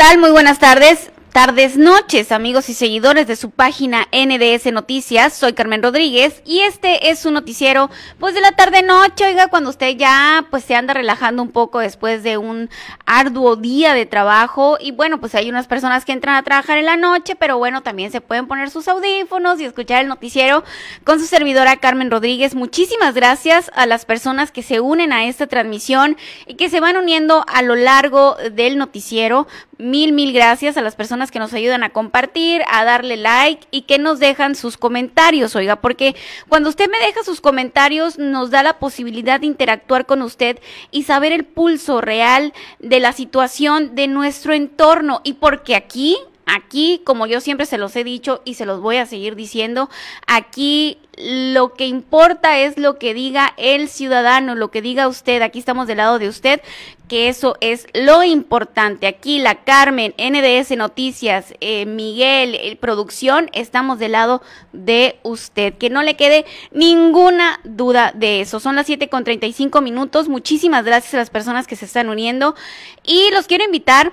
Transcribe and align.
tal? 0.00 0.16
Muy 0.16 0.30
buenas 0.30 0.58
tardes 0.58 1.10
tardes, 1.32 1.76
noches, 1.76 2.32
amigos 2.32 2.68
y 2.68 2.74
seguidores 2.74 3.26
de 3.28 3.36
su 3.36 3.50
página 3.50 4.08
NDS 4.12 4.72
Noticias. 4.72 5.32
Soy 5.32 5.52
Carmen 5.52 5.82
Rodríguez 5.82 6.42
y 6.44 6.60
este 6.60 7.10
es 7.10 7.20
su 7.20 7.30
noticiero, 7.30 7.88
pues 8.18 8.34
de 8.34 8.40
la 8.40 8.52
tarde 8.52 8.82
noche, 8.82 9.26
oiga, 9.26 9.46
cuando 9.46 9.70
usted 9.70 9.96
ya 9.96 10.46
pues 10.50 10.64
se 10.64 10.74
anda 10.74 10.92
relajando 10.92 11.42
un 11.42 11.50
poco 11.52 11.78
después 11.78 12.24
de 12.24 12.36
un 12.36 12.68
arduo 13.06 13.54
día 13.54 13.94
de 13.94 14.06
trabajo 14.06 14.76
y 14.80 14.90
bueno, 14.90 15.20
pues 15.20 15.34
hay 15.36 15.48
unas 15.48 15.68
personas 15.68 16.04
que 16.04 16.12
entran 16.12 16.34
a 16.34 16.42
trabajar 16.42 16.78
en 16.78 16.86
la 16.86 16.96
noche, 16.96 17.36
pero 17.36 17.58
bueno, 17.58 17.82
también 17.82 18.10
se 18.10 18.20
pueden 18.20 18.48
poner 18.48 18.70
sus 18.70 18.88
audífonos 18.88 19.60
y 19.60 19.64
escuchar 19.64 20.02
el 20.02 20.08
noticiero 20.08 20.64
con 21.04 21.20
su 21.20 21.26
servidora 21.26 21.76
Carmen 21.76 22.10
Rodríguez. 22.10 22.56
Muchísimas 22.56 23.14
gracias 23.14 23.70
a 23.74 23.86
las 23.86 24.04
personas 24.04 24.50
que 24.50 24.62
se 24.62 24.80
unen 24.80 25.12
a 25.12 25.26
esta 25.26 25.46
transmisión 25.46 26.16
y 26.46 26.54
que 26.54 26.70
se 26.70 26.80
van 26.80 26.96
uniendo 26.96 27.44
a 27.46 27.62
lo 27.62 27.76
largo 27.76 28.36
del 28.52 28.78
noticiero. 28.78 29.46
Mil, 29.78 30.12
mil 30.12 30.32
gracias 30.32 30.76
a 30.76 30.82
las 30.82 30.94
personas 30.94 31.19
que 31.30 31.38
nos 31.38 31.52
ayudan 31.52 31.82
a 31.82 31.90
compartir, 31.90 32.62
a 32.68 32.84
darle 32.84 33.16
like 33.16 33.66
y 33.70 33.82
que 33.82 33.98
nos 33.98 34.20
dejan 34.20 34.54
sus 34.54 34.76
comentarios, 34.76 35.54
oiga, 35.56 35.76
porque 35.76 36.16
cuando 36.48 36.70
usted 36.70 36.88
me 36.88 36.98
deja 37.04 37.22
sus 37.24 37.40
comentarios 37.40 38.18
nos 38.18 38.50
da 38.50 38.62
la 38.62 38.78
posibilidad 38.78 39.40
de 39.40 39.46
interactuar 39.46 40.06
con 40.06 40.22
usted 40.22 40.58
y 40.90 41.02
saber 41.02 41.32
el 41.32 41.44
pulso 41.44 42.00
real 42.00 42.54
de 42.78 43.00
la 43.00 43.12
situación 43.12 43.94
de 43.94 44.06
nuestro 44.06 44.54
entorno. 44.54 45.20
Y 45.24 45.34
porque 45.34 45.74
aquí 45.74 46.16
Aquí, 46.52 47.00
como 47.04 47.28
yo 47.28 47.40
siempre 47.40 47.64
se 47.64 47.78
los 47.78 47.94
he 47.94 48.02
dicho 48.02 48.42
y 48.44 48.54
se 48.54 48.66
los 48.66 48.80
voy 48.80 48.96
a 48.96 49.06
seguir 49.06 49.36
diciendo, 49.36 49.88
aquí 50.26 50.98
lo 51.16 51.74
que 51.74 51.86
importa 51.86 52.58
es 52.58 52.76
lo 52.76 52.98
que 52.98 53.14
diga 53.14 53.54
el 53.56 53.88
ciudadano, 53.88 54.56
lo 54.56 54.72
que 54.72 54.82
diga 54.82 55.06
usted. 55.06 55.42
Aquí 55.42 55.60
estamos 55.60 55.86
del 55.86 55.98
lado 55.98 56.18
de 56.18 56.28
usted, 56.28 56.60
que 57.06 57.28
eso 57.28 57.56
es 57.60 57.86
lo 57.94 58.24
importante. 58.24 59.06
Aquí 59.06 59.38
la 59.38 59.62
Carmen, 59.62 60.12
NDS 60.18 60.76
Noticias, 60.76 61.54
eh, 61.60 61.86
Miguel, 61.86 62.56
eh, 62.56 62.76
Producción, 62.80 63.48
estamos 63.52 64.00
del 64.00 64.12
lado 64.12 64.42
de 64.72 65.20
usted. 65.22 65.74
Que 65.74 65.88
no 65.88 66.02
le 66.02 66.16
quede 66.16 66.46
ninguna 66.72 67.60
duda 67.62 68.10
de 68.12 68.40
eso. 68.40 68.58
Son 68.58 68.74
las 68.74 68.86
7 68.86 69.08
con 69.08 69.22
35 69.22 69.80
minutos. 69.82 70.28
Muchísimas 70.28 70.84
gracias 70.84 71.14
a 71.14 71.18
las 71.18 71.30
personas 71.30 71.68
que 71.68 71.76
se 71.76 71.84
están 71.84 72.08
uniendo. 72.08 72.56
Y 73.04 73.30
los 73.30 73.46
quiero 73.46 73.64
invitar 73.64 74.10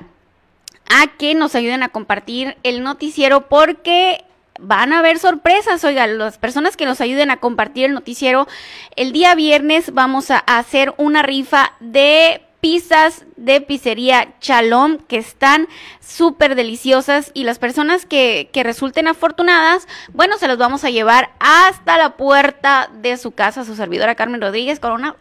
a 0.90 1.08
que 1.18 1.36
nos 1.36 1.56
ayuden 1.56 1.84
a 1.84 1.90
compartir 1.90 2.58
el 2.64 2.84
noticiero 2.84 3.48
porque 3.48 4.24
van 4.60 4.94
a 4.94 5.00
haber 5.00 5.20
sorpresas. 5.20 5.84
Oigan, 5.84 6.18
las 6.18 6.38
personas 6.38 6.78
que 6.78 6.86
nos 6.86 7.02
ayuden 7.02 7.32
a 7.32 7.38
compartir 7.38 7.86
el 7.86 7.94
noticiero, 7.94 8.48
el 8.96 9.12
día 9.12 9.36
viernes 9.36 9.94
vamos 9.94 10.32
a 10.32 10.38
hacer 10.40 10.94
una 10.98 11.22
rifa 11.22 11.74
de 11.80 12.42
pizzas 12.60 13.26
de 13.36 13.62
pizzería 13.62 14.34
Chalom 14.40 14.98
que 14.98 15.18
están 15.18 15.68
súper 16.02 16.56
deliciosas 16.56 17.30
y 17.36 17.44
las 17.44 17.60
personas 17.60 18.06
que, 18.06 18.50
que, 18.52 18.64
resulten 18.64 19.08
afortunadas, 19.08 19.88
bueno, 20.12 20.38
se 20.38 20.48
los 20.48 20.58
vamos 20.58 20.84
a 20.84 20.90
llevar 20.90 21.30
hasta 21.40 21.98
la 22.00 22.18
puerta 22.18 22.90
de 22.94 23.18
su 23.18 23.32
casa, 23.32 23.64
su 23.64 23.76
servidora 23.76 24.16
Carmen 24.16 24.42
Rodríguez, 24.42 24.80
con 24.80 24.92
una 24.92 25.16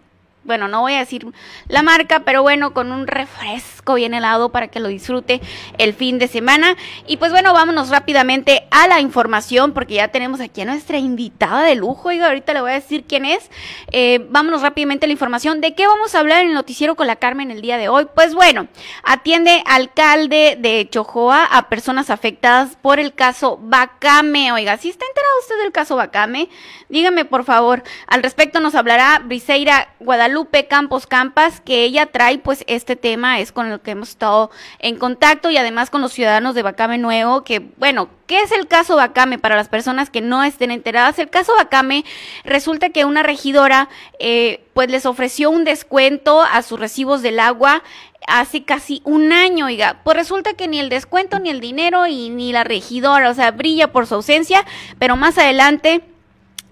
bueno, 0.46 0.68
no 0.68 0.80
voy 0.80 0.94
a 0.94 1.00
decir 1.00 1.26
la 1.68 1.82
marca, 1.82 2.20
pero 2.20 2.42
bueno, 2.42 2.72
con 2.72 2.92
un 2.92 3.06
refresco 3.06 3.94
bien 3.94 4.14
helado 4.14 4.50
para 4.50 4.68
que 4.68 4.80
lo 4.80 4.88
disfrute 4.88 5.40
el 5.78 5.92
fin 5.92 6.18
de 6.18 6.28
semana. 6.28 6.76
Y 7.06 7.16
pues 7.16 7.32
bueno, 7.32 7.52
vámonos 7.52 7.90
rápidamente 7.90 8.66
a 8.70 8.86
la 8.86 9.00
información, 9.00 9.72
porque 9.72 9.94
ya 9.94 10.08
tenemos 10.08 10.40
aquí 10.40 10.60
a 10.60 10.64
nuestra 10.64 10.98
invitada 10.98 11.62
de 11.62 11.74
lujo. 11.74 12.12
Y 12.12 12.20
ahorita 12.20 12.54
le 12.54 12.60
voy 12.60 12.70
a 12.70 12.74
decir 12.74 13.04
quién 13.08 13.24
es. 13.24 13.50
Eh, 13.90 14.24
vámonos 14.30 14.62
rápidamente 14.62 15.06
a 15.06 15.08
la 15.08 15.12
información. 15.12 15.60
¿De 15.60 15.74
qué 15.74 15.86
vamos 15.86 16.14
a 16.14 16.20
hablar 16.20 16.42
en 16.42 16.48
el 16.48 16.54
noticiero 16.54 16.94
con 16.94 17.06
la 17.06 17.16
Carmen 17.16 17.50
el 17.50 17.60
día 17.60 17.76
de 17.76 17.88
hoy? 17.88 18.06
Pues 18.14 18.34
bueno, 18.34 18.68
atiende 19.02 19.62
alcalde 19.66 20.56
de 20.60 20.88
Chojoa 20.88 21.44
a 21.44 21.68
personas 21.68 22.10
afectadas 22.10 22.76
por 22.80 23.00
el 23.00 23.14
caso 23.14 23.58
Bacame. 23.60 24.52
Oiga, 24.52 24.76
si 24.76 24.90
está 24.90 25.04
enterado 25.06 25.32
usted 25.40 25.58
del 25.62 25.72
caso 25.72 25.96
Bacame, 25.96 26.48
dígame 26.88 27.24
por 27.24 27.44
favor. 27.44 27.82
Al 28.06 28.22
respecto 28.22 28.60
nos 28.60 28.74
hablará 28.74 29.20
Briseira 29.24 29.88
Guadalupe 29.98 30.35
Lupe 30.36 30.66
Campos 30.66 31.06
Campas, 31.06 31.62
que 31.62 31.82
ella 31.84 32.04
trae 32.04 32.36
pues 32.36 32.62
este 32.66 32.94
tema, 32.94 33.40
es 33.40 33.52
con 33.52 33.72
el 33.72 33.80
que 33.80 33.92
hemos 33.92 34.10
estado 34.10 34.50
en 34.80 34.96
contacto 34.96 35.48
y 35.48 35.56
además 35.56 35.88
con 35.88 36.02
los 36.02 36.12
ciudadanos 36.12 36.54
de 36.54 36.60
Bacame 36.60 36.98
Nuevo, 36.98 37.42
que 37.42 37.70
bueno, 37.78 38.10
¿qué 38.26 38.42
es 38.42 38.52
el 38.52 38.66
caso 38.66 38.96
Bacame 38.96 39.38
para 39.38 39.56
las 39.56 39.70
personas 39.70 40.10
que 40.10 40.20
no 40.20 40.44
estén 40.44 40.70
enteradas? 40.70 41.18
El 41.18 41.30
caso 41.30 41.54
Bacame 41.56 42.04
resulta 42.44 42.90
que 42.90 43.06
una 43.06 43.22
regidora 43.22 43.88
eh, 44.18 44.62
pues 44.74 44.90
les 44.90 45.06
ofreció 45.06 45.48
un 45.48 45.64
descuento 45.64 46.42
a 46.42 46.60
sus 46.60 46.78
recibos 46.78 47.22
del 47.22 47.40
agua 47.40 47.82
hace 48.26 48.62
casi 48.62 49.00
un 49.04 49.32
año, 49.32 49.64
oiga, 49.64 50.00
pues 50.04 50.18
resulta 50.18 50.52
que 50.52 50.68
ni 50.68 50.80
el 50.80 50.90
descuento, 50.90 51.38
ni 51.38 51.48
el 51.48 51.60
dinero 51.60 52.06
y 52.06 52.28
ni 52.28 52.52
la 52.52 52.62
regidora, 52.62 53.30
o 53.30 53.34
sea, 53.34 53.52
brilla 53.52 53.90
por 53.90 54.06
su 54.06 54.16
ausencia, 54.16 54.66
pero 54.98 55.16
más 55.16 55.38
adelante 55.38 56.02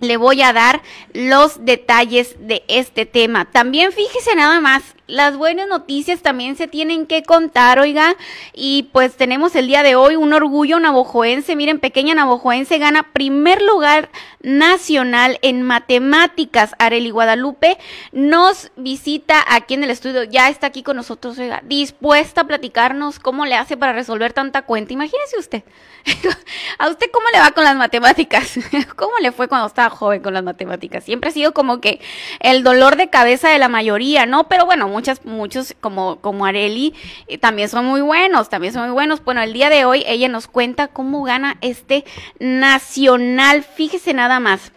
le 0.01 0.17
voy 0.17 0.43
a 0.43 0.53
dar 0.53 0.83
los 1.13 1.65
detalles 1.65 2.37
de 2.39 2.65
este 2.69 3.07
tema. 3.07 3.51
También 3.51 3.93
fíjese 3.93 4.35
nada 4.35 4.61
más, 4.61 4.83
las 5.07 5.37
buenas 5.37 5.69
noticias 5.69 6.23
también 6.23 6.57
se 6.57 6.67
tienen 6.67 7.07
que 7.07 7.23
contar, 7.23 7.79
oiga, 7.79 8.17
y 8.55 8.85
pues 8.93 9.17
tenemos 9.17 9.55
el 9.55 9.67
día 9.67 9.83
de 9.83 9.97
hoy 9.97 10.17
un 10.17 10.33
orgullo 10.33 10.81
navojoense, 10.81 11.57
miren, 11.57 11.79
pequeña 11.79 12.15
navojoense 12.15 12.79
gana 12.79 13.13
primer 13.13 13.61
lugar 13.61 14.09
nacional 14.41 15.39
en 15.43 15.63
matemáticas. 15.63 16.75
Areli 16.79 17.11
Guadalupe 17.11 17.77
nos 18.13 18.71
visita 18.77 19.45
aquí 19.47 19.75
en 19.75 19.85
el 19.85 19.91
estudio, 19.91 20.25
ya 20.25 20.49
está 20.49 20.69
aquí 20.69 20.83
con 20.83 20.97
nosotros, 20.97 21.39
oiga, 21.39 21.63
dispuesta 21.65 22.43
a 22.43 22.47
platicarnos 22.47 23.19
cómo 23.19 23.45
le 23.45 23.57
hace 23.57 23.77
para 23.77 23.93
resolver 23.93 24.33
tanta 24.33 24.63
cuenta. 24.63 24.95
Imagínese 24.95 25.39
usted, 25.39 25.65
¿a 26.79 26.89
usted 26.89 27.11
cómo 27.13 27.27
le 27.33 27.41
va 27.41 27.51
con 27.51 27.65
las 27.65 27.77
matemáticas? 27.77 28.59
¿Cómo 28.97 29.19
le 29.21 29.33
fue 29.33 29.49
cuando 29.49 29.67
estaba 29.67 29.91
joven 29.91 30.23
con 30.23 30.33
las 30.33 30.45
matemáticas? 30.45 31.05
Siempre 31.05 31.29
ha 31.29 31.33
sido 31.33 31.53
como 31.53 31.81
que 31.81 32.01
el 32.41 32.63
dolor 32.63 32.97
de 32.97 33.11
cabeza 33.11 33.51
de 33.51 33.59
la 33.59 33.69
mayoría, 33.69 34.25
¿no? 34.25 34.49
Pero 34.49 34.65
bueno, 34.65 34.94
muchas, 34.95 35.25
muchos 35.25 35.75
como, 35.81 36.21
como 36.21 36.47
Areli 36.47 36.95
eh, 37.27 37.37
también 37.37 37.69
son 37.69 37.85
muy 37.85 38.01
buenos, 38.01 38.49
también 38.49 38.73
son 38.73 38.85
muy 38.85 38.93
buenos. 38.93 39.25
Bueno, 39.25 39.43
el 39.43 39.53
día 39.53 39.71
de 39.71 39.85
hoy 39.85 40.05
ella 40.07 40.29
nos 40.29 40.47
cuenta 40.47 40.89
cómo 40.89 41.25
gana 41.25 41.57
este 41.61 42.05
nacional. 42.39 43.65
Fíjese 43.65 44.15
nada 44.15 44.39
más. 44.39 44.71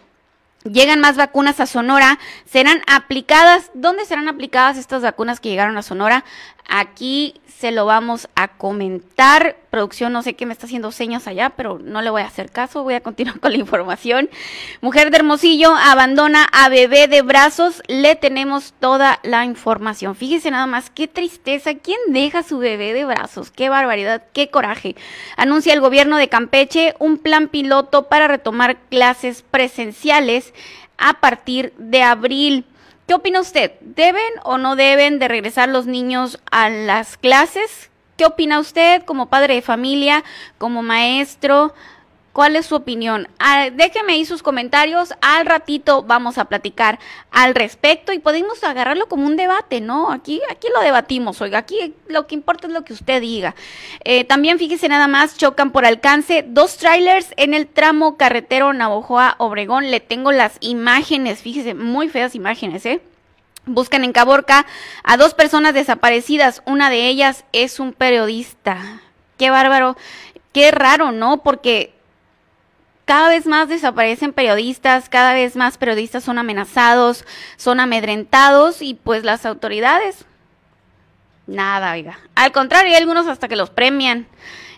Llegan 0.64 1.00
más 1.00 1.16
vacunas 1.16 1.60
a 1.60 1.66
Sonora, 1.66 2.18
serán 2.44 2.82
aplicadas. 2.88 3.70
¿Dónde 3.74 4.04
serán 4.04 4.28
aplicadas 4.28 4.76
estas 4.76 5.02
vacunas 5.02 5.38
que 5.38 5.48
llegaron 5.48 5.78
a 5.78 5.82
Sonora? 5.82 6.24
Aquí 6.68 7.40
se 7.58 7.72
lo 7.72 7.86
vamos 7.86 8.28
a 8.36 8.46
comentar. 8.46 9.56
Producción, 9.70 10.12
no 10.12 10.22
sé 10.22 10.34
qué 10.34 10.46
me 10.46 10.52
está 10.52 10.66
haciendo 10.66 10.92
señas 10.92 11.26
allá, 11.26 11.50
pero 11.50 11.80
no 11.82 12.02
le 12.02 12.10
voy 12.10 12.22
a 12.22 12.26
hacer 12.26 12.50
caso. 12.50 12.84
Voy 12.84 12.94
a 12.94 13.00
continuar 13.00 13.40
con 13.40 13.50
la 13.50 13.58
información. 13.58 14.30
Mujer 14.80 15.10
de 15.10 15.16
Hermosillo 15.16 15.74
abandona 15.74 16.44
a 16.52 16.68
bebé 16.68 17.08
de 17.08 17.22
brazos. 17.22 17.82
Le 17.88 18.14
tenemos 18.14 18.74
toda 18.78 19.18
la 19.24 19.44
información. 19.44 20.14
Fíjese 20.14 20.52
nada 20.52 20.66
más, 20.68 20.88
qué 20.90 21.08
tristeza. 21.08 21.74
¿Quién 21.74 21.98
deja 22.10 22.44
su 22.44 22.58
bebé 22.58 22.92
de 22.92 23.04
brazos? 23.04 23.50
Qué 23.50 23.68
barbaridad, 23.68 24.22
qué 24.32 24.50
coraje. 24.50 24.94
Anuncia 25.36 25.72
el 25.74 25.80
gobierno 25.80 26.16
de 26.16 26.28
Campeche 26.28 26.94
un 27.00 27.18
plan 27.18 27.48
piloto 27.48 28.04
para 28.04 28.28
retomar 28.28 28.78
clases 28.88 29.42
presenciales 29.42 30.54
a 30.96 31.14
partir 31.14 31.72
de 31.76 32.04
abril. 32.04 32.64
¿Qué 33.08 33.14
opina 33.14 33.40
usted? 33.40 33.72
¿Deben 33.80 34.34
o 34.44 34.58
no 34.58 34.76
deben 34.76 35.18
de 35.18 35.28
regresar 35.28 35.70
los 35.70 35.86
niños 35.86 36.38
a 36.50 36.68
las 36.68 37.16
clases? 37.16 37.88
¿Qué 38.18 38.26
opina 38.26 38.60
usted 38.60 39.02
como 39.04 39.30
padre 39.30 39.54
de 39.54 39.62
familia, 39.62 40.24
como 40.58 40.82
maestro? 40.82 41.72
¿Cuál 42.32 42.54
es 42.54 42.66
su 42.66 42.76
opinión? 42.76 43.26
Ah, 43.38 43.68
déjeme 43.72 44.12
ahí 44.12 44.24
sus 44.24 44.42
comentarios. 44.42 45.12
Al 45.20 45.44
ratito 45.44 46.02
vamos 46.04 46.38
a 46.38 46.44
platicar 46.44 47.00
al 47.30 47.54
respecto 47.54 48.12
y 48.12 48.20
podemos 48.20 48.62
agarrarlo 48.62 49.08
como 49.08 49.26
un 49.26 49.36
debate, 49.36 49.80
¿no? 49.80 50.12
Aquí, 50.12 50.40
aquí 50.50 50.68
lo 50.72 50.80
debatimos, 50.80 51.40
oiga, 51.40 51.58
aquí 51.58 51.94
lo 52.06 52.26
que 52.26 52.36
importa 52.36 52.68
es 52.68 52.72
lo 52.72 52.84
que 52.84 52.92
usted 52.92 53.20
diga. 53.20 53.56
Eh, 54.04 54.24
también 54.24 54.58
fíjese 54.58 54.88
nada 54.88 55.08
más, 55.08 55.36
chocan 55.36 55.72
por 55.72 55.84
alcance 55.84 56.44
dos 56.46 56.76
trailers 56.76 57.34
en 57.36 57.54
el 57.54 57.66
tramo 57.66 58.16
carretero 58.16 58.72
Navojoa-Obregón. 58.72 59.90
Le 59.90 60.00
tengo 60.00 60.30
las 60.30 60.58
imágenes, 60.60 61.42
fíjese, 61.42 61.74
muy 61.74 62.08
feas 62.08 62.34
imágenes, 62.36 62.86
¿eh? 62.86 63.00
Buscan 63.66 64.04
en 64.04 64.12
Caborca 64.12 64.64
a 65.02 65.16
dos 65.16 65.34
personas 65.34 65.74
desaparecidas. 65.74 66.62
Una 66.66 66.88
de 66.88 67.08
ellas 67.08 67.44
es 67.52 67.80
un 67.80 67.92
periodista. 67.92 69.02
Qué 69.36 69.50
bárbaro, 69.50 69.96
qué 70.52 70.70
raro, 70.70 71.12
¿no? 71.12 71.42
Porque 71.42 71.97
cada 73.08 73.30
vez 73.30 73.46
más 73.46 73.70
desaparecen 73.70 74.34
periodistas, 74.34 75.08
cada 75.08 75.32
vez 75.32 75.56
más 75.56 75.78
periodistas 75.78 76.22
son 76.22 76.36
amenazados, 76.36 77.24
son 77.56 77.80
amedrentados 77.80 78.82
y 78.82 78.92
pues 78.92 79.24
las 79.24 79.46
autoridades, 79.46 80.26
nada, 81.46 81.92
oiga. 81.92 82.18
Al 82.34 82.52
contrario, 82.52 82.90
hay 82.90 82.98
algunos 82.98 83.26
hasta 83.26 83.48
que 83.48 83.56
los 83.56 83.70
premian. 83.70 84.26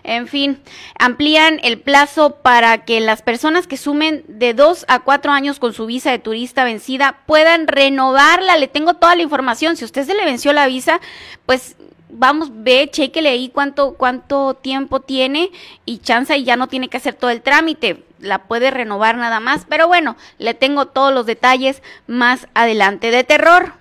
En 0.03 0.29
fin, 0.29 0.61
amplían 0.97 1.59
el 1.61 1.81
plazo 1.81 2.37
para 2.37 2.85
que 2.85 3.01
las 3.01 3.21
personas 3.21 3.67
que 3.67 3.75
sumen 3.75 4.23
de 4.29 4.53
dos 4.53 4.85
a 4.87 4.99
cuatro 4.99 5.33
años 5.33 5.59
con 5.59 5.73
su 5.73 5.85
visa 5.85 6.11
de 6.11 6.19
turista 6.19 6.63
vencida 6.63 7.17
puedan 7.25 7.67
renovarla. 7.67 8.55
Le 8.55 8.69
tengo 8.69 8.93
toda 8.93 9.17
la 9.17 9.23
información. 9.23 9.75
Si 9.75 9.83
usted 9.83 10.05
se 10.05 10.15
le 10.15 10.23
venció 10.23 10.53
la 10.53 10.67
visa, 10.67 11.01
pues 11.45 11.75
vamos, 12.09 12.49
ve, 12.53 12.89
chequele 12.89 13.27
ahí 13.27 13.49
cuánto, 13.49 13.95
cuánto 13.95 14.53
tiempo 14.53 15.01
tiene 15.01 15.51
y 15.85 15.97
chance 15.97 16.37
y 16.37 16.45
ya 16.45 16.55
no 16.55 16.67
tiene 16.67 16.87
que 16.87 16.95
hacer 16.95 17.13
todo 17.13 17.29
el 17.29 17.41
trámite, 17.41 18.05
la 18.21 18.39
puede 18.39 18.71
renovar 18.71 19.17
nada 19.17 19.39
más, 19.39 19.65
pero 19.67 19.87
bueno, 19.87 20.15
le 20.37 20.53
tengo 20.53 20.87
todos 20.87 21.13
los 21.13 21.25
detalles 21.25 21.81
más 22.07 22.47
adelante. 22.53 23.11
De 23.11 23.23
terror, 23.23 23.73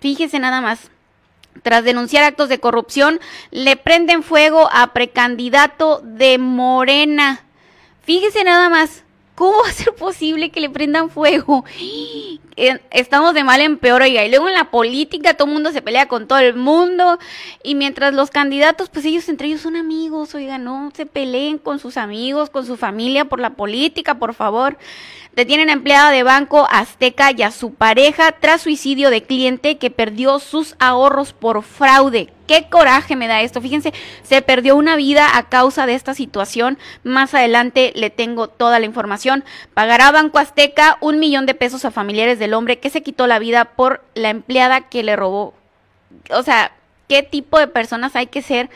fíjese 0.00 0.38
nada 0.38 0.60
más. 0.60 0.90
Tras 1.62 1.84
denunciar 1.84 2.24
actos 2.24 2.48
de 2.48 2.58
corrupción, 2.58 3.20
le 3.50 3.76
prenden 3.76 4.22
fuego 4.22 4.68
a 4.72 4.92
precandidato 4.92 6.00
de 6.02 6.38
Morena. 6.38 7.44
Fíjese 8.02 8.42
nada 8.42 8.68
más, 8.68 9.04
¿cómo 9.34 9.62
va 9.62 9.68
a 9.68 9.72
ser 9.72 9.94
posible 9.94 10.50
que 10.50 10.60
le 10.60 10.70
prendan 10.70 11.10
fuego? 11.10 11.64
Estamos 12.56 13.34
de 13.34 13.44
mal 13.44 13.60
en 13.60 13.78
peor, 13.78 14.02
oiga, 14.02 14.24
y 14.24 14.30
luego 14.30 14.48
en 14.48 14.54
la 14.54 14.70
política 14.70 15.34
todo 15.34 15.48
el 15.48 15.54
mundo 15.54 15.72
se 15.72 15.82
pelea 15.82 16.06
con 16.06 16.26
todo 16.26 16.38
el 16.38 16.54
mundo, 16.54 17.18
y 17.62 17.74
mientras 17.74 18.14
los 18.14 18.30
candidatos, 18.30 18.88
pues 18.90 19.04
ellos 19.04 19.28
entre 19.28 19.48
ellos 19.48 19.60
son 19.60 19.76
amigos, 19.76 20.34
oiga, 20.34 20.58
no 20.58 20.90
se 20.94 21.06
peleen 21.06 21.58
con 21.58 21.78
sus 21.78 21.96
amigos, 21.96 22.50
con 22.50 22.66
su 22.66 22.76
familia 22.76 23.24
por 23.24 23.40
la 23.40 23.50
política, 23.50 24.18
por 24.18 24.34
favor. 24.34 24.76
Detienen 25.34 25.70
a 25.70 25.72
empleada 25.72 26.10
de 26.10 26.24
Banco 26.24 26.68
Azteca 26.70 27.30
y 27.34 27.40
a 27.40 27.50
su 27.50 27.72
pareja 27.72 28.32
tras 28.32 28.60
suicidio 28.60 29.08
de 29.08 29.22
cliente 29.22 29.78
que 29.78 29.90
perdió 29.90 30.38
sus 30.38 30.76
ahorros 30.78 31.32
por 31.32 31.62
fraude. 31.62 32.30
Qué 32.46 32.68
coraje 32.68 33.16
me 33.16 33.28
da 33.28 33.40
esto. 33.40 33.62
Fíjense, 33.62 33.94
se 34.22 34.42
perdió 34.42 34.76
una 34.76 34.94
vida 34.94 35.38
a 35.38 35.48
causa 35.48 35.86
de 35.86 35.94
esta 35.94 36.12
situación. 36.12 36.76
Más 37.02 37.32
adelante 37.32 37.92
le 37.94 38.10
tengo 38.10 38.48
toda 38.48 38.78
la 38.78 38.84
información. 38.84 39.42
Pagará 39.72 40.10
Banco 40.10 40.38
Azteca 40.38 40.98
un 41.00 41.18
millón 41.18 41.46
de 41.46 41.54
pesos 41.54 41.86
a 41.86 41.90
familiares 41.90 42.38
del 42.42 42.54
hombre 42.54 42.80
que 42.80 42.90
se 42.90 43.04
quitó 43.04 43.28
la 43.28 43.38
vida 43.38 43.64
por 43.64 44.02
la 44.14 44.30
empleada 44.30 44.88
que 44.88 45.04
le 45.04 45.14
robó. 45.14 45.54
O 46.30 46.42
sea, 46.42 46.72
¿qué 47.08 47.22
tipo 47.22 47.58
de 47.58 47.68
personas 47.68 48.16
hay 48.16 48.26
que 48.26 48.42
ser 48.42 48.68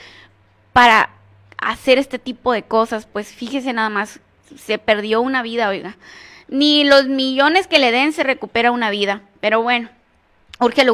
para 0.72 1.10
hacer 1.58 1.98
este 1.98 2.20
tipo 2.20 2.52
de 2.52 2.62
cosas? 2.62 3.06
Pues 3.06 3.32
fíjese 3.32 3.72
nada 3.72 3.88
más, 3.88 4.20
se 4.56 4.78
perdió 4.78 5.20
una 5.20 5.42
vida, 5.42 5.68
oiga. 5.68 5.96
Ni 6.46 6.84
los 6.84 7.08
millones 7.08 7.66
que 7.66 7.80
le 7.80 7.90
den 7.90 8.12
se 8.12 8.22
recupera 8.22 8.70
una 8.70 8.90
vida. 8.90 9.22
Pero 9.40 9.62
bueno, 9.62 9.88
urge, 10.60 10.86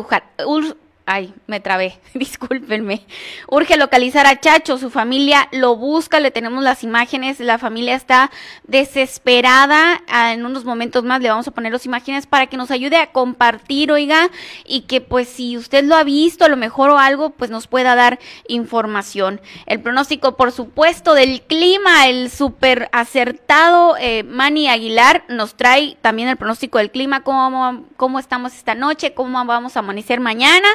Ay, 1.05 1.35
me 1.49 1.59
trabé, 1.59 1.99
discúlpenme. 2.15 3.05
Urge 3.49 3.77
localizar 3.77 4.25
a 4.27 4.39
Chacho, 4.39 4.79
su 4.79 4.89
familia 4.89 5.49
lo 5.51 5.75
busca, 5.75 6.21
le 6.21 6.31
tenemos 6.31 6.63
las 6.63 6.85
imágenes, 6.85 7.41
la 7.41 7.59
familia 7.59 7.97
está 7.97 8.31
desesperada. 8.69 10.01
Ah, 10.09 10.33
en 10.33 10.47
unos 10.47 10.65
momentos 10.65 11.03
más 11.03 11.21
le 11.21 11.29
vamos 11.29 11.49
a 11.49 11.51
poner 11.51 11.73
las 11.73 11.87
imágenes 11.87 12.27
para 12.27 12.47
que 12.47 12.57
nos 12.57 12.71
ayude 12.71 12.99
a 12.99 13.11
compartir, 13.11 13.91
oiga, 13.91 14.31
y 14.65 14.83
que 14.83 15.01
pues 15.01 15.29
si 15.29 15.57
usted 15.57 15.85
lo 15.85 15.97
ha 15.97 16.05
visto, 16.05 16.45
a 16.45 16.49
lo 16.49 16.57
mejor 16.57 16.91
o 16.91 16.99
algo, 16.99 17.31
pues 17.31 17.51
nos 17.51 17.67
pueda 17.67 17.97
dar 17.97 18.21
información. 18.47 19.41
El 19.67 19.81
pronóstico, 19.81 20.37
por 20.37 20.53
supuesto, 20.53 21.15
del 21.15 21.43
clima, 21.43 22.07
el 22.07 22.31
súper 22.31 22.89
acertado 22.93 23.97
eh, 23.99 24.23
Manny 24.23 24.69
Aguilar 24.69 25.25
nos 25.29 25.57
trae 25.57 25.97
también 26.01 26.29
el 26.29 26.37
pronóstico 26.37 26.79
del 26.79 26.93
clima, 26.93 27.25
cómo, 27.25 27.87
cómo 27.97 28.21
estamos 28.21 28.55
esta 28.55 28.77
noche, 28.77 29.15
cómo 29.15 29.45
vamos 29.45 29.77
a 29.77 29.81
amanecer 29.81 30.21
mañana 30.21 30.69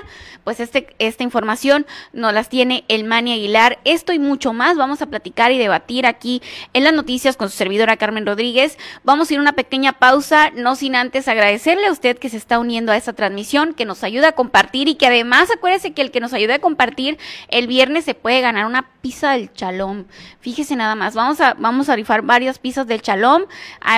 pues 0.44 0.60
este, 0.60 0.88
esta 1.00 1.24
información 1.24 1.86
nos 2.14 2.34
las 2.34 2.50
tiene 2.50 2.86
el 2.88 3.04
Mani 3.04 3.34
Aguilar. 3.34 3.80
Esto 3.84 4.14
y 4.14 4.19
mucho 4.19 4.54
más 4.54 4.78
vamos 4.78 5.02
a 5.02 5.08
platicar 5.08 5.52
y 5.52 5.58
debatir 5.58 6.06
aquí 6.06 6.42
en 6.74 6.84
las 6.84 6.94
noticias 6.94 7.38
con 7.38 7.50
su 7.50 7.58
servidora 7.58 7.98
Carmen 7.98 8.25
Rodríguez. 8.25 8.78
Vamos 9.04 9.30
a 9.30 9.34
ir 9.34 9.40
a 9.40 9.42
una 9.42 9.54
pequeña 9.54 9.94
pausa, 9.94 10.52
no 10.52 10.75
sin 10.75 10.96
antes 10.96 11.28
agradecerle 11.28 11.88
a 11.88 11.92
usted 11.92 12.18
que 12.18 12.30
se 12.30 12.38
está 12.38 12.60
uniendo 12.60 12.92
a 12.92 12.98
esta 12.98 13.14
transmisión, 13.14 13.74
que 13.74 13.86
nos 13.86 14.04
ayuda 14.04 14.30
a 14.30 14.31
compartir 14.34 14.88
y 14.88 14.96
que 14.96 15.08
además 15.08 15.50
acuérdese 15.52 15.94
que 15.94 16.02
el 16.02 16.12
que 16.12 16.19
nos 16.19 16.34
ayude 16.34 16.54
a 16.54 16.60
compartir 16.60 17.18
el 17.50 17.68
viernes 17.68 18.06
se 18.06 18.14
puede 18.14 18.42
ganar 18.42 18.66
una 18.66 18.90
pizza 19.02 19.31
del 19.31 19.52
chalón. 19.54 20.08
Fíjese 20.40 20.75
nada 20.75 20.96
más, 20.96 21.16
vamos 21.16 21.42
a, 21.42 21.54
vamos 21.56 21.90
a 21.90 21.96
rifar 21.96 22.22
varias 22.22 22.60
pizzas 22.60 22.88
del 22.88 23.02
chalón. 23.02 23.48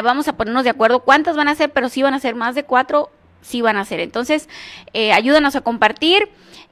vamos 0.04 0.28
a 0.28 0.38
ponernos 0.38 0.64
de 0.64 0.72
acuerdo 0.72 1.02
cuántas 1.02 1.36
van 1.36 1.48
a 1.48 1.56
ser, 1.56 1.72
pero 1.72 1.90
sí 1.90 2.02
van 2.02 2.14
a 2.14 2.20
ser 2.20 2.36
más 2.36 2.56
de 2.56 2.64
cuatro 2.64 3.12
sí 3.42 3.62
van 3.62 3.78
a 3.78 3.86
ser. 3.86 4.00
Entonces, 4.00 4.50
eh, 4.94 5.12
ayúdanos 5.14 5.56
a 5.56 5.62
compartir. 5.62 6.30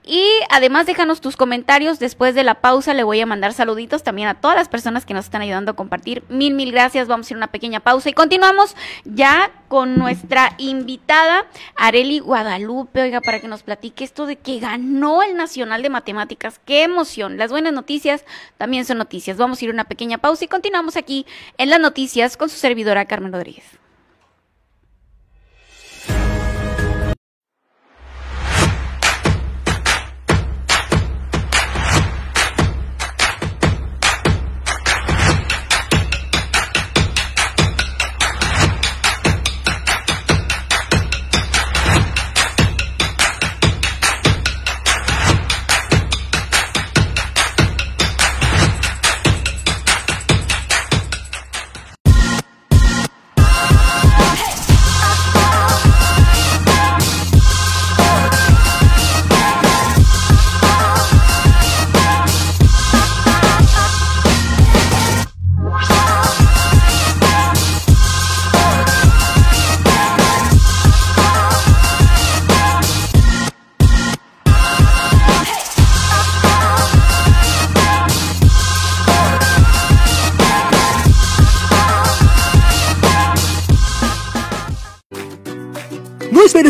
Y 0.09 0.25
además 0.49 0.85
déjanos 0.85 1.19
tus 1.19 1.35
comentarios. 1.35 1.99
Después 1.99 2.33
de 2.33 2.43
la 2.43 2.55
pausa 2.55 2.93
le 2.93 3.03
voy 3.03 3.19
a 3.19 3.25
mandar 3.25 3.51
saluditos 3.51 4.03
también 4.03 4.29
a 4.29 4.35
todas 4.35 4.55
las 4.55 4.69
personas 4.69 5.05
que 5.05 5.13
nos 5.13 5.25
están 5.25 5.41
ayudando 5.41 5.71
a 5.71 5.75
compartir. 5.75 6.23
Mil, 6.29 6.53
mil 6.53 6.71
gracias. 6.71 7.09
Vamos 7.09 7.29
a 7.29 7.33
ir 7.33 7.35
a 7.35 7.39
una 7.39 7.47
pequeña 7.47 7.81
pausa 7.81 8.09
y 8.09 8.13
continuamos 8.13 8.77
ya 9.03 9.51
con 9.67 9.99
nuestra 9.99 10.53
invitada 10.59 11.45
Areli 11.75 12.19
Guadalupe. 12.19 13.01
Oiga, 13.01 13.19
para 13.19 13.41
que 13.41 13.49
nos 13.49 13.63
platique 13.63 14.05
esto 14.05 14.25
de 14.25 14.37
que 14.37 14.59
ganó 14.59 15.23
el 15.23 15.35
Nacional 15.35 15.81
de 15.81 15.89
Matemáticas. 15.89 16.61
Qué 16.63 16.83
emoción. 16.83 17.37
Las 17.37 17.51
buenas 17.51 17.73
noticias 17.73 18.23
también 18.57 18.85
son 18.85 18.99
noticias. 18.99 19.35
Vamos 19.35 19.61
a 19.61 19.65
ir 19.65 19.71
a 19.71 19.73
una 19.73 19.83
pequeña 19.83 20.19
pausa 20.19 20.45
y 20.45 20.47
continuamos 20.47 20.95
aquí 20.95 21.25
en 21.57 21.69
las 21.69 21.81
noticias 21.81 22.37
con 22.37 22.47
su 22.47 22.55
servidora 22.55 23.03
Carmen 23.03 23.33
Rodríguez. 23.33 23.65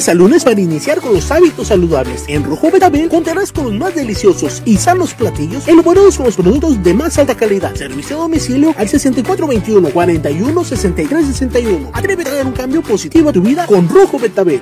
Al 0.09 0.17
lunes 0.17 0.43
para 0.43 0.59
iniciar 0.59 1.01
con 1.01 1.13
los 1.13 1.31
hábitos 1.31 1.67
saludables. 1.67 2.25
En 2.27 2.43
Rojo 2.43 2.71
Betabel 2.71 3.09
contarás 3.09 3.51
con 3.51 3.65
los 3.65 3.73
más 3.73 3.95
deliciosos 3.95 4.61
y 4.65 4.77
sanos 4.77 5.13
platillos 5.13 5.67
elaborados 5.67 6.17
con 6.17 6.25
los 6.25 6.35
productos 6.35 6.81
de 6.83 6.93
más 6.93 7.17
alta 7.17 7.35
calidad. 7.35 7.75
Servicio 7.75 8.17
a 8.17 8.19
domicilio 8.21 8.73
al 8.77 8.87
6421 8.87 9.89
41 9.89 10.63
63 10.63 11.25
61. 11.27 11.91
Atrévete 11.93 12.29
a 12.29 12.35
dar 12.35 12.45
un 12.45 12.53
cambio 12.53 12.81
positivo 12.81 13.29
a 13.29 13.33
tu 13.33 13.41
vida 13.41 13.65
con 13.65 13.87
Rojo 13.89 14.19
Betabel. 14.19 14.61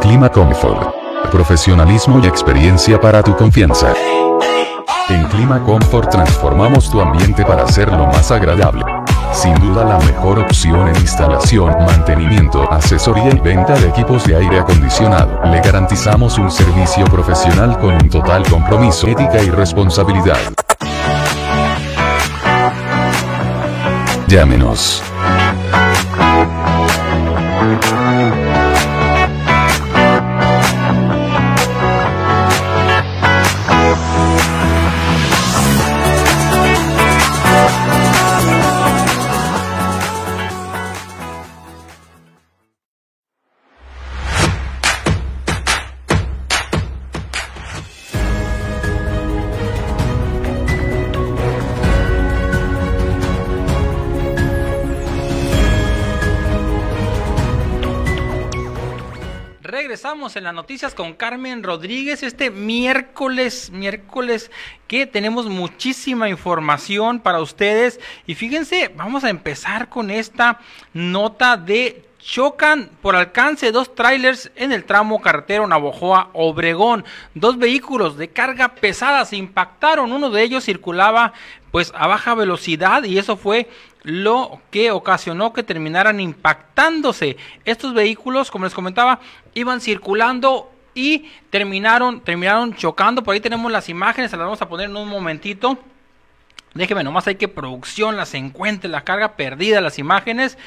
Clima 0.00 0.30
Comfort. 0.30 0.94
Profesionalismo 1.30 2.20
y 2.22 2.26
experiencia 2.26 3.00
para 3.00 3.22
tu 3.22 3.34
confianza. 3.34 3.92
En 5.08 5.24
Clima 5.28 5.62
Comfort 5.64 6.10
transformamos 6.10 6.90
tu 6.90 7.00
ambiente 7.00 7.44
para 7.44 7.64
hacerlo 7.64 8.06
más 8.06 8.30
agradable. 8.30 8.93
Sin 9.34 9.54
duda 9.56 9.84
la 9.84 9.98
mejor 9.98 10.38
opción 10.38 10.88
en 10.88 10.96
instalación, 10.96 11.74
mantenimiento, 11.84 12.70
asesoría 12.72 13.30
y 13.30 13.40
venta 13.40 13.74
de 13.74 13.88
equipos 13.88 14.24
de 14.24 14.36
aire 14.36 14.60
acondicionado. 14.60 15.40
Le 15.50 15.60
garantizamos 15.60 16.38
un 16.38 16.50
servicio 16.50 17.04
profesional 17.06 17.76
con 17.80 17.94
un 17.94 18.08
total 18.08 18.44
compromiso, 18.48 19.08
ética 19.08 19.42
y 19.42 19.50
responsabilidad. 19.50 20.38
Llámenos. 24.28 25.02
Las 60.44 60.54
noticias 60.54 60.94
con 60.94 61.14
Carmen 61.14 61.62
Rodríguez 61.62 62.22
este 62.22 62.50
miércoles, 62.50 63.70
miércoles 63.70 64.50
que 64.86 65.06
tenemos 65.06 65.46
muchísima 65.46 66.28
información 66.28 67.18
para 67.18 67.40
ustedes 67.40 67.98
y 68.26 68.34
fíjense, 68.34 68.92
vamos 68.94 69.24
a 69.24 69.30
empezar 69.30 69.88
con 69.88 70.10
esta 70.10 70.60
nota 70.92 71.56
de 71.56 72.04
chocan 72.18 72.90
por 73.00 73.16
alcance 73.16 73.72
dos 73.72 73.94
trailers 73.94 74.50
en 74.54 74.72
el 74.72 74.84
tramo 74.84 75.22
carretero 75.22 75.66
Navojoa 75.66 76.28
Obregón. 76.34 77.06
Dos 77.34 77.56
vehículos 77.56 78.18
de 78.18 78.28
carga 78.28 78.74
pesada 78.74 79.24
se 79.24 79.36
impactaron, 79.36 80.12
uno 80.12 80.28
de 80.28 80.42
ellos 80.42 80.64
circulaba 80.64 81.32
pues 81.70 81.90
a 81.96 82.06
baja 82.06 82.34
velocidad 82.34 83.02
y 83.04 83.16
eso 83.18 83.38
fue 83.38 83.68
lo 84.04 84.60
que 84.70 84.90
ocasionó 84.90 85.52
que 85.52 85.62
terminaran 85.62 86.20
impactándose. 86.20 87.36
Estos 87.64 87.94
vehículos, 87.94 88.50
como 88.50 88.66
les 88.66 88.74
comentaba, 88.74 89.18
iban 89.54 89.80
circulando 89.80 90.70
y 90.94 91.30
terminaron, 91.50 92.20
terminaron 92.20 92.74
chocando. 92.74 93.24
Por 93.24 93.34
ahí 93.34 93.40
tenemos 93.40 93.72
las 93.72 93.88
imágenes, 93.88 94.30
se 94.30 94.36
las 94.36 94.44
vamos 94.44 94.62
a 94.62 94.68
poner 94.68 94.90
en 94.90 94.96
un 94.96 95.08
momentito. 95.08 95.78
Déjeme 96.74 97.02
nomás, 97.02 97.26
hay 97.26 97.36
que 97.36 97.48
producción 97.48 98.16
las 98.16 98.34
encuentre, 98.34 98.90
la 98.90 99.04
carga 99.04 99.36
perdida, 99.36 99.80
las 99.80 99.98
imágenes. 99.98 100.58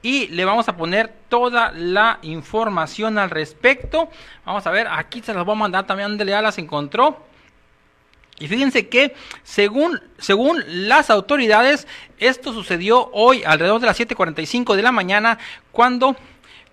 Y 0.00 0.28
le 0.28 0.44
vamos 0.44 0.68
a 0.68 0.76
poner 0.76 1.12
toda 1.28 1.72
la 1.72 2.18
información 2.22 3.18
al 3.18 3.30
respecto. 3.30 4.08
Vamos 4.44 4.66
a 4.66 4.70
ver, 4.70 4.86
aquí 4.88 5.20
se 5.20 5.34
las 5.34 5.44
voy 5.44 5.54
a 5.54 5.58
mandar 5.58 5.86
también 5.86 6.10
donde 6.10 6.26
ya 6.26 6.42
las 6.42 6.58
encontró. 6.58 7.26
Y 8.38 8.48
fíjense 8.48 8.88
que 8.88 9.14
según, 9.42 10.00
según 10.18 10.62
las 10.66 11.10
autoridades, 11.10 11.86
esto 12.18 12.52
sucedió 12.52 13.10
hoy 13.12 13.44
alrededor 13.44 13.80
de 13.80 13.86
las 13.86 13.98
7.45 13.98 14.74
de 14.74 14.82
la 14.82 14.92
mañana 14.92 15.38
cuando 15.70 16.16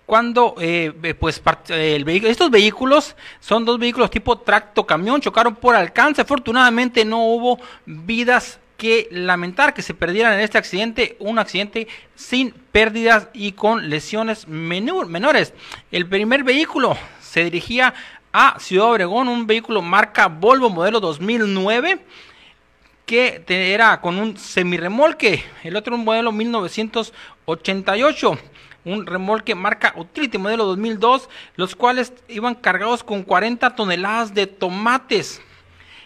cuando 0.04 0.56
eh, 0.60 1.14
pues 1.18 1.40
el 1.68 2.06
estos 2.26 2.50
vehículos 2.50 3.16
son 3.40 3.64
dos 3.64 3.78
vehículos 3.78 4.10
tipo 4.10 4.36
tracto 4.36 4.84
camión 4.84 5.20
chocaron 5.20 5.54
por 5.54 5.74
alcance. 5.74 6.20
Afortunadamente 6.20 7.04
no 7.04 7.24
hubo 7.24 7.58
vidas 7.86 8.58
que 8.76 9.08
lamentar 9.12 9.74
que 9.74 9.80
se 9.80 9.94
perdieran 9.94 10.34
en 10.34 10.40
este 10.40 10.58
accidente 10.58 11.16
un 11.20 11.38
accidente 11.38 11.86
sin 12.16 12.50
pérdidas 12.50 13.28
y 13.32 13.52
con 13.52 13.88
lesiones 13.88 14.48
menores. 14.48 15.54
El 15.92 16.06
primer 16.08 16.42
vehículo 16.42 16.96
se 17.20 17.44
dirigía 17.44 17.94
a 18.32 18.58
Ciudad 18.58 18.86
Obregón, 18.86 19.28
un 19.28 19.46
vehículo 19.46 19.82
marca 19.82 20.28
Volvo 20.28 20.70
modelo 20.70 21.00
2009 21.00 22.00
que 23.06 23.44
era 23.48 24.00
con 24.00 24.18
un 24.18 24.38
semirremolque, 24.38 25.44
el 25.64 25.74
otro 25.76 25.96
un 25.96 26.04
modelo 26.04 26.30
1988, 26.32 28.38
un 28.84 29.06
remolque 29.06 29.54
marca 29.54 29.94
Utility 29.96 30.36
modelo 30.38 30.64
2002, 30.64 31.28
los 31.56 31.76
cuales 31.76 32.14
iban 32.28 32.54
cargados 32.54 33.04
con 33.04 33.22
40 33.22 33.74
toneladas 33.74 34.32
de 34.32 34.46
tomates. 34.46 35.42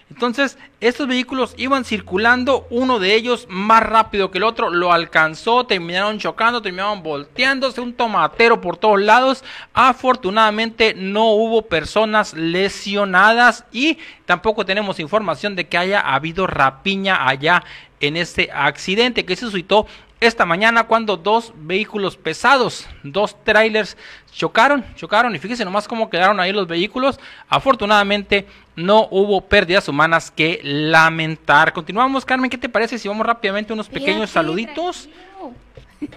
Entonces, 0.08 0.56
estos 0.80 1.08
vehículos 1.08 1.54
iban 1.56 1.84
circulando, 1.84 2.68
uno 2.70 3.00
de 3.00 3.14
ellos 3.14 3.46
más 3.50 3.82
rápido 3.82 4.30
que 4.30 4.38
el 4.38 4.44
otro, 4.44 4.70
lo 4.70 4.92
alcanzó, 4.92 5.66
terminaron 5.66 6.18
chocando, 6.20 6.62
terminaron 6.62 7.02
volteándose, 7.02 7.80
un 7.80 7.92
tomatero 7.92 8.60
por 8.60 8.76
todos 8.76 9.00
lados. 9.00 9.42
Afortunadamente 9.74 10.94
no 10.94 11.32
hubo 11.32 11.62
personas 11.62 12.34
lesionadas 12.34 13.64
y 13.72 13.98
tampoco 14.26 14.64
tenemos 14.64 15.00
información 15.00 15.56
de 15.56 15.66
que 15.66 15.76
haya 15.76 16.00
habido 16.00 16.46
rapiña 16.46 17.28
allá 17.28 17.64
en 18.00 18.16
este 18.16 18.50
accidente 18.52 19.24
que 19.24 19.34
se 19.34 19.46
suscitó 19.46 19.86
esta 20.20 20.46
mañana 20.46 20.84
cuando 20.84 21.16
dos 21.16 21.52
vehículos 21.56 22.16
pesados, 22.16 22.86
dos 23.02 23.36
trailers 23.44 23.96
chocaron, 24.32 24.84
chocaron 24.94 25.34
y 25.34 25.38
fíjense 25.38 25.64
nomás 25.64 25.86
cómo 25.86 26.08
quedaron 26.08 26.40
ahí 26.40 26.52
los 26.52 26.66
vehículos. 26.66 27.20
Afortunadamente 27.48 28.46
no 28.76 29.08
hubo 29.10 29.42
pérdidas 29.42 29.88
humanas 29.88 30.30
que 30.30 30.60
lamentar. 30.62 31.72
Continuamos, 31.72 32.24
Carmen, 32.24 32.50
¿qué 32.50 32.58
te 32.58 32.68
parece 32.68 32.98
si 32.98 33.08
vamos 33.08 33.26
rápidamente 33.26 33.72
unos 33.72 33.88
pequeños 33.88 34.30
saluditos? 34.30 35.08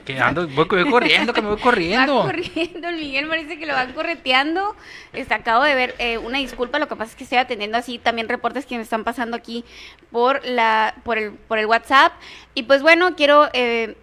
Que 0.06 0.20
ando, 0.20 0.48
voy, 0.50 0.68
corriendo, 0.68 1.34
que 1.34 1.42
me 1.42 1.50
voy 1.50 1.60
corriendo. 1.60 2.18
Va 2.20 2.24
corriendo, 2.26 2.90
el 2.90 2.96
Miguel 2.98 3.28
parece 3.28 3.58
que 3.58 3.66
lo 3.66 3.74
van 3.74 3.94
correteando. 3.94 4.76
Este, 5.14 5.34
acabo 5.34 5.64
de 5.64 5.74
ver, 5.74 5.96
eh, 6.00 6.18
una 6.18 6.38
disculpa, 6.38 6.80
lo 6.80 6.88
que 6.88 6.96
pasa 6.96 7.12
es 7.12 7.16
que 7.16 7.24
estoy 7.24 7.38
atendiendo 7.38 7.78
así 7.78 7.98
también 7.98 8.28
reportes 8.28 8.66
que 8.66 8.76
me 8.76 8.84
están 8.84 9.06
pasando 9.06 9.38
aquí 9.38 9.64
por 10.12 10.46
la, 10.46 10.96
por 11.04 11.18
el, 11.18 11.32
por 11.32 11.60
el 11.60 11.66
WhatsApp. 11.66 12.12
Y 12.54 12.64
pues 12.64 12.82
bueno, 12.82 13.16
quiero, 13.16 13.50
eh, 13.54 13.96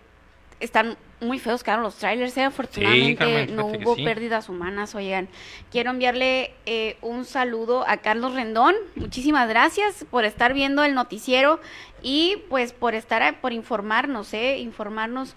están 0.61 0.97
muy 1.21 1.39
feos 1.39 1.65
quedaron 1.65 1.83
los 1.83 1.97
trailers, 1.97 2.37
¿eh? 2.37 2.45
afortunadamente 2.45 3.47
no 3.47 3.67
hubo 3.67 3.97
pérdidas 3.97 4.49
humanas, 4.49 4.95
oigan. 4.95 5.29
Quiero 5.71 5.91
enviarle 5.91 6.53
eh, 6.67 6.97
un 7.01 7.25
saludo 7.25 7.89
a 7.89 7.99
Carlos 7.99 8.35
Rendón, 8.35 8.75
muchísimas 8.95 9.49
gracias 9.49 10.05
por 10.11 10.25
estar 10.25 10.53
viendo 10.53 10.85
el 10.85 10.95
noticiero 10.95 11.61
y 12.03 12.43
pues 12.51 12.73
por 12.73 12.95
estar, 12.95 13.41
por 13.41 13.53
informarnos, 13.53 14.35
¿eh? 14.35 14.59
informarnos, 14.59 15.37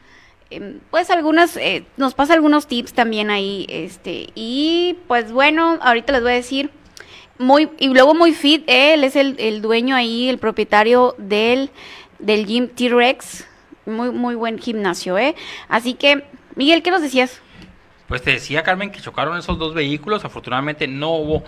em, 0.49 0.79
pues 0.91 1.09
algunas, 1.09 1.55
eh, 1.55 1.85
nos 1.95 2.13
pasa 2.13 2.33
algunos 2.33 2.67
tips 2.67 2.93
también 2.93 3.29
ahí, 3.29 3.65
este, 3.69 4.27
y 4.35 4.97
pues 5.07 5.31
bueno, 5.31 5.79
ahorita 5.81 6.11
les 6.11 6.21
voy 6.21 6.31
a 6.31 6.35
decir, 6.35 6.71
muy, 7.37 7.69
y 7.79 7.87
luego 7.87 8.13
muy 8.13 8.33
fit, 8.33 8.63
él 8.67 9.05
es 9.05 9.15
el, 9.15 9.37
el 9.39 9.61
dueño 9.61 9.95
ahí, 9.95 10.27
el 10.27 10.39
propietario 10.39 11.15
del, 11.17 11.69
del 12.19 12.45
gym 12.45 12.67
T-Rex, 12.67 13.47
muy, 13.89 14.11
muy 14.11 14.35
buen 14.35 14.59
gimnasio, 14.59 15.17
¿eh? 15.17 15.35
Así 15.67 15.93
que, 15.93 16.23
Miguel, 16.55 16.83
¿qué 16.83 16.91
nos 16.91 17.01
decías? 17.01 17.41
Pues 18.07 18.23
te 18.23 18.31
decía, 18.31 18.63
Carmen, 18.63 18.91
que 18.91 18.99
chocaron 18.99 19.37
esos 19.37 19.59
dos 19.59 19.75
vehículos. 19.75 20.25
Afortunadamente 20.25 20.87
no 20.87 21.11
hubo 21.11 21.43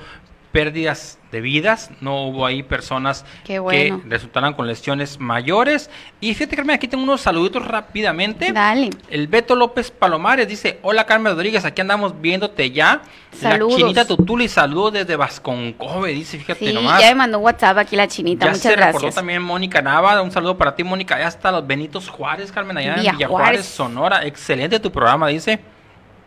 pérdidas 0.51 1.17
de 1.31 1.39
vidas, 1.41 1.91
no 2.01 2.25
hubo 2.25 2.46
ahí 2.46 2.62
personas 2.62 3.25
que 3.46 3.60
resultaran 4.05 4.53
con 4.53 4.67
lesiones 4.67 5.20
mayores. 5.20 5.89
Y 6.20 6.34
fíjate, 6.34 6.55
Carmen, 6.58 6.75
aquí 6.75 6.88
tengo 6.88 7.03
unos 7.03 7.22
saluditos 7.22 7.65
rápidamente. 7.65 8.51
Dale. 8.51 8.89
El 9.10 9.27
Beto 9.27 9.55
López 9.55 9.91
Palomares 9.91 10.48
dice, 10.48 10.79
hola 10.81 11.05
Carmen 11.05 11.34
Rodríguez, 11.34 11.63
aquí 11.63 11.81
andamos 11.81 12.20
viéndote 12.20 12.72
ya. 12.72 13.01
Saludos. 13.31 13.74
La 13.74 13.77
chinita 13.79 14.05
Tutuli, 14.05 14.50
saludos 14.50 14.93
desde 14.93 15.15
Vasconcove, 15.15 16.12
dice, 16.12 16.38
fíjate 16.38 16.67
sí, 16.67 16.74
nomás. 16.74 17.00
ya 17.01 17.08
me 17.10 17.15
mandó 17.15 17.39
WhatsApp 17.39 17.77
aquí 17.77 17.96
la 17.96 18.08
chinita, 18.08 18.46
ya 18.46 18.51
muchas 18.51 18.63
se 18.63 18.75
recordó 18.75 19.10
también 19.10 19.41
Mónica 19.41 19.81
Nava, 19.81 20.22
un 20.22 20.31
saludo 20.31 20.58
para 20.58 20.75
ti, 20.75 20.84
Mónica, 20.84 21.17
ya 21.17 21.27
está 21.27 21.50
los 21.51 21.65
Benitos 21.65 22.10
Juárez, 22.10 22.51
Carmen, 22.51 22.77
allá 22.77 22.96
en 22.96 23.01
Villa 23.13 23.27
Juárez, 23.27 23.65
Sonora. 23.65 24.25
Excelente 24.25 24.79
tu 24.81 24.91
programa, 24.91 25.27
dice. 25.27 25.62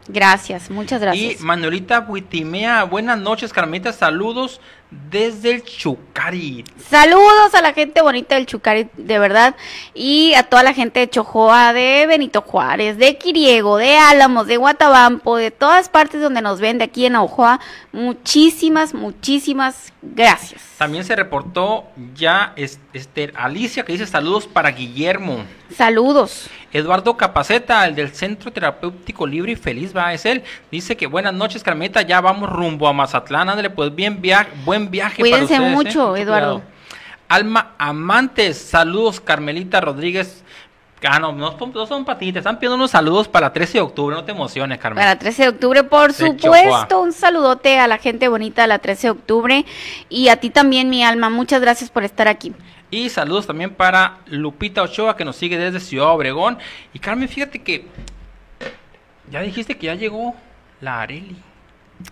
Gracias, 0.06 0.70
muchas 0.70 1.00
gracias. 1.00 1.40
Y 1.40 1.42
Manuelita 1.42 2.00
Buitimea, 2.00 2.84
buenas 2.84 3.18
noches, 3.18 3.52
Carmita, 3.52 3.90
saludos 3.92 4.61
desde 5.11 5.52
el 5.52 5.64
Chucari. 5.64 6.62
Saludos 6.88 7.54
a 7.54 7.62
la 7.62 7.73
gente 7.73 8.02
bonita 8.02 8.34
del 8.34 8.44
Chucari, 8.44 8.88
de 8.99 9.18
verdad, 9.18 9.56
y 9.94 10.34
a 10.34 10.42
toda 10.42 10.62
la 10.62 10.75
gente 10.75 11.00
de 11.00 11.08
Chojoa, 11.08 11.73
de 11.73 12.04
Benito 12.06 12.42
Juárez, 12.42 12.99
de 12.99 13.16
Quiriego, 13.16 13.78
de 13.78 13.96
Álamos, 13.96 14.46
de 14.46 14.58
Guatabampo, 14.58 15.37
de 15.37 15.50
todas 15.50 15.88
partes 15.88 16.20
donde 16.20 16.42
nos 16.42 16.61
ven, 16.61 16.76
de 16.76 16.84
aquí 16.84 17.06
en 17.06 17.16
Ojoa. 17.16 17.58
Muchísimas, 17.92 18.92
muchísimas 18.92 19.93
gracias. 20.14 20.62
También 20.78 21.04
se 21.04 21.16
reportó 21.16 21.84
ya 22.14 22.52
este, 22.56 23.32
Alicia 23.34 23.84
que 23.84 23.92
dice 23.92 24.06
saludos 24.06 24.46
para 24.46 24.70
Guillermo. 24.70 25.44
Saludos. 25.75 26.49
Eduardo 26.73 27.16
Capaceta, 27.16 27.87
el 27.87 27.94
del 27.94 28.12
Centro 28.14 28.52
Terapéutico 28.52 29.26
Libre 29.26 29.52
y 29.52 29.56
Feliz, 29.56 29.96
va, 29.96 30.12
es 30.12 30.26
él. 30.26 30.42
Dice 30.70 30.96
que 30.96 31.06
buenas 31.06 31.32
noches, 31.32 31.62
Carmeta, 31.62 32.02
ya 32.02 32.20
vamos 32.20 32.50
rumbo 32.50 32.88
a 32.88 32.92
Mazatlán. 32.92 33.49
Ándale, 33.49 33.70
pues 33.70 33.94
bien 33.94 34.20
viaje, 34.20 34.50
buen 34.64 34.90
viaje 34.90 35.20
Cuídense 35.20 35.54
para 35.54 35.68
ustedes, 35.68 35.73
¿eh? 35.73 35.75
mucho, 35.75 36.16
Eduardo. 36.16 36.62
Alma 37.28 37.75
Amantes, 37.78 38.58
saludos, 38.58 39.20
Carmelita 39.20 39.80
Rodríguez. 39.80 40.44
Ah, 41.02 41.18
no, 41.18 41.32
no, 41.32 41.86
son 41.86 42.04
patitas, 42.04 42.40
están 42.40 42.58
pidiendo 42.58 42.76
unos 42.76 42.90
saludos 42.90 43.28
para 43.28 43.48
el 43.48 43.52
13 43.52 43.74
de 43.74 43.80
octubre, 43.82 44.16
no 44.16 44.24
te 44.24 44.32
emociones, 44.32 44.78
Carmen. 44.78 45.00
Para 45.02 45.12
el 45.12 45.18
13 45.18 45.42
de 45.42 45.48
octubre, 45.50 45.84
por 45.84 46.12
supuesto, 46.14 47.00
un 47.02 47.12
saludote 47.12 47.78
a 47.78 47.86
la 47.86 47.98
gente 47.98 48.28
bonita 48.28 48.62
de 48.62 48.68
la 48.68 48.78
13 48.78 49.08
de 49.08 49.10
octubre 49.10 49.66
y 50.08 50.28
a 50.28 50.36
ti 50.36 50.48
también, 50.48 50.88
mi 50.88 51.04
alma, 51.04 51.28
muchas 51.28 51.60
gracias 51.60 51.90
por 51.90 52.04
estar 52.04 52.26
aquí. 52.26 52.54
Y 52.90 53.10
saludos 53.10 53.46
también 53.46 53.74
para 53.74 54.18
Lupita 54.26 54.82
Ochoa 54.82 55.16
que 55.16 55.24
nos 55.24 55.36
sigue 55.36 55.58
desde 55.58 55.80
Ciudad 55.80 56.08
Obregón. 56.08 56.58
Y 56.92 57.00
Carmen, 57.00 57.28
fíjate 57.28 57.60
que 57.60 57.86
ya 59.30 59.40
dijiste 59.40 59.76
que 59.76 59.86
ya 59.86 59.94
llegó 59.94 60.34
la 60.80 61.00
Areli. 61.00 61.36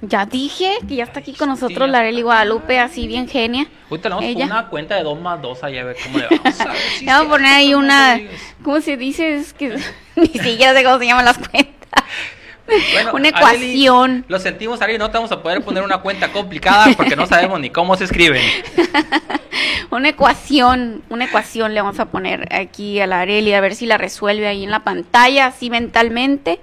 Ya 0.01 0.27
dije 0.27 0.79
que 0.89 0.97
ya 0.97 1.05
está 1.05 1.21
aquí 1.21 1.33
con 1.33 1.49
nosotros 1.49 1.89
la 1.89 1.99
Areli 1.99 2.23
Guadalupe, 2.23 2.79
así 2.79 3.07
bien 3.07 3.29
genia. 3.29 3.67
Ahorita 3.91 4.09
le 4.09 4.15
vamos 4.15 4.31
a 4.31 4.33
poner 4.33 4.47
una 4.47 4.69
cuenta 4.69 4.95
de 4.97 5.03
2 5.03 5.21
más 5.21 5.43
2 5.43 5.65
ahí 5.65 5.79
a 5.79 5.85
ver 5.85 5.97
cómo 6.03 6.19
le 6.19 6.27
vamos 6.31 6.61
a 6.61 6.65
ver. 6.65 6.77
vamos 7.05 7.27
a 7.27 7.29
poner 7.29 7.53
ahí 7.53 7.75
una, 7.75 8.21
¿cómo 8.63 8.81
se 8.81 8.97
dice? 8.97 9.37
Es 9.37 9.53
que 9.53 9.77
ni 10.17 10.27
siquiera 10.27 10.75
sé 10.75 10.85
cómo 10.85 10.99
se 10.99 11.07
llaman 11.07 11.25
las 11.25 11.39
cuentas. 11.39 12.05
una 13.13 13.29
ecuación. 13.29 14.25
lo 14.29 14.39
sentimos, 14.39 14.81
Ari, 14.81 14.99
no 14.99 15.11
te 15.11 15.19
vamos 15.19 15.33
a 15.33 15.43
poder 15.43 15.63
poner 15.63 15.83
una 15.83 15.99
cuenta 15.99 16.33
complicada 16.33 16.95
porque 16.97 17.17
no 17.17 17.27
sabemos 17.27 17.61
ni 17.61 17.71
cómo 17.71 17.97
se 17.97 18.05
escriben. 18.05 18.43
una 19.91 20.09
ecuación, 20.09 21.03
una 21.11 21.27
ecuación 21.27 21.75
le 21.75 21.83
vamos 21.83 22.01
a 22.01 22.07
poner 22.07 22.49
aquí 22.55 22.99
a 23.01 23.07
la 23.07 23.21
Areli 23.21 23.53
a 23.53 23.61
ver 23.61 23.75
si 23.75 23.87
la 23.87 23.99
resuelve 23.99 24.47
ahí 24.47 24.65
en 24.65 24.71
la 24.71 24.85
pantalla, 24.85 25.47
así 25.47 25.71
mentalmente. 25.71 26.61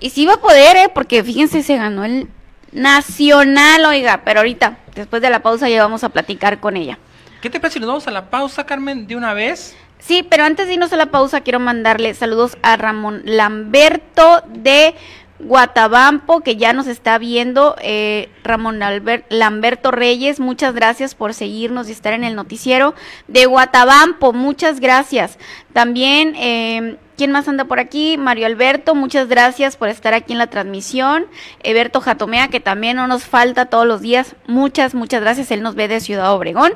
Y 0.00 0.10
si 0.10 0.26
va 0.26 0.34
a 0.34 0.40
poder, 0.40 0.76
¿eh? 0.76 0.90
porque 0.92 1.22
fíjense, 1.22 1.62
se 1.62 1.76
ganó 1.76 2.04
el, 2.04 2.28
nacional, 2.72 3.84
oiga, 3.84 4.22
pero 4.24 4.40
ahorita, 4.40 4.78
después 4.94 5.22
de 5.22 5.30
la 5.30 5.42
pausa, 5.42 5.68
ya 5.68 5.82
vamos 5.82 6.04
a 6.04 6.08
platicar 6.08 6.60
con 6.60 6.76
ella. 6.76 6.98
¿Qué 7.40 7.50
te 7.50 7.60
parece 7.60 7.74
si 7.74 7.80
nos 7.80 7.88
vamos 7.88 8.06
a 8.06 8.10
la 8.10 8.30
pausa, 8.30 8.64
Carmen, 8.64 9.06
de 9.06 9.16
una 9.16 9.34
vez? 9.34 9.76
Sí, 9.98 10.26
pero 10.28 10.44
antes 10.44 10.66
de 10.66 10.74
irnos 10.74 10.92
a 10.92 10.96
la 10.96 11.06
pausa, 11.06 11.42
quiero 11.42 11.60
mandarle 11.60 12.14
saludos 12.14 12.56
a 12.62 12.76
Ramón 12.76 13.22
Lamberto 13.24 14.42
de 14.48 14.96
Guatabampo, 15.42 16.40
que 16.40 16.56
ya 16.56 16.72
nos 16.72 16.86
está 16.86 17.18
viendo. 17.18 17.76
Eh, 17.80 18.30
Ramón 18.44 18.82
Albert, 18.82 19.26
Lamberto 19.28 19.90
Reyes, 19.90 20.40
muchas 20.40 20.74
gracias 20.74 21.14
por 21.14 21.34
seguirnos 21.34 21.88
y 21.88 21.92
estar 21.92 22.12
en 22.12 22.24
el 22.24 22.36
noticiero. 22.36 22.94
De 23.26 23.46
Guatabampo, 23.46 24.32
muchas 24.32 24.78
gracias. 24.78 25.38
También, 25.72 26.34
eh, 26.36 26.96
¿quién 27.16 27.32
más 27.32 27.48
anda 27.48 27.64
por 27.64 27.80
aquí? 27.80 28.16
Mario 28.18 28.46
Alberto, 28.46 28.94
muchas 28.94 29.28
gracias 29.28 29.76
por 29.76 29.88
estar 29.88 30.14
aquí 30.14 30.32
en 30.32 30.38
la 30.38 30.46
transmisión. 30.46 31.26
Eberto 31.62 32.00
Jatomea, 32.00 32.48
que 32.48 32.60
también 32.60 32.96
no 32.96 33.08
nos 33.08 33.24
falta 33.24 33.66
todos 33.66 33.86
los 33.86 34.00
días. 34.00 34.36
Muchas, 34.46 34.94
muchas 34.94 35.22
gracias. 35.22 35.50
Él 35.50 35.62
nos 35.62 35.74
ve 35.74 35.88
de 35.88 36.00
Ciudad 36.00 36.32
Obregón. 36.32 36.74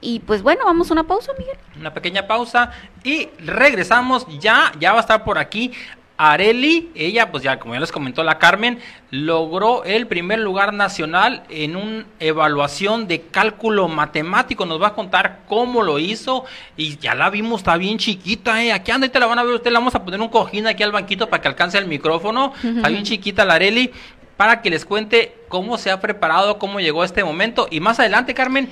Y 0.00 0.20
pues 0.20 0.42
bueno, 0.42 0.64
vamos 0.64 0.90
a 0.90 0.94
una 0.94 1.04
pausa, 1.04 1.32
Miguel. 1.38 1.58
Una 1.78 1.92
pequeña 1.92 2.26
pausa 2.26 2.70
y 3.04 3.28
regresamos. 3.38 4.26
Ya, 4.40 4.72
ya 4.80 4.92
va 4.92 4.98
a 4.98 5.02
estar 5.02 5.24
por 5.24 5.38
aquí 5.38 5.72
Areli, 6.20 6.90
ella, 6.94 7.30
pues 7.30 7.42
ya 7.42 7.58
como 7.58 7.72
ya 7.72 7.80
les 7.80 7.92
comentó 7.92 8.22
la 8.22 8.38
Carmen, 8.38 8.78
logró 9.10 9.84
el 9.84 10.06
primer 10.06 10.38
lugar 10.38 10.74
nacional 10.74 11.44
en 11.48 11.76
una 11.76 12.04
evaluación 12.18 13.08
de 13.08 13.22
cálculo 13.22 13.88
matemático. 13.88 14.66
Nos 14.66 14.82
va 14.82 14.88
a 14.88 14.94
contar 14.94 15.40
cómo 15.48 15.82
lo 15.82 15.98
hizo 15.98 16.44
y 16.76 16.98
ya 16.98 17.14
la 17.14 17.30
vimos, 17.30 17.60
está 17.60 17.78
bien 17.78 17.96
chiquita, 17.96 18.62
¿eh? 18.62 18.70
Aquí 18.72 18.90
anda 18.90 19.08
te 19.08 19.18
la 19.18 19.26
van 19.26 19.38
a 19.38 19.44
ver, 19.44 19.54
usted 19.54 19.70
la 19.70 19.78
vamos 19.78 19.94
a 19.94 20.04
poner 20.04 20.20
un 20.20 20.28
cojín 20.28 20.66
aquí 20.66 20.82
al 20.82 20.92
banquito 20.92 21.30
para 21.30 21.40
que 21.40 21.48
alcance 21.48 21.78
el 21.78 21.86
micrófono. 21.86 22.52
Está 22.62 22.88
bien 22.90 23.04
chiquita 23.04 23.46
la 23.46 23.54
Areli 23.54 23.90
para 24.36 24.62
que 24.62 24.70
les 24.70 24.84
cuente 24.84 25.36
cómo 25.48 25.78
se 25.78 25.90
ha 25.90 26.00
preparado, 26.00 26.58
cómo 26.58 26.80
llegó 26.80 27.02
a 27.02 27.06
este 27.06 27.24
momento. 27.24 27.66
Y 27.70 27.80
más 27.80 27.98
adelante, 27.98 28.34
Carmen, 28.34 28.68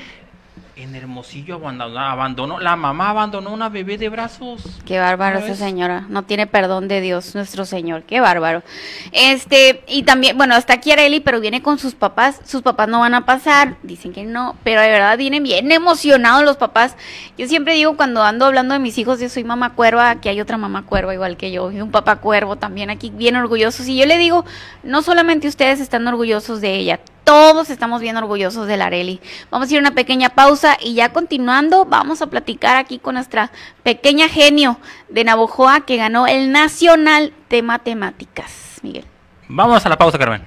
en 0.78 0.94
Hermosillo 0.94 1.56
abandonó, 1.56 1.99
abandonó, 1.99 2.61
la 2.61 2.76
mamá 2.76 3.11
abandonó 3.11 3.52
una 3.52 3.68
bebé 3.68 3.99
de 3.99 4.08
brazos. 4.08 4.62
Qué 4.85 4.99
bárbaro 4.99 5.40
esa 5.40 5.56
señora, 5.56 6.06
no 6.08 6.23
tiene 6.23 6.47
perdón 6.47 6.87
de 6.87 7.00
Dios, 7.00 7.35
nuestro 7.35 7.64
Señor, 7.64 8.04
qué 8.04 8.20
bárbaro. 8.20 8.62
Este, 9.11 9.82
y 9.88 10.04
también, 10.04 10.37
bueno, 10.38 10.54
hasta 10.54 10.75
aquí 10.75 10.92
Areli, 10.92 11.18
pero 11.18 11.40
viene 11.40 11.62
con 11.62 11.80
sus 11.80 11.94
papás, 11.94 12.40
sus 12.44 12.62
papás 12.62 12.88
no 12.88 13.00
van 13.00 13.14
a 13.14 13.26
pasar, 13.26 13.76
dicen 13.82 14.12
que 14.12 14.25
no, 14.25 14.54
pero 14.62 14.80
de 14.80 14.88
verdad 14.88 15.18
vienen 15.18 15.42
bien 15.42 15.70
emocionados 15.73 16.44
los 16.44 16.56
papás. 16.56 16.97
Yo 17.37 17.49
siempre 17.49 17.75
digo 17.75 17.97
cuando 17.97 18.23
ando 18.23 18.47
hablando 18.47 18.75
de 18.75 18.78
mis 18.78 18.97
hijos, 18.99 19.18
yo 19.18 19.28
soy 19.28 19.42
mamá 19.42 19.75
cuerva, 19.75 20.20
que 20.20 20.28
hay 20.28 20.40
otra 20.40 20.58
mamá 20.58 20.87
cuerva 20.87 21.12
igual 21.12 21.37
que 21.37 21.50
yo, 21.50 21.73
y 21.73 21.80
un 21.80 21.90
papá 21.90 22.16
cuervo 22.16 22.54
también 22.54 22.88
aquí 22.90 23.11
bien 23.11 23.35
orgullosos. 23.35 23.88
Y 23.88 23.97
yo 23.99 24.06
le 24.06 24.16
digo, 24.16 24.44
no 24.85 25.02
solamente 25.02 25.49
ustedes 25.49 25.80
están 25.80 26.06
orgullosos 26.06 26.61
de 26.61 26.76
ella, 26.76 27.00
todos 27.28 27.69
estamos 27.69 28.00
bien 28.00 28.17
orgullosos 28.17 28.67
de 28.67 28.78
la 28.78 28.86
Areli. 28.86 29.21
Vamos 29.50 29.69
a 29.69 29.73
ir 29.73 29.76
a 29.76 29.80
una 29.82 29.91
pequeña 29.91 30.30
pausa 30.30 30.78
y 30.80 30.95
ya 30.95 31.12
continuando 31.12 31.84
vamos 31.84 32.23
a 32.23 32.28
platicar 32.28 32.78
aquí 32.78 32.99
con 32.99 33.17
nuestra 33.17 33.50
pequeña 33.82 34.30
genio 34.30 34.78
de 35.10 35.25
Navojoa 35.25 35.82
que 35.82 35.99
ganó 35.99 36.26
el 36.26 36.52
Nacional 36.52 37.34
de 37.50 37.60
Matemáticas. 37.60 38.78
Miguel. 38.80 39.04
Vamos 39.47 39.84
a 39.84 39.91
la 39.91 39.99
pausa, 39.99 40.19
Carmen. 40.19 40.43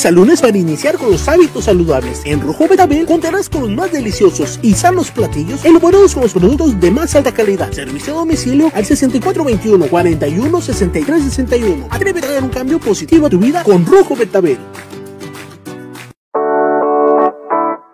Esperes 0.00 0.06
al 0.06 0.14
lunes 0.14 0.40
para 0.40 0.56
iniciar 0.56 0.96
con 0.96 1.10
los 1.10 1.28
hábitos 1.28 1.64
saludables. 1.64 2.22
En 2.24 2.40
Rojo 2.40 2.66
Betabel 2.68 3.06
contarás 3.06 3.48
con 3.48 3.62
los 3.62 3.70
más 3.70 3.92
deliciosos 3.92 4.58
y 4.62 4.74
sanos 4.74 5.10
platillos 5.10 5.64
elaborados 5.64 6.14
con 6.14 6.22
los 6.22 6.32
productos 6.32 6.78
de 6.80 6.90
más 6.90 7.14
alta 7.14 7.32
calidad. 7.32 7.70
Servicio 7.72 8.14
a 8.14 8.16
domicilio 8.18 8.70
al 8.74 8.84
6421 8.84 9.86
41 9.86 10.60
63 10.60 11.22
61. 11.24 11.86
Atrévete 11.90 12.26
a 12.26 12.32
dar 12.32 12.42
un 12.42 12.50
cambio 12.50 12.78
positivo 12.78 13.26
a 13.26 13.30
tu 13.30 13.38
vida 13.38 13.62
con 13.62 13.84
Rojo 13.84 14.16
Betabel. 14.16 14.58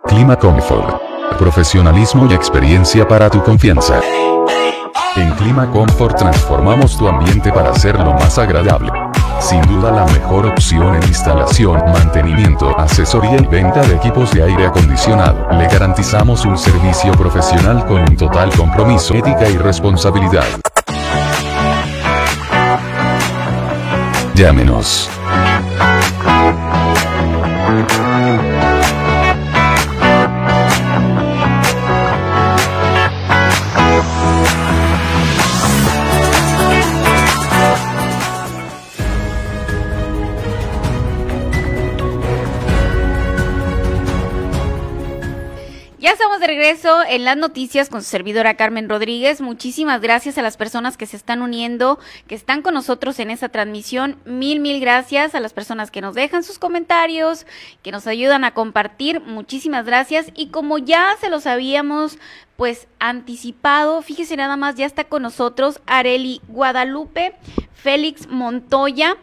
Clima 0.05 0.37
Comfort. 0.37 1.01
Profesionalismo 1.37 2.27
y 2.29 2.33
experiencia 2.33 3.07
para 3.07 3.29
tu 3.29 3.43
confianza. 3.43 4.01
En 5.15 5.31
Clima 5.35 5.69
Comfort 5.71 6.17
transformamos 6.17 6.97
tu 6.97 7.07
ambiente 7.07 7.51
para 7.51 7.71
hacerlo 7.71 8.13
más 8.13 8.37
agradable. 8.37 9.06
Sin 9.39 9.61
duda 9.63 9.91
la 9.91 10.05
mejor 10.05 10.45
opción 10.47 10.95
en 10.95 11.03
instalación, 11.03 11.79
mantenimiento, 11.91 12.77
asesoría 12.77 13.37
y 13.37 13.45
venta 13.45 13.81
de 13.81 13.95
equipos 13.95 14.31
de 14.31 14.43
aire 14.43 14.65
acondicionado. 14.65 15.47
Le 15.51 15.67
garantizamos 15.67 16.45
un 16.45 16.57
servicio 16.57 17.11
profesional 17.13 17.85
con 17.85 18.01
un 18.01 18.17
total 18.17 18.49
compromiso, 18.55 19.13
ética 19.13 19.47
y 19.47 19.57
responsabilidad. 19.57 20.45
Llámenos. 24.35 25.16
De 46.39 46.47
regreso 46.47 47.01
en 47.07 47.25
las 47.25 47.37
noticias 47.37 47.89
con 47.89 48.01
su 48.03 48.09
servidora 48.09 48.55
Carmen 48.55 48.89
Rodríguez. 48.89 49.41
Muchísimas 49.41 50.01
gracias 50.01 50.37
a 50.37 50.41
las 50.41 50.57
personas 50.57 50.97
que 50.97 51.05
se 51.05 51.17
están 51.17 51.41
uniendo, 51.41 51.99
que 52.27 52.35
están 52.35 52.61
con 52.61 52.73
nosotros 52.73 53.19
en 53.19 53.31
esta 53.31 53.49
transmisión. 53.49 54.17
Mil, 54.25 54.59
mil 54.59 54.79
gracias 54.79 55.33
a 55.35 55.39
las 55.39 55.53
personas 55.53 55.89
que 55.89 56.01
nos 56.01 56.15
dejan 56.15 56.43
sus 56.43 56.59
comentarios, 56.59 57.45
que 57.81 57.91
nos 57.91 58.07
ayudan 58.07 58.43
a 58.43 58.53
compartir. 58.53 59.21
Muchísimas 59.21 59.85
gracias. 59.85 60.27
Y 60.35 60.47
como 60.47 60.77
ya 60.77 61.15
se 61.19 61.29
los 61.29 61.47
habíamos 61.47 62.19
pues 62.55 62.87
anticipado, 62.99 64.01
fíjese 64.01 64.35
nada 64.35 64.57
más, 64.57 64.75
ya 64.75 64.85
está 64.85 65.03
con 65.03 65.21
nosotros 65.21 65.79
Areli 65.85 66.41
Guadalupe, 66.47 67.35
Félix 67.73 68.27
Montoya, 68.27 69.17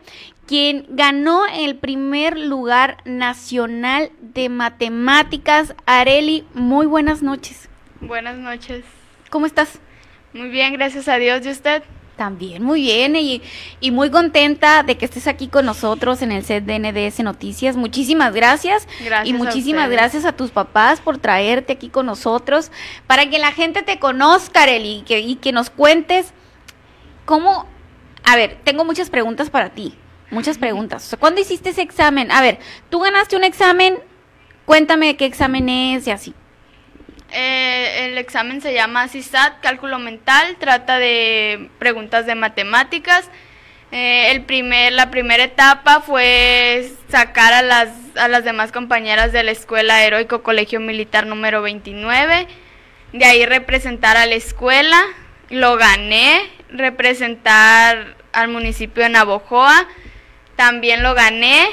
quien 0.47 0.87
ganó 0.91 1.47
el 1.47 1.77
primer 1.77 2.39
lugar 2.39 2.99
nacional 3.05 4.11
de 4.21 4.49
matemáticas. 4.49 5.75
Areli, 5.87 6.45
muy 6.55 6.87
buenas 6.87 7.23
noches. 7.23 7.69
Buenas 8.01 8.37
noches. 8.37 8.85
¿Cómo 9.31 9.47
estás? 9.47 9.79
Muy 10.33 10.49
bien, 10.49 10.73
gracias 10.75 11.09
a 11.09 11.17
Dios. 11.17 11.45
¿Y 11.47 11.51
usted? 11.51 11.83
También, 12.17 12.63
muy 12.63 12.83
bien. 12.83 13.17
Y, 13.17 13.43
y 13.81 13.91
muy 13.91 14.11
contenta 14.11 14.83
de 14.83 14.97
que 14.97 15.07
estés 15.07 15.27
aquí 15.27 15.49
con 15.49 15.67
nosotros 15.67 16.23
en 16.23 16.31
el 16.31 16.45
set 16.45 16.65
de 16.65 16.79
NDS 16.79 17.21
Noticias. 17.21 17.77
Muchísimas 17.77 18.35
gracias. 18.35 18.87
Gracias 19.05 19.29
Y 19.29 19.33
muchísimas 19.33 19.91
gracias 19.91 20.25
a 20.25 20.33
tus 20.33 20.51
papás 20.51 21.01
por 21.01 21.19
traerte 21.19 21.73
aquí 21.73 21.89
con 21.89 22.07
nosotros, 22.07 22.71
para 23.07 23.29
que 23.29 23.39
la 23.39 23.53
gente 23.53 23.83
te 23.83 23.99
conozca, 23.99 24.63
Areli, 24.63 24.99
y 24.99 25.03
que, 25.03 25.21
y 25.21 25.37
que 25.37 25.53
nos 25.53 25.71
cuentes 25.71 26.33
cómo... 27.25 27.67
A 28.25 28.37
ver, 28.37 28.59
tengo 28.65 28.85
muchas 28.85 29.11
preguntas 29.11 29.51
para 29.51 29.71
ti. 29.71 29.95
Muchas 30.35 30.59
preguntas. 30.59 31.13
O 31.13 31.17
¿Cuándo 31.17 31.41
hiciste 31.41 31.71
ese 31.71 31.83
examen? 31.83 32.33
A 32.33 32.41
ver, 32.43 32.59
tú 32.91 32.99
ganaste 32.99 33.37
un 33.37 33.45
examen, 33.45 34.01
cuéntame 34.65 35.17
qué 35.17 35.27
examen 35.27 35.69
es 35.69 36.09
y 36.09 36.11
así. 36.11 36.35
Eh, 37.31 38.07
el 38.07 38.19
examen 38.19 38.61
se 38.61 38.75
llama 38.75 39.07
CISAT, 39.07 39.61
cálculo 39.61 40.01
mental, 40.01 40.57
trata 40.59 40.99
de 40.99 41.71
preguntas 41.79 42.27
de 42.27 42.35
matemáticas. 42.35 43.31
Eh, 43.93 44.33
el 44.33 44.43
primer, 44.43 44.93
la 44.93 45.13
primera 45.13 45.45
etapa 45.45 46.01
fue 46.01 46.91
sacar 47.09 47.53
a 47.53 47.63
las, 47.63 47.91
a 48.17 48.27
las 48.27 48.43
demás 48.43 48.73
compañeras 48.73 49.31
de 49.31 49.45
la 49.45 49.53
Escuela 49.53 50.03
Heroico 50.03 50.43
Colegio 50.43 50.81
Militar 50.81 51.27
número 51.27 51.63
29, 51.63 52.49
de 53.13 53.25
ahí 53.25 53.47
representar 53.47 54.17
a 54.17 54.27
la 54.27 54.35
escuela, 54.35 55.01
lo 55.51 55.77
gané, 55.77 56.41
representar 56.71 58.17
al 58.33 58.49
municipio 58.49 59.05
de 59.05 59.11
Navojoa, 59.11 59.87
también 60.57 61.03
lo 61.03 61.15
gané, 61.15 61.69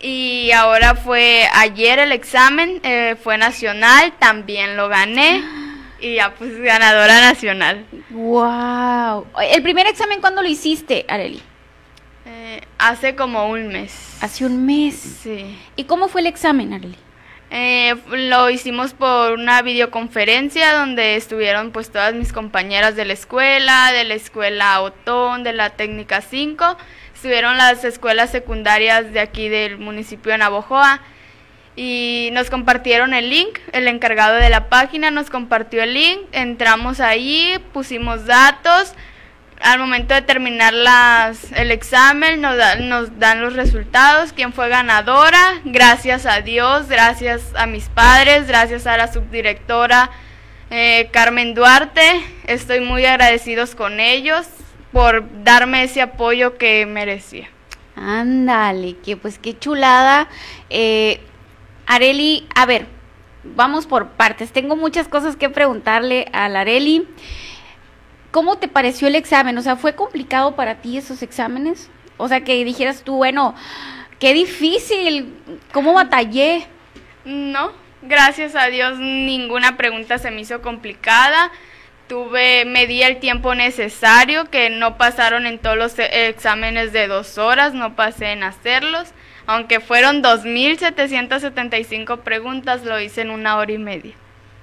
y 0.00 0.52
ahora 0.52 0.94
fue 0.94 1.48
ayer 1.54 1.98
el 1.98 2.12
examen, 2.12 2.80
eh, 2.84 3.16
fue 3.22 3.36
nacional, 3.36 4.12
también 4.18 4.76
lo 4.76 4.88
gané. 4.88 5.42
Y 6.00 6.14
ya 6.14 6.32
pues 6.32 6.56
ganadora 6.60 7.20
nacional. 7.22 7.84
Wow. 8.10 9.26
¿El 9.52 9.64
primer 9.64 9.88
examen 9.88 10.20
cuándo 10.20 10.42
lo 10.42 10.48
hiciste, 10.48 11.04
Areli? 11.08 11.42
Eh, 12.24 12.60
hace 12.78 13.16
como 13.16 13.48
un 13.48 13.66
mes. 13.66 14.16
Hace 14.20 14.46
un 14.46 14.64
mes. 14.64 14.94
Sí. 14.94 15.58
¿Y 15.74 15.84
cómo 15.86 16.06
fue 16.06 16.20
el 16.20 16.28
examen, 16.28 16.72
Areli? 16.72 16.94
Eh, 17.50 17.96
lo 18.12 18.48
hicimos 18.48 18.92
por 18.92 19.32
una 19.32 19.60
videoconferencia 19.62 20.72
donde 20.74 21.16
estuvieron 21.16 21.72
pues 21.72 21.90
todas 21.90 22.14
mis 22.14 22.32
compañeras 22.32 22.94
de 22.94 23.04
la 23.04 23.14
escuela, 23.14 23.90
de 23.90 24.04
la 24.04 24.14
escuela 24.14 24.80
Otón, 24.82 25.42
de 25.42 25.52
la 25.52 25.70
técnica 25.70 26.20
5 26.20 26.76
estuvieron 27.18 27.56
las 27.56 27.82
escuelas 27.82 28.30
secundarias 28.30 29.12
de 29.12 29.18
aquí 29.18 29.48
del 29.48 29.76
municipio 29.76 30.30
de 30.30 30.38
Navojoa 30.38 31.00
y 31.74 32.28
nos 32.32 32.48
compartieron 32.48 33.12
el 33.12 33.28
link, 33.28 33.58
el 33.72 33.88
encargado 33.88 34.36
de 34.36 34.48
la 34.50 34.68
página 34.68 35.10
nos 35.10 35.28
compartió 35.28 35.82
el 35.82 35.94
link, 35.94 36.20
entramos 36.30 37.00
ahí, 37.00 37.58
pusimos 37.72 38.26
datos, 38.26 38.92
al 39.60 39.80
momento 39.80 40.14
de 40.14 40.22
terminar 40.22 40.72
las, 40.72 41.50
el 41.50 41.72
examen 41.72 42.40
nos, 42.40 42.54
nos 42.82 43.18
dan 43.18 43.40
los 43.40 43.54
resultados, 43.54 44.32
quién 44.32 44.52
fue 44.52 44.68
ganadora, 44.68 45.60
gracias 45.64 46.24
a 46.24 46.40
Dios, 46.40 46.86
gracias 46.88 47.52
a 47.56 47.66
mis 47.66 47.88
padres, 47.88 48.46
gracias 48.46 48.86
a 48.86 48.96
la 48.96 49.12
subdirectora 49.12 50.08
eh, 50.70 51.08
Carmen 51.10 51.54
Duarte, 51.54 52.22
estoy 52.46 52.78
muy 52.78 53.04
agradecidos 53.06 53.74
con 53.74 53.98
ellos, 53.98 54.46
por 54.92 55.44
darme 55.44 55.82
ese 55.82 56.00
apoyo 56.00 56.56
que 56.58 56.86
merecía. 56.86 57.48
Ándale, 57.96 58.96
que 58.98 59.16
pues 59.16 59.38
qué 59.38 59.58
chulada. 59.58 60.28
Eh, 60.70 61.20
Areli, 61.86 62.46
a 62.54 62.66
ver, 62.66 62.86
vamos 63.42 63.86
por 63.86 64.10
partes. 64.10 64.52
Tengo 64.52 64.76
muchas 64.76 65.08
cosas 65.08 65.36
que 65.36 65.48
preguntarle 65.50 66.28
a 66.32 66.48
la 66.48 66.60
Areli. 66.60 67.08
¿Cómo 68.30 68.58
te 68.58 68.68
pareció 68.68 69.08
el 69.08 69.16
examen? 69.16 69.56
O 69.58 69.62
sea, 69.62 69.76
¿fue 69.76 69.94
complicado 69.94 70.54
para 70.54 70.76
ti 70.76 70.98
esos 70.98 71.22
exámenes? 71.22 71.90
O 72.18 72.28
sea, 72.28 72.42
que 72.42 72.64
dijeras 72.64 73.02
tú, 73.02 73.16
bueno, 73.16 73.54
qué 74.18 74.34
difícil, 74.34 75.34
¿cómo 75.72 75.94
batallé? 75.94 76.66
No, 77.24 77.72
gracias 78.02 78.54
a 78.54 78.66
Dios 78.66 78.98
ninguna 78.98 79.76
pregunta 79.76 80.18
se 80.18 80.30
me 80.30 80.42
hizo 80.42 80.60
complicada 80.60 81.50
tuve, 82.08 82.64
medí 82.64 83.02
el 83.02 83.20
tiempo 83.20 83.54
necesario, 83.54 84.50
que 84.50 84.70
no 84.70 84.96
pasaron 84.96 85.44
en 85.46 85.58
todos 85.58 85.76
los 85.76 85.98
exámenes 85.98 86.92
de 86.92 87.06
dos 87.06 87.36
horas, 87.38 87.74
no 87.74 87.94
pasé 87.94 88.32
en 88.32 88.42
hacerlos. 88.42 89.10
Aunque 89.46 89.78
fueron 89.80 90.22
2.775 90.22 92.20
preguntas, 92.20 92.84
lo 92.84 93.00
hice 93.00 93.22
en 93.22 93.30
una 93.30 93.56
hora 93.56 93.72
y 93.72 93.78
media. 93.78 94.12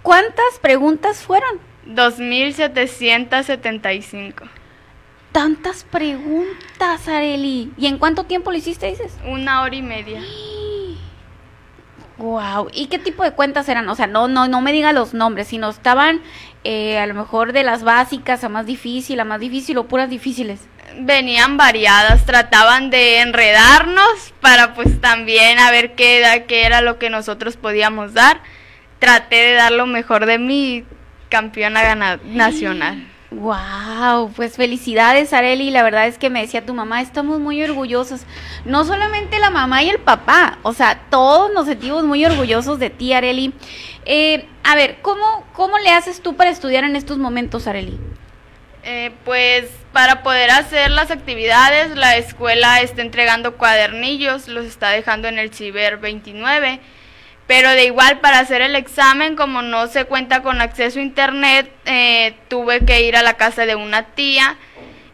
¿Cuántas 0.04 0.60
preguntas 0.62 1.24
fueron? 1.24 1.60
2.775. 1.88 4.48
Tantas 5.32 5.84
preguntas, 5.84 7.08
Areli. 7.08 7.74
¿Y 7.78 7.88
en 7.88 7.98
cuánto 7.98 8.26
tiempo 8.26 8.52
lo 8.52 8.58
hiciste, 8.58 8.86
dices? 8.88 9.18
Una 9.26 9.64
hora 9.64 9.76
y 9.76 9.82
media. 9.82 10.22
Wow. 12.18 12.70
¿Y 12.72 12.88
qué 12.88 12.98
tipo 12.98 13.24
de 13.24 13.34
cuentas 13.34 13.68
eran? 13.68 13.90
O 13.90 13.96
sea, 13.96 14.08
no, 14.08 14.30
no, 14.30 14.48
no 14.48 14.62
me 14.62 14.72
diga 14.72 14.94
los 14.94 15.14
nombres, 15.14 15.50
sino 15.50 15.70
estaban 15.70 16.22
eh, 16.68 16.98
a 16.98 17.06
lo 17.06 17.14
mejor 17.14 17.54
de 17.54 17.64
las 17.64 17.84
básicas 17.84 18.44
a 18.44 18.50
más 18.50 18.66
difícil, 18.66 19.20
a 19.20 19.24
más 19.24 19.40
difícil 19.40 19.78
o 19.78 19.88
puras 19.88 20.10
difíciles. 20.10 20.62
Venían 21.00 21.58
variadas, 21.58 22.26
trataban 22.26 22.90
de 22.90 23.20
enredarnos 23.20 24.34
para 24.42 24.74
pues 24.74 25.00
también 25.00 25.60
a 25.60 25.70
ver 25.70 25.94
qué, 25.94 26.44
qué 26.48 26.66
era 26.66 26.82
lo 26.82 26.98
que 26.98 27.12
nosotros 27.12 27.56
podíamos 27.56 28.14
dar. 28.14 28.42
Traté 28.98 29.36
de 29.36 29.54
dar 29.54 29.74
lo 29.74 29.86
mejor 29.86 30.26
de 30.26 30.40
mi 30.40 30.84
campeona 31.30 32.18
nacional. 32.24 33.06
Wow, 33.36 34.32
pues 34.34 34.56
felicidades 34.56 35.34
Areli, 35.34 35.70
la 35.70 35.84
verdad 35.84 36.08
es 36.08 36.18
que 36.18 36.30
me 36.30 36.40
decía 36.40 36.66
tu 36.66 36.74
mamá, 36.74 37.02
estamos 37.02 37.42
muy 37.42 37.62
orgullosos, 37.62 38.22
no 38.64 38.86
solamente 38.86 39.40
la 39.40 39.50
mamá 39.50 39.84
y 39.84 39.90
el 39.90 40.00
papá, 40.00 40.58
o 40.64 40.72
sea, 40.72 41.02
todos 41.10 41.52
nos 41.52 41.66
sentimos 41.66 42.06
muy 42.06 42.24
orgullosos 42.26 42.80
de 42.80 42.90
ti 42.90 43.12
Areli. 43.12 43.54
Eh, 44.06 44.46
a 44.64 44.76
ver, 44.76 45.00
¿cómo, 45.02 45.44
¿cómo 45.52 45.78
le 45.80 45.92
haces 45.92 46.22
tú 46.22 46.38
para 46.38 46.50
estudiar 46.50 46.86
en 46.86 46.96
estos 46.96 47.18
momentos 47.18 47.68
Areli? 47.68 48.00
Eh, 48.84 49.12
pues 49.26 49.66
para 49.92 50.24
poder 50.24 50.52
hacer 50.52 50.92
las 50.92 51.12
actividades, 51.12 51.94
la 51.98 52.16
escuela 52.16 52.80
está 52.80 53.02
entregando 53.02 53.58
cuadernillos, 53.58 54.48
los 54.48 54.66
está 54.66 54.92
dejando 54.92 55.28
en 55.28 55.40
el 55.40 55.54
Ciber 55.54 55.98
29 55.98 56.80
pero 57.48 57.70
de 57.72 57.86
igual 57.86 58.20
para 58.20 58.40
hacer 58.40 58.62
el 58.62 58.76
examen, 58.76 59.36
como 59.36 59.62
no 59.62 59.88
se 59.88 60.06
cuenta 60.06 60.42
con 60.42 60.62
acceso 60.62 61.00
a 61.00 61.04
internet, 61.04 61.72
eh, 61.86 62.36
tuve 62.48 62.86
que 62.86 63.02
ir 63.04 63.16
a 63.16 63.24
la 63.24 63.36
casa 63.36 63.66
de 63.66 63.76
una 63.76 64.04
tía, 64.04 64.58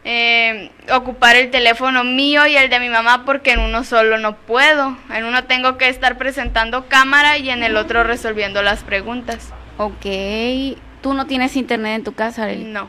eh, 0.04 0.70
ocupar 0.92 1.36
el 1.36 1.50
teléfono 1.50 2.04
mío 2.04 2.46
y 2.46 2.56
el 2.56 2.70
de 2.70 2.80
mi 2.80 2.88
mamá 2.88 3.24
porque 3.24 3.52
en 3.52 3.60
uno 3.60 3.84
solo 3.84 4.18
no 4.18 4.36
puedo. 4.36 4.96
En 5.14 5.24
uno 5.24 5.44
tengo 5.44 5.76
que 5.76 5.88
estar 5.88 6.16
presentando 6.16 6.88
cámara 6.88 7.38
y 7.38 7.50
en 7.50 7.62
el 7.62 7.76
otro 7.76 8.02
resolviendo 8.02 8.62
las 8.62 8.82
preguntas. 8.82 9.52
Ok. 9.78 10.78
¿Tú 11.02 11.14
no 11.14 11.26
tienes 11.26 11.56
internet 11.56 11.96
en 11.96 12.04
tu 12.04 12.14
casa, 12.14 12.44
Arely? 12.44 12.64
No. 12.64 12.84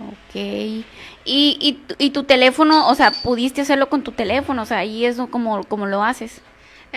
Ok. 0.00 0.34
¿Y, 0.34 0.84
y, 1.24 1.80
y, 1.98 2.10
tu 2.10 2.24
teléfono, 2.24 2.88
o 2.88 2.94
sea, 2.94 3.10
pudiste 3.10 3.62
hacerlo 3.62 3.88
con 3.88 4.02
tu 4.02 4.12
teléfono? 4.12 4.62
O 4.62 4.66
sea, 4.66 4.78
ahí 4.78 5.04
es 5.06 5.16
como, 5.30 5.64
como 5.64 5.86
lo 5.86 6.04
haces. 6.04 6.42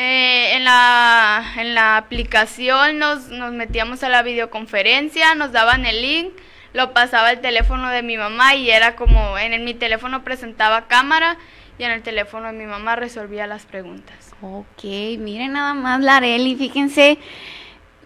Eh, 0.01 0.55
en, 0.55 0.63
la, 0.63 1.43
en 1.57 1.75
la 1.75 1.97
aplicación 1.97 2.99
nos, 2.99 3.27
nos 3.27 3.51
metíamos 3.51 4.01
a 4.01 4.07
la 4.07 4.23
videoconferencia, 4.23 5.35
nos 5.35 5.51
daban 5.51 5.85
el 5.85 6.01
link, 6.01 6.31
lo 6.71 6.93
pasaba 6.93 7.31
el 7.31 7.41
teléfono 7.41 7.89
de 7.89 8.01
mi 8.01 8.15
mamá 8.15 8.55
y 8.55 8.69
era 8.69 8.95
como 8.95 9.38
en, 9.38 9.62
mi 9.65 9.73
teléfono 9.73 10.23
presentaba 10.23 10.88
cámara 10.88 11.38
y 11.77 11.83
en 11.83 11.91
el 11.91 12.01
teléfono 12.01 12.47
de 12.47 12.53
mi 12.53 12.65
mamá 12.65 12.95
resolvía 12.95 13.45
las 13.45 13.65
preguntas. 13.65 14.31
Ok, 14.41 14.85
miren 15.19 15.51
nada 15.51 15.73
más 15.73 15.99
la 15.99 16.15
Areli, 16.15 16.55
fíjense, 16.55 17.17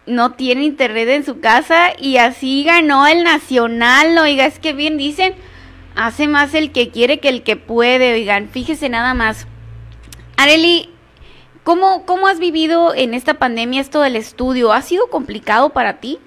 no 0.08 0.32
tiene 0.32 0.64
internet 0.64 1.10
en 1.10 1.24
su 1.24 1.42
casa 1.42 1.94
y 2.00 2.18
así 2.18 2.64
ganó 2.64 3.06
el 3.06 3.24
nacional, 3.24 4.18
oiga, 4.18 4.48
es 4.48 4.58
que 4.58 4.74
bien 4.74 4.98
dicen, 4.98 5.36
hace 5.96 6.28
más 6.28 6.56
el 6.56 6.72
que 6.72 6.90
quiere 6.90 7.20
que 7.20 7.30
el 7.30 7.44
que 7.44 7.56
puede, 7.56 8.14
oigan, 8.14 8.50
fíjese 8.50 8.90
nada 8.90 9.14
más. 9.14 9.46
Areli, 10.38 10.90
¿Cómo, 11.64 12.06
¿Cómo 12.06 12.28
has 12.28 12.40
vivido 12.40 12.94
en 12.94 13.14
esta 13.14 13.36
pandemia 13.36 13.80
esto 13.80 14.02
del 14.02 14.18
estudio? 14.18 14.74
¿Ha 14.74 14.82
sido 14.82 15.08
complicado 15.10 15.70
para 15.70 16.00
ti? 16.00 16.20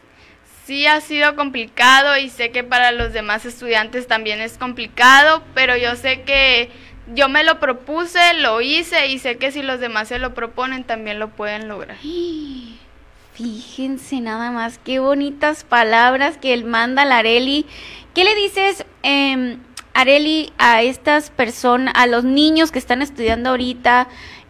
Sí, 0.64 0.87
ha 0.87 1.01
sido 1.01 1.37
complicado 1.37 2.16
y 2.16 2.31
sé 2.31 2.51
que 2.51 2.64
para 2.64 2.90
los 2.90 3.12
demás 3.12 3.44
estudiantes 3.44 4.07
también 4.07 4.40
es 4.40 4.57
complicado, 4.57 5.42
pero 5.55 5.77
yo 5.77 5.94
sé 5.94 6.22
que 6.22 6.70
yo 7.14 7.29
me 7.29 7.44
lo 7.44 7.61
propuse, 7.61 8.35
lo 8.40 8.61
hice 8.62 9.09
y 9.09 9.18
sé 9.18 9.37
que 9.37 9.53
si 9.53 9.62
los 9.62 9.79
demás 9.79 10.09
se 10.09 10.18
lo 10.18 10.35
proponen 10.35 10.85
también 10.85 11.18
lo 11.18 11.29
pueden 11.29 11.68
lograr. 11.68 11.99
Fíjense 13.35 14.22
nada 14.22 14.51
más, 14.51 14.79
qué 14.83 14.99
bonitas 14.99 15.64
palabras 15.64 16.38
que 16.38 16.55
él 16.55 16.64
manda 16.64 17.03
a 17.03 17.18
Areli. 17.18 17.66
¿Qué 18.14 18.25
le 18.25 18.35
dices, 18.35 18.87
eh, 19.03 19.59
Areli, 19.92 20.53
a 20.57 20.83
estas 20.83 21.29
personas, 21.29 21.92
a 21.96 22.07
los 22.07 22.25
niños 22.25 22.72
que 22.72 22.79
están 22.79 23.03
estudiando 23.03 23.51
ahorita? 23.51 24.09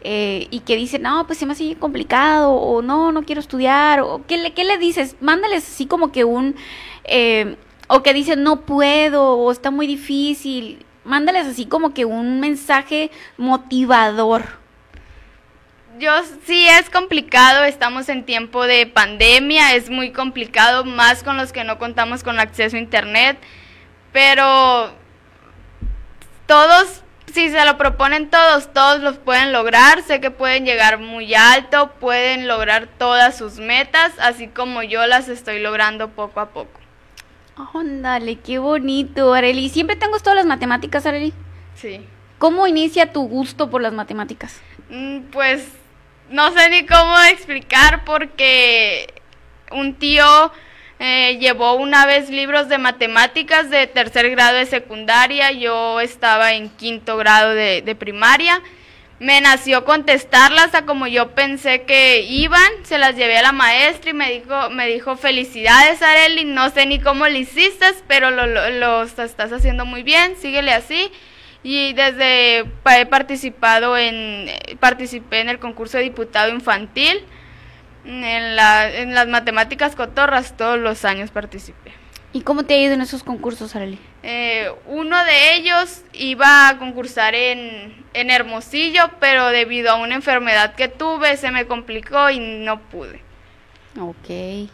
Eh, 0.08 0.46
y 0.52 0.60
que 0.60 0.76
dicen, 0.76 1.02
no, 1.02 1.26
pues 1.26 1.36
se 1.36 1.46
me 1.46 1.52
hace 1.52 1.74
complicado, 1.74 2.52
o 2.52 2.80
no, 2.80 3.10
no 3.10 3.24
quiero 3.24 3.40
estudiar, 3.40 4.02
o 4.02 4.24
¿qué 4.24 4.36
le, 4.36 4.52
qué 4.52 4.62
le 4.62 4.78
dices? 4.78 5.16
Mándales 5.20 5.66
así 5.68 5.86
como 5.86 6.12
que 6.12 6.22
un, 6.22 6.54
eh, 7.02 7.56
o 7.88 8.04
que 8.04 8.12
dicen, 8.14 8.44
no 8.44 8.60
puedo, 8.60 9.32
o 9.32 9.50
está 9.50 9.72
muy 9.72 9.88
difícil, 9.88 10.86
mándales 11.02 11.48
así 11.48 11.66
como 11.66 11.92
que 11.92 12.04
un 12.04 12.38
mensaje 12.38 13.10
motivador. 13.36 14.44
Yo 15.98 16.12
sí 16.44 16.68
es 16.68 16.88
complicado, 16.88 17.64
estamos 17.64 18.08
en 18.08 18.24
tiempo 18.24 18.64
de 18.64 18.86
pandemia, 18.86 19.74
es 19.74 19.90
muy 19.90 20.12
complicado, 20.12 20.84
más 20.84 21.24
con 21.24 21.36
los 21.36 21.52
que 21.52 21.64
no 21.64 21.80
contamos 21.80 22.22
con 22.22 22.38
acceso 22.38 22.76
a 22.76 22.78
internet, 22.78 23.38
pero 24.12 24.92
todos 26.46 27.02
si 27.36 27.50
se 27.50 27.64
lo 27.66 27.76
proponen 27.76 28.30
todos, 28.30 28.72
todos 28.72 29.00
los 29.00 29.18
pueden 29.18 29.52
lograr. 29.52 30.02
Sé 30.02 30.20
que 30.20 30.30
pueden 30.30 30.64
llegar 30.64 30.98
muy 30.98 31.34
alto, 31.34 31.92
pueden 32.00 32.48
lograr 32.48 32.88
todas 32.98 33.36
sus 33.36 33.58
metas, 33.58 34.12
así 34.18 34.48
como 34.48 34.82
yo 34.82 35.06
las 35.06 35.28
estoy 35.28 35.60
logrando 35.60 36.08
poco 36.08 36.40
a 36.40 36.48
poco. 36.48 36.80
Ándale, 37.74 38.36
qué 38.36 38.58
bonito, 38.58 39.34
Areli. 39.34 39.68
¿Siempre 39.68 39.96
te 39.96 40.06
han 40.06 40.10
gustado 40.10 40.34
las 40.34 40.46
matemáticas, 40.46 41.04
Areli? 41.04 41.34
Sí. 41.74 42.00
¿Cómo 42.38 42.66
inicia 42.66 43.12
tu 43.12 43.28
gusto 43.28 43.68
por 43.70 43.82
las 43.82 43.92
matemáticas? 43.92 44.60
Mm, 44.88 45.20
Pues 45.30 45.68
no 46.30 46.50
sé 46.52 46.70
ni 46.70 46.86
cómo 46.86 47.18
explicar 47.30 48.04
porque 48.04 49.12
un 49.72 49.94
tío 49.94 50.24
eh, 50.98 51.36
llevó 51.38 51.74
una 51.74 52.06
vez 52.06 52.30
libros 52.30 52.68
de 52.68 52.78
matemáticas 52.78 53.68
de 53.68 53.86
tercer 53.86 54.30
grado 54.30 54.56
de 54.56 54.64
secundaria, 54.64 55.52
yo 55.52 56.00
estaba 56.00 56.54
en 56.54 56.70
quinto 56.70 57.18
grado 57.18 57.50
de, 57.50 57.96
primaria. 57.98 58.62
Me 59.18 59.40
nació 59.40 59.84
contestarlas 59.84 60.74
a 60.74 60.84
como 60.84 61.06
yo 61.06 61.30
pensé 61.34 61.82
que 61.82 62.20
iban, 62.22 62.70
se 62.84 62.98
las 62.98 63.16
llevé 63.16 63.38
a 63.38 63.42
la 63.42 63.52
maestra 63.52 64.10
y 64.10 64.14
me 64.14 64.30
dijo, 64.30 64.70
me 64.70 64.86
dijo 64.86 65.16
felicidades 65.16 66.02
Areli, 66.02 66.44
no 66.44 66.68
sé 66.70 66.84
ni 66.86 66.98
cómo 66.98 67.26
lo 67.26 67.36
hiciste, 67.36 67.86
pero 68.08 68.30
lo, 68.30 68.46
lo, 68.46 69.02
estás 69.02 69.52
haciendo 69.52 69.86
muy 69.86 70.02
bien, 70.02 70.36
síguele 70.36 70.72
así. 70.72 71.10
Y 71.62 71.94
desde 71.94 72.58
he 72.60 73.06
participado 73.06 73.96
en, 73.96 74.48
eh, 74.48 74.76
participé 74.78 75.40
en 75.40 75.48
el 75.48 75.58
concurso 75.58 75.96
de 75.96 76.04
diputado 76.04 76.50
infantil, 76.50 77.24
en, 78.06 78.56
la, 78.56 78.88
en 78.90 79.14
las 79.14 79.28
matemáticas 79.28 79.94
cotorras, 79.96 80.56
todos 80.56 80.78
los 80.78 81.04
años 81.04 81.30
participé. 81.30 81.92
¿Y 82.32 82.42
cómo 82.42 82.64
te 82.64 82.74
ha 82.74 82.78
ido 82.78 82.92
en 82.92 83.00
esos 83.00 83.22
concursos, 83.22 83.74
Areli? 83.76 83.98
Eh, 84.22 84.70
uno 84.86 85.24
de 85.24 85.54
ellos 85.54 86.02
iba 86.12 86.68
a 86.68 86.78
concursar 86.78 87.34
en, 87.34 88.04
en 88.12 88.30
Hermosillo, 88.30 89.10
pero 89.20 89.48
debido 89.48 89.90
a 89.90 89.96
una 89.96 90.16
enfermedad 90.16 90.74
que 90.74 90.88
tuve 90.88 91.36
se 91.36 91.50
me 91.50 91.66
complicó 91.66 92.28
y 92.30 92.38
no 92.38 92.80
pude. 92.80 93.22
Ok. 93.98 94.68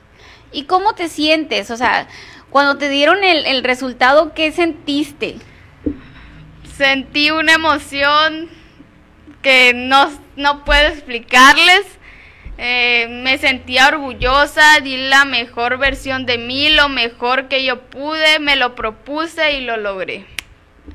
¿Y 0.51 0.65
cómo 0.65 0.95
te 0.95 1.09
sientes? 1.09 1.71
O 1.71 1.77
sea, 1.77 2.09
cuando 2.51 2.79
te 2.79 2.89
dieron 2.89 3.23
el, 3.23 3.47
el 3.47 3.63
resultado, 3.63 4.35
¿qué 4.35 4.51
sentiste? 4.51 5.37
Sentí 6.77 7.31
una 7.31 7.53
emoción 7.53 8.49
que 9.41 9.73
no, 9.75 10.11
no 10.37 10.65
puedo 10.65 10.89
explicarles. 10.89 11.87
Eh, 12.65 13.09
me 13.09 13.39
sentía 13.39 13.89
orgullosa, 13.89 14.79
di 14.85 14.97
la 14.97 15.25
mejor 15.25 15.79
versión 15.79 16.27
de 16.27 16.39
mí, 16.39 16.69
lo 16.71 16.89
mejor 16.89 17.49
que 17.49 17.65
yo 17.65 17.81
pude, 17.81 18.39
me 18.39 18.55
lo 18.55 18.77
propuse 18.77 19.55
y 19.55 19.63
lo 19.63 19.77
logré. 19.77 20.27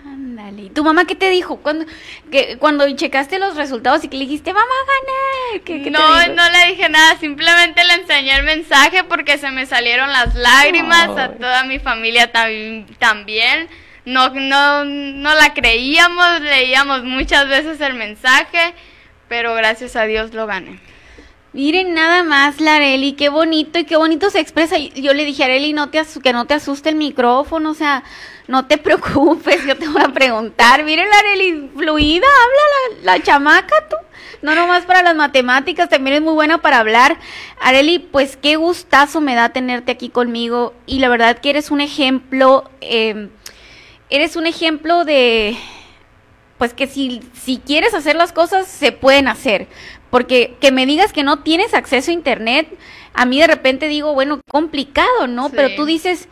Ándale. 0.06 0.62
¿Y 0.64 0.70
tu 0.70 0.86
mamá 0.86 1.04
qué 1.06 1.16
te 1.16 1.30
dijo? 1.30 1.58
Cuando, 1.58 1.86
que, 2.32 2.58
cuando 2.58 2.90
checaste 2.96 3.38
los 3.38 3.58
resultados 3.58 4.02
y 4.06 4.08
que 4.08 4.16
le 4.16 4.24
dijiste, 4.24 4.52
a 4.52 4.54
ganar. 4.54 5.62
¿Qué, 5.66 5.92
no, 5.92 6.28
no 6.28 6.50
le 6.52 6.68
dije 6.72 6.88
nada, 6.88 7.18
simplemente 7.20 7.84
le 7.84 7.96
enseñé 7.96 8.38
el 8.38 8.44
mensaje 8.44 9.04
porque 9.04 9.38
se 9.38 9.52
me 9.52 9.66
salieron 9.66 10.10
las 10.10 10.36
lágrimas, 10.36 11.10
a 11.18 11.34
toda 11.34 11.66
mi 11.66 11.80
familia 11.80 12.32
tam- 12.32 12.86
también. 12.98 13.68
No, 14.06 14.30
no, 14.30 14.86
no 14.86 15.36
la 15.36 15.54
creíamos, 15.54 16.40
leíamos 16.40 17.04
muchas 17.04 17.50
veces 17.50 17.82
el 17.82 17.96
mensaje, 17.96 18.74
pero 19.28 19.54
gracias 19.54 19.98
a 19.98 20.04
Dios 20.04 20.34
lo 20.34 20.48
gané. 20.48 20.80
Miren 21.58 21.96
nada 21.96 22.22
más 22.22 22.62
la 22.62 22.76
Areli, 22.76 23.14
qué 23.14 23.30
bonito 23.30 23.80
y 23.80 23.86
qué 23.86 23.98
bonito 23.98 24.30
se 24.30 24.40
expresa. 24.40 24.78
Yo 24.78 25.16
le 25.16 25.26
dije 25.26 25.42
a 25.42 25.48
Areli, 25.48 25.74
no 25.74 25.90
te 25.90 26.00
que 26.22 26.32
no 26.32 26.46
te 26.46 26.54
asuste 26.54 26.90
el 26.90 26.96
micrófono, 26.96 27.72
o 27.72 27.74
sea, 27.74 28.04
no 28.48 28.68
te 28.68 28.78
preocupes, 28.78 29.66
yo 29.66 29.76
te 29.76 29.88
voy 29.88 30.04
a 30.04 30.10
preguntar. 30.10 30.84
Miren 30.84 31.10
la 31.10 31.18
Areli, 31.18 31.72
fluida, 31.76 32.28
habla 32.28 33.02
la, 33.02 33.18
la 33.18 33.24
chamaca 33.24 33.76
tú. 33.90 33.96
No 34.44 34.54
nomás 34.54 34.86
para 34.86 35.02
las 35.02 35.16
matemáticas, 35.16 35.90
también 35.90 36.18
es 36.18 36.22
muy 36.22 36.36
buena 36.36 36.60
para 36.60 36.78
hablar. 36.78 37.18
Areli, 37.60 37.98
pues 37.98 38.38
qué 38.38 38.56
gustazo 38.58 39.20
me 39.20 39.34
da 39.34 39.50
tenerte 39.50 39.92
aquí 39.92 40.10
conmigo 40.10 40.76
y 40.86 41.00
la 41.00 41.10
verdad 41.10 41.40
que 41.40 41.50
eres 41.50 41.72
un 41.72 41.82
ejemplo, 41.82 42.70
eh, 42.82 43.30
eres 44.12 44.36
un 44.36 44.46
ejemplo 44.46 45.06
de, 45.06 45.58
pues 46.58 46.74
que 46.74 46.88
si, 46.88 47.22
si 47.34 47.58
quieres 47.58 47.94
hacer 47.94 48.16
las 48.16 48.32
cosas, 48.32 48.68
se 48.68 48.92
pueden 48.92 49.28
hacer. 49.28 49.68
Porque 50.10 50.56
que 50.60 50.72
me 50.72 50.86
digas 50.86 51.14
que 51.14 51.24
no 51.24 51.40
tienes 51.40 51.74
acceso 51.74 52.12
a 52.12 52.14
internet, 52.14 52.68
a 53.14 53.26
mí 53.26 53.40
de 53.40 53.48
repente 53.48 53.88
digo, 53.88 54.14
bueno, 54.14 54.42
complicado, 54.50 55.28
¿no? 55.28 55.50
Sí. 55.50 55.54
Pero 55.56 55.76
tú 55.76 55.86
dices, 55.86 56.30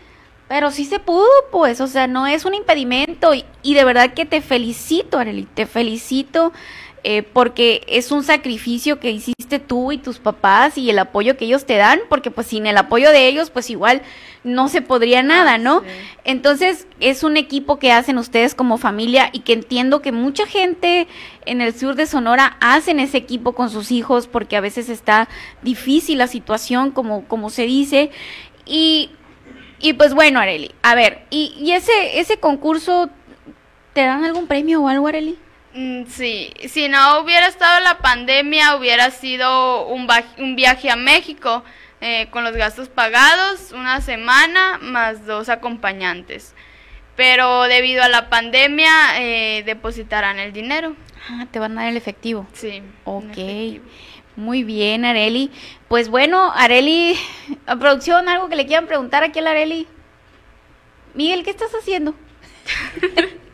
pero 0.48 0.72
sí 0.72 0.86
se 0.86 1.00
pudo, 1.00 1.28
pues, 1.52 1.82
o 1.82 1.88
sea, 1.88 2.08
no 2.08 2.28
es 2.28 2.46
un 2.46 2.54
impedimento. 2.54 3.34
Y, 3.34 3.46
y 3.64 3.74
de 3.74 3.84
verdad 3.84 4.14
que 4.14 4.26
te 4.26 4.42
felicito, 4.42 5.18
Arely, 5.18 5.48
te 5.54 5.66
felicito. 5.66 6.54
Eh, 7.08 7.22
porque 7.22 7.84
es 7.88 8.12
un 8.12 8.24
sacrificio 8.24 9.00
que 9.00 9.12
hiciste 9.12 9.60
tú 9.60 9.91
y 9.91 10.00
tus 10.00 10.18
papás 10.18 10.76
y 10.76 10.89
el 10.89 10.98
apoyo 10.98 11.38
que 11.38 11.46
ellos 11.46 11.68
te 11.68 11.78
dan, 11.78 12.00
porque 12.10 12.32
pues 12.32 12.48
sin 12.48 12.65
el 12.65 12.76
apoyo 12.78 13.12
de 13.12 13.28
ellos, 13.28 13.52
pues 13.52 13.70
igual 13.70 14.02
no 14.44 14.70
se 14.70 14.82
podría 14.82 15.22
nada, 15.22 15.60
¿no? 15.60 15.82
sí. 15.82 15.86
Entonces, 16.24 16.88
es 17.00 17.22
un 17.24 17.38
equipo 17.38 17.78
que 17.78 17.91
hacen 17.91 18.18
ustedes 18.18 18.56
como 18.56 18.80
familia 18.80 19.30
y 19.34 19.41
que 19.41 19.54
entiendo 19.54 20.02
que 20.02 20.12
mucha 20.12 20.48
gente 20.48 21.08
en 21.46 21.62
el 21.62 21.78
sur 21.78 21.94
de 21.94 22.08
Sonora 22.08 22.58
hacen 22.60 23.00
ese 23.00 23.18
equipo 23.18 23.54
con 23.54 23.70
sus 23.70 23.91
hijos 23.91 24.26
porque 24.26 24.58
a 24.58 24.62
veces 24.62 24.89
está 24.89 25.30
difícil 25.62 26.18
la 26.18 26.26
situación, 26.26 26.89
como, 26.89 27.26
como 27.28 27.52
se 27.52 27.68
dice. 27.68 28.10
Y, 28.65 29.12
y 29.80 29.94
pues 29.94 30.15
bueno, 30.15 30.39
Areli, 30.39 30.72
a 30.82 30.96
ver, 30.96 31.22
¿y, 31.30 31.54
y 31.60 31.74
ese, 31.74 32.20
ese 32.20 32.38
concurso, 32.38 33.12
te 33.94 34.02
dan 34.02 34.24
algún 34.24 34.48
premio 34.48 34.82
o 34.82 34.88
algo, 34.88 35.08
Areli? 35.08 35.38
Mm, 35.76 36.06
Sí, 36.08 36.54
si 36.70 36.88
no 36.88 37.20
hubiera 37.20 37.48
estado 37.48 37.82
la 37.82 37.98
pandemia, 37.98 38.78
hubiera 38.78 39.12
sido 39.12 39.86
un, 39.88 40.08
un 40.38 40.56
viaje 40.56 40.90
a 40.90 40.96
México 40.96 41.64
eh, 42.02 42.28
con 42.32 42.44
los 42.44 42.56
gastos 42.56 42.88
pagados, 42.88 43.72
una 43.74 44.00
semana 44.02 44.80
más 44.82 45.26
dos 45.26 45.50
acompañantes. 45.50 46.56
Pero 47.18 47.64
debido 47.64 48.04
a 48.04 48.10
la 48.10 48.30
pandemia, 48.30 48.90
eh, 49.22 49.64
depositarán 49.66 50.40
el 50.40 50.54
dinero. 50.54 50.96
Ah, 51.30 51.46
te 51.52 51.60
van 51.60 51.78
a 51.78 51.82
dar 51.82 51.92
el 51.92 51.98
efectivo. 51.98 52.48
Sí. 52.54 52.82
Ok, 53.04 53.38
efectivo. 53.38 53.86
muy 54.36 54.64
bien, 54.64 55.06
Areli. 55.06 55.52
Pues 55.88 56.10
bueno, 56.10 56.52
Areli, 56.56 57.18
a 57.66 57.76
producción, 57.78 58.30
algo 58.30 58.50
que 58.50 58.56
le 58.56 58.66
quieran 58.66 58.88
preguntar 58.88 59.24
aquí 59.24 59.40
a 59.40 59.50
Areli. 59.50 59.88
Miguel, 61.14 61.44
¿qué 61.44 61.50
estás 61.52 61.72
haciendo? 61.74 62.14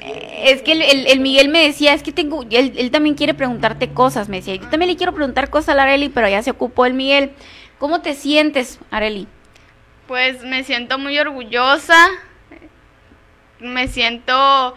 Eh, 0.00 0.42
es 0.52 0.62
que 0.62 0.72
el, 0.72 0.82
el- 0.82 1.06
el 1.06 1.20
Miguel 1.20 1.48
me 1.48 1.62
decía, 1.66 1.94
es 1.94 2.02
que 2.02 2.12
tengo, 2.12 2.44
él, 2.50 2.90
también 2.90 3.14
quiere 3.14 3.34
preguntarte 3.34 3.90
cosas, 3.92 4.28
me 4.28 4.36
decía, 4.36 4.54
yo 4.56 4.66
también 4.68 4.90
le 4.90 4.96
quiero 4.96 5.12
preguntar 5.14 5.50
cosas 5.50 5.76
a 5.76 5.82
Areli, 5.82 6.08
pero 6.08 6.28
ya 6.28 6.42
se 6.42 6.50
ocupó 6.50 6.86
el 6.86 6.94
Miguel. 6.94 7.32
¿Cómo 7.78 8.00
te 8.02 8.14
sientes, 8.14 8.78
Areli? 8.90 9.26
Pues 10.06 10.42
me 10.42 10.64
siento 10.64 10.98
muy 10.98 11.18
orgullosa, 11.18 12.08
me 13.60 13.88
siento 13.88 14.74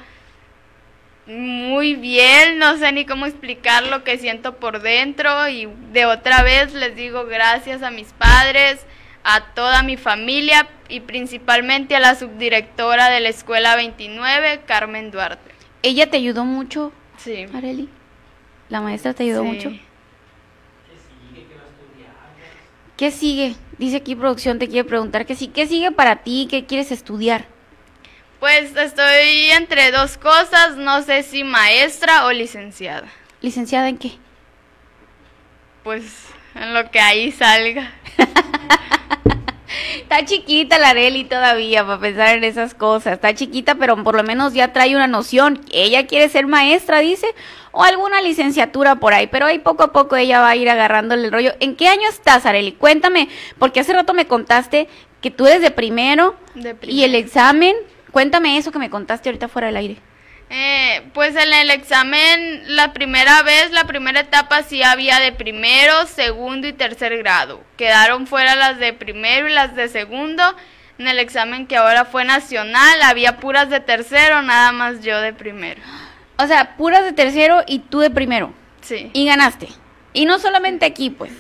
muy 1.28 1.95
bien, 1.95 2.58
no 2.58 2.78
sé 2.78 2.91
ni 2.91 3.06
cómo 3.06 3.26
explicar 3.26 3.84
lo 3.88 4.04
que 4.04 4.17
siento 4.17 4.56
por 4.58 4.82
dentro 4.82 5.47
y 5.47 5.69
de 5.93 6.06
otra 6.06 6.41
vez 6.43 6.74
les 6.74 6.95
digo 6.95 7.26
gracias 7.26 7.84
a 7.84 7.91
mis 7.91 8.08
padres, 8.13 8.86
a 9.24 9.54
toda 9.54 9.84
mi 9.84 9.98
familia 9.98 10.68
y 10.90 11.00
principalmente 11.02 11.96
a 11.96 12.00
la 12.00 12.16
subdirectora 12.16 13.10
de 13.10 13.20
la 13.20 13.30
escuela 13.30 13.76
29, 13.76 14.62
Carmen 14.66 15.12
Duarte. 15.12 15.52
¿Ella 15.84 16.10
te 16.10 16.18
ayudó 16.18 16.46
mucho, 16.46 16.92
Sí. 17.18 17.46
Areli? 17.54 17.88
¿La 18.70 18.82
maestra 18.82 19.14
te 19.14 19.24
ayudó 19.24 19.44
Sí. 19.44 19.48
mucho? 19.48 19.72
¿Qué 22.98 23.12
sigue? 23.12 23.56
Dice 23.78 23.98
aquí 23.98 24.16
producción, 24.16 24.60
te 24.60 24.68
quiere 24.68 24.88
preguntar 24.88 25.26
que 25.26 25.36
sí. 25.36 25.48
¿Qué 25.48 25.66
sigue 25.68 25.92
para 25.92 26.18
ti? 26.18 26.48
¿Qué 26.50 26.66
quieres 26.66 26.92
estudiar? 26.92 27.46
Pues 28.40 28.76
estoy 28.76 29.52
entre 29.58 29.92
dos 29.92 30.18
cosas, 30.18 30.78
no 30.78 31.02
sé 31.02 31.24
si 31.24 31.44
maestra 31.44 32.26
o 32.26 32.32
licenciada. 32.32 33.08
¿Licenciada 33.42 33.90
en 33.90 33.98
qué? 33.98 34.12
Pues 35.84 36.28
en 36.54 36.74
lo 36.76 36.92
que 36.92 37.00
ahí 37.00 37.32
salga. 37.32 37.92
Está 40.02 40.26
chiquita 40.26 40.80
la 40.80 40.89
Areli 40.89 41.24
todavía 41.24 41.86
para 41.86 42.00
pensar 42.00 42.38
en 42.38 42.44
esas 42.44 42.74
cosas. 42.74 43.13
Está 43.13 43.34
chiquita, 43.34 43.76
pero 43.76 44.04
por 44.04 44.15
lo 44.15 44.24
menos 44.24 44.54
ya 44.54 44.74
trae 44.74 44.96
una 44.96 45.08
noción. 45.08 45.62
Ella 45.72 46.08
quiere 46.08 46.30
ser 46.30 46.48
maestra, 46.48 47.00
dice, 47.00 47.28
o 47.72 47.84
alguna 47.84 48.22
licenciatura 48.22 48.96
por 48.96 49.13
ahí, 49.13 49.28
pero 49.28 49.46
ahí 49.46 49.60
poco 49.60 49.84
a 49.84 49.91
poco 49.91 50.15
ella 50.15 50.41
va 50.41 50.50
a 50.50 50.56
ir 50.56 50.70
agarrándole 50.70 51.26
el 51.26 51.32
rollo. 51.32 51.54
¿En 51.60 51.76
qué 51.76 51.88
año 51.88 52.08
estás, 52.10 52.46
Areli? 52.46 52.74
Cuéntame, 52.74 53.30
porque 53.60 53.80
hace 53.80 53.94
rato 53.94 54.13
me 54.13 54.28
contaste 54.28 54.88
que 55.22 55.32
tú 55.32 55.46
eres 55.48 55.62
de 55.62 55.72
primero 55.72 56.36
De 56.56 56.70
y 56.70 57.04
el 57.04 57.12
primero. 57.12 57.17
examen. 57.17 57.76
Cuéntame 58.12 58.58
eso 58.58 58.72
que 58.72 58.80
me 58.80 58.89
contaste 58.89 59.30
ahorita 59.30 59.48
fuera 59.48 59.67
del 59.67 59.78
aire. 59.78 59.98
Eh, 60.54 61.04
pues 61.14 61.34
en 61.38 61.54
el 61.54 61.70
examen, 61.70 62.76
la 62.76 62.92
primera 62.92 63.42
vez, 63.42 63.72
la 63.72 63.86
primera 63.86 64.20
etapa 64.20 64.64
sí 64.64 64.84
había 64.84 65.20
de 65.22 65.32
primero, 65.32 66.06
segundo 66.08 66.68
y 66.68 66.74
tercer 66.74 67.18
grado. 67.20 67.64
Quedaron 67.78 68.28
fuera 68.28 68.56
las 68.56 68.78
de 68.78 68.92
primero 68.92 69.48
y 69.48 69.54
las 69.54 69.76
de 69.78 69.88
segundo. 69.88 70.44
En 70.98 71.08
el 71.08 71.20
examen 71.20 71.68
que 71.68 71.78
ahora 71.78 72.04
fue 72.04 72.26
nacional, 72.26 73.02
había 73.02 73.38
puras 73.38 73.70
de 73.70 73.80
tercero, 73.80 74.42
nada 74.42 74.74
más 74.74 75.02
yo 75.02 75.22
de 75.22 75.32
primero. 75.32 75.82
O 76.38 76.46
sea, 76.46 76.76
puras 76.76 77.06
de 77.06 77.14
tercero 77.14 77.64
y 77.66 77.80
tú 77.80 78.00
de 78.00 78.10
primero. 78.10 78.54
Sí. 78.82 79.10
Y 79.14 79.26
ganaste. 79.26 79.70
Y 80.12 80.26
no 80.26 80.38
solamente 80.38 80.86
aquí, 80.86 81.10
pues, 81.10 81.32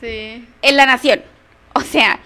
Sí. 0.00 0.46
en 0.60 0.76
la 0.76 0.84
nación. 0.84 1.22
O 1.72 1.80
sea, 1.80 2.20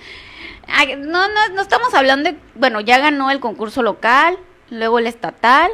no, 0.98 1.28
no, 1.28 1.48
no 1.54 1.62
estamos 1.62 1.94
hablando 1.94 2.32
de, 2.32 2.36
bueno, 2.56 2.80
ya 2.80 2.98
ganó 2.98 3.30
el 3.30 3.38
concurso 3.38 3.82
local, 3.82 4.36
luego 4.68 4.98
el 4.98 5.06
estatal 5.06 5.70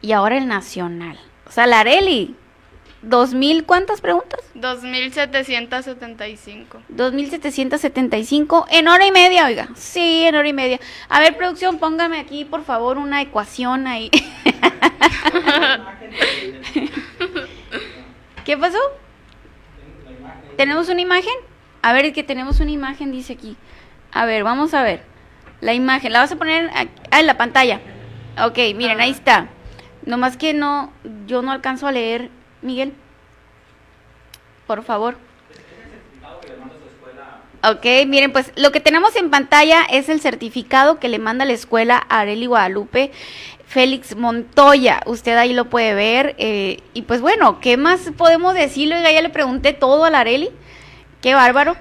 y 0.00 0.12
ahora 0.12 0.38
el 0.38 0.46
nacional. 0.48 1.18
O 1.46 1.52
sea, 1.52 1.66
la 1.66 1.80
Areli, 1.80 2.34
¿dos 3.02 3.34
mil 3.34 3.64
cuántas 3.64 4.00
preguntas? 4.00 4.40
2775. 4.54 6.82
2.775 6.94 8.66
en 8.70 8.88
hora 8.88 9.06
y 9.06 9.12
media, 9.12 9.46
oiga. 9.46 9.68
Sí, 9.74 10.24
en 10.24 10.34
hora 10.36 10.48
y 10.48 10.52
media. 10.52 10.78
A 11.08 11.20
ver, 11.20 11.36
producción, 11.36 11.78
póngame 11.78 12.18
aquí, 12.18 12.44
por 12.44 12.64
favor, 12.64 12.98
una 12.98 13.20
ecuación 13.22 13.86
ahí. 13.86 14.10
¿Qué 18.44 18.56
pasó? 18.56 18.78
¿Tenemos 20.56 20.88
una 20.88 21.00
imagen? 21.00 21.32
A 21.82 21.92
ver, 21.92 22.12
que 22.12 22.22
tenemos 22.22 22.60
una 22.60 22.70
imagen, 22.70 23.12
dice 23.12 23.34
aquí. 23.34 23.56
A 24.12 24.24
ver, 24.24 24.44
vamos 24.44 24.74
a 24.74 24.82
ver. 24.82 25.02
La 25.60 25.74
imagen, 25.74 26.12
la 26.12 26.20
vas 26.20 26.32
a 26.32 26.36
poner 26.36 26.70
aquí- 26.74 26.90
ah, 27.10 27.20
en 27.20 27.26
la 27.26 27.36
pantalla. 27.36 27.80
Ok, 28.42 28.58
miren, 28.74 29.00
ahí 29.00 29.10
está. 29.10 29.48
Nomás 30.10 30.36
que 30.36 30.54
no, 30.54 30.92
yo 31.28 31.40
no 31.40 31.52
alcanzo 31.52 31.86
a 31.86 31.92
leer, 31.92 32.30
Miguel. 32.62 32.92
Por 34.66 34.82
favor. 34.82 35.16
Ok, 37.62 37.86
miren, 38.08 38.32
pues 38.32 38.50
lo 38.56 38.72
que 38.72 38.80
tenemos 38.80 39.14
en 39.14 39.30
pantalla 39.30 39.84
es 39.84 40.08
el 40.08 40.20
certificado 40.20 40.98
que 40.98 41.08
le 41.08 41.20
manda 41.20 41.44
la 41.44 41.52
escuela 41.52 42.04
a 42.08 42.20
Areli 42.20 42.46
Guadalupe 42.46 43.12
Félix 43.66 44.16
Montoya. 44.16 45.00
Usted 45.06 45.36
ahí 45.36 45.52
lo 45.52 45.66
puede 45.66 45.94
ver. 45.94 46.34
eh, 46.38 46.78
y 46.92 47.02
pues 47.02 47.20
bueno, 47.20 47.60
¿qué 47.60 47.76
más 47.76 48.10
podemos 48.16 48.54
decirle? 48.54 48.96
Oiga, 48.96 49.12
ya 49.12 49.22
le 49.22 49.30
pregunté 49.30 49.74
todo 49.74 50.04
a 50.06 50.10
la 50.10 50.20
Areli. 50.20 50.50
Qué 51.22 51.34
bárbaro. 51.34 51.76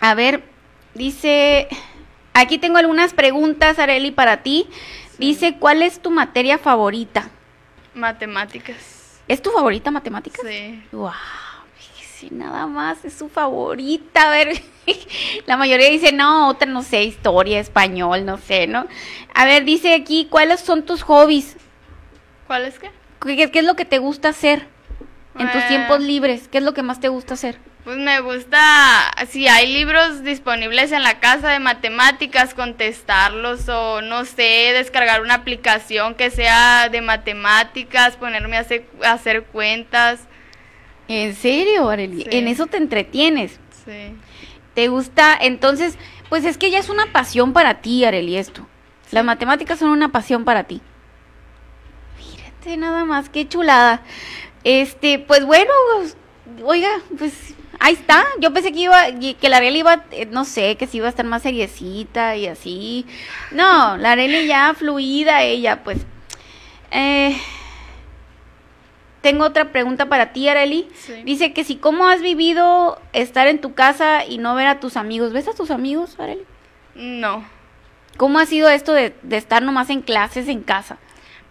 A 0.00 0.14
ver, 0.14 0.42
dice, 0.94 1.68
aquí 2.34 2.58
tengo 2.58 2.78
algunas 2.78 3.14
preguntas, 3.14 3.78
Areli, 3.78 4.10
para 4.10 4.42
ti. 4.42 4.66
Dice, 5.20 5.56
¿cuál 5.58 5.82
es 5.82 6.00
tu 6.00 6.10
materia 6.10 6.58
favorita? 6.58 7.28
Matemáticas. 7.94 9.20
¿Es 9.28 9.40
tu 9.42 9.50
favorita 9.50 9.90
matemáticas? 9.90 10.40
Sí. 10.46 10.82
Wow, 10.92 11.12
fíjese, 11.76 12.34
nada 12.34 12.66
más 12.66 13.04
es 13.04 13.14
su 13.14 13.28
favorita. 13.28 14.28
A 14.28 14.30
ver, 14.30 14.60
la 15.46 15.56
mayoría 15.56 15.88
dice, 15.90 16.12
no, 16.12 16.48
otra 16.48 16.66
no 16.68 16.82
sé, 16.82 17.04
historia, 17.04 17.60
español, 17.60 18.24
no 18.24 18.38
sé, 18.38 18.66
¿no? 18.66 18.86
A 19.34 19.44
ver, 19.44 19.64
dice 19.64 19.94
aquí, 19.94 20.26
¿cuáles 20.30 20.60
son 20.60 20.84
tus 20.84 21.02
hobbies? 21.02 21.56
¿Cuál 22.46 22.64
es 22.64 22.78
qué? 22.78 22.90
¿Qué, 23.24 23.50
qué 23.50 23.58
es 23.60 23.64
lo 23.64 23.76
que 23.76 23.84
te 23.84 23.98
gusta 23.98 24.30
hacer 24.30 24.66
en 25.38 25.50
tus 25.52 25.62
Eh. 25.62 25.68
tiempos 25.68 26.00
libres? 26.00 26.48
¿Qué 26.48 26.58
es 26.58 26.64
lo 26.64 26.74
que 26.74 26.82
más 26.82 26.98
te 27.00 27.08
gusta 27.08 27.34
hacer? 27.34 27.58
Pues 27.84 27.96
me 27.96 28.20
gusta, 28.20 29.10
si 29.28 29.48
hay 29.48 29.72
libros 29.72 30.22
disponibles 30.22 30.92
en 30.92 31.02
la 31.02 31.18
casa 31.18 31.48
de 31.48 31.60
matemáticas, 31.60 32.52
contestarlos 32.52 33.68
o 33.70 34.02
no 34.02 34.26
sé, 34.26 34.72
descargar 34.74 35.22
una 35.22 35.34
aplicación 35.34 36.14
que 36.14 36.30
sea 36.30 36.90
de 36.90 37.00
matemáticas, 37.00 38.16
ponerme 38.16 38.58
a 38.58 38.60
hacer, 38.60 38.86
a 39.02 39.12
hacer 39.12 39.44
cuentas. 39.44 40.20
¿En 41.08 41.34
serio, 41.34 41.88
Arely? 41.88 42.24
Sí. 42.24 42.28
En 42.32 42.48
eso 42.48 42.66
te 42.66 42.76
entretienes. 42.76 43.58
Sí. 43.86 44.14
¿Te 44.74 44.88
gusta? 44.88 45.36
Entonces, 45.40 45.96
pues 46.28 46.44
es 46.44 46.58
que 46.58 46.70
ya 46.70 46.78
es 46.78 46.90
una 46.90 47.06
pasión 47.06 47.54
para 47.54 47.80
ti, 47.80 48.04
Arely, 48.04 48.36
esto. 48.36 48.66
Las 49.10 49.24
matemáticas 49.24 49.78
son 49.78 49.88
una 49.88 50.12
pasión 50.12 50.44
para 50.44 50.64
ti. 50.64 50.82
Fíjate 52.18 52.76
nada 52.76 53.06
más, 53.06 53.30
qué 53.30 53.48
chulada. 53.48 54.02
Este, 54.64 55.18
pues 55.18 55.46
bueno, 55.46 55.72
oiga, 56.62 56.90
pues 57.18 57.54
ahí 57.80 57.94
está. 57.94 58.24
Yo 58.38 58.52
pensé 58.52 58.70
que 58.72 58.80
iba, 58.80 59.06
que 59.12 59.48
la 59.48 59.56
Arely 59.56 59.80
iba, 59.80 60.04
eh, 60.12 60.26
no 60.26 60.44
sé, 60.44 60.76
que 60.76 60.86
sí 60.86 60.98
iba 60.98 61.06
a 61.06 61.10
estar 61.10 61.26
más 61.26 61.42
seriecita 61.42 62.36
y 62.36 62.46
así. 62.46 63.06
No, 63.50 63.96
la 63.96 64.12
Arely 64.12 64.46
ya 64.46 64.72
fluida, 64.74 65.42
ella, 65.42 65.82
pues. 65.82 65.98
Eh, 66.92 67.36
tengo 69.22 69.44
otra 69.44 69.72
pregunta 69.72 70.06
para 70.06 70.32
ti, 70.32 70.48
Arely. 70.48 70.88
Sí. 70.94 71.22
Dice 71.24 71.52
que 71.52 71.64
si 71.64 71.76
cómo 71.76 72.06
has 72.06 72.22
vivido 72.22 73.00
estar 73.12 73.48
en 73.48 73.60
tu 73.60 73.74
casa 73.74 74.24
y 74.24 74.38
no 74.38 74.54
ver 74.54 74.68
a 74.68 74.80
tus 74.80 74.96
amigos. 74.96 75.32
¿Ves 75.32 75.48
a 75.48 75.54
tus 75.54 75.70
amigos, 75.70 76.18
Arely? 76.20 76.44
No. 76.94 77.44
¿Cómo 78.16 78.38
ha 78.38 78.46
sido 78.46 78.68
esto 78.68 78.92
de, 78.92 79.14
de 79.22 79.36
estar 79.36 79.62
nomás 79.62 79.90
en 79.90 80.02
clases 80.02 80.48
en 80.48 80.62
casa? 80.62 80.98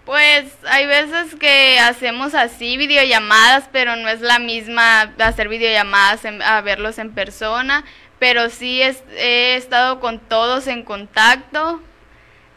Pues 0.10 0.46
hay 0.68 0.88
veces 0.88 1.36
que 1.36 1.78
hacemos 1.78 2.34
así 2.34 2.78
videollamadas, 2.78 3.70
pero 3.72 3.96
no 3.96 4.10
es 4.10 4.22
la 4.22 4.40
misma 4.40 5.02
hacer 5.20 5.50
videollamadas 5.50 6.26
en- 6.26 6.42
a 6.42 6.62
verlos 6.62 6.98
en 6.98 7.12
persona, 7.14 7.86
pero 8.18 8.50
sí 8.50 8.82
es- 8.82 9.04
he 9.18 9.54
estado 9.54 10.00
con 10.00 10.18
todos 10.18 10.66
en 10.66 10.82
contacto. 10.82 11.80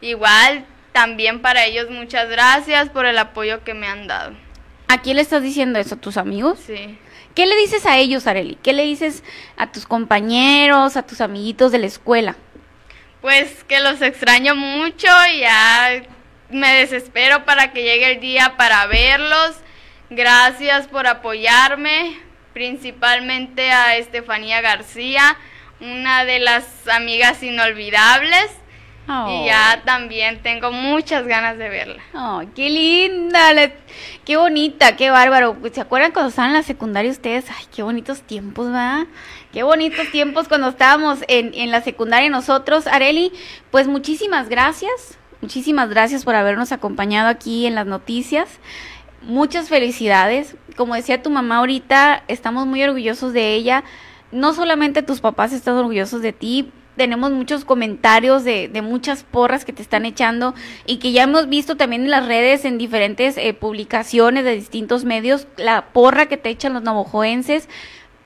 Igual, 0.01 0.65
también 0.93 1.43
para 1.43 1.65
ellos 1.65 1.91
muchas 1.91 2.27
gracias 2.27 2.89
por 2.89 3.05
el 3.05 3.19
apoyo 3.19 3.63
que 3.63 3.75
me 3.75 3.85
han 3.85 4.07
dado. 4.07 4.33
¿A 4.87 4.99
quién 5.03 5.17
le 5.17 5.21
estás 5.21 5.43
diciendo 5.43 5.77
eso? 5.77 5.93
¿A 5.93 6.01
tus 6.01 6.17
amigos? 6.17 6.59
Sí. 6.65 6.97
¿Qué 7.35 7.45
le 7.45 7.55
dices 7.57 7.85
a 7.85 7.99
ellos, 7.99 8.25
Areli? 8.25 8.57
¿Qué 8.63 8.73
le 8.73 8.81
dices 8.81 9.23
a 9.57 9.71
tus 9.71 9.85
compañeros, 9.85 10.97
a 10.97 11.03
tus 11.05 11.21
amiguitos 11.21 11.71
de 11.71 11.77
la 11.77 11.85
escuela? 11.85 12.35
Pues 13.21 13.63
que 13.65 13.79
los 13.79 14.01
extraño 14.01 14.55
mucho 14.55 15.07
y 15.35 15.41
ya 15.41 16.01
me 16.53 16.73
desespero 16.75 17.45
para 17.45 17.71
que 17.73 17.83
llegue 17.83 18.13
el 18.13 18.19
día 18.19 18.55
para 18.57 18.85
verlos. 18.87 19.55
Gracias 20.09 20.87
por 20.87 21.07
apoyarme, 21.07 22.17
principalmente 22.53 23.71
a 23.71 23.97
Estefanía 23.97 24.61
García, 24.61 25.37
una 25.79 26.25
de 26.25 26.39
las 26.39 26.65
amigas 26.87 27.41
inolvidables. 27.43 28.51
Y 29.05 29.45
ya 29.47 29.81
también 29.83 30.41
tengo 30.41 30.71
muchas 30.71 31.27
ganas 31.27 31.57
de 31.57 31.67
verla. 31.67 32.01
Ay, 32.13 32.47
qué 32.55 32.69
linda, 32.69 33.51
le- 33.51 33.75
qué 34.23 34.37
bonita, 34.37 34.95
qué 34.95 35.09
bárbaro. 35.09 35.57
¿Se 35.73 35.81
acuerdan 35.81 36.13
cuando 36.13 36.29
estaban 36.29 36.51
en 36.51 36.57
la 36.57 36.63
secundaria 36.63 37.11
ustedes? 37.11 37.43
Ay, 37.49 37.65
qué 37.75 37.83
bonitos 37.83 38.21
tiempos, 38.21 38.67
¿verdad? 38.67 39.05
Qué 39.51 39.63
bonitos 39.63 40.09
tiempos 40.09 40.47
cuando 40.47 40.69
estábamos 40.69 41.19
en, 41.27 41.53
en 41.53 41.69
la 41.69 41.81
secundaria 41.81 42.29
nosotros. 42.29 42.87
Areli, 42.87 43.33
pues 43.71 43.87
muchísimas 43.87 44.47
gracias. 44.47 45.17
Muchísimas 45.43 45.89
gracias 45.89 46.23
por 46.23 46.35
habernos 46.35 46.71
acompañado 46.71 47.27
aquí 47.27 47.65
en 47.65 47.75
las 47.75 47.85
noticias. 47.85 48.47
Muchas 49.23 49.67
felicidades. 49.67 50.55
Como 50.77 50.95
decía 50.95 51.21
tu 51.21 51.29
mamá 51.29 51.57
ahorita, 51.57 52.23
estamos 52.29 52.65
muy 52.65 52.81
orgullosos 52.81 53.33
de 53.33 53.53
ella. 53.53 53.83
No 54.31 54.53
solamente 54.53 55.03
tus 55.03 55.19
papás 55.19 55.51
están 55.51 55.75
orgullosos 55.75 56.21
de 56.21 56.31
ti, 56.31 56.71
tenemos 56.95 57.31
muchos 57.31 57.65
comentarios 57.65 58.45
de, 58.45 58.69
de 58.69 58.81
muchas 58.81 59.25
porras 59.25 59.65
que 59.65 59.73
te 59.73 59.81
están 59.81 60.05
echando 60.05 60.55
y 60.85 60.99
que 60.99 61.11
ya 61.11 61.23
hemos 61.23 61.49
visto 61.49 61.75
también 61.75 62.03
en 62.03 62.11
las 62.11 62.25
redes, 62.25 62.63
en 62.63 62.77
diferentes 62.77 63.35
eh, 63.37 63.53
publicaciones 63.53 64.45
de 64.45 64.55
distintos 64.55 65.03
medios, 65.03 65.47
la 65.57 65.87
porra 65.87 66.27
que 66.27 66.37
te 66.37 66.51
echan 66.51 66.71
los 66.71 66.83
navajoenses. 66.83 67.67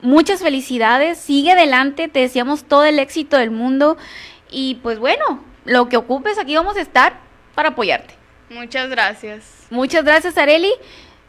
Muchas 0.02 0.40
felicidades, 0.40 1.18
sigue 1.18 1.50
adelante, 1.50 2.06
te 2.06 2.20
deseamos 2.20 2.62
todo 2.62 2.84
el 2.84 3.00
éxito 3.00 3.36
del 3.36 3.50
mundo 3.50 3.96
y 4.52 4.76
pues 4.76 5.00
bueno, 5.00 5.47
lo 5.68 5.88
que 5.88 5.96
ocupes 5.96 6.38
aquí 6.38 6.56
vamos 6.56 6.76
a 6.76 6.80
estar 6.80 7.20
para 7.54 7.70
apoyarte. 7.70 8.14
Muchas 8.50 8.88
gracias. 8.88 9.44
Muchas 9.70 10.04
gracias 10.04 10.38
Areli, 10.38 10.72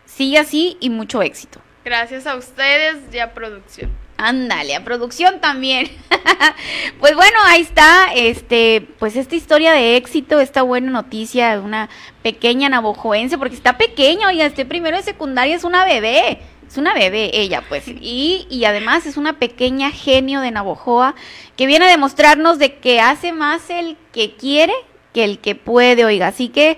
sigue 0.06 0.40
así 0.40 0.78
y 0.80 0.90
mucho 0.90 1.22
éxito. 1.22 1.62
Gracias 1.84 2.28
a 2.28 2.36
ustedes 2.36 2.98
y 3.12 3.20
a 3.20 3.34
producción. 3.34 3.92
Ándale, 4.18 4.76
a 4.76 4.84
producción 4.84 5.40
también. 5.40 5.90
pues 7.00 7.16
bueno, 7.16 7.38
ahí 7.46 7.62
está, 7.62 8.08
este, 8.14 8.86
pues 9.00 9.16
esta 9.16 9.36
historia 9.36 9.72
de 9.72 9.96
éxito, 9.96 10.42
esta 10.42 10.62
buena 10.62 10.92
noticia 10.92 11.52
de 11.52 11.60
una 11.60 11.90
pequeña 12.22 12.68
navojoense, 12.68 13.38
porque 13.38 13.56
está 13.56 13.78
pequeña, 13.78 14.28
oiga, 14.28 14.46
este 14.46 14.66
primero 14.66 14.98
de 14.98 15.04
secundaria 15.04 15.56
es 15.56 15.64
una 15.64 15.86
bebé, 15.86 16.42
es 16.70 16.78
una 16.78 16.94
bebé 16.94 17.32
ella, 17.34 17.64
pues, 17.68 17.88
y, 17.88 18.46
y 18.48 18.66
además 18.66 19.08
es 19.08 19.18
una 19.18 19.40
pequeña 19.40 19.90
genio 19.90 20.40
de 20.40 20.52
Navojoa 20.52 21.16
que 21.56 21.66
viene 21.66 21.86
a 21.86 21.90
demostrarnos 21.90 22.60
de 22.60 22.76
que 22.76 23.02
hace 23.02 23.34
más 23.34 23.72
el 23.72 23.98
que 24.12 24.36
quiere 24.36 24.74
que 25.12 25.24
el 25.24 25.40
que 25.40 25.56
puede, 25.56 26.06
oiga, 26.06 26.28
así 26.28 26.50
que 26.50 26.78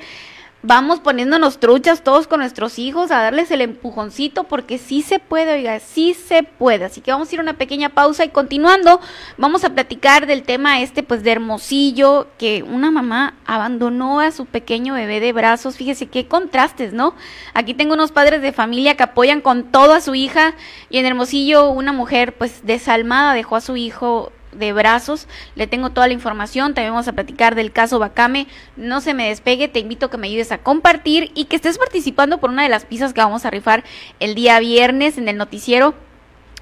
vamos 0.64 1.00
poniéndonos 1.00 1.60
truchas 1.60 2.04
todos 2.04 2.28
con 2.28 2.40
nuestros 2.40 2.78
hijos 2.78 3.12
a 3.12 3.22
darles 3.22 3.50
el 3.52 3.62
empujoncito 3.62 4.44
porque 4.44 4.78
sí 4.78 5.02
se 5.02 5.20
puede, 5.20 5.54
oiga, 5.54 5.80
sí 5.80 6.14
se 6.14 6.44
puede. 6.44 6.86
Así 6.86 7.02
que 7.02 7.12
vamos 7.12 7.30
a 7.30 7.36
ir 7.36 7.40
a 7.40 7.44
una 7.44 7.58
pequeña 7.58 7.90
pausa 7.90 8.24
y 8.26 8.30
continuando 8.30 9.00
vamos 9.38 9.64
a 9.64 9.72
platicar 9.72 10.28
del 10.28 10.44
tema 10.44 10.82
este 10.82 11.04
pues 11.04 11.24
de 11.24 11.32
Hermosillo 11.32 12.28
que 12.38 12.64
una 12.64 12.92
mamá 12.92 13.36
abandonó 13.46 14.20
a 14.20 14.32
su 14.32 14.46
pequeño 14.46 14.94
bebé 14.94 15.20
de 15.20 15.34
brazos. 15.34 15.78
Fíjese 15.78 16.08
qué 16.08 16.28
contrastes, 16.28 16.94
¿no? 16.94 17.16
Aquí 17.54 17.74
tengo 17.74 17.94
unos 17.94 18.12
padres 18.12 18.42
de 18.42 18.52
familia 18.52 18.96
que 18.96 19.04
apoyan 19.04 19.42
con 19.42 19.64
todo 19.64 19.94
a 19.94 20.02
su 20.02 20.16
hija 20.16 20.54
y 20.90 20.98
en 20.98 21.06
Hermosillo 21.06 21.70
una 21.70 21.94
mujer 21.94 22.34
pues 22.38 22.66
desalmada 22.66 23.34
dejó 23.34 23.56
a 23.56 23.62
su 23.62 23.78
hijo 23.78 24.32
de 24.52 24.74
brazos. 24.74 25.28
Le 25.56 25.68
tengo 25.68 25.90
toda 25.90 26.08
la 26.08 26.14
información. 26.14 26.74
También 26.74 26.94
vamos 26.94 27.08
a 27.08 27.14
platicar 27.14 27.56
del 27.56 27.72
caso 27.72 28.00
Bacame. 28.00 28.48
No 28.76 29.02
se 29.02 29.14
me 29.14 29.30
despegue. 29.30 29.68
Te 29.68 29.80
invito 29.80 30.08
a 30.08 30.12
que 30.12 30.18
me 30.18 30.28
ayudes 30.28 30.52
a 30.52 30.60
compartir 30.60 31.32
y 31.34 31.46
que 31.46 31.56
estés 31.56 31.78
participando 31.78 32.40
por 32.40 32.50
una 32.50 32.64
de 32.64 32.70
las 32.70 32.86
pizzas 32.86 33.14
que 33.14 33.22
vamos 33.22 33.46
a 33.46 33.50
rifar 33.50 33.84
el 34.20 34.36
día 34.36 34.60
viernes 34.60 35.18
en 35.18 35.28
el 35.28 35.38
noticiero. 35.38 35.96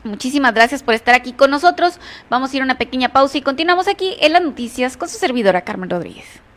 Muchísimas 0.03 0.53
gracias 0.53 0.81
por 0.81 0.93
estar 0.93 1.13
aquí 1.13 1.33
con 1.33 1.51
nosotros. 1.51 1.99
Vamos 2.29 2.51
a 2.51 2.55
ir 2.55 2.61
a 2.61 2.65
una 2.65 2.77
pequeña 2.77 3.09
pausa 3.09 3.37
y 3.37 3.41
continuamos 3.41 3.87
aquí 3.87 4.15
en 4.21 4.33
las 4.33 4.41
noticias 4.41 4.95
con 4.95 5.09
su 5.09 5.17
servidora 5.17 5.61
Carmen 5.61 5.89
Rodríguez. 5.89 6.48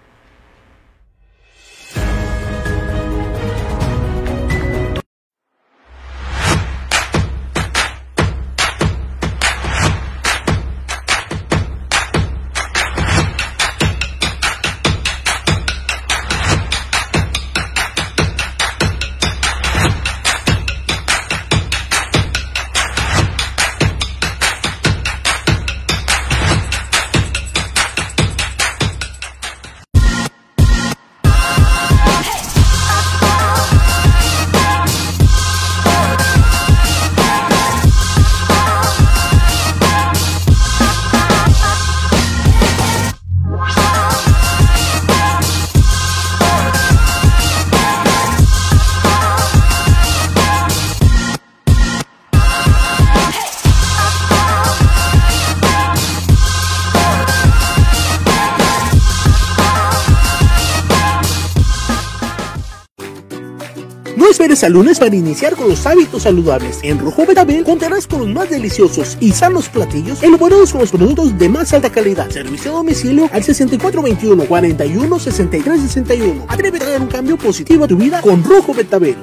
Al 64.62 64.74
lunes 64.74 65.00
para 65.00 65.16
iniciar 65.16 65.56
con 65.56 65.68
los 65.68 65.84
hábitos 65.86 66.22
saludables. 66.22 66.78
En 66.84 67.00
Rojo 67.00 67.26
Betabel 67.26 67.64
contarás 67.64 68.06
con 68.06 68.20
los 68.20 68.28
más 68.28 68.48
deliciosos 68.48 69.16
y 69.18 69.32
sanos 69.32 69.68
platillos 69.68 70.22
elaborados 70.22 70.70
con 70.70 70.82
los 70.82 70.90
productos 70.90 71.36
de 71.36 71.48
más 71.48 71.72
alta 71.72 71.90
calidad. 71.90 72.30
Servicio 72.30 72.70
a 72.70 72.74
domicilio 72.74 73.28
al 73.32 73.42
6421 73.42 74.44
41 74.44 75.18
63 75.18 75.80
61. 75.80 76.44
Atrévete 76.46 76.84
a 76.84 76.90
dar 76.90 77.00
un 77.00 77.08
cambio 77.08 77.36
positivo 77.36 77.84
a 77.84 77.88
tu 77.88 77.96
vida 77.96 78.20
con 78.20 78.44
Rojo 78.44 78.72
Betabel. 78.72 79.16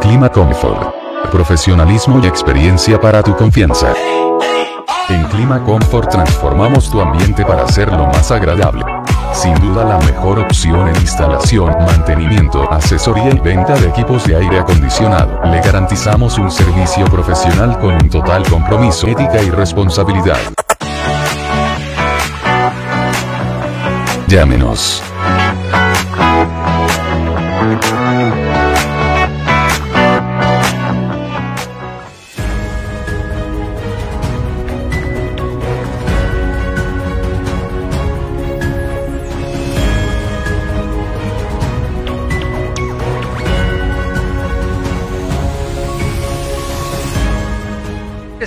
Clima 0.00 0.30
Comfort. 0.30 0.94
Profesionalismo 1.32 2.20
y 2.22 2.28
experiencia 2.28 3.00
para 3.00 3.20
tu 3.22 3.34
confianza. 3.34 3.92
En 5.08 5.24
Clima 5.24 5.64
Comfort 5.64 6.10
transformamos 6.10 6.88
tu 6.88 7.00
ambiente 7.00 7.44
para 7.44 7.64
hacerlo 7.64 8.06
más 8.06 8.30
agradable. 8.30 8.95
Sin 9.36 9.54
duda 9.56 9.84
la 9.84 9.98
mejor 9.98 10.38
opción 10.38 10.88
en 10.88 10.96
instalación, 10.96 11.70
mantenimiento, 11.84 12.72
asesoría 12.72 13.28
y 13.28 13.38
venta 13.38 13.74
de 13.74 13.88
equipos 13.88 14.24
de 14.24 14.34
aire 14.34 14.60
acondicionado. 14.60 15.42
Le 15.44 15.60
garantizamos 15.60 16.38
un 16.38 16.50
servicio 16.50 17.04
profesional 17.04 17.78
con 17.78 17.94
un 17.96 18.08
total 18.08 18.48
compromiso, 18.48 19.06
ética 19.06 19.42
y 19.42 19.50
responsabilidad. 19.50 20.38
Llámenos. 24.26 25.02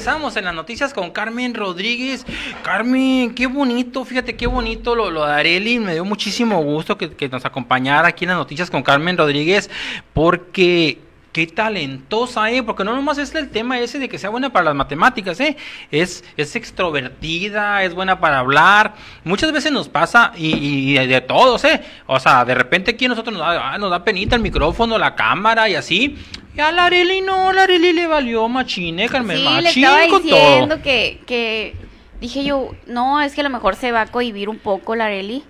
Empezamos 0.09 0.37
en 0.37 0.45
las 0.45 0.55
noticias 0.55 0.91
con 0.91 1.11
Carmen 1.11 1.53
Rodríguez. 1.53 2.25
Carmen, 2.63 3.35
qué 3.35 3.45
bonito, 3.45 4.03
fíjate 4.03 4.35
qué 4.35 4.47
bonito 4.47 4.95
lo, 4.95 5.11
lo 5.11 5.23
de 5.23 5.33
Areli. 5.33 5.77
Me 5.77 5.93
dio 5.93 6.03
muchísimo 6.03 6.63
gusto 6.63 6.97
que, 6.97 7.11
que 7.11 7.29
nos 7.29 7.45
acompañara 7.45 8.07
aquí 8.07 8.25
en 8.25 8.29
las 8.29 8.39
noticias 8.39 8.71
con 8.71 8.81
Carmen 8.81 9.19
Rodríguez, 9.19 9.69
porque 10.13 10.97
qué 11.39 11.53
talentosa, 11.53 12.51
¿eh? 12.51 12.63
Porque 12.63 12.83
no 12.83 12.93
nomás 12.93 13.17
es 13.17 13.33
el 13.33 13.49
tema 13.49 13.79
ese 13.79 13.97
de 13.97 14.09
que 14.09 14.17
sea 14.17 14.29
buena 14.29 14.51
para 14.51 14.65
las 14.65 14.75
matemáticas, 14.75 15.39
¿eh? 15.39 15.55
Es, 15.89 16.23
es 16.35 16.53
extrovertida, 16.57 17.81
es 17.83 17.93
buena 17.93 18.19
para 18.19 18.39
hablar. 18.39 18.95
Muchas 19.23 19.53
veces 19.53 19.71
nos 19.71 19.87
pasa, 19.87 20.33
y, 20.35 20.97
y 20.99 21.07
de 21.07 21.21
todos, 21.21 21.63
¿eh? 21.63 21.81
O 22.07 22.19
sea, 22.19 22.43
de 22.43 22.55
repente 22.55 22.91
aquí 22.91 23.05
a 23.05 23.09
nosotros 23.09 23.33
nos 23.37 23.41
da, 23.41 23.73
ah, 23.73 23.77
nos 23.77 23.89
da 23.89 24.03
penita 24.03 24.35
el 24.35 24.41
micrófono, 24.41 24.97
la 24.97 25.15
cámara 25.15 25.69
y 25.69 25.75
así. 25.75 26.17
Y 26.55 26.59
a 26.59 26.73
la 26.73 26.85
Areli 26.87 27.21
no, 27.21 27.53
la 27.53 27.63
Areli 27.63 27.93
le 27.93 28.05
valió 28.07 28.47
machine, 28.49 29.07
Carmen, 29.07 29.37
Sí, 29.37 29.43
le 29.43 29.49
machín 29.49 29.83
estaba 29.85 30.07
con 30.09 30.23
diciendo 30.23 30.75
todo. 30.75 30.83
que, 30.83 31.21
que 31.25 31.75
dije 32.19 32.43
yo, 32.43 32.71
no, 32.85 33.21
es 33.21 33.33
que 33.33 33.39
a 33.41 33.45
lo 33.45 33.49
mejor 33.49 33.75
se 33.77 33.93
va 33.93 34.01
a 34.01 34.07
cohibir 34.07 34.49
un 34.49 34.59
poco 34.59 34.93
la 34.95 35.05
Areli. 35.05 35.43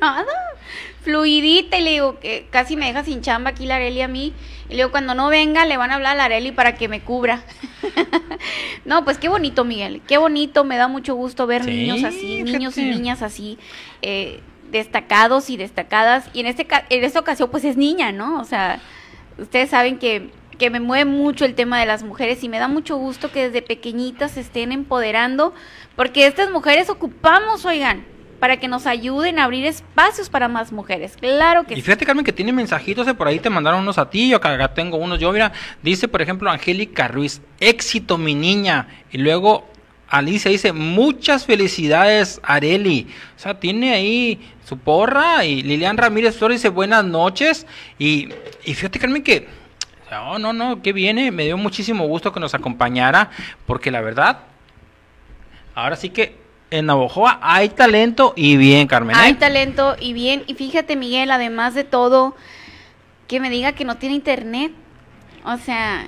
Nada, 0.00 0.26
fluidita 1.02 1.78
y 1.78 1.82
le 1.82 1.90
digo 1.90 2.20
que 2.20 2.46
casi 2.50 2.76
me 2.76 2.86
deja 2.86 3.04
sin 3.04 3.22
chamba 3.22 3.50
aquí 3.50 3.66
la 3.66 3.76
Areli 3.76 4.02
a 4.02 4.08
mí. 4.08 4.34
Y 4.68 4.70
le 4.70 4.76
digo, 4.76 4.90
cuando 4.90 5.14
no 5.14 5.28
venga 5.28 5.64
le 5.66 5.76
van 5.76 5.90
a 5.90 5.96
hablar 5.96 6.12
a 6.12 6.16
la 6.16 6.24
Areli 6.24 6.52
para 6.52 6.74
que 6.74 6.88
me 6.88 7.00
cubra. 7.00 7.42
no, 8.84 9.04
pues 9.04 9.18
qué 9.18 9.28
bonito, 9.28 9.64
Miguel, 9.64 10.02
qué 10.06 10.18
bonito, 10.18 10.64
me 10.64 10.76
da 10.76 10.88
mucho 10.88 11.14
gusto 11.14 11.46
ver 11.46 11.64
Sí, 11.64 11.70
niños 11.70 12.04
así, 12.04 12.42
niños 12.42 12.76
y 12.78 12.84
niñas 12.84 13.22
así, 13.22 13.58
eh, 14.02 14.40
destacados 14.70 15.50
y 15.50 15.56
destacadas. 15.56 16.28
Y 16.32 16.40
en, 16.40 16.46
este, 16.46 16.66
en 16.90 17.04
esta 17.04 17.20
ocasión 17.20 17.50
pues 17.50 17.64
es 17.64 17.76
niña, 17.76 18.12
¿no? 18.12 18.40
O 18.40 18.44
sea, 18.44 18.80
ustedes 19.38 19.70
saben 19.70 19.98
que, 19.98 20.30
que 20.58 20.70
me 20.70 20.80
mueve 20.80 21.06
mucho 21.06 21.44
el 21.44 21.54
tema 21.54 21.80
de 21.80 21.86
las 21.86 22.02
mujeres 22.02 22.44
y 22.44 22.48
me 22.48 22.58
da 22.58 22.68
mucho 22.68 22.96
gusto 22.96 23.32
que 23.32 23.44
desde 23.44 23.62
pequeñitas 23.62 24.32
se 24.32 24.40
estén 24.40 24.72
empoderando, 24.72 25.54
porque 25.96 26.26
estas 26.26 26.50
mujeres 26.50 26.90
ocupamos, 26.90 27.64
oigan, 27.64 28.04
para 28.40 28.56
que 28.58 28.66
nos 28.66 28.86
ayuden 28.86 29.38
a 29.38 29.44
abrir 29.44 29.66
espacios 29.66 30.30
para 30.30 30.48
más 30.48 30.72
mujeres. 30.72 31.16
Claro 31.20 31.64
que 31.64 31.74
Y 31.74 31.76
sí. 31.76 31.82
fíjate, 31.82 32.06
Carmen, 32.06 32.24
que 32.24 32.32
tiene 32.32 32.52
mensajitos, 32.52 33.06
eh, 33.06 33.14
por 33.14 33.28
ahí 33.28 33.38
te 33.38 33.50
mandaron 33.50 33.80
unos 33.80 33.98
a 33.98 34.08
ti, 34.08 34.30
yo 34.30 34.38
acá, 34.38 34.54
acá 34.54 34.74
tengo 34.74 34.96
unos, 34.96 35.20
yo 35.20 35.30
mira, 35.30 35.52
dice, 35.82 36.08
por 36.08 36.22
ejemplo, 36.22 36.50
Angélica 36.50 37.06
Ruiz, 37.06 37.42
éxito 37.60 38.16
mi 38.16 38.34
niña, 38.34 38.88
y 39.12 39.18
luego 39.18 39.68
Alicia 40.08 40.50
dice, 40.50 40.72
muchas 40.72 41.44
felicidades, 41.44 42.40
Areli, 42.42 43.06
o 43.36 43.38
sea, 43.38 43.60
tiene 43.60 43.92
ahí 43.92 44.40
su 44.64 44.78
porra, 44.78 45.44
y 45.44 45.62
Lilian 45.62 45.98
Ramírez 45.98 46.36
Flores 46.36 46.60
dice, 46.60 46.70
buenas 46.70 47.04
noches, 47.04 47.66
y, 47.98 48.30
y 48.64 48.74
fíjate, 48.74 48.98
Carmen, 48.98 49.22
que, 49.22 49.46
no, 50.10 50.38
no, 50.38 50.52
no, 50.52 50.82
que 50.82 50.92
viene, 50.94 51.30
me 51.30 51.44
dio 51.44 51.56
muchísimo 51.58 52.06
gusto 52.06 52.32
que 52.32 52.40
nos 52.40 52.54
acompañara, 52.54 53.30
porque 53.66 53.90
la 53.90 54.00
verdad, 54.00 54.40
ahora 55.74 55.94
sí 55.94 56.08
que 56.08 56.39
en 56.70 56.86
Navojoa 56.86 57.38
hay 57.42 57.68
talento 57.70 58.32
y 58.36 58.56
bien, 58.56 58.86
Carmen. 58.86 59.16
¿eh? 59.16 59.18
Hay 59.20 59.34
talento 59.34 59.96
y 59.98 60.12
bien. 60.12 60.44
Y 60.46 60.54
fíjate, 60.54 60.96
Miguel, 60.96 61.30
además 61.30 61.74
de 61.74 61.84
todo, 61.84 62.36
que 63.26 63.40
me 63.40 63.50
diga 63.50 63.72
que 63.72 63.84
no 63.84 63.96
tiene 63.96 64.14
internet. 64.14 64.72
O 65.44 65.56
sea, 65.56 66.06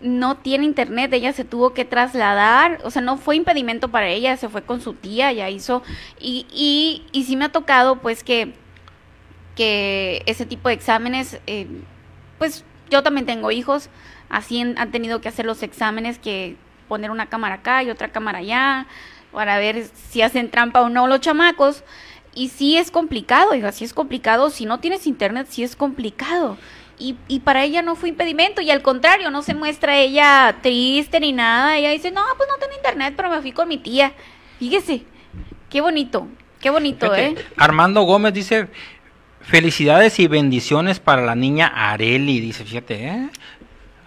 no 0.00 0.36
tiene 0.36 0.64
internet. 0.64 1.12
Ella 1.12 1.32
se 1.32 1.44
tuvo 1.44 1.72
que 1.74 1.84
trasladar. 1.84 2.78
O 2.84 2.90
sea, 2.90 3.02
no 3.02 3.16
fue 3.16 3.36
impedimento 3.36 3.88
para 3.88 4.08
ella. 4.08 4.36
Se 4.36 4.48
fue 4.48 4.62
con 4.62 4.80
su 4.80 4.94
tía, 4.94 5.32
ya 5.32 5.48
hizo. 5.50 5.82
Y, 6.20 6.46
y, 6.52 7.04
y 7.12 7.24
sí 7.24 7.36
me 7.36 7.46
ha 7.46 7.48
tocado, 7.50 7.96
pues, 7.96 8.22
que, 8.22 8.54
que 9.56 10.22
ese 10.26 10.46
tipo 10.46 10.68
de 10.68 10.74
exámenes, 10.74 11.40
eh, 11.46 11.66
pues 12.38 12.64
yo 12.90 13.02
también 13.02 13.26
tengo 13.26 13.50
hijos. 13.50 13.88
Así 14.28 14.60
han- 14.60 14.78
han 14.78 14.90
tenido 14.90 15.20
que 15.20 15.28
hacer 15.28 15.44
los 15.44 15.62
exámenes 15.62 16.18
que 16.18 16.56
poner 16.88 17.10
una 17.10 17.26
cámara 17.26 17.56
acá 17.56 17.82
y 17.82 17.90
otra 17.90 18.08
cámara 18.08 18.38
allá 18.38 18.86
para 19.32 19.58
ver 19.58 19.86
si 20.10 20.22
hacen 20.22 20.50
trampa 20.50 20.82
o 20.82 20.88
no 20.88 21.06
los 21.06 21.20
chamacos. 21.20 21.82
Y 22.34 22.48
sí 22.48 22.76
es 22.76 22.90
complicado, 22.90 23.50
oiga, 23.50 23.72
sí 23.72 23.84
es 23.84 23.92
complicado. 23.92 24.50
Si 24.50 24.64
no 24.64 24.80
tienes 24.80 25.06
internet, 25.06 25.48
sí 25.50 25.62
es 25.62 25.76
complicado. 25.76 26.56
Y, 26.98 27.16
y 27.28 27.40
para 27.40 27.64
ella 27.64 27.82
no 27.82 27.96
fue 27.96 28.10
impedimento. 28.10 28.62
Y 28.62 28.70
al 28.70 28.82
contrario, 28.82 29.30
no 29.30 29.42
se 29.42 29.54
muestra 29.54 29.98
ella 29.98 30.56
triste 30.62 31.20
ni 31.20 31.32
nada. 31.32 31.76
Ella 31.76 31.90
dice, 31.90 32.10
no, 32.10 32.22
pues 32.36 32.48
no 32.50 32.58
tengo 32.58 32.76
internet, 32.76 33.14
pero 33.16 33.28
me 33.28 33.40
fui 33.40 33.52
con 33.52 33.68
mi 33.68 33.78
tía. 33.78 34.12
Fíjese, 34.58 35.02
qué 35.68 35.80
bonito, 35.80 36.28
qué 36.60 36.70
bonito, 36.70 37.06
Fíjate, 37.06 37.40
¿eh? 37.40 37.46
Armando 37.56 38.02
Gómez 38.02 38.32
dice, 38.32 38.68
felicidades 39.40 40.18
y 40.20 40.28
bendiciones 40.28 41.00
para 41.00 41.22
la 41.22 41.34
niña 41.34 41.66
Areli, 41.66 42.40
dice, 42.40 42.64
fíjate, 42.64 43.08
¿eh? 43.08 43.30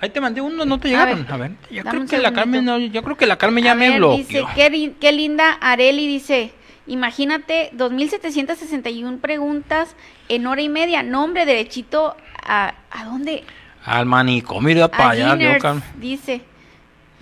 Ahí 0.02 0.10
te 0.10 0.20
mandé 0.22 0.42
uno, 0.42 0.66
no 0.66 0.80
te 0.80 0.90
llegaron. 0.90 1.24
ver, 1.24 1.32
A 1.34 1.38
ver, 1.38 1.52
yo 1.72 1.84
creo 1.84 2.06
que 2.06 2.18
la 2.18 2.34
Carmen, 2.34 2.66
no, 2.66 2.78
yo 2.78 3.02
creo 3.04 3.16
que 3.18 3.26
la 3.26 3.38
Carmen 3.38 3.64
ya 3.64 3.72
A 3.72 3.76
me 3.76 3.90
ver, 3.90 3.98
bloqueó. 4.00 4.18
Dice, 4.18 4.44
qué, 4.56 4.70
li- 4.70 4.96
qué 5.00 5.12
linda 5.12 5.52
Areli 5.54 6.06
dice, 6.08 6.52
imagínate 6.86 7.72
2.761 7.76 9.20
preguntas 9.20 9.96
en 10.30 10.48
hora 10.48 10.62
y 10.62 10.70
media. 10.70 11.04
Nombre 11.04 11.46
derechito 11.46 12.16
a, 12.44 12.74
¿a 12.92 13.06
dónde? 13.06 13.44
Al 13.86 14.06
manicomio, 14.06 14.62
mira 14.76 14.88
para 14.90 15.12
allá, 15.12 15.32
Ginners, 15.38 15.62
Carmen. 15.62 15.84
dice. 16.00 16.42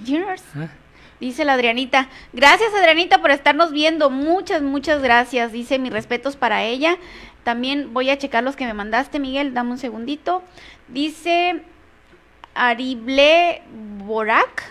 Ginners. 0.03 0.43
¿Eh? 0.55 0.67
Dice 1.19 1.45
la 1.45 1.53
Adrianita. 1.53 2.09
Gracias 2.33 2.73
Adrianita 2.73 3.19
por 3.21 3.31
estarnos 3.31 3.71
viendo. 3.71 4.09
Muchas, 4.09 4.61
muchas 4.61 5.01
gracias. 5.01 5.51
Dice 5.51 5.79
mis 5.79 5.93
respetos 5.93 6.35
para 6.35 6.63
ella. 6.63 6.97
También 7.43 7.93
voy 7.93 8.09
a 8.09 8.17
checar 8.17 8.43
los 8.43 8.55
que 8.55 8.65
me 8.65 8.73
mandaste, 8.73 9.19
Miguel. 9.19 9.53
Dame 9.53 9.71
un 9.71 9.77
segundito. 9.77 10.41
Dice 10.89 11.61
Arible 12.55 13.61
Borak. 14.05 14.63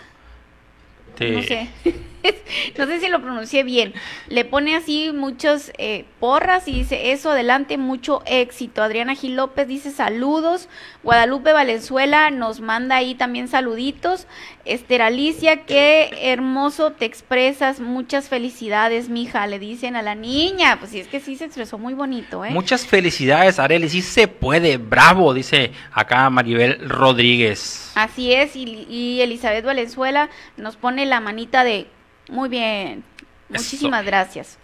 Sí. 1.17 1.31
No 1.31 1.43
sé. 1.43 1.69
no 2.77 2.85
sé 2.85 2.99
si 2.99 3.07
lo 3.09 3.21
pronuncié 3.21 3.63
bien. 3.63 3.93
Le 4.27 4.45
pone 4.45 4.75
así 4.75 5.11
muchos 5.13 5.71
eh, 5.77 6.05
porras 6.19 6.67
y 6.67 6.73
dice 6.73 7.11
eso, 7.11 7.31
adelante, 7.31 7.77
mucho 7.77 8.23
éxito. 8.25 8.81
Adriana 8.81 9.15
Gil 9.15 9.35
López 9.35 9.67
dice 9.67 9.91
saludos. 9.91 10.69
Guadalupe 11.03 11.51
Valenzuela 11.51 12.31
nos 12.31 12.61
manda 12.61 12.95
ahí 12.95 13.15
también 13.15 13.47
saluditos. 13.47 14.27
Esther 14.65 15.01
Alicia, 15.01 15.65
qué 15.65 16.09
hermoso 16.21 16.91
te 16.91 17.05
expresas. 17.05 17.79
Muchas 17.79 18.29
felicidades, 18.29 19.09
mija. 19.09 19.45
Le 19.47 19.59
dicen 19.59 19.95
a 19.95 20.01
la 20.01 20.15
niña. 20.15 20.77
Pues 20.79 20.91
sí, 20.91 20.99
es 20.99 21.07
que 21.07 21.19
sí 21.19 21.35
se 21.35 21.45
expresó 21.45 21.77
muy 21.77 21.93
bonito, 21.93 22.45
¿eh? 22.45 22.51
Muchas 22.51 22.85
felicidades, 22.85 23.59
Areli, 23.59 23.89
sí 23.89 24.01
se 24.01 24.27
puede, 24.27 24.77
bravo, 24.77 25.33
dice 25.33 25.71
acá 25.91 26.29
Maribel 26.29 26.89
Rodríguez. 26.89 27.91
Así 27.95 28.33
es, 28.33 28.55
y, 28.55 28.85
y 28.89 29.21
Elizabeth 29.21 29.65
Valenzuela 29.65 30.29
nos 30.57 30.77
pone 30.77 31.05
la 31.05 31.19
manita 31.19 31.63
de 31.63 31.87
muy 32.29 32.49
bien. 32.49 33.03
Muchísimas 33.49 34.01
Eso. 34.01 34.07
gracias. 34.07 34.57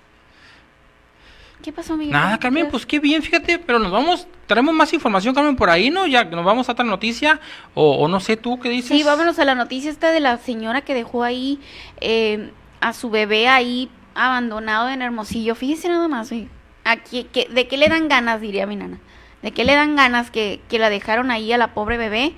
¿Qué 1.61 1.73
pasó, 1.73 1.97
Miguel? 1.97 2.13
Nada, 2.13 2.37
¿Qué 2.37 2.43
Carmen, 2.43 2.69
pues 2.71 2.85
qué 2.85 2.99
bien, 2.99 3.21
fíjate, 3.21 3.59
pero 3.59 3.79
nos 3.79 3.91
vamos, 3.91 4.27
traemos 4.47 4.73
más 4.73 4.93
información, 4.93 5.35
Carmen, 5.35 5.57
por 5.57 5.69
ahí, 5.69 5.89
¿no? 5.89 6.07
Ya 6.07 6.23
nos 6.23 6.45
vamos 6.45 6.69
a 6.69 6.71
otra 6.71 6.85
noticia, 6.85 7.41
o, 7.73 7.97
o 7.97 8.07
no 8.07 8.21
sé 8.21 8.37
tú 8.37 8.59
qué 8.61 8.69
dices. 8.69 8.97
Sí, 8.97 9.03
vámonos 9.03 9.37
a 9.39 9.45
la 9.45 9.55
noticia 9.55 9.91
esta 9.91 10.11
de 10.11 10.21
la 10.21 10.37
señora 10.37 10.81
que 10.81 10.93
dejó 10.93 11.23
ahí 11.23 11.59
eh, 11.99 12.51
a 12.79 12.93
su 12.93 13.09
bebé 13.09 13.49
ahí 13.49 13.89
abandonado 14.15 14.87
en 14.87 15.01
Hermosillo. 15.01 15.53
Fíjese 15.53 15.89
nada 15.89 16.07
más, 16.07 16.31
oye, 16.31 16.47
aquí, 16.85 17.25
que, 17.25 17.49
¿de 17.49 17.67
qué 17.67 17.75
le 17.77 17.89
dan 17.89 18.07
ganas, 18.07 18.39
diría 18.39 18.65
mi 18.65 18.77
nana? 18.77 18.97
¿De 19.41 19.51
qué 19.51 19.65
le 19.65 19.75
dan 19.75 19.97
ganas 19.97 20.31
que, 20.31 20.61
que 20.69 20.79
la 20.79 20.89
dejaron 20.89 21.29
ahí 21.29 21.51
a 21.51 21.57
la 21.57 21.73
pobre 21.73 21.97
bebé, 21.97 22.33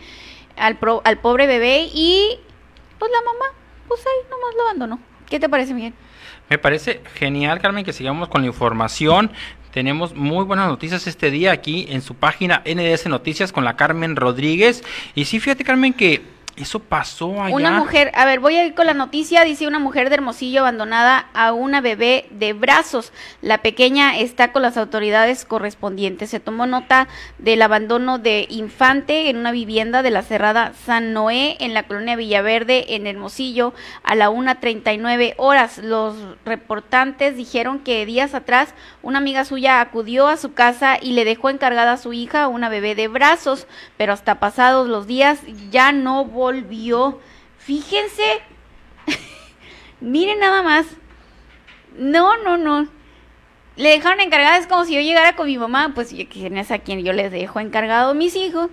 al, 0.58 0.78
pro- 0.78 1.02
al 1.06 1.20
pobre 1.20 1.46
bebé 1.46 1.90
y 1.94 2.40
pues 2.98 3.12
la 3.12 3.22
mamá, 3.22 3.46
pues 3.88 4.02
ahí 4.02 4.30
nomás 4.32 4.56
lo 4.56 4.62
abandonó? 4.64 5.11
¿Qué 5.32 5.40
te 5.40 5.48
parece, 5.48 5.74
Miguel? 5.74 5.94
Me 6.50 6.58
parece 6.58 7.00
genial, 7.16 7.62
Carmen, 7.62 7.86
que 7.86 7.94
sigamos 7.94 8.28
con 8.28 8.42
la 8.42 8.48
información. 8.48 9.32
Tenemos 9.72 10.14
muy 10.14 10.44
buenas 10.44 10.68
noticias 10.68 11.08
este 11.08 11.32
día 11.32 11.54
aquí 11.54 11.86
en 11.88 12.02
su 12.02 12.16
página 12.16 12.62
NDS 12.66 13.08
Noticias 13.08 13.54
con 13.54 13.64
la 13.64 13.78
Carmen 13.78 14.18
Rodríguez. 14.18 14.84
Y 15.16 15.24
sí, 15.24 15.40
fíjate, 15.40 15.64
Carmen, 15.64 15.94
que 15.94 16.22
eso 16.62 16.80
pasó 16.80 17.42
allá. 17.42 17.56
Una 17.56 17.72
mujer, 17.72 18.12
a 18.14 18.26
ver, 18.26 18.40
voy 18.40 18.56
a 18.56 18.66
ir 18.66 18.74
con 18.76 18.86
la 18.86 18.94
noticia, 18.94 19.44
dice 19.44 19.68
una 19.68 19.80
mujer 19.80 20.10
de 20.10 20.16
Hermosillo 20.16 20.62
abandonada 20.62 21.28
a 21.34 21.54
una 21.54 21.82
bebé 21.82 22.28
de 22.30 22.54
brazos. 22.54 23.12
La 23.42 23.60
pequeña 23.60 24.18
está 24.18 24.52
con 24.52 24.62
las 24.62 24.78
autoridades 24.78 25.46
correspondientes. 25.46 26.30
Se 26.30 26.40
tomó 26.40 26.68
nota 26.68 27.08
del 27.40 27.62
abandono 27.62 28.20
de 28.20 28.46
infante 28.50 29.30
en 29.30 29.38
una 29.38 29.52
vivienda 29.52 30.04
de 30.04 30.12
la 30.12 30.22
cerrada 30.22 30.74
San 30.86 31.14
Noé 31.14 31.58
en 31.60 31.74
la 31.74 31.84
colonia 31.84 32.16
Villaverde 32.16 32.96
en 32.96 33.08
Hermosillo 33.08 33.74
a 34.04 34.16
la 34.16 34.30
1.39 34.30 35.34
horas. 35.38 35.80
Los 35.80 36.16
reportantes 36.46 37.36
dijeron 37.36 37.80
que 37.80 38.06
días 38.06 38.34
atrás 38.34 38.74
una 39.02 39.18
amiga 39.18 39.46
suya 39.46 39.82
acudió 39.82 40.28
a 40.28 40.38
su 40.38 40.54
casa 40.54 40.98
y 41.02 41.14
le 41.14 41.26
dejó 41.26 41.50
encargada 41.50 41.94
a 41.94 41.98
su 41.98 42.14
hija 42.14 42.48
una 42.48 42.70
bebé 42.70 42.96
de 42.96 43.08
brazos, 43.08 43.68
pero 43.98 44.14
hasta 44.14 44.40
pasados 44.40 44.88
los 44.88 45.08
días 45.08 45.40
ya 45.72 45.92
no 45.92 46.24
volvió. 46.26 46.51
Fíjense, 47.58 48.42
miren 50.02 50.40
nada 50.40 50.62
más. 50.64 50.86
No, 51.98 52.38
no, 52.38 52.58
no. 52.58 52.88
Le 53.76 53.90
dejaron 53.90 54.20
encargada, 54.20 54.58
es 54.58 54.68
como 54.68 54.86
si 54.86 54.94
yo 54.94 55.02
llegara 55.02 55.36
con 55.36 55.48
mi 55.48 55.58
mamá, 55.58 55.92
pues 55.96 56.14
¿quién 56.30 56.58
es 56.58 56.72
a 56.72 56.80
quien 56.80 57.04
yo 57.04 57.14
les 57.14 57.32
dejo 57.32 57.60
encargado 57.60 58.14
mis 58.14 58.36
hijos? 58.36 58.70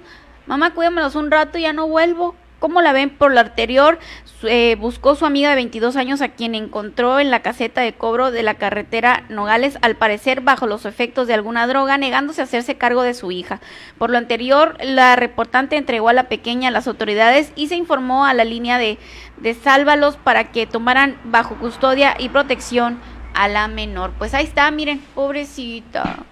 Mamá, 0.47 0.75
cuídamelos 0.75 1.15
un 1.15 1.31
rato 1.31 1.59
y 1.59 1.63
ya 1.63 1.73
no 1.73 1.87
vuelvo. 1.89 2.35
¿Cómo 2.59 2.83
la 2.83 2.93
ven 2.93 3.11
por 3.11 3.33
lo 3.33 3.41
anterior? 3.41 3.99
Eh, 4.43 4.77
buscó 4.81 5.15
su 5.15 5.27
amiga 5.27 5.51
de 5.51 5.55
22 5.57 5.97
años 5.97 6.21
a 6.23 6.31
quien 6.31 6.55
encontró 6.55 7.21
en 7.21 7.31
la 7.31 7.41
caseta 7.41 7.81
de 7.81 7.93
cobro 7.93 8.31
de 8.31 8.43
la 8.43 8.55
carretera 8.55 9.25
Nogales, 9.29 9.79
al 9.83 9.97
parecer 9.97 10.41
bajo 10.41 10.67
los 10.67 10.85
efectos 10.85 11.27
de 11.27 11.35
alguna 11.35 11.67
droga, 11.67 11.99
negándose 11.99 12.41
a 12.41 12.45
hacerse 12.45 12.77
cargo 12.77 13.03
de 13.03 13.15
su 13.15 13.31
hija. 13.31 13.61
Por 13.97 14.11
lo 14.11 14.19
anterior, 14.19 14.77
la 14.83 15.17
reportante 15.17 15.77
entregó 15.77 16.09
a 16.09 16.13
la 16.13 16.29
pequeña 16.29 16.69
a 16.69 16.73
las 16.73 16.89
autoridades 16.89 17.53
y 17.55 17.69
se 17.69 17.77
informó 17.77 18.27
a 18.27 18.35
la 18.35 18.45
línea 18.45 18.79
de, 18.79 18.99
de 19.37 19.55
Sálvalos 19.55 20.17
para 20.17 20.51
que 20.51 20.67
tomaran 20.67 21.17
bajo 21.25 21.57
custodia 21.57 22.17
y 22.19 22.29
protección 22.29 22.99
a 23.35 23.47
la 23.47 23.69
menor. 23.69 24.13
Pues 24.19 24.35
ahí 24.35 24.45
está, 24.45 24.69
miren, 24.73 25.01
pobrecita. 25.15 26.25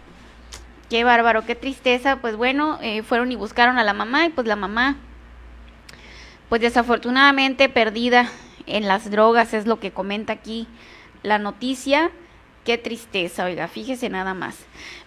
Qué 0.91 1.05
bárbaro, 1.05 1.45
qué 1.45 1.55
tristeza. 1.55 2.17
Pues 2.17 2.37
bueno, 2.37 2.79
eh, 2.83 3.03
fueron 3.03 3.33
y 3.33 3.37
buscaron 3.37 3.79
a 3.79 3.85
la 3.85 3.93
mamá 3.93 4.27
y 4.27 4.31
pues 4.31 4.47
la 4.47 4.57
mamá, 4.57 4.97
pues 6.49 6.61
desafortunadamente 6.61 7.69
perdida 7.69 8.31
en 8.67 8.89
las 8.89 9.11
drogas, 9.11 9.55
es 9.55 9.67
lo 9.67 9.81
que 9.81 9.93
comenta 9.93 10.33
aquí 10.33 10.67
la 11.23 11.39
noticia. 11.39 12.11
Qué 12.65 12.79
tristeza, 12.79 13.45
oiga, 13.45 13.69
fíjese 13.69 14.09
nada 14.09 14.35
más. 14.35 14.57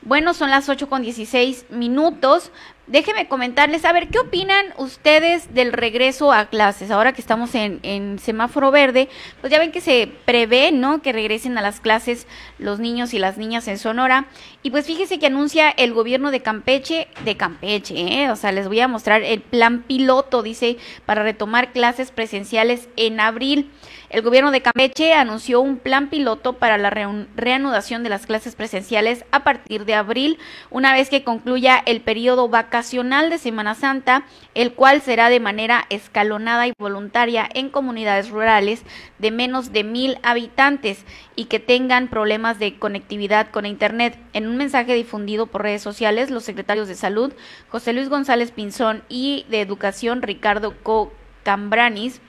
Bueno, 0.01 0.33
son 0.33 0.49
las 0.49 0.69
8 0.69 0.87
con 0.87 1.01
16 1.01 1.65
minutos. 1.69 2.51
Déjenme 2.89 3.27
comentarles, 3.27 3.85
a 3.85 3.93
ver, 3.93 4.07
¿qué 4.07 4.17
opinan 4.17 4.65
ustedes 4.77 5.53
del 5.53 5.73
regreso 5.73 6.33
a 6.33 6.47
clases? 6.47 6.89
Ahora 6.89 7.13
que 7.13 7.21
estamos 7.21 7.53
en, 7.53 7.79
en 7.83 8.17
semáforo 8.17 8.71
verde, 8.71 9.09
pues 9.41 9.51
ya 9.51 9.59
ven 9.59 9.71
que 9.71 9.79
se 9.79 10.11
prevé, 10.25 10.71
¿no? 10.71 10.99
Que 11.03 11.13
regresen 11.13 11.55
a 11.59 11.61
las 11.61 11.81
clases 11.81 12.25
los 12.57 12.79
niños 12.79 13.13
y 13.13 13.19
las 13.19 13.37
niñas 13.37 13.67
en 13.67 13.77
Sonora. 13.77 14.25
Y 14.63 14.71
pues 14.71 14.87
fíjese 14.87 15.19
que 15.19 15.27
anuncia 15.27 15.69
el 15.69 15.93
gobierno 15.93 16.31
de 16.31 16.41
Campeche, 16.41 17.07
de 17.25 17.37
Campeche, 17.37 18.23
¿eh? 18.23 18.31
O 18.31 18.35
sea, 18.35 18.51
les 18.51 18.67
voy 18.67 18.79
a 18.79 18.87
mostrar 18.87 19.21
el 19.21 19.41
plan 19.41 19.83
piloto, 19.83 20.41
dice, 20.41 20.77
para 21.05 21.21
retomar 21.21 21.71
clases 21.73 22.09
presenciales 22.09 22.89
en 22.95 23.19
abril. 23.19 23.69
El 24.09 24.23
gobierno 24.23 24.49
de 24.49 24.61
Campeche 24.61 25.13
anunció 25.13 25.61
un 25.61 25.77
plan 25.77 26.09
piloto 26.09 26.53
para 26.53 26.79
la 26.79 26.89
reanudación 26.89 28.01
de 28.01 28.09
las 28.09 28.25
clases 28.25 28.55
presenciales 28.55 29.23
a 29.29 29.43
partir 29.43 29.85
de 29.85 29.93
abril, 29.93 30.39
una 30.71 30.93
vez 30.93 31.11
que 31.11 31.23
concluya 31.23 31.77
el 31.85 32.01
periodo 32.01 32.49
vacacional 32.49 33.29
de 33.29 33.37
Semana 33.37 33.75
Santa, 33.75 34.23
el 34.55 34.73
cual 34.73 35.01
será 35.01 35.29
de 35.29 35.39
manera 35.39 35.85
escalonada 35.91 36.65
y 36.65 36.73
voluntaria 36.79 37.47
en 37.53 37.69
comunidades 37.69 38.31
rurales 38.31 38.81
de 39.19 39.29
menos 39.29 39.73
de 39.73 39.83
mil 39.83 40.17
habitantes 40.23 41.05
y 41.35 41.45
que 41.45 41.59
tengan 41.59 42.07
problemas 42.07 42.57
de 42.57 42.79
conectividad 42.79 43.51
con 43.51 43.67
Internet. 43.67 44.17
En 44.33 44.47
un 44.47 44.57
mensaje 44.57 44.95
difundido 44.95 45.45
por 45.45 45.61
redes 45.61 45.83
sociales, 45.83 46.31
los 46.31 46.45
secretarios 46.45 46.87
de 46.87 46.95
Salud, 46.95 47.31
José 47.67 47.93
Luis 47.93 48.09
González 48.09 48.49
Pinzón, 48.49 49.03
y 49.07 49.45
de 49.49 49.61
Educación, 49.61 50.23
Ricardo 50.23 50.73
Co. 50.81 51.13
Cambranis, 51.43 52.21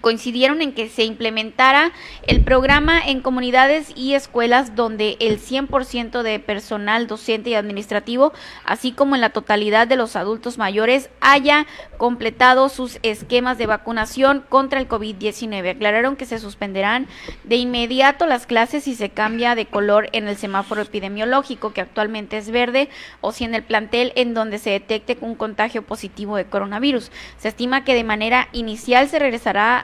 coincidieron 0.00 0.62
en 0.62 0.72
que 0.72 0.88
se 0.88 1.04
implementara 1.04 1.92
el 2.26 2.42
programa 2.42 3.00
en 3.00 3.20
comunidades 3.20 3.92
y 3.94 4.14
escuelas 4.14 4.74
donde 4.74 5.16
el 5.20 5.38
100% 5.38 6.22
de 6.22 6.38
personal 6.38 7.06
docente 7.06 7.50
y 7.50 7.54
administrativo, 7.54 8.32
así 8.64 8.92
como 8.92 9.14
en 9.14 9.20
la 9.20 9.30
totalidad 9.30 9.86
de 9.86 9.96
los 9.96 10.16
adultos 10.16 10.58
mayores, 10.58 11.10
haya 11.20 11.66
completado 11.98 12.68
sus 12.68 12.98
esquemas 13.02 13.58
de 13.58 13.66
vacunación 13.66 14.44
contra 14.48 14.80
el 14.80 14.88
COVID-19. 14.88 15.76
Aclararon 15.76 16.16
que 16.16 16.26
se 16.26 16.38
suspenderán 16.38 17.06
de 17.44 17.56
inmediato 17.56 18.26
las 18.26 18.46
clases 18.46 18.84
si 18.84 18.94
se 18.94 19.10
cambia 19.10 19.54
de 19.54 19.66
color 19.66 20.08
en 20.12 20.28
el 20.28 20.36
semáforo 20.36 20.82
epidemiológico, 20.82 21.72
que 21.72 21.80
actualmente 21.80 22.38
es 22.38 22.50
verde, 22.50 22.88
o 23.20 23.32
si 23.32 23.44
en 23.44 23.54
el 23.54 23.62
plantel 23.62 24.12
en 24.16 24.34
donde 24.34 24.58
se 24.58 24.70
detecte 24.70 25.18
un 25.20 25.34
contagio 25.34 25.82
positivo 25.82 26.36
de 26.36 26.46
coronavirus. 26.46 27.10
Se 27.38 27.48
estima 27.48 27.84
que 27.84 27.94
de 27.94 28.04
manera 28.04 28.48
inicial 28.52 29.08
se 29.08 29.18
regresará 29.18 29.81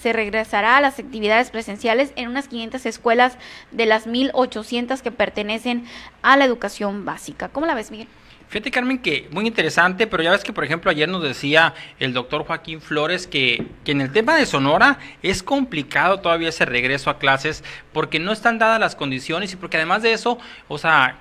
se 0.00 0.12
regresará 0.12 0.76
a 0.76 0.80
las 0.80 0.98
actividades 0.98 1.50
presenciales 1.50 2.12
en 2.16 2.28
unas 2.28 2.48
500 2.48 2.86
escuelas 2.86 3.38
de 3.70 3.86
las 3.86 4.06
1.800 4.06 5.00
que 5.00 5.10
pertenecen 5.10 5.84
a 6.22 6.36
la 6.36 6.44
educación 6.44 7.04
básica. 7.04 7.48
¿Cómo 7.48 7.66
la 7.66 7.74
ves, 7.74 7.90
Miguel? 7.90 8.08
Fíjate, 8.48 8.70
Carmen, 8.70 8.98
que 8.98 9.28
muy 9.32 9.46
interesante, 9.46 10.06
pero 10.06 10.22
ya 10.22 10.30
ves 10.30 10.44
que, 10.44 10.52
por 10.52 10.64
ejemplo, 10.64 10.90
ayer 10.90 11.08
nos 11.08 11.22
decía 11.22 11.74
el 11.98 12.12
doctor 12.12 12.44
Joaquín 12.44 12.80
Flores 12.80 13.26
que, 13.26 13.66
que 13.84 13.90
en 13.90 14.00
el 14.00 14.12
tema 14.12 14.36
de 14.36 14.46
Sonora 14.46 15.00
es 15.22 15.42
complicado 15.42 16.20
todavía 16.20 16.50
ese 16.50 16.64
regreso 16.64 17.10
a 17.10 17.18
clases 17.18 17.64
porque 17.92 18.20
no 18.20 18.30
están 18.30 18.58
dadas 18.58 18.78
las 18.78 18.94
condiciones 18.94 19.52
y 19.52 19.56
porque 19.56 19.78
además 19.78 20.02
de 20.02 20.12
eso, 20.12 20.38
o 20.68 20.78
sea, 20.78 21.18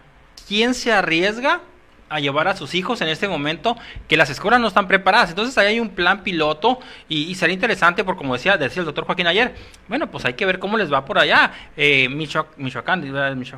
¿quién 0.47 0.76
se 0.76 0.91
arriesga 0.91 1.61
a 2.10 2.20
llevar 2.20 2.47
a 2.47 2.56
sus 2.56 2.76
hijos 2.76 3.01
en 3.01 3.08
este 3.08 3.28
momento 3.28 3.78
que 4.08 4.18
las 4.18 4.30
escuelas 4.30 4.60
no 4.60 4.68
están 4.68 4.88
preparadas. 4.88 5.30
Entonces 5.30 5.58
ahí 5.58 5.68
hay 5.68 5.80
un 5.80 5.89
plan 5.89 6.24
piloto 6.24 6.80
y, 7.10 7.34
sería 7.36 7.53
interesante, 7.53 8.03
por 8.03 8.16
como 8.16 8.34
decía, 8.34 8.58
decía 8.58 8.82
el 8.82 8.86
doctor 8.86 9.06
Joaquín 9.06 9.28
ayer, 9.28 9.56
bueno, 9.88 10.10
pues 10.10 10.26
hay 10.26 10.34
que 10.34 10.45
ver 10.45 10.60
cómo 10.60 10.78
les 10.78 10.91
va 10.91 11.06
por 11.06 11.18
allá. 11.18 11.51
Eh, 11.76 12.08
Michoacán, 12.10 13.01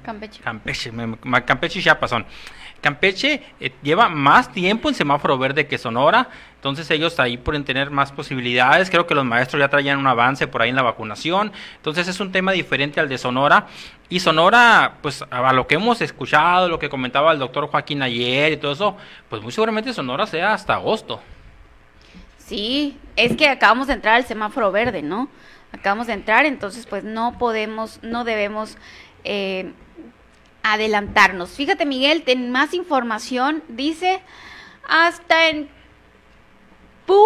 Campeche. 0.04 0.41
Campeche, 0.41 0.91
Campeche 1.45 1.80
y 1.80 1.84
Chiapas 1.84 2.10
son. 2.10 2.26
Campeche 2.82 3.41
eh, 3.59 3.71
lleva 3.82 4.09
más 4.09 4.51
tiempo 4.51 4.89
en 4.89 4.95
semáforo 4.95 5.38
verde 5.38 5.67
que 5.67 5.78
Sonora, 5.78 6.30
entonces 6.55 6.89
ellos 6.91 7.19
ahí 7.19 7.38
pueden 7.38 7.63
tener 7.63 7.91
más 7.91 8.11
posibilidades. 8.11 8.89
Creo 8.89 9.07
que 9.07 9.15
los 9.15 9.25
maestros 9.25 9.59
ya 9.59 9.69
traían 9.69 9.97
un 9.97 10.07
avance 10.07 10.47
por 10.47 10.61
ahí 10.61 10.69
en 10.69 10.75
la 10.75 10.84
vacunación, 10.84 11.51
entonces 11.75 12.07
es 12.07 12.19
un 12.19 12.32
tema 12.32 12.51
diferente 12.51 12.99
al 12.99 13.09
de 13.09 13.17
Sonora. 13.17 13.67
Y 14.09 14.19
Sonora, 14.19 14.97
pues 15.01 15.23
a 15.30 15.53
lo 15.53 15.67
que 15.67 15.75
hemos 15.75 16.01
escuchado, 16.01 16.69
lo 16.69 16.80
que 16.80 16.89
comentaba 16.89 17.32
el 17.32 17.39
doctor 17.39 17.67
Joaquín 17.67 18.01
ayer 18.01 18.53
y 18.53 18.57
todo 18.57 18.71
eso, 18.71 18.97
pues 19.30 19.41
muy 19.41 19.51
seguramente 19.51 19.93
Sonora 19.93 20.28
sea 20.28 20.53
hasta 20.53 20.75
agosto. 20.75 21.19
Sí, 22.38 22.97
es 23.15 23.36
que 23.36 23.49
acabamos 23.49 23.88
de 23.88 23.93
entrar 23.93 24.15
al 24.15 24.25
semáforo 24.25 24.71
verde, 24.71 25.01
¿no? 25.01 25.30
Acabamos 25.73 26.07
de 26.07 26.13
entrar, 26.13 26.45
entonces 26.45 26.86
pues 26.86 27.03
no 27.03 27.38
podemos, 27.38 27.99
no 28.03 28.23
debemos... 28.23 28.78
Eh, 29.23 29.73
adelantarnos. 30.74 31.51
Fíjate, 31.51 31.86
Miguel, 31.86 32.24
ten 32.24 32.51
más 32.51 32.74
información. 32.74 33.63
Dice, 33.68 34.22
hasta 34.88 35.49
en 35.49 35.70
PU, 37.05 37.26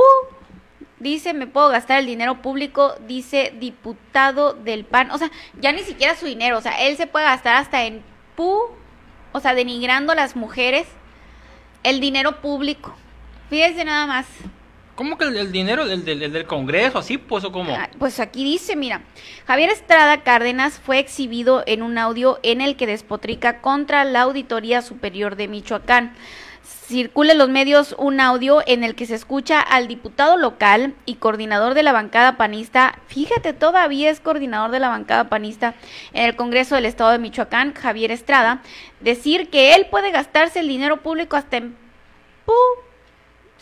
dice, 1.00 1.34
me 1.34 1.48
puedo 1.48 1.70
gastar 1.70 2.00
el 2.00 2.06
dinero 2.06 2.42
público, 2.42 2.96
dice 3.08 3.54
diputado 3.60 4.54
del 4.54 4.86
PAN. 4.86 5.12
O 5.12 5.18
sea, 5.18 5.32
ya 5.60 5.72
ni 5.72 5.82
siquiera 5.82 6.16
su 6.16 6.26
dinero, 6.26 6.58
o 6.58 6.62
sea, 6.62 6.88
él 6.88 6.98
se 6.98 7.08
puede 7.08 7.26
gastar 7.26 7.56
hasta 7.56 7.84
en 7.86 8.04
PU, 8.36 8.62
o 9.32 9.40
sea, 9.40 9.54
denigrando 9.54 10.12
a 10.12 10.16
las 10.16 10.36
mujeres 10.36 10.88
el 11.84 12.00
dinero 12.00 12.42
público. 12.42 12.96
Fíjense 13.50 13.84
nada 13.84 14.08
más. 14.08 14.28
¿Cómo 15.02 15.18
que 15.18 15.26
el, 15.26 15.52
dinero 15.52 15.88
del, 15.88 16.06
del, 16.06 16.46
Congreso, 16.46 17.00
así 17.00 17.18
pues 17.18 17.44
o 17.44 17.52
cómo? 17.52 17.74
Ah, 17.74 17.90
pues 17.98 18.20
aquí 18.20 18.44
dice, 18.44 18.76
mira, 18.76 19.02
Javier 19.48 19.72
Estrada 19.72 20.22
Cárdenas 20.22 20.80
fue 20.80 21.00
exhibido 21.00 21.64
en 21.66 21.82
un 21.82 21.98
audio 21.98 22.40
en 22.44 22.62
el 22.62 22.76
que 22.76 22.86
despotrica 22.86 23.62
contra 23.62 24.04
la 24.04 24.22
Auditoría 24.22 24.84
Superior 24.84 25.38
de 25.38 25.48
Michoacán. 25.48 26.14
Circula 26.62 27.32
en 27.32 27.40
los 27.40 27.50
medios 27.50 27.96
un 27.98 28.20
audio 28.20 28.62
en 28.68 28.84
el 28.84 28.94
que 28.94 29.08
se 29.08 29.16
escucha 29.16 29.60
al 29.60 29.88
diputado 29.88 30.38
local 30.38 30.94
y 31.08 31.16
coordinador 31.16 31.74
de 31.74 31.82
la 31.82 31.94
bancada 31.94 32.38
panista, 32.38 33.00
fíjate, 33.08 33.54
todavía 33.54 34.12
es 34.12 34.20
coordinador 34.20 34.70
de 34.70 34.82
la 34.82 34.90
bancada 34.90 35.30
panista 35.30 35.74
en 36.14 36.26
el 36.26 36.36
Congreso 36.36 36.76
del 36.76 36.86
Estado 36.86 37.10
de 37.10 37.18
Michoacán, 37.18 37.74
Javier 37.74 38.12
Estrada, 38.12 38.62
decir 39.00 39.50
que 39.50 39.74
él 39.74 39.88
puede 39.90 40.12
gastarse 40.12 40.60
el 40.60 40.68
dinero 40.68 40.98
público 40.98 41.38
hasta 41.38 41.58
en... 41.58 41.76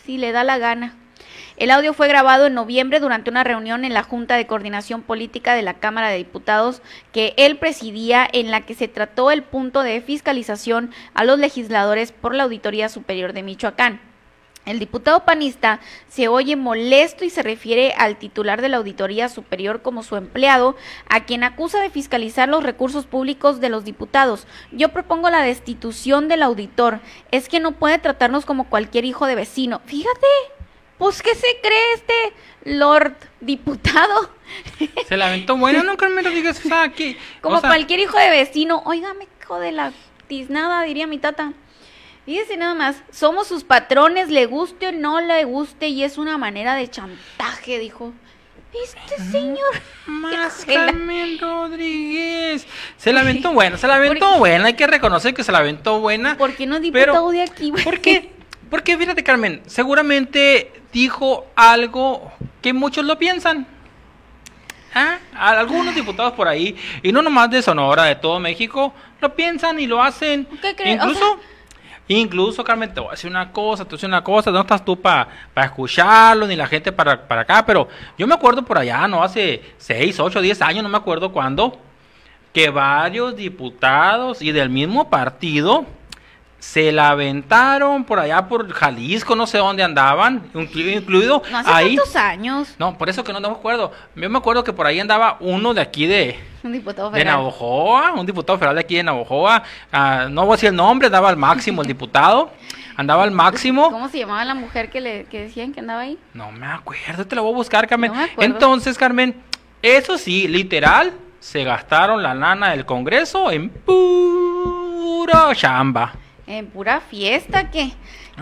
si 0.03 0.17
le 0.17 0.33
da 0.33 0.43
la 0.43 0.57
gana. 0.57 0.97
El 1.60 1.72
audio 1.72 1.93
fue 1.93 2.07
grabado 2.07 2.45
en 2.45 2.53
noviembre 2.53 3.01
durante 3.01 3.30
una 3.30 3.43
reunión 3.43 3.84
en 3.84 3.93
la 3.93 4.03
Junta 4.03 4.38
de 4.38 4.47
Coordinación 4.47 5.01
Política 5.01 5.55
de 5.55 5.62
la 5.62 5.74
Cámara 5.74 6.07
de 6.07 6.16
Diputados 6.16 6.82
que 7.12 7.34
él 7.36 7.57
presidía 7.57 8.26
en 8.32 8.49
la 8.49 8.62
que 8.62 8.76
se 8.76 8.88
trató 8.88 9.30
el 9.30 9.43
punto 9.43 9.84
de 9.84 9.99
fiscalización 9.99 10.91
a 11.14 11.26
los 11.26 11.38
legisladores 11.38 12.14
por 12.14 12.34
la 12.34 12.43
Auditoría 12.43 12.88
Superior 12.88 13.34
de 13.34 13.43
Michoacán. 13.43 13.99
El 14.66 14.80
diputado 14.80 15.26
panista 15.26 15.82
se 16.07 16.30
oye 16.30 16.55
molesto 16.55 17.26
y 17.26 17.30
se 17.30 17.43
refiere 17.43 17.93
al 17.97 18.16
titular 18.16 18.62
de 18.62 18.70
la 18.70 18.78
Auditoría 18.78 19.28
Superior 19.28 19.82
como 19.82 20.01
su 20.01 20.16
empleado, 20.16 20.78
a 21.10 21.26
quien 21.26 21.43
acusa 21.43 21.82
de 21.82 21.89
fiscalizar 21.89 22.47
los 22.47 22.64
recursos 22.64 23.05
públicos 23.05 23.60
de 23.60 23.68
los 23.68 23.84
diputados. 23.84 24.47
Yo 24.72 24.89
propongo 24.89 25.30
la 25.30 25.41
destitución 25.41 26.30
del 26.30 26.41
auditor. 26.41 27.01
Es 27.32 27.49
que 27.49 27.60
no 27.60 27.74
puede 27.74 27.97
tratarnos 27.97 28.45
como 28.45 28.70
cualquier 28.70 29.03
hijo 29.03 29.26
de 29.26 29.36
vecino. 29.36 29.82
Fíjate, 29.86 30.28
pues, 31.00 31.24
¿qué 31.24 31.34
se 31.34 31.47
cree 31.62 31.93
este 31.95 32.34
Lord 32.66 33.16
diputado? 33.39 34.30
Se 35.08 35.18
la 35.18 35.28
aventó 35.28 35.58
bueno, 35.58 35.84
no 35.84 35.95
me 36.10 36.22
lo 36.22 36.30
digas, 36.30 36.62
aquí. 36.72 37.18
Como 37.41 37.62
cualquier 37.62 38.02
hijo 38.02 38.18
de 38.18 38.30
vecino, 38.30 38.84
óigame, 38.86 39.28
hijo 39.41 39.60
de 39.60 39.72
la 39.72 39.93
tiznada, 40.28 40.84
diría 40.84 41.08
mi 41.08 41.18
tata. 41.18 41.54
Fíjese 42.26 42.58
nada 42.58 42.76
más, 42.76 43.02
somos 43.12 43.47
sus 43.47 43.64
patrones, 43.64 44.30
le 44.30 44.45
guste 44.45 44.89
o 44.89 44.91
no 44.91 45.20
le 45.22 45.45
guste, 45.45 45.88
y 45.88 46.04
es 46.04 46.18
una 46.18 46.38
manera 46.38 46.76
de 46.76 46.88
chantaje, 46.88 47.80
dijo. 47.80 48.14
Este 48.72 49.24
señor. 49.32 49.82
Más 50.06 50.64
Carmen 50.66 51.39
Rodríguez. 51.39 52.68
Se 52.97 53.12
la 53.12 53.22
aventó 53.22 53.52
buena, 53.54 53.78
se 53.78 53.88
la 53.88 53.95
aventó 53.95 54.38
buena. 54.38 54.66
Hay 54.66 54.76
que 54.76 54.86
reconocer 54.86 55.34
que 55.34 55.43
se 55.43 55.52
la 55.52 55.60
aventó 55.60 56.00
buena. 56.00 56.38
¿Por 56.38 56.56
qué 56.56 56.68
no 56.68 56.76
es 56.76 56.84
diputado 56.84 57.32
de 57.32 57.41
aquí? 57.41 57.72
¿Por 57.72 58.00
qué? 58.00 58.32
Porque 58.70 58.97
fíjate, 58.97 59.24
Carmen, 59.24 59.61
seguramente 59.65 60.72
dijo 60.91 61.47
algo 61.55 62.32
que 62.61 62.74
muchos 62.74 63.05
lo 63.05 63.17
piensan. 63.17 63.65
¿Ah? 64.93 65.17
Algunos 65.36 65.93
diputados 65.93 66.34
por 66.34 66.47
ahí, 66.47 66.76
y 67.03 67.11
no 67.11 67.22
nomás 67.22 67.49
de 67.51 67.61
Sonora, 67.61 68.03
de 68.05 68.15
todo 68.15 68.39
México, 68.39 68.93
lo 69.22 69.36
piensan 69.36 69.80
y 69.80 69.88
lo 69.88 70.01
hacen. 70.01 70.47
¿Qué 70.61 70.76
crees? 70.76 70.95
Incluso, 70.95 71.39
incluso, 72.07 72.63
Carmen, 72.63 72.91
te 72.91 72.99
voy 72.99 73.09
a 73.09 73.11
decir 73.11 73.30
una 73.30 73.51
cosa, 73.51 73.84
te 73.84 73.89
voy 73.89 73.95
a 73.95 73.97
decir 73.97 74.09
una 74.09 74.24
cosa, 74.24 74.51
no 74.51 74.61
estás 74.61 74.84
tú 74.84 74.99
para 74.99 75.28
escucharlo, 75.55 76.47
ni 76.47 76.55
la 76.55 76.65
gente 76.65 76.91
para, 76.91 77.28
para 77.28 77.41
acá, 77.41 77.63
pero 77.65 77.88
yo 78.17 78.26
me 78.26 78.34
acuerdo 78.34 78.65
por 78.65 78.80
allá, 78.80 79.07
no 79.07 79.24
hace 79.24 79.61
6, 79.78 80.20
8, 80.20 80.41
10 80.41 80.61
años, 80.63 80.84
no 80.84 80.89
me 80.89 80.97
acuerdo 80.97 81.32
cuándo, 81.32 81.80
que 82.51 82.72
varios 82.72 83.36
diputados 83.36 84.41
y 84.41 84.51
del 84.51 84.70
mismo 84.70 85.07
partido 85.09 85.86
se 86.60 86.91
la 86.91 87.12
aventaron 87.12 88.03
por 88.03 88.20
allá 88.20 88.47
por 88.47 88.72
Jalisco, 88.72 89.36
no 89.36 89.47
sé 89.47 89.57
dónde 89.57 89.82
andaban, 89.82 90.49
incluido 90.53 91.41
no 91.49 91.57
hace 91.57 91.72
ahí. 91.72 91.95
tantos 91.95 92.16
años. 92.16 92.76
No, 92.78 92.97
por 92.97 93.10
eso 93.10 93.24
que 93.24 93.32
no, 93.34 93.39
me 93.39 93.47
acuerdo. 93.47 93.91
Yo 94.16 94.30
me 94.30 94.38
acuerdo 94.38 94.64
que 94.64 94.74
por 94.74 94.86
ahí 94.86 94.99
andaba 94.99 95.38
uno 95.39 95.74
de 95.74 95.82
aquí 95.82 96.05
de 96.05 96.38
un 96.64 96.74
diputado 96.74 97.10
federal. 97.10 97.26
De 97.26 97.38
Navojoa, 97.38 98.14
un 98.14 98.26
diputado 98.26 98.60
federal 98.60 98.76
de 98.76 98.82
aquí 98.82 98.97
de 98.97 99.03
Navojoa. 99.03 99.64
Ah, 99.91 100.28
no 100.30 100.43
voy 100.45 100.53
a 100.53 100.55
decir 100.55 100.70
el 100.70 100.76
nombre, 100.76 101.05
andaba 101.07 101.30
al 101.30 101.38
máximo 101.38 101.82
el 101.82 101.88
diputado. 101.93 102.51
Andaba 102.97 103.24
al 103.24 103.32
máximo. 103.32 103.89
¿Cómo 103.91 104.10
se 104.10 104.20
llamaba 104.20 104.43
la 104.43 104.55
mujer 104.55 104.89
que 104.89 104.99
le 104.99 105.24
que 105.26 105.43
decían 105.43 105.72
que 105.72 105.80
andaba 105.80 106.01
ahí? 106.01 106.18
No 106.34 106.51
me 106.51 106.68
acuerdo, 106.68 107.26
te 107.26 107.34
la 107.34 107.41
voy 107.41 107.53
a 107.53 107.55
buscar, 107.55 107.88
Carmen. 107.88 108.12
Entonces, 108.38 108.97
Carmen, 108.97 109.41
eso 109.82 110.18
sí, 110.18 110.49
literal, 110.49 111.14
se 111.39 111.64
gastaron 111.64 112.22
la 112.22 112.34
lana 112.34 112.72
del 112.72 112.86
Congreso 112.86 113.51
en 113.51 113.70
pura 113.70 115.55
chamba. 115.55 116.14
En 116.50 116.66
pura 116.66 117.00
fiesta, 117.00 117.70
¿qué? 117.70 117.91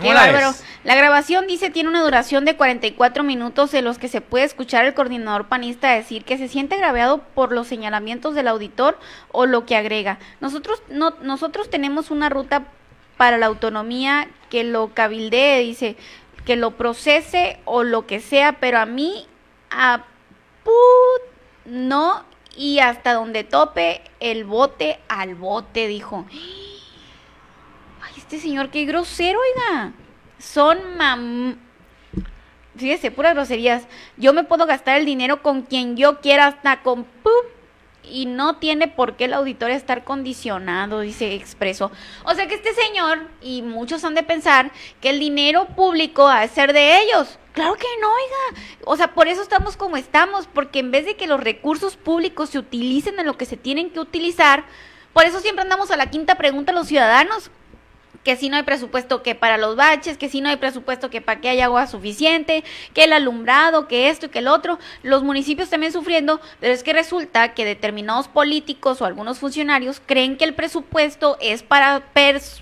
Qué 0.02 0.14
bárbaro. 0.14 0.54
La 0.86 0.96
grabación 0.96 1.46
dice 1.46 1.70
tiene 1.70 1.90
una 1.90 2.02
duración 2.02 2.46
de 2.46 2.56
44 2.56 3.22
minutos 3.22 3.74
en 3.74 3.84
los 3.84 3.98
que 3.98 4.08
se 4.08 4.22
puede 4.22 4.46
escuchar 4.46 4.86
el 4.86 4.94
coordinador 4.94 5.50
panista 5.50 5.92
decir 5.92 6.24
que 6.24 6.38
se 6.38 6.48
siente 6.48 6.76
agraviado 6.76 7.18
por 7.36 7.52
los 7.52 7.68
señalamientos 7.68 8.34
del 8.34 8.48
auditor 8.48 8.98
o 9.34 9.46
lo 9.46 9.66
que 9.66 9.76
agrega. 9.76 10.20
Nosotros 10.40 10.82
no 10.88 11.16
nosotros 11.22 11.70
tenemos 11.70 12.10
una 12.10 12.30
ruta 12.30 12.68
para 13.18 13.38
la 13.38 13.48
autonomía 13.48 14.30
que 14.50 14.64
lo 14.64 14.94
cabildee, 14.94 15.60
dice, 15.60 15.98
que 16.46 16.56
lo 16.56 16.78
procese 16.78 17.60
o 17.66 17.84
lo 17.84 18.08
que 18.08 18.22
sea, 18.22 18.54
pero 18.54 18.80
a 18.80 18.86
mí 18.86 19.28
a 19.70 20.06
put 20.64 21.66
no 21.66 22.24
y 22.56 22.80
hasta 22.80 23.14
donde 23.14 23.44
tope 23.44 24.02
el 24.22 24.46
bote 24.46 24.98
al 25.10 25.36
bote, 25.36 25.90
dijo 25.90 26.26
este 28.28 28.40
señor, 28.40 28.72
qué 28.72 28.84
grosero, 28.84 29.40
oiga. 29.40 29.94
Son 30.38 30.98
mam... 30.98 31.58
Fíjese, 32.76 33.10
puras 33.10 33.34
groserías. 33.34 33.88
Yo 34.18 34.34
me 34.34 34.44
puedo 34.44 34.66
gastar 34.66 35.00
el 35.00 35.06
dinero 35.06 35.42
con 35.42 35.62
quien 35.62 35.96
yo 35.96 36.20
quiera, 36.20 36.48
hasta 36.48 36.84
con... 36.84 37.06
¡pum! 37.06 37.32
y 38.10 38.26
no 38.26 38.56
tiene 38.56 38.88
por 38.88 39.16
qué 39.16 39.26
el 39.26 39.34
auditorio 39.34 39.76
estar 39.76 40.04
condicionado, 40.04 41.02
dice 41.02 41.36
Expreso. 41.36 41.92
O 42.24 42.34
sea 42.34 42.48
que 42.48 42.56
este 42.56 42.74
señor, 42.74 43.28
y 43.42 43.62
muchos 43.62 44.04
han 44.04 44.16
de 44.16 44.24
pensar, 44.24 44.72
que 45.02 45.10
el 45.10 45.20
dinero 45.20 45.68
público 45.76 46.28
ha 46.28 46.42
de 46.42 46.48
ser 46.48 46.72
de 46.72 47.02
ellos. 47.02 47.38
Claro 47.54 47.76
que 47.76 47.88
no, 48.02 48.08
oiga. 48.08 48.62
O 48.86 48.96
sea, 48.96 49.14
por 49.14 49.28
eso 49.28 49.42
estamos 49.42 49.76
como 49.78 49.98
estamos, 49.98 50.48
porque 50.48 50.80
en 50.80 50.92
vez 50.92 51.06
de 51.06 51.16
que 51.16 51.28
los 51.28 51.42
recursos 51.42 51.98
públicos 51.98 52.50
se 52.50 52.60
utilicen 52.60 53.20
en 53.20 53.26
lo 53.26 53.38
que 53.38 53.46
se 53.46 53.58
tienen 53.58 53.90
que 53.90 54.00
utilizar, 54.00 54.66
por 55.14 55.26
eso 55.26 55.40
siempre 55.40 55.64
andamos 55.64 55.92
a 55.92 55.98
la 55.98 56.10
quinta 56.10 56.36
pregunta 56.36 56.72
a 56.72 56.76
los 56.76 56.88
ciudadanos 56.88 57.52
que 58.28 58.36
si 58.36 58.50
no 58.50 58.58
hay 58.58 58.64
presupuesto 58.64 59.24
que 59.24 59.36
para 59.36 59.58
los 59.58 59.78
baches, 59.78 60.18
que 60.18 60.28
si 60.28 60.42
no 60.42 60.50
hay 60.50 60.58
presupuesto 60.58 61.10
que 61.10 61.22
para 61.22 61.40
que 61.40 61.48
haya 61.48 61.64
agua 61.64 61.88
suficiente, 61.88 62.66
que 62.94 63.06
el 63.06 63.14
alumbrado, 63.14 63.88
que 63.88 64.10
esto 64.10 64.26
y 64.26 64.30
que 64.30 64.40
el 64.40 64.50
otro, 64.50 64.80
los 65.02 65.24
municipios 65.24 65.70
también 65.70 65.94
sufriendo, 65.94 66.42
pero 66.60 66.74
es 66.74 66.84
que 66.84 66.92
resulta 66.92 67.54
que 67.54 67.64
determinados 67.64 68.28
políticos 68.28 69.02
o 69.02 69.06
algunos 69.06 69.40
funcionarios 69.40 70.02
creen 70.06 70.36
que 70.36 70.44
el 70.44 70.56
presupuesto 70.56 71.38
es 71.40 71.64
para, 71.64 72.04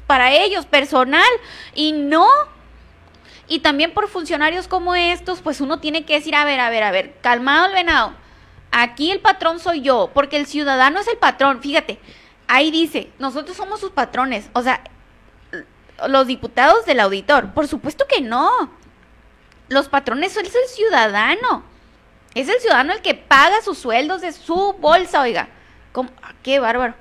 para 0.05 0.34
ellos, 0.36 0.68
personal, 0.68 1.26
y 1.74 1.93
no. 1.93 2.28
Y 3.47 3.61
también 3.61 3.91
por 3.91 4.07
funcionarios 4.07 4.68
como 4.68 4.93
estos, 4.93 5.41
pues 5.41 5.61
uno 5.61 5.80
tiene 5.80 6.05
que 6.05 6.13
decir, 6.13 6.36
a 6.36 6.45
ver, 6.45 6.59
a 6.59 6.70
ver, 6.70 6.84
a 6.84 6.91
ver, 6.91 7.16
calmado 7.22 7.66
el 7.66 7.74
venado, 7.74 8.13
aquí 8.70 9.09
el 9.09 9.20
patrón 9.20 9.59
soy 9.59 9.82
yo, 9.82 10.11
porque 10.13 10.38
el 10.38 10.45
ciudadano 10.45 10.99
es 10.99 11.07
el 11.07 11.18
patrón, 11.18 11.59
fíjate, 11.63 11.97
ahí 12.47 12.70
dice, 12.70 13.09
nosotros 13.18 13.57
somos 13.57 13.80
sus 13.80 13.89
patrones, 13.89 14.51
o 14.53 14.61
sea, 14.61 14.84
los 16.08 16.28
diputados 16.28 16.86
del 16.86 17.00
auditor. 17.00 17.54
Por 17.54 17.68
supuesto 17.68 18.06
que 18.08 18.22
no. 18.22 18.50
Los 19.70 19.89
patrones 19.89 20.38
es 20.38 20.56
el 20.56 20.68
ciudadano. 20.68 21.64
Es 22.34 22.50
el 22.50 22.60
ciudadano 22.60 22.93
el 22.93 23.02
que 23.02 23.16
paga 23.16 23.62
sus 23.62 23.78
sueldos 23.78 24.22
de 24.22 24.32
su 24.32 24.74
bolsa, 24.80 25.22
oiga. 25.22 25.48
¿Cómo? 25.91 26.10
Ah, 26.22 26.34
qué 26.43 26.60
bárbaro. 26.60 26.93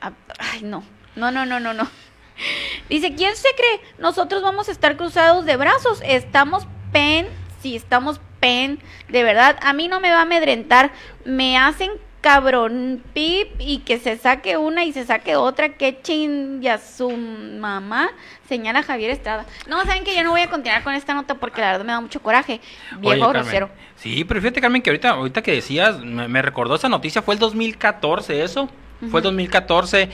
Ah, 0.00 0.12
ay, 0.38 0.62
no. 0.62 0.84
No, 1.16 1.30
no, 1.30 1.46
no, 1.46 1.60
no, 1.60 1.72
no. 1.72 1.88
Dice, 2.88 3.14
¿quién 3.14 3.34
se 3.36 3.48
cree? 3.56 3.80
Nosotros 3.98 4.42
vamos 4.42 4.68
a 4.68 4.72
estar 4.72 4.96
cruzados 4.96 5.44
de 5.44 5.56
brazos. 5.56 6.02
Estamos 6.04 6.66
pen, 6.92 7.28
sí, 7.62 7.74
estamos 7.74 8.20
pen. 8.40 8.80
De 9.08 9.22
verdad, 9.22 9.58
a 9.62 9.72
mí 9.72 9.88
no 9.88 10.00
me 10.00 10.10
va 10.10 10.18
a 10.18 10.22
amedrentar. 10.22 10.92
Me 11.24 11.56
hacen 11.56 11.92
cabrón 12.22 13.02
pip 13.12 13.48
y 13.58 13.78
que 13.78 13.98
se 13.98 14.16
saque 14.16 14.56
una 14.56 14.84
y 14.84 14.92
se 14.92 15.04
saque 15.04 15.36
otra, 15.36 15.70
que 15.70 16.00
chinga 16.00 16.78
su 16.78 17.10
mamá, 17.10 18.10
señala 18.48 18.82
Javier 18.82 19.10
Estrada. 19.10 19.44
No, 19.68 19.84
saben 19.84 20.04
que 20.04 20.14
yo 20.14 20.22
no 20.22 20.30
voy 20.30 20.40
a 20.40 20.48
continuar 20.48 20.82
con 20.84 20.94
esta 20.94 21.12
nota 21.12 21.34
porque 21.34 21.60
la 21.60 21.72
verdad 21.72 21.84
me 21.84 21.92
da 21.92 22.00
mucho 22.00 22.22
coraje, 22.22 22.60
viejo 22.98 23.28
grosero. 23.28 23.68
Sí, 23.96 24.24
pero 24.24 24.40
fíjate 24.40 24.60
Carmen 24.60 24.80
que 24.80 24.90
ahorita, 24.90 25.10
ahorita 25.10 25.42
que 25.42 25.52
decías, 25.52 25.98
me, 25.98 26.40
recordó 26.40 26.76
esa 26.76 26.88
noticia, 26.88 27.22
fue 27.22 27.34
el 27.34 27.40
2014 27.40 28.42
eso, 28.42 28.68
fue 29.10 29.18
el 29.18 29.24
2014 29.24 30.08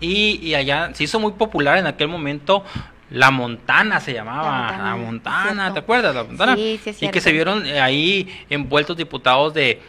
y, 0.00 0.38
y 0.46 0.54
allá 0.54 0.90
se 0.92 1.04
hizo 1.04 1.18
muy 1.18 1.32
popular 1.32 1.78
en 1.78 1.86
aquel 1.86 2.08
momento 2.08 2.62
la 3.10 3.30
Montana 3.30 4.00
se 4.00 4.12
llamaba, 4.12 4.76
La 4.76 4.96
Montana, 4.96 5.72
¿te 5.72 5.78
acuerdas? 5.78 6.14
La 6.14 6.24
Montana. 6.24 6.56
Sí, 6.56 6.80
sí, 6.82 7.06
y 7.06 7.08
que 7.10 7.20
se 7.20 7.32
vieron 7.32 7.64
ahí 7.64 8.44
envueltos 8.50 8.96
diputados 8.96 9.54
de 9.54 9.80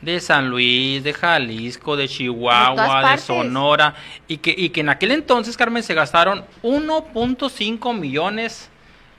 de 0.00 0.20
San 0.20 0.48
Luis, 0.48 1.02
de 1.02 1.12
Jalisco, 1.12 1.96
de 1.96 2.08
Chihuahua, 2.08 3.12
de, 3.12 3.18
Sonora, 3.18 3.94
y 4.26 4.38
que, 4.38 4.54
y 4.56 4.70
que 4.70 4.80
en 4.80 4.88
aquel 4.88 5.12
entonces, 5.12 5.56
Carmen, 5.56 5.82
se 5.82 5.94
gastaron 5.94 6.44
1.5 6.62 7.98
millones, 7.98 8.70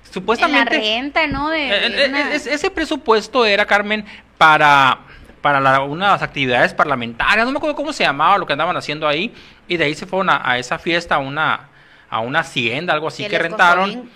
supuestamente... 0.10 0.76
En 0.76 0.82
la 0.82 1.02
renta, 1.02 1.28
¿no? 1.28 1.50
De, 1.50 1.70
eh, 1.70 2.06
eh, 2.06 2.32
ese 2.34 2.72
presupuesto 2.72 3.46
era, 3.46 3.66
Carmen, 3.66 4.06
para, 4.38 5.00
para 5.42 5.82
unas 5.82 6.22
actividades 6.22 6.74
parlamentarias, 6.74 7.46
no 7.46 7.52
me 7.52 7.58
acuerdo 7.58 7.76
cómo 7.76 7.92
se 7.92 8.04
llamaba 8.04 8.38
lo 8.38 8.46
que 8.46 8.54
andaban 8.54 8.78
haciendo 8.78 9.08
ahí, 9.08 9.34
y 9.68 9.76
de 9.76 9.84
ahí 9.84 9.96
se 9.96 10.06
fueron 10.06 10.30
a, 10.30 10.58
esa 10.58 10.80
fiesta, 10.80 11.16
a 11.16 11.20
una 11.20 11.66
a 12.12 12.22
una 12.22 12.40
hacienda, 12.40 12.92
algo 12.94 13.08
así 13.08 13.28
que, 13.28 13.38
rentaron. 13.38 14.10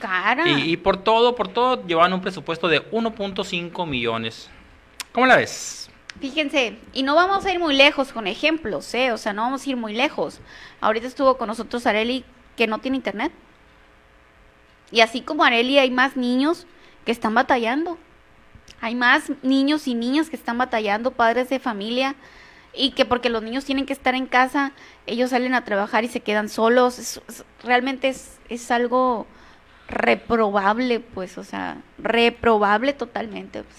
Y, 0.47 0.71
y 0.71 0.77
por 0.77 0.97
todo, 0.97 1.35
por 1.35 1.49
todo, 1.49 1.85
llevaban 1.85 2.11
un 2.11 2.21
presupuesto 2.21 2.67
de 2.67 2.89
1.5 2.89 3.87
millones. 3.87 4.49
¿Cómo 5.11 5.27
la 5.27 5.35
ves? 5.35 5.82
Fíjense, 6.19 6.77
y 6.93 7.03
no 7.03 7.15
vamos 7.15 7.45
a 7.45 7.51
ir 7.51 7.59
muy 7.59 7.75
lejos 7.75 8.13
con 8.13 8.27
ejemplos, 8.27 8.93
¿eh? 8.93 9.11
O 9.11 9.17
sea, 9.17 9.33
no 9.33 9.41
vamos 9.41 9.65
a 9.65 9.69
ir 9.69 9.77
muy 9.77 9.93
lejos. 9.93 10.39
Ahorita 10.79 11.07
estuvo 11.07 11.37
con 11.37 11.47
nosotros 11.47 11.85
Areli, 11.85 12.23
que 12.55 12.67
no 12.67 12.79
tiene 12.79 12.97
internet. 12.97 13.31
Y 14.91 15.01
así 15.01 15.21
como 15.21 15.43
Areli, 15.43 15.79
hay 15.79 15.91
más 15.91 16.15
niños 16.15 16.67
que 17.05 17.11
están 17.11 17.33
batallando. 17.33 17.97
Hay 18.79 18.95
más 18.95 19.31
niños 19.41 19.87
y 19.87 19.95
niñas 19.95 20.29
que 20.29 20.35
están 20.35 20.57
batallando, 20.57 21.11
padres 21.11 21.49
de 21.49 21.59
familia, 21.59 22.15
y 22.73 22.91
que 22.91 23.05
porque 23.05 23.29
los 23.29 23.43
niños 23.43 23.65
tienen 23.65 23.85
que 23.85 23.93
estar 23.93 24.15
en 24.15 24.25
casa, 24.25 24.71
ellos 25.05 25.29
salen 25.29 25.53
a 25.53 25.63
trabajar 25.63 26.03
y 26.03 26.07
se 26.07 26.21
quedan 26.21 26.49
solos. 26.49 27.21
realmente 27.63 28.09
es, 28.09 28.39
es 28.49 28.71
algo 28.71 29.27
reprobable, 29.87 30.99
pues, 30.99 31.37
o 31.37 31.43
sea, 31.43 31.77
reprobable 31.97 32.93
totalmente. 32.93 33.63
Pues. 33.63 33.75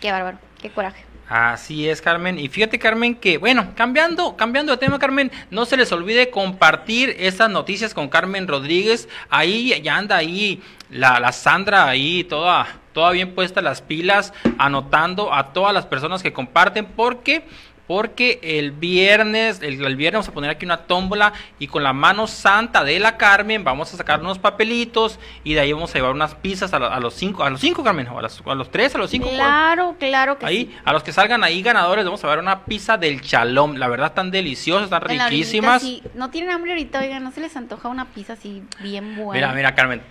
Qué 0.00 0.12
bárbaro, 0.12 0.38
qué 0.60 0.70
coraje. 0.70 1.04
Así 1.28 1.88
es, 1.88 2.00
Carmen. 2.00 2.38
Y 2.38 2.48
fíjate, 2.48 2.78
Carmen, 2.78 3.16
que, 3.16 3.38
bueno, 3.38 3.72
cambiando, 3.74 4.36
cambiando 4.36 4.72
de 4.72 4.78
tema, 4.78 5.00
Carmen, 5.00 5.32
no 5.50 5.66
se 5.66 5.76
les 5.76 5.90
olvide 5.90 6.30
compartir 6.30 7.16
estas 7.18 7.50
noticias 7.50 7.94
con 7.94 8.08
Carmen 8.08 8.46
Rodríguez. 8.46 9.08
Ahí 9.28 9.80
ya 9.82 9.96
anda 9.96 10.16
ahí 10.16 10.62
la, 10.88 11.18
la 11.18 11.32
Sandra, 11.32 11.88
ahí 11.88 12.22
toda, 12.22 12.68
toda 12.92 13.10
bien 13.10 13.34
puesta 13.34 13.60
las 13.60 13.82
pilas, 13.82 14.32
anotando 14.56 15.34
a 15.34 15.52
todas 15.52 15.74
las 15.74 15.84
personas 15.86 16.22
que 16.22 16.32
comparten, 16.32 16.86
porque 16.86 17.44
porque 17.86 18.40
el 18.42 18.72
viernes, 18.72 19.60
el, 19.62 19.96
viernes 19.96 20.14
vamos 20.14 20.28
a 20.28 20.32
poner 20.32 20.50
aquí 20.50 20.64
una 20.64 20.78
tómbola 20.78 21.32
y 21.58 21.68
con 21.68 21.82
la 21.82 21.92
mano 21.92 22.26
santa 22.26 22.84
de 22.84 22.98
la 22.98 23.16
Carmen 23.16 23.64
vamos 23.64 23.92
a 23.94 23.96
sacar 23.96 24.20
unos 24.20 24.38
papelitos 24.38 25.18
y 25.44 25.54
de 25.54 25.60
ahí 25.60 25.72
vamos 25.72 25.90
a 25.90 25.94
llevar 25.94 26.12
unas 26.12 26.34
pizzas 26.34 26.72
a, 26.72 27.00
los 27.00 27.14
cinco, 27.14 27.44
a 27.44 27.50
los 27.50 27.60
cinco 27.60 27.84
Carmen, 27.84 28.08
a, 28.08 28.20
los, 28.20 28.42
a 28.44 28.54
los 28.54 28.70
tres, 28.70 28.94
a 28.94 28.98
los 28.98 29.10
cinco. 29.10 29.28
Claro, 29.30 29.96
claro 29.98 30.38
que 30.38 30.46
ahí, 30.46 30.66
sí. 30.66 30.76
A 30.84 30.92
los 30.92 31.02
que 31.02 31.12
salgan 31.12 31.44
ahí 31.44 31.62
ganadores 31.62 32.04
vamos 32.04 32.22
a 32.24 32.28
ver 32.28 32.38
una 32.38 32.64
pizza 32.64 32.96
del 32.96 33.20
chalón, 33.20 33.78
la 33.78 33.88
verdad 33.88 34.12
tan 34.12 34.30
deliciosas, 34.30 34.90
tan 34.90 35.02
riquísimas. 35.02 35.82
Sí. 35.82 36.02
No 36.14 36.30
tienen 36.30 36.50
hambre 36.50 36.72
ahorita, 36.72 37.00
oigan, 37.00 37.22
no 37.22 37.30
se 37.30 37.40
les 37.40 37.56
antoja 37.56 37.88
una 37.88 38.06
pizza 38.06 38.32
así 38.32 38.62
bien 38.80 39.16
buena. 39.16 39.32
Mira, 39.32 39.52
mira 39.54 39.74
Carmen, 39.74 40.02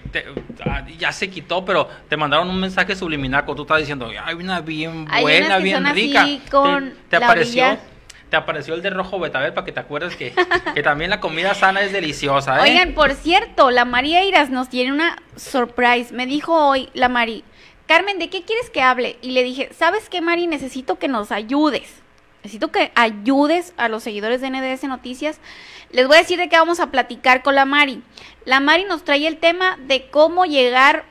ah, 0.66 0.86
ya 0.98 1.12
se 1.12 1.30
quitó, 1.30 1.66
pero 1.66 1.90
te 2.08 2.16
mandaron 2.16 2.50
un 2.50 2.60
mensaje 2.60 2.96
subliminal 2.96 3.44
cuando 3.44 3.64
tú 3.64 3.64
estás 3.64 3.80
diciendo, 3.80 4.10
hay 4.24 4.36
una 4.36 4.62
bien 4.62 5.06
buena, 5.06 5.58
bien 5.58 5.86
rica. 5.94 6.26
con 6.50 6.94
te, 7.10 7.18
apareció 7.18 7.65
te 8.30 8.36
apareció 8.36 8.74
el 8.74 8.82
de 8.82 8.90
rojo 8.90 9.20
betabel 9.20 9.54
para 9.54 9.66
que 9.66 9.72
te 9.72 9.80
acuerdes 9.80 10.16
que, 10.16 10.34
que 10.74 10.84
también 10.84 11.10
la 11.10 11.20
comida 11.20 11.54
sana 11.54 11.82
es 11.82 11.92
deliciosa. 11.92 12.58
¿eh? 12.58 12.72
Oigan, 12.72 12.94
por 12.94 13.14
cierto, 13.14 13.72
la 13.72 13.86
María 13.86 14.24
Iras 14.24 14.50
nos 14.50 14.70
tiene 14.70 14.92
una 14.92 15.22
surprise. 15.36 16.14
Me 16.14 16.26
dijo 16.26 16.54
hoy 16.54 16.90
la 16.94 17.10
Mari, 17.10 17.44
Carmen, 17.88 18.18
¿de 18.18 18.30
qué 18.30 18.44
quieres 18.44 18.70
que 18.70 18.82
hable? 18.82 19.18
Y 19.22 19.32
le 19.32 19.44
dije, 19.44 19.70
¿sabes 19.74 20.10
qué, 20.10 20.22
Mari? 20.22 20.48
Necesito 20.48 20.98
que 20.98 21.08
nos 21.08 21.32
ayudes. 21.32 22.02
Necesito 22.44 22.72
que 22.72 22.92
ayudes 22.96 23.74
a 23.78 23.90
los 23.90 24.04
seguidores 24.04 24.42
de 24.42 24.50
NDS 24.50 24.84
Noticias. 24.86 25.40
Les 25.92 26.08
voy 26.08 26.18
a 26.18 26.20
decir 26.20 26.38
de 26.38 26.50
qué 26.50 26.58
vamos 26.58 26.80
a 26.80 26.92
platicar 26.92 27.44
con 27.44 27.56
la 27.56 27.66
Mari. 27.66 28.02
La 28.44 28.60
Mari 28.60 28.86
nos 28.86 29.04
trae 29.04 29.28
el 29.28 29.38
tema 29.38 29.78
de 29.88 30.10
cómo 30.10 30.46
llegar 30.46 31.06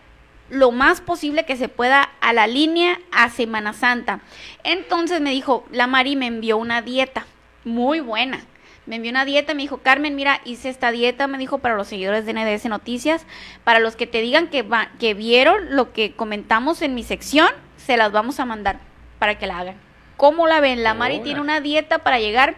lo 0.55 0.71
más 0.71 1.01
posible 1.01 1.45
que 1.45 1.57
se 1.57 1.69
pueda 1.69 2.11
a 2.21 2.33
la 2.33 2.47
línea 2.47 2.99
a 3.13 3.29
Semana 3.29 3.73
Santa. 3.73 4.21
Entonces 4.63 5.21
me 5.21 5.31
dijo, 5.31 5.67
la 5.71 5.87
Mari 5.87 6.17
me 6.17 6.27
envió 6.27 6.57
una 6.57 6.81
dieta 6.81 7.27
muy 7.65 8.01
buena. 8.01 8.41
Me 8.87 8.97
envió 8.97 9.11
una 9.11 9.25
dieta, 9.25 9.55
me 9.55 9.63
dijo, 9.63 9.79
Carmen, 9.79 10.15
mira, 10.15 10.41
hice 10.45 10.69
esta 10.69 10.91
dieta, 10.91 11.27
me 11.27 11.39
dijo, 11.39 11.59
para 11.59 11.77
los 11.77 11.89
seguidores 11.89 12.27
de 12.27 12.35
NDS 12.35 12.67
Noticias, 12.67 13.25
para 13.65 13.81
los 13.81 13.97
que 13.97 14.07
te 14.07 14.21
digan 14.21 14.49
que, 14.49 14.63
va, 14.63 14.91
que 15.01 15.15
vieron 15.15 15.75
lo 15.75 15.93
que 15.93 16.13
comentamos 16.13 16.83
en 16.83 16.95
mi 16.95 17.03
sección, 17.03 17.49
se 17.79 17.97
las 17.97 18.13
vamos 18.13 18.41
a 18.41 18.45
mandar 18.45 18.79
para 19.19 19.39
que 19.39 19.47
la 19.47 19.59
hagan. 19.59 19.77
¿Cómo 20.17 20.47
la 20.47 20.61
ven? 20.61 20.83
La 20.83 20.95
Mari 20.95 21.21
tiene 21.21 21.41
una 21.41 21.61
dieta 21.61 22.01
para 22.01 22.21
llegar, 22.21 22.57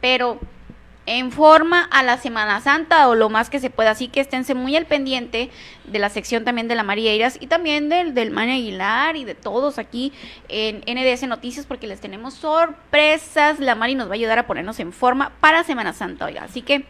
pero 0.00 0.38
en 1.06 1.32
forma 1.32 1.82
a 1.84 2.02
la 2.02 2.18
Semana 2.18 2.60
Santa 2.60 3.08
o 3.08 3.14
lo 3.14 3.28
más 3.28 3.48
que 3.48 3.60
se 3.60 3.70
pueda. 3.70 3.92
Así 3.92 4.08
que 4.08 4.20
esténse 4.20 4.54
muy 4.54 4.76
al 4.76 4.86
pendiente 4.86 5.50
de 5.84 5.98
la 5.98 6.10
sección 6.10 6.44
también 6.44 6.68
de 6.68 6.74
la 6.74 6.82
María 6.82 7.14
Iras 7.14 7.38
y 7.40 7.46
también 7.46 7.88
del, 7.88 8.14
del 8.14 8.30
Mani 8.30 8.52
Aguilar 8.52 9.16
y 9.16 9.24
de 9.24 9.34
todos 9.34 9.78
aquí 9.78 10.12
en 10.48 10.82
NDS 10.86 11.22
Noticias 11.28 11.66
porque 11.66 11.86
les 11.86 12.00
tenemos 12.00 12.34
sorpresas. 12.34 13.60
La 13.60 13.74
Mari 13.74 13.94
nos 13.94 14.08
va 14.08 14.12
a 14.12 14.14
ayudar 14.14 14.38
a 14.38 14.46
ponernos 14.46 14.78
en 14.80 14.92
forma 14.92 15.32
para 15.40 15.64
Semana 15.64 15.92
Santa, 15.92 16.26
oiga. 16.26 16.44
Así 16.44 16.62
que 16.62 16.84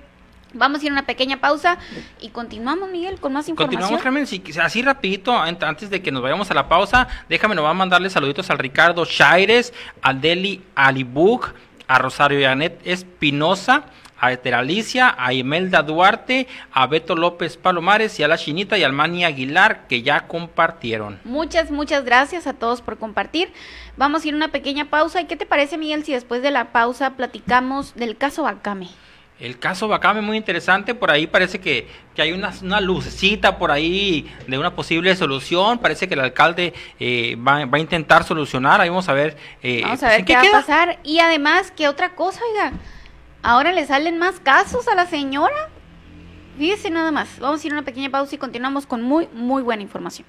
Vamos 0.54 0.80
a 0.80 0.84
ir 0.84 0.90
a 0.90 0.94
una 0.94 1.06
pequeña 1.06 1.38
pausa 1.38 1.76
y 2.20 2.30
continuamos, 2.30 2.88
Miguel, 2.88 3.20
con 3.20 3.32
más 3.32 3.48
información. 3.48 3.82
Continuamos, 3.98 4.02
Carmen, 4.02 4.62
así 4.62 4.82
rapidito, 4.82 5.36
antes 5.38 5.90
de 5.90 6.00
que 6.00 6.10
nos 6.10 6.22
vayamos 6.22 6.50
a 6.50 6.54
la 6.54 6.68
pausa, 6.68 7.08
déjame, 7.28 7.54
nos 7.54 7.64
va 7.64 7.70
a 7.70 7.74
mandarle 7.74 8.08
saluditos 8.08 8.48
al 8.48 8.58
Ricardo 8.58 9.04
Chaires, 9.04 9.74
a 10.00 10.14
Deli 10.14 10.62
Alibug, 10.74 11.46
a 11.88 11.98
Rosario 11.98 12.40
Yanet 12.40 12.80
Espinosa, 12.84 13.84
a 14.18 14.32
Eteralicia, 14.32 15.14
a 15.18 15.32
Imelda 15.32 15.82
Duarte, 15.82 16.46
a 16.72 16.86
Beto 16.86 17.16
López 17.16 17.56
Palomares 17.56 18.18
y 18.18 18.22
a 18.22 18.28
la 18.28 18.38
Chinita 18.38 18.78
y 18.78 18.84
al 18.84 18.92
Mani 18.92 19.24
Aguilar 19.24 19.86
que 19.86 20.02
ya 20.02 20.26
compartieron. 20.26 21.20
Muchas, 21.24 21.70
muchas 21.70 22.04
gracias 22.04 22.46
a 22.46 22.54
todos 22.54 22.80
por 22.80 22.98
compartir. 22.98 23.52
Vamos 23.96 24.24
a 24.24 24.28
ir 24.28 24.34
a 24.34 24.36
una 24.36 24.48
pequeña 24.48 24.86
pausa. 24.86 25.20
¿Y 25.20 25.26
qué 25.26 25.36
te 25.36 25.46
parece, 25.46 25.78
Miguel, 25.78 26.04
si 26.04 26.12
después 26.12 26.42
de 26.42 26.50
la 26.50 26.72
pausa 26.72 27.10
platicamos 27.10 27.94
del 27.94 28.16
caso 28.16 28.42
Bacame? 28.42 28.88
El 29.38 29.58
caso 29.58 29.86
Bacame 29.86 30.22
muy 30.22 30.38
interesante, 30.38 30.94
por 30.94 31.10
ahí 31.10 31.26
parece 31.26 31.60
que, 31.60 31.86
que 32.14 32.22
hay 32.22 32.32
una, 32.32 32.54
una, 32.62 32.80
lucecita 32.80 33.58
por 33.58 33.70
ahí 33.70 34.32
de 34.46 34.56
una 34.56 34.74
posible 34.74 35.14
solución, 35.14 35.78
parece 35.78 36.08
que 36.08 36.14
el 36.14 36.20
alcalde 36.20 36.72
eh, 36.98 37.36
va, 37.36 37.66
va, 37.66 37.76
a 37.76 37.80
intentar 37.80 38.24
solucionar, 38.24 38.80
ahí 38.80 38.88
vamos 38.88 39.10
a 39.10 39.12
ver. 39.12 39.36
Eh, 39.62 39.82
vamos 39.82 40.02
a 40.02 40.08
ver 40.08 40.24
qué, 40.24 40.38
qué 40.40 40.50
va 40.50 40.58
a 40.58 40.60
pasar 40.62 40.98
y 41.02 41.18
además, 41.18 41.70
¿qué 41.70 41.86
otra 41.86 42.14
cosa, 42.14 42.40
oiga? 42.50 42.72
Ahora 43.48 43.70
le 43.70 43.86
salen 43.86 44.18
más 44.18 44.40
casos 44.40 44.88
a 44.88 44.96
la 44.96 45.06
señora. 45.06 45.68
Fíjese 46.58 46.90
nada 46.90 47.12
más. 47.12 47.38
Vamos 47.38 47.62
a 47.62 47.66
ir 47.68 47.72
a 47.72 47.76
una 47.76 47.84
pequeña 47.84 48.10
pausa 48.10 48.34
y 48.34 48.38
continuamos 48.38 48.86
con 48.86 49.02
muy, 49.02 49.28
muy 49.32 49.62
buena 49.62 49.84
información. 49.84 50.26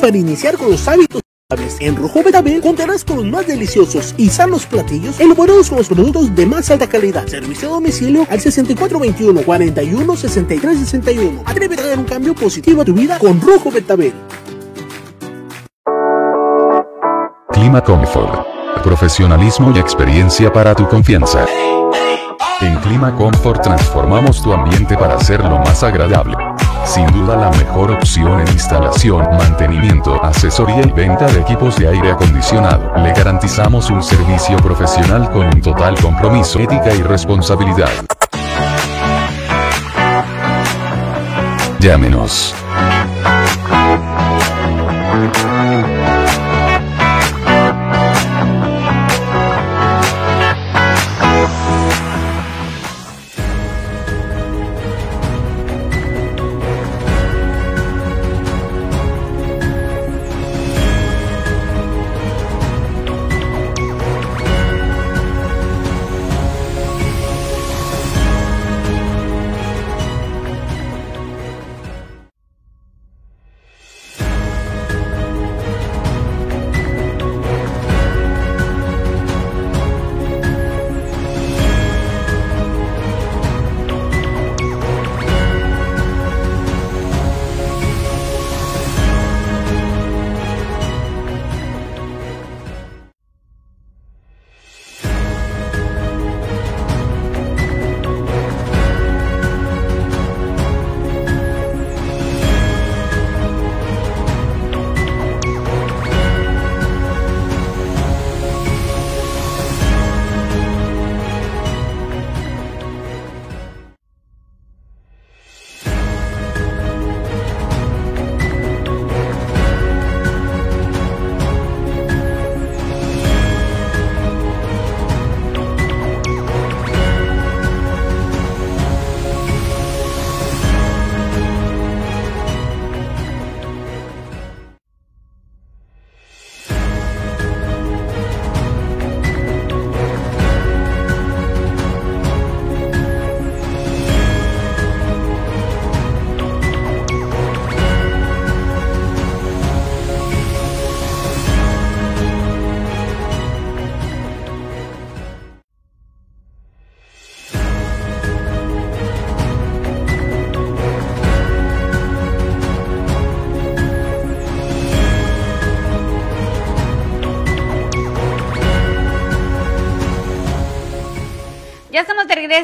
Para 0.00 0.16
iniciar 0.16 0.56
con 0.56 0.70
los 0.70 0.88
hábitos 0.88 1.22
en 1.80 1.96
Rojo 1.96 2.22
Betabel 2.22 2.60
contarás 2.60 3.04
con 3.04 3.16
los 3.16 3.26
más 3.26 3.44
deliciosos 3.46 4.14
y 4.16 4.28
sanos 4.28 4.66
platillos 4.66 5.18
elaborados 5.18 5.68
con 5.68 5.78
los 5.78 5.88
productos 5.88 6.34
de 6.36 6.46
más 6.46 6.70
alta 6.70 6.86
calidad. 6.88 7.26
Servicio 7.26 7.68
a 7.68 7.72
domicilio 7.72 8.24
al 8.30 8.40
6421 8.40 9.42
41 9.42 10.16
63 10.16 10.78
61. 10.78 11.42
Atrévete 11.44 11.82
a 11.82 11.86
dar 11.88 11.98
un 11.98 12.04
cambio 12.04 12.34
positivo 12.34 12.82
a 12.82 12.84
tu 12.84 12.94
vida 12.94 13.18
con 13.18 13.40
Rojo 13.40 13.70
Betabel. 13.72 14.12
Clima 17.52 17.82
Comfort. 17.82 18.46
Profesionalismo 18.84 19.72
y 19.74 19.80
experiencia 19.80 20.52
para 20.52 20.74
tu 20.76 20.88
confianza. 20.88 21.46
En 22.60 22.76
Clima 22.76 23.14
Comfort 23.16 23.62
transformamos 23.62 24.40
tu 24.40 24.52
ambiente 24.52 24.96
para 24.96 25.16
hacerlo 25.16 25.58
más 25.58 25.82
agradable. 25.82 26.49
Sin 26.84 27.06
duda 27.12 27.36
la 27.36 27.50
mejor 27.50 27.92
opción 27.92 28.40
en 28.40 28.48
instalación, 28.48 29.22
mantenimiento, 29.36 30.22
asesoría 30.24 30.82
y 30.82 30.90
venta 30.90 31.26
de 31.26 31.40
equipos 31.40 31.76
de 31.76 31.88
aire 31.88 32.12
acondicionado. 32.12 32.92
Le 32.96 33.12
garantizamos 33.12 33.90
un 33.90 34.02
servicio 34.02 34.56
profesional 34.58 35.30
con 35.30 35.46
un 35.46 35.60
total 35.60 35.94
compromiso, 36.00 36.58
ética 36.58 36.92
y 36.92 37.02
responsabilidad. 37.02 37.90
Llámenos. 41.78 42.54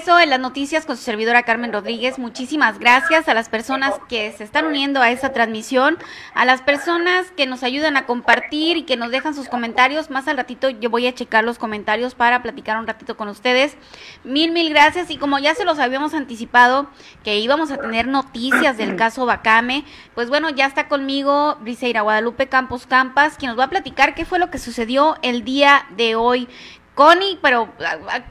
Regreso 0.06 0.22
en 0.22 0.30
las 0.30 0.40
noticias 0.40 0.86
con 0.86 0.96
su 0.96 1.02
servidora 1.02 1.42
Carmen 1.42 1.72
Rodríguez. 1.72 2.18
Muchísimas 2.18 2.78
gracias 2.78 3.28
a 3.28 3.34
las 3.34 3.48
personas 3.48 3.94
que 4.08 4.30
se 4.32 4.44
están 4.44 4.66
uniendo 4.66 5.00
a 5.02 5.10
esta 5.10 5.32
transmisión, 5.32 5.98
a 6.32 6.44
las 6.44 6.62
personas 6.62 7.32
que 7.36 7.46
nos 7.46 7.64
ayudan 7.64 7.96
a 7.96 8.06
compartir 8.06 8.76
y 8.76 8.82
que 8.84 8.96
nos 8.96 9.10
dejan 9.10 9.34
sus 9.34 9.48
comentarios. 9.48 10.08
Más 10.08 10.28
al 10.28 10.36
ratito 10.36 10.68
yo 10.68 10.90
voy 10.90 11.08
a 11.08 11.14
checar 11.14 11.42
los 11.42 11.58
comentarios 11.58 12.14
para 12.14 12.40
platicar 12.40 12.78
un 12.78 12.86
ratito 12.86 13.16
con 13.16 13.28
ustedes. 13.28 13.76
Mil, 14.22 14.52
mil 14.52 14.70
gracias. 14.70 15.10
Y 15.10 15.16
como 15.16 15.40
ya 15.40 15.54
se 15.56 15.64
los 15.64 15.80
habíamos 15.80 16.14
anticipado 16.14 16.88
que 17.24 17.38
íbamos 17.38 17.72
a 17.72 17.78
tener 17.78 18.06
noticias 18.06 18.76
del 18.76 18.94
caso 19.02 19.26
Bacame, 19.26 19.84
pues 20.14 20.28
bueno, 20.28 20.50
ya 20.50 20.66
está 20.66 20.86
conmigo 20.86 21.56
Briseira 21.62 22.02
Guadalupe 22.02 22.48
Campos 22.48 22.86
Campas, 22.86 23.36
quien 23.36 23.50
nos 23.50 23.58
va 23.58 23.64
a 23.64 23.70
platicar 23.70 24.14
qué 24.14 24.24
fue 24.24 24.38
lo 24.38 24.50
que 24.50 24.58
sucedió 24.58 25.16
el 25.22 25.42
día 25.42 25.86
de 25.96 26.14
hoy 26.14 26.48
Connie, 26.96 27.38
pero 27.42 27.68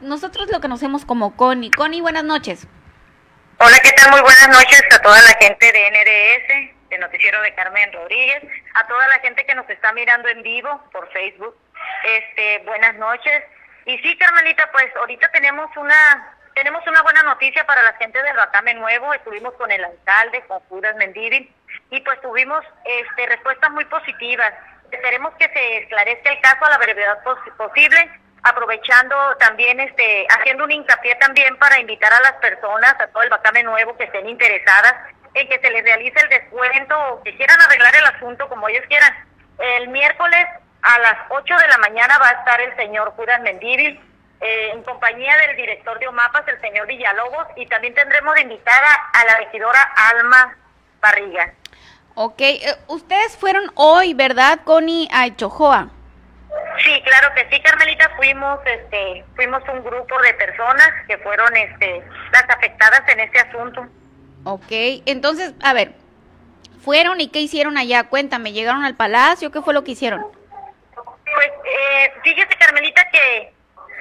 nosotros 0.02 0.50
lo 0.52 0.60
conocemos 0.60 1.06
como 1.06 1.38
Connie. 1.38 1.70
Connie, 1.70 2.02
buenas 2.02 2.24
noches. 2.24 2.68
Hola, 3.60 3.78
¿qué 3.84 3.92
tal? 3.92 4.10
Muy 4.10 4.22
buenas 4.22 4.48
noches 4.48 4.82
a 4.92 5.00
toda 5.04 5.22
la 5.22 5.38
gente 5.40 5.72
de 5.72 5.92
NDS, 5.92 6.90
de 6.90 6.98
Noticiero 6.98 7.40
de 7.44 7.54
Carmen 7.54 7.94
Rodríguez, 7.94 8.44
a 8.74 8.88
toda 8.88 9.08
la 9.10 9.20
gente 9.20 9.46
que 9.46 9.54
nos 9.54 9.70
está 9.70 9.94
mirando 9.94 10.28
en 10.30 10.42
vivo 10.42 10.84
por 10.92 11.08
Facebook. 11.12 11.56
Este, 12.06 12.64
buenas 12.66 12.96
noches. 12.96 13.44
Y 13.86 14.00
sí, 14.00 14.18
Carmelita, 14.18 14.68
pues 14.72 14.88
ahorita 14.96 15.30
tenemos 15.30 15.70
una 15.78 16.34
tenemos 16.56 16.82
una 16.88 17.04
buena 17.04 17.22
noticia 17.22 17.68
para 17.68 17.84
la 17.84 17.94
gente 17.94 18.22
del 18.24 18.36
Bacame 18.36 18.74
Nuevo. 18.74 19.14
Estuvimos 19.14 19.54
con 19.54 19.72
el 19.72 19.86
alcalde, 19.86 20.44
con 20.48 20.60
Judas 20.62 20.96
Mendívil, 20.96 21.54
y 21.92 22.02
pues 22.02 22.20
tuvimos 22.20 22.66
este, 22.84 23.28
respuestas 23.28 23.70
muy 23.74 23.86
positivas. 23.86 24.52
Esperemos 24.90 25.36
que 25.36 25.50
se 25.50 25.78
esclarezca 25.84 26.32
el 26.32 26.42
caso 26.42 26.66
a 26.66 26.72
la 26.72 26.78
brevedad 26.80 27.24
posible 27.58 28.25
aprovechando 28.46 29.16
también, 29.40 29.80
este, 29.80 30.28
haciendo 30.30 30.66
un 30.66 30.72
hincapié 30.72 31.16
también 31.16 31.58
para 31.58 31.80
invitar 31.80 32.14
a 32.14 32.22
las 32.22 32.34
personas, 32.34 32.96
a 33.00 33.08
todo 33.08 33.24
el 33.24 33.30
Bacame 33.30 33.64
Nuevo 33.64 33.98
que 33.98 34.04
estén 34.04 34.30
interesadas 34.30 34.94
en 35.34 35.50
que 35.50 35.60
se 35.60 35.70
les 35.72 35.84
realice 35.84 36.20
el 36.22 36.30
descuento 36.30 36.96
o 37.10 37.24
que 37.24 37.36
quieran 37.36 37.60
arreglar 37.60 37.96
el 37.96 38.06
asunto 38.06 38.48
como 38.48 38.70
ellos 38.70 38.86
quieran. 38.88 39.12
El 39.58 39.88
miércoles 39.88 40.46
a 40.84 41.00
las 41.00 41.18
8 41.30 41.58
de 41.58 41.68
la 41.70 41.78
mañana 41.80 42.20
va 42.20 42.28
a 42.28 42.40
estar 42.40 42.62
el 42.62 42.76
señor 42.76 43.14
Judas 43.16 43.42
Mendívil 43.42 44.00
eh, 44.40 44.70
en 44.74 44.84
compañía 44.84 45.36
del 45.38 45.58
director 45.58 45.98
de 45.98 46.08
OMAPAS, 46.08 46.48
el 46.48 46.62
señor 46.62 46.86
Villalobos, 46.86 47.48
y 47.56 47.66
también 47.66 47.96
tendremos 47.96 48.36
de 48.36 48.42
invitada 48.42 49.10
a 49.12 49.26
la 49.26 49.38
regidora 49.38 49.82
Alma 50.12 50.56
Barriga. 51.02 51.52
Ok, 52.14 52.42
eh, 52.42 52.76
ustedes 52.88 53.36
fueron 53.38 53.72
hoy, 53.74 54.14
¿verdad, 54.14 54.60
Connie, 54.64 55.10
a 55.12 55.36
Chojoa? 55.36 55.90
Sí, 56.84 57.02
claro 57.04 57.34
que 57.36 57.48
sí, 57.50 57.62
Carmelita, 57.62 58.10
fuimos 58.16 58.60
este 58.66 59.24
fuimos 59.36 59.64
un 59.70 59.84
grupo 59.84 60.22
de 60.22 60.34
personas 60.34 60.90
que 61.08 61.18
fueron 61.20 61.56
este 61.56 62.04
las 62.32 62.50
afectadas 62.50 63.02
en 63.08 63.20
este 63.22 63.40
asunto. 63.40 63.88
Ok, 64.44 64.72
entonces, 65.06 65.54
a 65.64 65.74
ver, 65.74 65.94
fueron 66.84 67.20
y 67.20 67.30
qué 67.30 67.40
hicieron 67.40 67.78
allá? 67.78 68.04
Cuéntame, 68.04 68.52
¿llegaron 68.52 68.86
al 68.86 68.96
palacio? 68.96 69.52
¿Qué 69.52 69.62
fue 69.62 69.74
lo 69.74 69.84
que 69.84 69.92
hicieron? 69.92 70.24
Pues 70.94 71.52
eh, 71.66 72.14
fíjese, 72.24 72.56
Carmelita, 72.60 73.10
que 73.10 73.54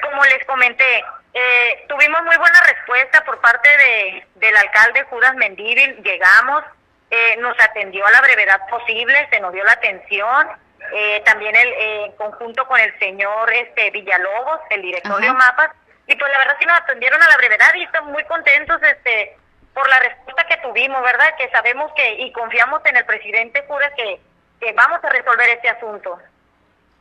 como 0.03 0.23
les 0.25 0.45
comenté, 0.47 1.05
eh, 1.33 1.85
tuvimos 1.89 2.23
muy 2.23 2.37
buena 2.37 2.61
respuesta 2.61 3.25
por 3.25 3.41
parte 3.41 3.69
de, 3.69 4.27
del 4.35 4.57
alcalde 4.57 5.03
Judas 5.05 5.35
Mendívil, 5.37 5.97
llegamos, 6.03 6.63
eh, 7.11 7.37
nos 7.39 7.59
atendió 7.61 8.07
a 8.07 8.11
la 8.11 8.21
brevedad 8.21 8.61
posible, 8.69 9.29
se 9.31 9.41
nos 9.41 9.53
dio 9.53 9.65
la 9.65 9.73
atención, 9.73 10.49
eh, 10.93 11.23
también 11.25 11.55
el, 11.55 11.69
eh, 11.69 12.05
en 12.07 12.13
conjunto 12.13 12.67
con 12.67 12.79
el 12.79 12.99
señor 12.99 13.53
este 13.53 13.91
Villalobos, 13.91 14.61
el 14.71 14.83
director 14.83 15.21
de 15.21 15.33
Mapas, 15.33 15.71
y 16.07 16.17
pues 16.17 16.31
la 16.33 16.39
verdad 16.39 16.57
sí 16.59 16.67
nos 16.67 16.79
atendieron 16.81 17.23
a 17.23 17.29
la 17.29 17.37
brevedad 17.37 17.75
y 17.75 17.85
estamos 17.85 18.13
muy 18.13 18.25
contentos 18.25 18.81
este 18.83 19.37
por 19.73 19.89
la 19.89 19.99
respuesta 19.99 20.47
que 20.47 20.57
tuvimos, 20.59 21.03
¿verdad? 21.03 21.35
Que 21.37 21.51
sabemos 21.51 21.91
que 21.97 22.15
y 22.15 22.33
confiamos 22.33 22.81
en 22.85 22.97
el 22.97 23.05
presidente 23.05 23.65
Cura 23.65 23.91
que 23.97 24.21
que 24.61 24.73
vamos 24.73 25.03
a 25.03 25.09
resolver 25.11 25.49
este 25.51 25.69
asunto. 25.69 26.19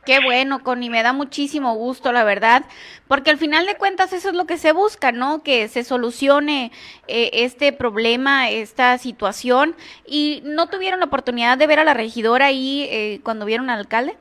Qué 0.04 0.20
bueno, 0.20 0.62
Connie, 0.62 0.90
me 0.90 1.02
da 1.02 1.12
muchísimo 1.12 1.74
gusto, 1.74 2.12
la 2.12 2.24
verdad, 2.24 2.62
porque 3.08 3.30
al 3.30 3.38
final 3.38 3.64
de 3.64 3.76
cuentas 3.76 4.12
eso 4.12 4.28
es 4.28 4.34
lo 4.34 4.46
que 4.46 4.58
se 4.58 4.72
busca, 4.72 5.12
¿no? 5.12 5.42
Que 5.42 5.68
se 5.68 5.82
solucione 5.82 6.72
eh, 7.08 7.30
este 7.32 7.72
problema, 7.72 8.50
esta 8.50 8.98
situación. 8.98 9.74
¿Y 10.04 10.42
no 10.44 10.68
tuvieron 10.68 11.00
la 11.00 11.06
oportunidad 11.06 11.56
de 11.56 11.66
ver 11.66 11.80
a 11.80 11.84
la 11.84 11.94
regidora 11.94 12.46
ahí 12.46 12.86
eh, 12.90 13.20
cuando 13.22 13.46
vieron 13.46 13.70
al 13.70 13.78
alcalde? 13.78 14.16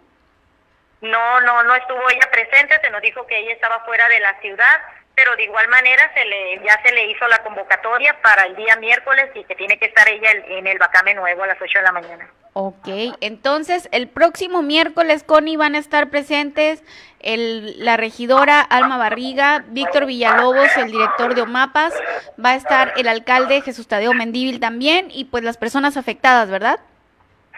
No, 1.01 1.41
no, 1.41 1.63
no 1.63 1.75
estuvo 1.75 1.99
ella 2.09 2.31
presente, 2.31 2.79
se 2.81 2.89
nos 2.89 3.01
dijo 3.01 3.27
que 3.27 3.37
ella 3.37 3.51
estaba 3.51 3.83
fuera 3.83 4.07
de 4.07 4.21
la 4.21 4.39
ciudad, 4.39 4.81
pero 5.15 5.35
de 5.35 5.43
igual 5.43 5.67
manera 5.67 6.09
se 6.13 6.23
le 6.23 6.61
ya 6.63 6.81
se 6.81 6.93
le 6.93 7.07
hizo 7.07 7.27
la 7.27 7.43
convocatoria 7.43 8.21
para 8.21 8.45
el 8.45 8.55
día 8.55 8.77
miércoles 8.77 9.29
y 9.35 9.43
que 9.43 9.55
tiene 9.55 9.77
que 9.77 9.87
estar 9.87 10.07
ella 10.07 10.31
en 10.31 10.65
el 10.65 10.77
Bacame 10.79 11.13
Nuevo 11.13 11.43
a 11.43 11.47
las 11.47 11.61
8 11.61 11.79
de 11.79 11.83
la 11.83 11.91
mañana. 11.91 12.29
Ok, 12.55 12.87
entonces 13.21 13.89
el 13.91 14.07
próximo 14.07 14.61
miércoles, 14.61 15.23
Connie, 15.23 15.57
van 15.57 15.73
a 15.73 15.79
estar 15.79 16.11
presentes 16.11 16.83
el, 17.19 17.83
la 17.83 17.97
regidora 17.97 18.61
Alma 18.61 18.97
Barriga, 18.97 19.63
Víctor 19.69 20.05
Villalobos, 20.05 20.69
el 20.77 20.91
director 20.91 21.33
de 21.33 21.41
OMAPAS, 21.41 21.95
va 22.43 22.51
a 22.51 22.55
estar 22.55 22.93
el 22.95 23.07
alcalde 23.07 23.61
Jesús 23.61 23.87
Tadeo 23.87 24.13
Mendíbil 24.13 24.59
también 24.59 25.07
y 25.09 25.25
pues 25.25 25.43
las 25.43 25.57
personas 25.57 25.97
afectadas, 25.97 26.51
¿verdad? 26.51 26.79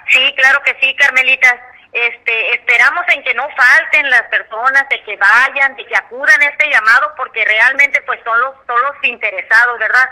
Sí, 0.08 0.34
claro 0.38 0.62
que 0.64 0.78
sí, 0.82 0.96
Carmelita. 0.96 1.62
Este, 1.92 2.54
esperamos 2.54 3.04
en 3.10 3.24
que 3.24 3.34
no 3.34 3.48
falten 3.50 4.10
las 4.10 4.24
personas, 4.24 4.88
de 4.90 5.04
que 5.04 5.18
vayan, 5.18 5.76
de 5.76 5.86
que 5.86 5.96
acudan 5.96 6.42
a 6.42 6.46
este 6.46 6.70
llamado, 6.70 7.14
porque 7.18 7.44
realmente 7.44 8.02
pues 8.02 8.20
son 8.24 8.40
los, 8.40 8.54
son 8.68 8.82
los 8.82 9.04
interesados, 9.04 9.78
¿verdad? 9.80 10.10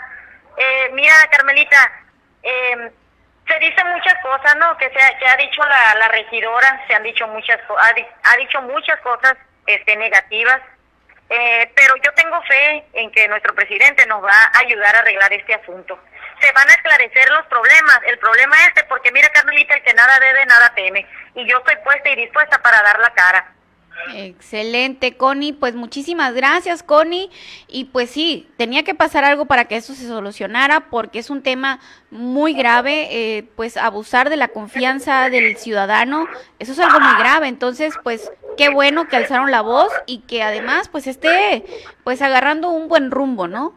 Eh, 0.56 0.90
mira, 0.92 1.14
Carmelita, 1.30 1.92
eh, 2.42 2.90
se 3.46 3.58
dicen 3.58 3.86
muchas 3.88 4.14
cosas, 4.22 4.56
¿no? 4.56 4.76
Que, 4.78 4.90
se 4.90 5.02
ha, 5.02 5.18
que 5.18 5.26
ha 5.26 5.36
dicho 5.36 5.62
la, 5.64 5.94
la 5.96 6.08
regidora, 6.08 6.82
se 6.86 6.94
han 6.94 7.02
dicho 7.02 7.26
muchas 7.28 7.60
ha, 7.70 8.30
ha 8.30 8.36
dicho 8.36 8.62
muchas 8.62 8.98
cosas 9.00 9.34
este, 9.66 9.96
negativas, 9.96 10.60
eh, 11.30 11.70
pero 11.74 11.94
yo 11.96 12.12
tengo 12.14 12.40
fe 12.42 12.84
en 12.92 13.10
que 13.10 13.28
nuestro 13.28 13.54
presidente 13.54 14.06
nos 14.06 14.22
va 14.22 14.50
a 14.52 14.58
ayudar 14.60 14.94
a 14.94 15.00
arreglar 15.00 15.32
este 15.32 15.54
asunto. 15.54 15.98
Se 16.40 16.52
van 16.52 16.68
a 16.68 16.72
esclarecer 16.72 17.30
los 17.30 17.46
problemas, 17.46 18.00
el 18.06 18.18
problema 18.18 18.56
este, 18.66 18.84
porque 18.84 19.12
mira 19.12 19.28
Carmelita, 19.30 19.74
el 19.74 19.82
que 19.82 19.94
nada 19.94 20.18
debe, 20.20 20.44
nada 20.46 20.74
teme, 20.74 21.06
y 21.34 21.48
yo 21.48 21.58
estoy 21.58 21.76
puesta 21.76 22.08
y 22.10 22.16
dispuesta 22.16 22.60
para 22.60 22.82
dar 22.82 22.98
la 22.98 23.10
cara. 23.10 23.53
Excelente, 24.14 25.16
Connie. 25.16 25.52
Pues 25.52 25.74
muchísimas 25.74 26.34
gracias, 26.34 26.82
Connie. 26.82 27.30
Y 27.68 27.86
pues 27.86 28.10
sí, 28.10 28.48
tenía 28.56 28.82
que 28.82 28.94
pasar 28.94 29.24
algo 29.24 29.46
para 29.46 29.64
que 29.66 29.76
eso 29.76 29.94
se 29.94 30.06
solucionara 30.06 30.80
porque 30.90 31.18
es 31.18 31.30
un 31.30 31.42
tema 31.42 31.80
muy 32.10 32.54
grave, 32.54 33.08
eh, 33.10 33.44
pues 33.56 33.76
abusar 33.76 34.30
de 34.30 34.36
la 34.36 34.48
confianza 34.48 35.30
del 35.30 35.56
ciudadano, 35.56 36.28
eso 36.58 36.72
es 36.72 36.78
algo 36.78 37.00
muy 37.00 37.18
grave. 37.18 37.48
Entonces, 37.48 37.94
pues 38.02 38.30
qué 38.56 38.68
bueno 38.68 39.08
que 39.08 39.16
alzaron 39.16 39.50
la 39.50 39.62
voz 39.62 39.92
y 40.06 40.20
que 40.22 40.42
además 40.42 40.88
pues 40.88 41.06
esté 41.06 41.64
pues 42.04 42.22
agarrando 42.22 42.70
un 42.70 42.88
buen 42.88 43.10
rumbo, 43.10 43.48
¿no? 43.48 43.74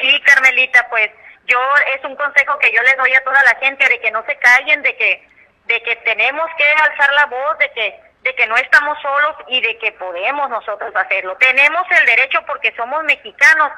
Sí, 0.00 0.20
Carmelita, 0.24 0.86
pues 0.88 1.10
yo 1.46 1.58
es 1.96 2.04
un 2.04 2.16
consejo 2.16 2.58
que 2.58 2.72
yo 2.72 2.82
les 2.82 2.96
doy 2.96 3.12
a 3.14 3.24
toda 3.24 3.40
la 3.44 3.54
gente 3.60 3.88
de 3.88 4.00
que 4.00 4.10
no 4.10 4.24
se 4.26 4.36
callen, 4.38 4.82
de 4.82 4.96
que 4.96 5.28
de 5.66 5.80
que 5.82 5.94
tenemos 5.96 6.46
que 6.56 6.64
alzar 6.82 7.12
la 7.12 7.26
voz, 7.26 7.58
de 7.58 7.70
que 7.70 8.09
de 8.22 8.34
que 8.34 8.46
no 8.46 8.56
estamos 8.56 8.98
solos 9.00 9.36
y 9.48 9.60
de 9.60 9.78
que 9.78 9.92
podemos 9.92 10.48
nosotros 10.50 10.94
hacerlo. 10.94 11.36
Tenemos 11.36 11.82
el 11.98 12.06
derecho 12.06 12.40
porque 12.46 12.74
somos 12.76 13.02
mexicanos 13.04 13.70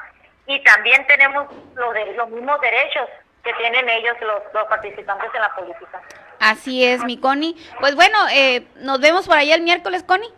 y 0.45 0.61
también 0.63 1.05
tenemos 1.07 1.47
los, 1.75 1.95
los 2.17 2.29
mismos 2.29 2.59
derechos 2.61 3.07
que 3.43 3.53
tienen 3.53 3.87
ellos 3.89 4.15
los, 4.21 4.41
los, 4.53 4.63
participantes 4.65 5.29
en 5.33 5.41
la 5.41 5.53
política. 5.55 6.01
Así 6.39 6.85
es, 6.85 7.03
mi 7.03 7.17
Connie. 7.17 7.55
Pues 7.79 7.95
bueno, 7.95 8.17
eh, 8.33 8.65
nos 8.75 8.99
vemos 8.99 9.27
por 9.27 9.37
allá 9.37 9.55
el 9.55 9.61
miércoles, 9.61 10.03
Connie. 10.03 10.31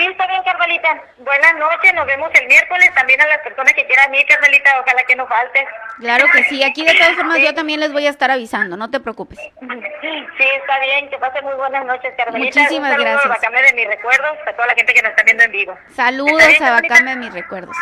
Sí, 0.00 0.06
está 0.06 0.26
bien, 0.28 0.42
Carmelita. 0.42 1.02
Buenas 1.18 1.54
noches, 1.56 1.92
nos 1.92 2.06
vemos 2.06 2.30
el 2.32 2.46
miércoles. 2.46 2.90
También 2.94 3.20
a 3.20 3.26
las 3.26 3.38
personas 3.40 3.74
que 3.74 3.84
quieran 3.86 4.14
ir, 4.14 4.24
Carmelita, 4.24 4.80
ojalá 4.80 5.02
que 5.04 5.14
no 5.14 5.26
falte. 5.26 5.68
Claro 5.98 6.24
que 6.32 6.42
sí, 6.44 6.64
aquí 6.64 6.86
de 6.86 6.94
todas 6.94 7.16
formas 7.16 7.38
yo 7.40 7.52
también 7.52 7.80
les 7.80 7.92
voy 7.92 8.06
a 8.06 8.10
estar 8.10 8.30
avisando, 8.30 8.78
no 8.78 8.90
te 8.90 8.98
preocupes. 8.98 9.38
Sí, 9.38 10.44
está 10.58 10.80
bien, 10.80 11.10
que 11.10 11.18
pasen 11.18 11.44
muy 11.44 11.52
buenas 11.52 11.84
noches, 11.84 12.14
Carmelita. 12.16 12.60
Muchísimas 12.60 12.96
Un 12.96 13.04
gracias. 13.04 13.26
A 13.26 13.28
Bacame 13.28 13.62
de 13.62 13.72
mis 13.74 13.86
recuerdos, 13.88 14.38
a 14.46 14.52
toda 14.54 14.68
la 14.68 14.74
gente 14.74 14.94
que 14.94 15.02
nos 15.02 15.10
está 15.10 15.22
viendo 15.22 15.42
en 15.42 15.52
vivo. 15.52 15.78
Saludos 15.94 16.46
bien, 16.46 16.64
a? 16.64 16.70
Bacame 16.80 17.10
de 17.10 17.16
mis 17.16 17.34
recuerdos. 17.34 17.76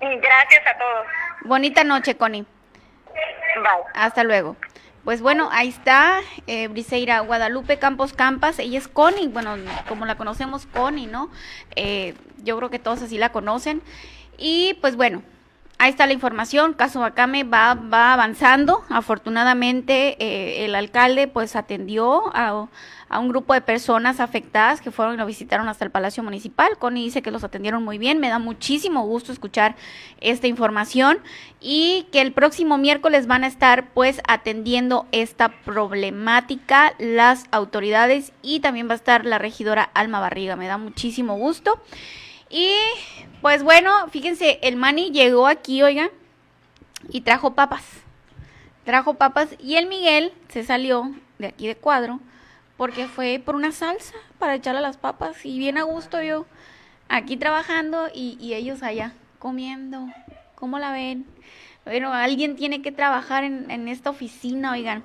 Gracias 0.00 0.66
a 0.68 0.78
todos. 0.78 1.06
Bonita 1.40 1.82
noche, 1.82 2.16
Connie. 2.16 2.46
Bye. 3.56 3.90
Hasta 3.92 4.22
luego. 4.22 4.56
Pues 5.06 5.22
bueno, 5.22 5.48
ahí 5.52 5.68
está 5.68 6.18
eh, 6.48 6.66
Briseira 6.66 7.20
Guadalupe 7.20 7.78
Campos 7.78 8.12
Campas. 8.12 8.58
Ella 8.58 8.76
es 8.76 8.88
Connie, 8.88 9.28
bueno, 9.28 9.54
como 9.88 10.04
la 10.04 10.16
conocemos, 10.16 10.66
Connie, 10.66 11.06
¿no? 11.06 11.30
Eh, 11.76 12.14
yo 12.42 12.56
creo 12.56 12.70
que 12.70 12.80
todos 12.80 13.02
así 13.02 13.16
la 13.16 13.30
conocen. 13.30 13.82
Y 14.36 14.74
pues 14.80 14.96
bueno, 14.96 15.22
ahí 15.78 15.90
está 15.90 16.06
la 16.06 16.12
información. 16.12 16.74
Caso 16.74 17.00
Bacame 17.00 17.44
va, 17.44 17.74
va 17.74 18.12
avanzando. 18.12 18.84
Afortunadamente, 18.88 20.16
eh, 20.18 20.64
el 20.64 20.74
alcalde 20.74 21.28
pues 21.28 21.56
atendió 21.56 22.34
a, 22.34 22.68
a 23.08 23.18
un 23.18 23.28
grupo 23.28 23.54
de 23.54 23.60
personas 23.60 24.20
afectadas 24.20 24.80
que 24.80 24.90
fueron 24.90 25.14
y 25.14 25.18
lo 25.18 25.26
visitaron 25.26 25.68
hasta 25.68 25.84
el 25.84 25.90
Palacio 25.90 26.22
Municipal. 26.22 26.78
Connie 26.78 27.04
dice 27.04 27.22
que 27.22 27.30
los 27.30 27.44
atendieron 27.44 27.84
muy 27.84 27.98
bien. 27.98 28.18
Me 28.18 28.28
da 28.28 28.38
muchísimo 28.38 29.04
gusto 29.06 29.32
escuchar 29.32 29.76
esta 30.20 30.46
información 30.46 31.18
y 31.60 32.06
que 32.12 32.20
el 32.20 32.32
próximo 32.32 32.78
miércoles 32.78 33.26
van 33.26 33.44
a 33.44 33.48
estar 33.48 33.90
pues 33.90 34.20
atendiendo 34.26 35.06
esta 35.12 35.48
problemática 35.62 36.94
las 36.98 37.44
autoridades 37.50 38.32
y 38.42 38.60
también 38.60 38.88
va 38.88 38.92
a 38.92 38.96
estar 38.96 39.24
la 39.24 39.38
regidora 39.38 39.90
Alma 39.94 40.20
Barriga. 40.20 40.56
Me 40.56 40.66
da 40.66 40.78
muchísimo 40.78 41.36
gusto. 41.36 41.80
Y 42.48 42.70
pues 43.46 43.62
bueno, 43.62 44.08
fíjense, 44.08 44.58
el 44.62 44.74
Mani 44.74 45.12
llegó 45.12 45.46
aquí, 45.46 45.80
oigan, 45.80 46.10
y 47.10 47.20
trajo 47.20 47.54
papas. 47.54 47.84
Trajo 48.84 49.14
papas 49.14 49.50
y 49.60 49.76
el 49.76 49.86
Miguel 49.86 50.32
se 50.48 50.64
salió 50.64 51.14
de 51.38 51.46
aquí 51.46 51.68
de 51.68 51.76
cuadro 51.76 52.18
porque 52.76 53.06
fue 53.06 53.40
por 53.44 53.54
una 53.54 53.70
salsa 53.70 54.16
para 54.40 54.56
echarle 54.56 54.80
a 54.80 54.82
las 54.82 54.96
papas 54.96 55.46
y 55.46 55.60
bien 55.60 55.78
a 55.78 55.84
gusto 55.84 56.20
yo 56.24 56.44
aquí 57.08 57.36
trabajando 57.36 58.08
y, 58.12 58.36
y 58.40 58.54
ellos 58.54 58.82
allá 58.82 59.12
comiendo. 59.38 60.08
¿Cómo 60.56 60.80
la 60.80 60.90
ven? 60.90 61.24
Bueno, 61.86 62.12
alguien 62.12 62.56
tiene 62.56 62.82
que 62.82 62.90
trabajar 62.90 63.44
en, 63.44 63.86
esta 63.86 64.10
oficina, 64.10 64.72
oigan. 64.72 65.04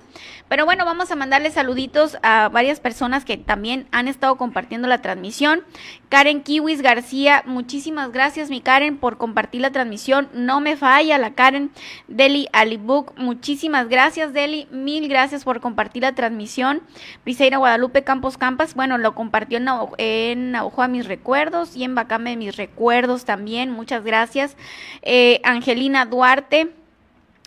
Pero 0.50 0.66
bueno, 0.66 0.84
vamos 0.84 1.12
a 1.12 1.16
mandarle 1.16 1.52
saluditos 1.52 2.18
a 2.24 2.50
varias 2.50 2.80
personas 2.80 3.24
que 3.24 3.38
también 3.38 3.86
han 3.92 4.08
estado 4.08 4.36
compartiendo 4.36 4.88
la 4.88 5.00
transmisión. 5.00 5.62
Karen 6.10 6.42
Kiwis 6.42 6.82
García, 6.82 7.44
muchísimas 7.46 8.12
gracias, 8.12 8.50
mi 8.50 8.62
Karen, 8.62 8.98
por 8.98 9.20
compartir 9.20 9.62
la 9.62 9.70
transmisión. 9.70 10.28
No 10.34 10.60
me 10.60 10.76
falla 10.76 11.20
la 11.20 11.36
Karen. 11.36 11.70
Deli 12.08 12.48
Alibook, 12.52 13.16
muchísimas 13.16 13.88
gracias, 13.88 14.34
Deli. 14.34 14.68
Mil 14.72 15.08
gracias 15.08 15.44
por 15.44 15.62
compartir 15.62 16.02
la 16.02 16.16
transmisión. 16.16 16.82
Briseira 17.24 17.60
Guadalupe 17.60 18.04
Campos 18.04 18.40
Campas, 18.40 18.74
bueno, 18.74 18.98
lo 18.98 19.14
compartió 19.14 19.60
en, 19.60 19.68
en 20.00 20.56
Ojoa 20.56 20.88
Mis 20.88 21.06
Recuerdos 21.06 21.78
y 21.78 21.84
en 21.84 21.94
Bacame 21.94 22.38
Mis 22.38 22.58
Recuerdos 22.58 23.24
también. 23.24 23.70
Muchas 23.70 24.04
gracias. 24.04 24.58
Eh, 25.04 25.42
Angelina 25.44 26.06
Duarte. 26.08 26.71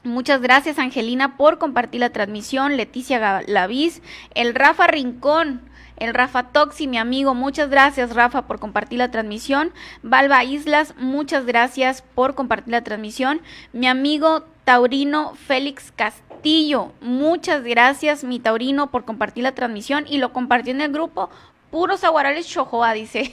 Muchas 0.05 0.43
gracias, 0.43 0.79
Angelina, 0.79 1.39
por 1.39 1.59
compartir 1.59 2.01
la 2.01 2.11
transmisión. 2.11 2.77
Leticia 2.77 3.43
Lavis, 3.47 4.03
el 4.35 4.55
Rafa 4.55 4.87
Rincón, 4.87 5.63
el 5.97 6.13
Rafa 6.13 6.49
Toxi, 6.49 6.87
mi 6.87 6.99
amigo. 6.99 7.35
Muchas 7.35 7.71
gracias, 7.71 8.15
Rafa, 8.15 8.47
por 8.47 8.59
compartir 8.59 8.99
la 8.99 9.11
transmisión. 9.11 9.73
Valva 10.03 10.45
Islas, 10.45 10.95
muchas 10.99 11.47
gracias 11.47 12.03
por 12.03 12.35
compartir 12.35 12.73
la 12.73 12.85
transmisión. 12.85 13.41
Mi 13.73 13.87
amigo 13.87 14.45
Taurino 14.65 15.35
Félix 15.37 15.91
Castillo, 15.97 16.93
muchas 17.01 17.65
gracias, 17.65 18.25
mi 18.25 18.41
Taurino, 18.41 18.91
por 18.91 19.07
compartir 19.07 19.45
la 19.45 19.53
transmisión 19.53 20.05
y 20.07 20.19
lo 20.19 20.35
compartió 20.35 20.75
en 20.75 20.83
el 20.83 20.93
grupo 20.93 21.31
puros 21.75 22.05
aguarales 22.05 22.47
Chojoa, 22.47 22.93
dice. 22.93 23.33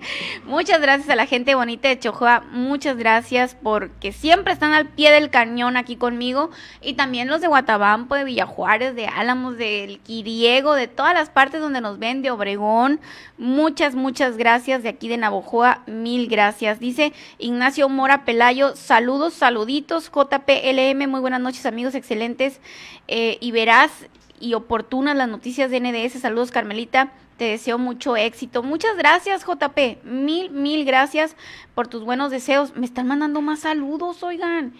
muchas 0.46 0.80
gracias 0.80 1.10
a 1.10 1.14
la 1.14 1.26
gente 1.26 1.54
bonita 1.54 1.88
de 1.88 1.98
Chojoa, 1.98 2.40
muchas 2.50 2.96
gracias 2.96 3.54
porque 3.62 4.12
siempre 4.12 4.54
están 4.54 4.72
al 4.72 4.88
pie 4.88 5.12
del 5.12 5.28
cañón 5.28 5.76
aquí 5.76 5.96
conmigo 5.96 6.48
y 6.80 6.94
también 6.94 7.28
los 7.28 7.42
de 7.42 7.48
Guatabampo, 7.48 8.14
de 8.14 8.24
Villajuárez, 8.24 8.94
de 8.94 9.08
Álamos, 9.08 9.58
del 9.58 10.00
Quiriego, 10.00 10.72
de 10.72 10.88
todas 10.88 11.12
las 11.12 11.28
partes 11.28 11.60
donde 11.60 11.82
nos 11.82 11.98
ven, 11.98 12.22
de 12.22 12.30
Obregón. 12.30 12.98
Muchas, 13.36 13.94
muchas 13.94 14.38
gracias 14.38 14.82
de 14.82 14.88
aquí 14.88 15.08
de 15.08 15.18
Navojoa, 15.18 15.82
mil 15.86 16.28
gracias. 16.28 16.80
Dice 16.80 17.12
Ignacio 17.36 17.90
Mora 17.90 18.24
Pelayo, 18.24 18.74
saludos, 18.74 19.34
saluditos, 19.34 20.10
JPLM, 20.10 21.10
muy 21.10 21.20
buenas 21.20 21.42
noches 21.42 21.66
amigos, 21.66 21.94
excelentes 21.94 22.58
eh, 23.06 23.36
y 23.42 23.52
verás 23.52 23.90
y 24.40 24.54
oportunas 24.54 25.14
las 25.14 25.28
noticias 25.28 25.70
de 25.70 25.78
NDS. 25.78 26.22
Saludos, 26.22 26.50
Carmelita. 26.50 27.12
Te 27.36 27.44
deseo 27.46 27.78
mucho 27.78 28.16
éxito. 28.16 28.62
Muchas 28.62 28.96
gracias, 28.96 29.44
JP. 29.44 30.04
Mil, 30.04 30.50
mil 30.50 30.84
gracias 30.84 31.34
por 31.74 31.88
tus 31.88 32.04
buenos 32.04 32.30
deseos. 32.30 32.76
Me 32.76 32.86
están 32.86 33.06
mandando 33.06 33.40
más 33.40 33.60
saludos, 33.60 34.22
oigan. 34.22 34.74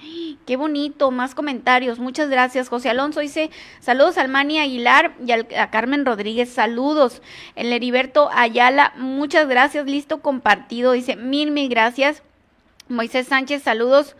Qué 0.46 0.56
bonito, 0.56 1.10
más 1.10 1.34
comentarios. 1.34 1.98
Muchas 1.98 2.28
gracias. 2.28 2.68
José 2.68 2.90
Alonso 2.90 3.20
dice, 3.20 3.50
saludos 3.80 4.18
al 4.18 4.28
Mani 4.28 4.58
Aguilar 4.58 5.14
y 5.26 5.32
a 5.32 5.70
Carmen 5.70 6.04
Rodríguez. 6.04 6.50
Saludos. 6.50 7.22
El 7.56 7.72
Heriberto 7.72 8.30
Ayala, 8.32 8.92
muchas 8.96 9.48
gracias. 9.48 9.86
Listo, 9.86 10.20
compartido. 10.20 10.92
Dice, 10.92 11.16
mil, 11.16 11.50
mil 11.50 11.68
gracias. 11.68 12.22
Moisés 12.88 13.26
Sánchez, 13.28 13.62
saludos. 13.62 14.14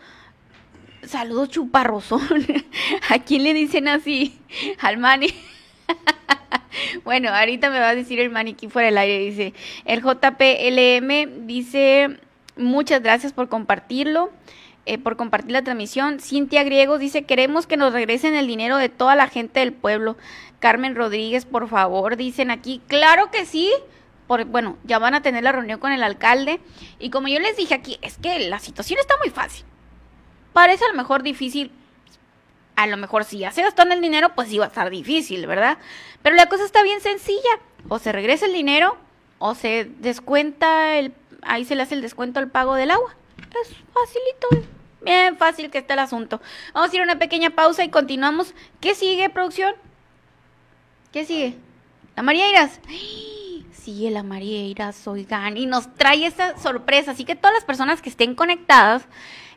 Saludos 1.05 1.51
chuparrosón. 1.51 2.23
¿A 3.11 3.19
quién 3.19 3.43
le 3.43 3.55
dicen 3.55 3.89
así? 3.89 4.39
Al 4.81 4.99
Mani. 4.99 5.29
bueno, 7.05 7.31
ahorita 7.31 7.71
me 7.71 7.81
va 7.81 7.91
a 7.91 7.95
decir 7.95 8.21
el 8.21 8.31
maniquí 8.31 8.69
fuera 8.69 8.87
del 8.87 8.99
aire, 8.99 9.19
dice. 9.19 9.55
El 9.85 10.03
JPLM 10.03 11.47
dice, 11.47 12.19
muchas 12.57 13.03
gracias 13.03 13.33
por 13.33 13.49
compartirlo. 13.49 14.31
Eh, 14.85 14.99
por 14.99 15.17
compartir 15.17 15.53
la 15.53 15.63
transmisión. 15.63 16.19
Cintia 16.19 16.65
Griegos 16.65 16.99
dice, 16.99 17.23
queremos 17.23 17.69
que 17.69 17.77
nos 17.77 17.93
regresen 17.93 18.35
el 18.35 18.49
dinero 18.49 18.79
de 18.79 18.89
toda 18.89 19.15
la 19.15 19.29
gente 19.29 19.61
del 19.61 19.73
pueblo. 19.73 20.17
Carmen 20.59 20.97
Rodríguez, 20.97 21.45
por 21.45 21.69
favor, 21.69 22.17
dicen 22.17 22.51
aquí. 22.51 22.81
Claro 22.89 23.31
que 23.31 23.47
sí. 23.47 23.71
Por, 24.27 24.45
bueno, 24.45 24.77
ya 24.83 24.99
van 24.99 25.15
a 25.15 25.23
tener 25.23 25.45
la 25.45 25.53
reunión 25.53 25.79
con 25.79 25.93
el 25.93 26.03
alcalde. 26.03 26.59
Y 26.99 27.11
como 27.11 27.29
yo 27.29 27.39
les 27.39 27.57
dije 27.57 27.75
aquí, 27.75 27.99
es 28.03 28.19
que 28.19 28.41
la 28.49 28.59
situación 28.59 28.99
está 28.99 29.15
muy 29.19 29.31
fácil. 29.31 29.65
Parece 30.53 30.85
a 30.85 30.89
lo 30.89 30.95
mejor 30.95 31.23
difícil 31.23 31.71
a 32.77 32.87
lo 32.87 32.97
mejor 32.97 33.25
si 33.25 33.39
ya 33.39 33.53
se 33.53 33.63
gastó 33.63 33.83
en 33.83 33.93
el 33.93 34.01
dinero, 34.01 34.35
pues 34.35 34.53
iba 34.53 34.65
a 34.65 34.69
estar 34.69 34.91
difícil, 34.91 35.47
¿verdad? 35.47 35.79
Pero 36.23 36.37
la 36.37 36.47
cosa 36.47 36.65
está 36.65 36.83
bien 36.83 37.01
sencilla. 37.01 37.61
O 37.89 37.99
se 37.99 38.13
regresa 38.13 38.47
el 38.47 38.53
dinero 38.53 38.97
o 39.39 39.55
se 39.55 39.91
descuenta 39.99 40.97
el... 40.97 41.13
Ahí 41.43 41.65
se 41.65 41.75
le 41.75 41.83
hace 41.83 41.95
el 41.95 42.03
descuento 42.03 42.39
al 42.39 42.49
pago 42.49 42.75
del 42.75 42.91
agua. 42.93 43.15
Es 43.61 43.69
facilito. 43.93 44.69
Bien 45.03 45.37
fácil 45.37 45.71
que 45.71 45.79
está 45.79 45.95
el 45.95 46.01
asunto. 46.01 46.41
Vamos 46.75 46.93
a 46.93 46.95
ir 46.95 47.01
a 47.01 47.05
una 47.05 47.19
pequeña 47.19 47.51
pausa 47.51 47.83
y 47.83 47.89
continuamos. 47.89 48.55
¿Qué 48.81 48.95
sigue, 48.95 49.29
producción? 49.31 49.75
¿Qué 51.13 51.25
sigue? 51.25 51.57
La 52.17 52.23
María 52.23 52.49
Iras. 52.49 52.81
Sigue 53.73 54.13
la 54.13 54.23
María 54.23 54.65
Iras, 54.65 55.09
oigan, 55.09 55.57
y 55.57 55.67
nos 55.67 55.93
trae 55.97 56.25
esa 56.25 56.57
sorpresa. 56.57 57.11
Así 57.11 57.25
que 57.25 57.35
todas 57.35 57.53
las 57.53 57.65
personas 57.65 58.01
que 58.01 58.11
estén 58.11 58.37
conectadas, 58.37 59.07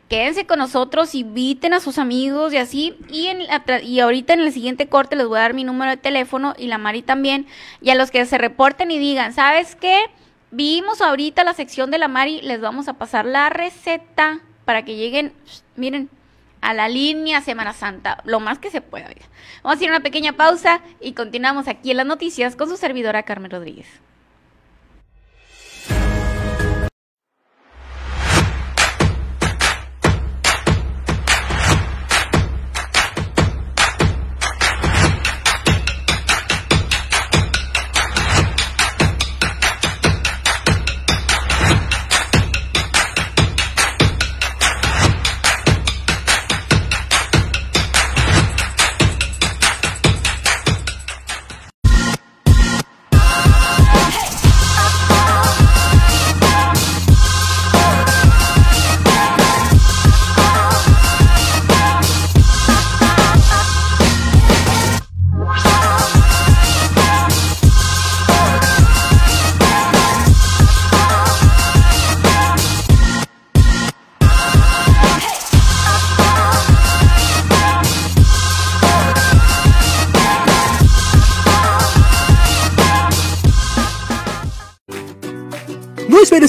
quédense 0.08 0.46
con 0.46 0.58
nosotros, 0.58 1.14
inviten 1.14 1.72
a 1.72 1.80
sus 1.80 1.98
amigos 1.98 2.52
y 2.52 2.58
así. 2.58 2.96
Y, 3.08 3.26
en 3.26 3.42
y 3.82 4.00
ahorita 4.00 4.34
en 4.34 4.40
el 4.40 4.52
siguiente 4.52 4.88
corte 4.88 5.16
les 5.16 5.26
voy 5.26 5.38
a 5.38 5.42
dar 5.42 5.54
mi 5.54 5.64
número 5.64 5.90
de 5.90 5.96
teléfono 5.96 6.54
y 6.58 6.66
la 6.66 6.78
Mari 6.78 7.02
también. 7.02 7.46
Y 7.80 7.90
a 7.90 7.94
los 7.94 8.10
que 8.10 8.24
se 8.26 8.38
reporten 8.38 8.90
y 8.90 8.98
digan, 8.98 9.32
¿sabes 9.32 9.76
qué? 9.76 10.06
Vimos 10.50 11.00
ahorita 11.00 11.44
la 11.44 11.54
sección 11.54 11.90
de 11.90 11.98
la 11.98 12.08
Mari, 12.08 12.40
les 12.40 12.60
vamos 12.60 12.88
a 12.88 12.94
pasar 12.94 13.26
la 13.26 13.50
receta 13.50 14.40
para 14.64 14.84
que 14.84 14.96
lleguen, 14.96 15.32
miren, 15.74 16.08
a 16.60 16.74
la 16.74 16.88
línea 16.88 17.40
Semana 17.40 17.72
Santa, 17.72 18.22
lo 18.24 18.40
más 18.40 18.58
que 18.58 18.70
se 18.70 18.80
pueda. 18.80 19.08
Vamos 19.62 19.80
a 19.80 19.84
a 19.84 19.88
una 19.88 20.00
pequeña 20.00 20.32
pausa 20.32 20.80
y 21.00 21.12
continuamos 21.12 21.68
aquí 21.68 21.90
en 21.90 21.98
las 21.98 22.06
noticias 22.06 22.56
con 22.56 22.68
su 22.68 22.76
servidora 22.76 23.22
Carmen 23.22 23.50
Rodríguez. 23.50 23.86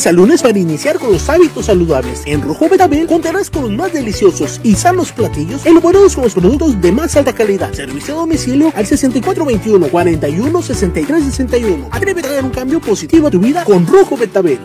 Al 0.08 0.16
lunes 0.16 0.42
para 0.42 0.58
iniciar 0.58 1.00
con 1.00 1.12
los 1.12 1.30
hábitos 1.30 1.66
saludables. 1.66 2.24
En 2.26 2.42
Rojo 2.42 2.70
Betabel 2.70 3.08
contarás 3.08 3.50
con 3.50 3.64
los 3.64 3.72
más 3.72 3.94
deliciosos 3.94 4.60
y 4.64 4.76
sanos 4.76 5.12
platillos 5.12 5.66
elaborados 5.66 6.16
con 6.16 6.24
los 6.24 6.34
productos 6.34 6.80
de 6.82 6.92
más 6.92 7.16
alta 7.16 7.34
calidad. 7.34 7.74
Servicio 7.74 8.16
a 8.16 8.18
domicilio 8.18 8.72
al 8.76 8.86
6421 8.86 9.88
41 9.88 10.62
63 10.62 11.24
61. 11.24 11.90
Atrévete 11.92 12.28
a 12.30 12.34
dar 12.34 12.44
un 12.44 12.52
cambio 12.52 12.80
positivo 12.80 13.28
a 13.28 13.32
tu 13.32 13.40
vida 13.40 13.64
con 13.64 13.86
Rojo 13.86 14.18
Betabel. 14.18 14.60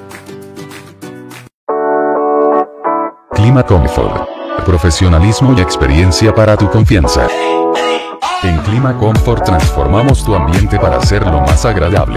Clima 3.34 3.66
Comfort. 3.66 4.28
Profesionalismo 4.64 5.54
y 5.56 5.60
experiencia 5.60 6.34
para 6.34 6.56
tu 6.56 6.70
confianza. 6.70 7.26
En 8.42 8.58
Clima 8.58 8.96
Comfort 8.98 9.44
transformamos 9.44 10.24
tu 10.24 10.34
ambiente 10.34 10.78
para 10.78 10.98
hacerlo 10.98 11.40
más 11.40 11.64
agradable. 11.64 12.16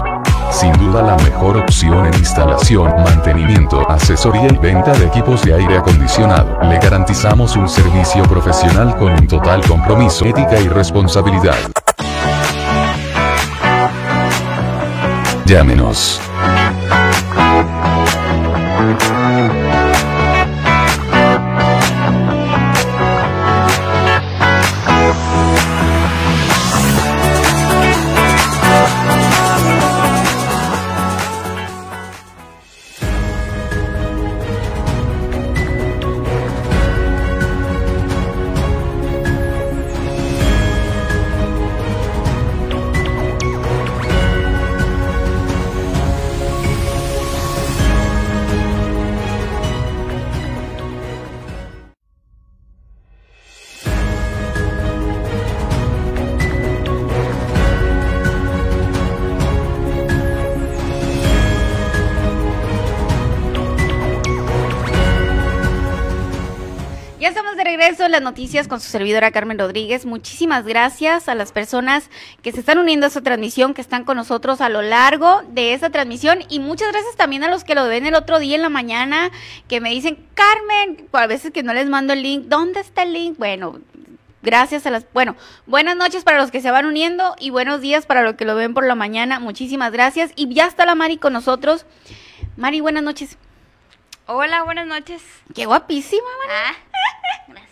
Sin 0.58 0.72
duda 0.72 1.02
la 1.02 1.16
mejor 1.16 1.58
opción 1.58 2.06
en 2.06 2.14
instalación, 2.14 2.90
mantenimiento, 3.04 3.86
asesoría 3.90 4.46
y 4.46 4.56
venta 4.56 4.90
de 4.92 5.04
equipos 5.04 5.42
de 5.42 5.52
aire 5.52 5.76
acondicionado. 5.76 6.58
Le 6.62 6.78
garantizamos 6.78 7.56
un 7.56 7.68
servicio 7.68 8.22
profesional 8.22 8.96
con 8.96 9.12
un 9.12 9.26
total 9.28 9.60
compromiso, 9.68 10.24
ética 10.24 10.58
y 10.58 10.68
responsabilidad. 10.68 11.56
Llámenos. 15.44 16.22
Noticias 68.26 68.66
con 68.66 68.80
su 68.80 68.88
servidora 68.90 69.30
Carmen 69.30 69.56
Rodríguez. 69.56 70.04
Muchísimas 70.04 70.66
gracias 70.66 71.28
a 71.28 71.36
las 71.36 71.52
personas 71.52 72.10
que 72.42 72.50
se 72.50 72.58
están 72.58 72.78
uniendo 72.78 73.06
a 73.06 73.08
esta 73.08 73.20
transmisión, 73.20 73.72
que 73.72 73.80
están 73.80 74.02
con 74.02 74.16
nosotros 74.16 74.60
a 74.60 74.68
lo 74.68 74.82
largo 74.82 75.42
de 75.48 75.74
esta 75.74 75.90
transmisión 75.90 76.40
y 76.48 76.58
muchas 76.58 76.90
gracias 76.90 77.14
también 77.14 77.44
a 77.44 77.48
los 77.48 77.62
que 77.62 77.76
lo 77.76 77.86
ven 77.86 78.04
el 78.04 78.16
otro 78.16 78.40
día 78.40 78.56
en 78.56 78.62
la 78.62 78.68
mañana, 78.68 79.30
que 79.68 79.80
me 79.80 79.90
dicen, 79.90 80.18
Carmen, 80.34 81.08
a 81.12 81.26
veces 81.28 81.52
que 81.52 81.62
no 81.62 81.72
les 81.72 81.88
mando 81.88 82.14
el 82.14 82.22
link, 82.24 82.46
¿dónde 82.46 82.80
está 82.80 83.04
el 83.04 83.12
link? 83.12 83.38
Bueno, 83.38 83.78
gracias 84.42 84.86
a 84.86 84.90
las, 84.90 85.06
bueno, 85.12 85.36
buenas 85.66 85.96
noches 85.96 86.24
para 86.24 86.38
los 86.38 86.50
que 86.50 86.60
se 86.60 86.72
van 86.72 86.84
uniendo 86.84 87.36
y 87.38 87.50
buenos 87.50 87.80
días 87.80 88.06
para 88.06 88.22
los 88.22 88.34
que 88.34 88.44
lo 88.44 88.56
ven 88.56 88.74
por 88.74 88.84
la 88.84 88.96
mañana. 88.96 89.38
Muchísimas 89.38 89.92
gracias 89.92 90.32
y 90.34 90.52
ya 90.52 90.66
está 90.66 90.84
la 90.84 90.96
Mari 90.96 91.16
con 91.16 91.32
nosotros. 91.32 91.86
Mari, 92.56 92.80
buenas 92.80 93.04
noches. 93.04 93.38
Hola, 94.26 94.64
buenas 94.64 94.88
noches. 94.88 95.22
Qué 95.54 95.64
guapísima, 95.66 96.26
Mari. 96.48 96.52
Ah. 96.52 97.52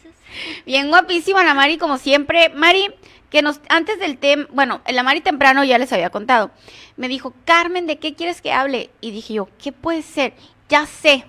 Bien 0.66 0.88
guapísima 0.88 1.44
la 1.44 1.54
Mari, 1.54 1.78
como 1.78 1.98
siempre. 1.98 2.50
Mari, 2.50 2.94
que 3.30 3.42
nos, 3.42 3.60
antes 3.68 3.98
del 3.98 4.18
tema, 4.18 4.46
bueno, 4.50 4.80
el 4.86 4.98
Amari 4.98 5.20
temprano 5.20 5.64
ya 5.64 5.78
les 5.78 5.92
había 5.92 6.10
contado. 6.10 6.50
Me 6.96 7.08
dijo, 7.08 7.34
Carmen, 7.44 7.86
¿de 7.86 7.98
qué 7.98 8.14
quieres 8.14 8.40
que 8.40 8.52
hable? 8.52 8.90
Y 9.00 9.10
dije 9.10 9.34
yo, 9.34 9.48
¿qué 9.58 9.72
puede 9.72 10.02
ser? 10.02 10.34
Ya 10.68 10.86
sé. 10.86 11.24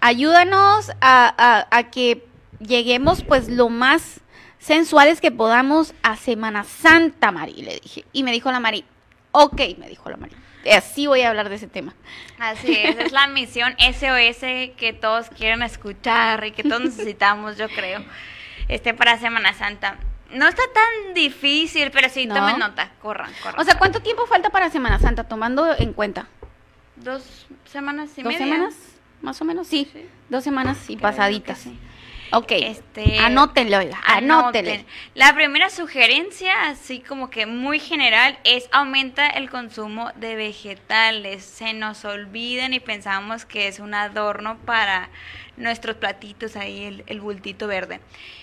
Ayúdanos 0.00 0.90
a, 1.00 1.34
a, 1.36 1.76
a 1.76 1.90
que 1.90 2.24
lleguemos 2.60 3.24
pues 3.24 3.48
lo 3.48 3.68
más 3.68 4.20
sensuales 4.58 5.20
que 5.20 5.30
podamos 5.30 5.94
a 6.02 6.16
Semana 6.16 6.64
Santa, 6.64 7.32
Mari, 7.32 7.54
le 7.62 7.80
dije. 7.80 8.04
Y 8.12 8.22
me 8.22 8.32
dijo 8.32 8.52
la 8.52 8.60
Mari, 8.60 8.84
ok, 9.32 9.60
me 9.78 9.88
dijo 9.88 10.08
la 10.08 10.16
Mari. 10.16 10.36
Así 10.72 11.06
voy 11.06 11.20
a 11.22 11.28
hablar 11.30 11.48
de 11.48 11.56
ese 11.56 11.66
tema. 11.66 11.94
Así 12.38 12.72
es, 12.74 12.96
es 12.98 13.12
la 13.12 13.26
misión 13.28 13.74
SOS 13.78 14.40
que 14.76 14.96
todos 15.00 15.28
quieren 15.30 15.62
escuchar 15.62 16.44
y 16.46 16.52
que 16.52 16.62
todos 16.62 16.80
necesitamos, 16.84 17.56
yo 17.58 17.68
creo, 17.68 18.04
este 18.68 18.94
para 18.94 19.18
Semana 19.18 19.52
Santa. 19.54 19.98
No 20.30 20.48
está 20.48 20.62
tan 20.72 21.14
difícil, 21.14 21.90
pero 21.90 22.08
sí, 22.08 22.26
No. 22.26 22.34
tomen 22.34 22.58
nota, 22.58 22.90
corran, 23.00 23.30
corran. 23.42 23.60
O 23.60 23.64
sea, 23.64 23.76
¿cuánto 23.78 24.00
tiempo 24.00 24.26
falta 24.26 24.50
para 24.50 24.70
Semana 24.70 24.98
Santa? 24.98 25.24
Tomando 25.24 25.74
en 25.78 25.92
cuenta. 25.92 26.26
dos 26.96 27.46
semanas 27.66 28.10
y 28.16 28.22
¿Dos 28.22 28.32
media. 28.32 28.46
semanas? 28.46 28.74
Más 29.20 29.40
o 29.40 29.44
menos, 29.44 29.66
sí. 29.66 29.88
Sí. 29.92 30.06
Dos 30.28 30.42
semanas 30.44 30.78
y 30.88 30.96
Creo 30.96 31.00
pasaditas. 31.00 31.58
sí. 31.58 31.78
Ok. 32.34 32.50
Este, 32.50 33.18
Anótenlo, 33.20 33.78
oiga, 33.78 34.00
anótenle. 34.04 34.72
Anoten. 34.72 34.86
La 35.14 35.34
primera 35.36 35.70
sugerencia, 35.70 36.68
así 36.68 36.98
como 36.98 37.30
que 37.30 37.46
muy 37.46 37.78
general, 37.78 38.36
es 38.42 38.68
aumenta 38.72 39.28
el 39.28 39.48
consumo 39.48 40.10
de 40.16 40.34
vegetales. 40.34 41.44
Se 41.44 41.74
nos 41.74 42.04
olvidan 42.04 42.72
y 42.72 42.80
pensamos 42.80 43.44
que 43.44 43.68
es 43.68 43.78
un 43.78 43.94
adorno 43.94 44.58
para 44.64 45.10
nuestros 45.56 45.94
platitos 45.94 46.56
ahí, 46.56 46.82
el, 46.84 47.04
el 47.06 47.20
bultito 47.20 47.68
verde. 47.68 48.00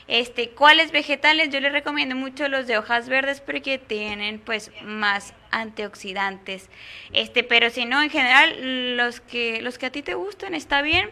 Este, 0.07 0.51
¿cuáles 0.51 0.93
vegetales? 0.93 1.49
Yo 1.49 1.59
les 1.59 1.73
recomiendo 1.73 2.15
mucho 2.15 2.47
los 2.47 2.67
de 2.67 2.77
hojas 2.77 3.09
verdes 3.09 3.41
porque 3.41 3.77
tienen 3.77 4.39
pues 4.39 4.71
más 4.83 5.33
antioxidantes. 5.51 6.69
Este, 7.11 7.43
pero 7.43 7.69
si 7.69 7.83
no, 7.83 8.01
en 8.01 8.09
general, 8.09 8.95
los 8.95 9.19
que, 9.19 9.61
los 9.61 9.77
que 9.77 9.87
a 9.87 9.91
ti 9.91 10.01
te 10.01 10.13
gusten, 10.13 10.55
está 10.55 10.81
bien 10.81 11.09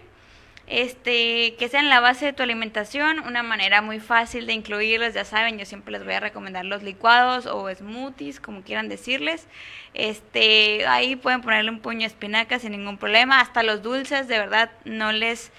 este, 0.69 1.55
que 1.57 1.67
sean 1.67 1.89
la 1.89 1.99
base 1.99 2.25
de 2.25 2.33
tu 2.33 2.43
alimentación, 2.43 3.19
una 3.19 3.41
manera 3.41 3.81
muy 3.81 3.99
fácil 3.99 4.45
de 4.45 4.53
incluirlos, 4.53 5.15
ya 5.15 5.25
saben, 5.25 5.57
yo 5.57 5.65
siempre 5.65 5.91
les 5.91 6.05
voy 6.05 6.13
a 6.13 6.19
recomendar 6.19 6.63
los 6.63 6.83
licuados 6.83 7.47
o 7.47 7.73
smoothies, 7.73 8.39
como 8.39 8.61
quieran 8.61 8.87
decirles. 8.87 9.47
Este, 9.95 10.85
ahí 10.87 11.15
pueden 11.15 11.41
ponerle 11.41 11.71
un 11.71 11.79
puño 11.79 12.01
de 12.01 12.05
espinaca 12.05 12.59
sin 12.59 12.71
ningún 12.73 12.99
problema, 12.99 13.41
hasta 13.41 13.63
los 13.63 13.81
dulces, 13.81 14.27
de 14.27 14.37
verdad, 14.37 14.71
no 14.85 15.11
les 15.11 15.51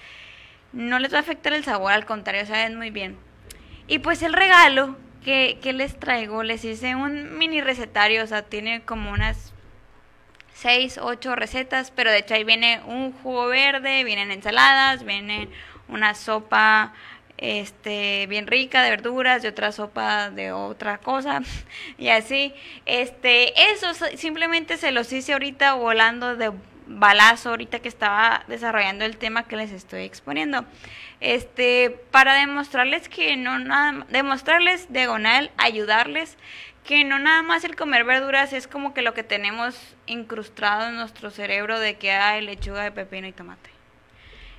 no 0.73 0.99
les 0.99 1.13
va 1.13 1.17
a 1.17 1.21
afectar 1.21 1.51
el 1.51 1.65
sabor, 1.65 1.91
al 1.91 2.05
contrario, 2.05 2.45
saben 2.45 2.77
muy 2.77 2.91
bien. 2.91 3.17
Y 3.87 3.99
pues 3.99 4.23
el 4.23 4.31
regalo 4.31 4.95
que, 5.25 5.59
que 5.61 5.73
les 5.73 5.99
traigo, 5.99 6.43
les 6.43 6.63
hice 6.63 6.95
un 6.95 7.37
mini 7.37 7.59
recetario, 7.59 8.23
o 8.23 8.27
sea, 8.27 8.43
tiene 8.43 8.81
como 8.83 9.11
unas 9.11 9.53
seis, 10.61 10.99
ocho 11.01 11.35
recetas, 11.35 11.89
pero 11.89 12.11
de 12.11 12.19
hecho 12.19 12.35
ahí 12.35 12.43
viene 12.43 12.81
un 12.85 13.13
jugo 13.13 13.47
verde, 13.47 14.03
vienen 14.03 14.31
ensaladas, 14.31 15.03
viene 15.03 15.49
una 15.87 16.13
sopa 16.13 16.93
este 17.37 18.27
bien 18.27 18.45
rica 18.45 18.83
de 18.83 18.91
verduras 18.91 19.43
y 19.43 19.47
otra 19.47 19.71
sopa 19.71 20.29
de 20.29 20.51
otra 20.51 20.99
cosa 20.99 21.41
y 21.97 22.09
así. 22.09 22.53
Este 22.85 23.71
eso 23.71 23.87
simplemente 24.15 24.77
se 24.77 24.91
los 24.91 25.11
hice 25.11 25.33
ahorita 25.33 25.73
volando 25.73 26.35
de 26.35 26.51
balazo 26.85 27.49
ahorita 27.49 27.79
que 27.79 27.87
estaba 27.87 28.43
desarrollando 28.47 29.05
el 29.05 29.17
tema 29.17 29.47
que 29.47 29.55
les 29.55 29.71
estoy 29.71 30.03
exponiendo. 30.03 30.65
Este 31.21 31.89
para 32.11 32.35
demostrarles 32.35 33.09
que 33.09 33.35
no 33.35 33.57
nada 33.57 34.05
demostrarles 34.09 34.93
diagonal 34.93 35.49
ayudarles 35.57 36.37
que 36.83 37.03
no 37.03 37.19
nada 37.19 37.41
más 37.43 37.63
el 37.63 37.75
comer 37.75 38.03
verduras 38.03 38.53
es 38.53 38.67
como 38.67 38.93
que 38.93 39.01
lo 39.01 39.13
que 39.13 39.23
tenemos 39.23 39.75
incrustado 40.07 40.89
en 40.89 40.95
nuestro 40.95 41.31
cerebro 41.31 41.79
de 41.79 41.95
que 41.95 42.11
hay 42.11 42.41
lechuga 42.41 42.83
de 42.83 42.91
pepino 42.91 43.27
y 43.27 43.31
tomate. 43.31 43.69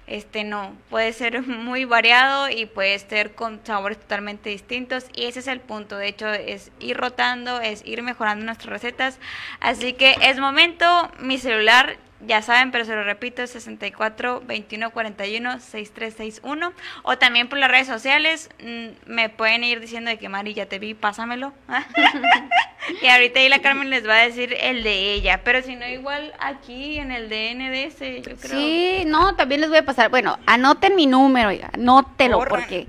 Este 0.07 0.45
no, 0.45 0.77
puede 0.91 1.13
ser 1.13 1.43
muy 1.47 1.85
variado 1.85 2.49
y 2.49 2.67
puede 2.67 2.99
ser 2.99 3.35
con 3.35 3.61
sabores 3.65 3.99
totalmente 3.99 4.51
distintos 4.51 5.07
y 5.15 5.27
ese 5.27 5.41
es 5.41 5.47
el 5.47 5.61
punto, 5.61 5.97
de 5.97 6.09
hecho 6.09 6.29
es 6.29 6.73
ir 6.81 6.97
rotando, 6.97 7.61
es 7.61 7.85
ir 7.87 8.03
mejorando 8.03 8.45
nuestras 8.45 8.71
recetas, 8.71 9.19
así 9.61 9.93
que 9.93 10.17
es 10.23 10.39
momento, 10.39 11.11
mi 11.19 11.39
celular 11.39 11.97
ya 12.27 12.43
saben, 12.43 12.71
pero 12.71 12.85
se 12.85 12.95
lo 12.95 13.05
repito, 13.05 13.47
64 13.47 14.43
21 14.47 14.91
41 14.91 15.61
6361 15.61 16.73
o 17.03 17.19
también 17.19 17.49
por 17.49 17.59
las 17.59 17.71
redes 17.71 17.87
sociales 17.87 18.49
mm, 18.63 19.11
me 19.11 19.29
pueden 19.29 19.65
ir 19.65 19.81
diciendo 19.81 20.11
de 20.11 20.19
que 20.19 20.29
Mari 20.29 20.55
ya 20.55 20.67
te 20.67 20.79
vi, 20.79 20.95
pásamelo. 20.95 21.53
y 23.03 23.07
ahorita 23.07 23.41
ahí 23.41 23.49
la 23.49 23.61
Carmen 23.61 23.91
les 23.91 24.07
va 24.09 24.15
a 24.15 24.23
decir 24.23 24.57
el 24.61 24.83
de 24.83 25.15
ella, 25.15 25.43
pero 25.45 25.63
si 25.63 25.77
no 25.77 25.87
igual 25.87 26.33
aquí 26.39 26.99
en 26.99 27.11
el 27.11 27.29
de 27.29 27.55
NDS, 27.55 28.27
yo 28.27 28.37
creo. 28.37 28.61
Sí, 28.61 29.03
no, 29.07 29.35
también 29.35 29.61
les 29.61 29.71
voy 29.71 29.79
a 29.79 29.85
pasar. 29.85 30.11
Bueno, 30.11 30.39
anoten 30.47 30.95
mi 30.97 31.07
número, 31.07 31.49
oiga, 31.49 31.71
anótelo, 31.75 32.39
Corran. 32.39 32.61
porque 32.61 32.87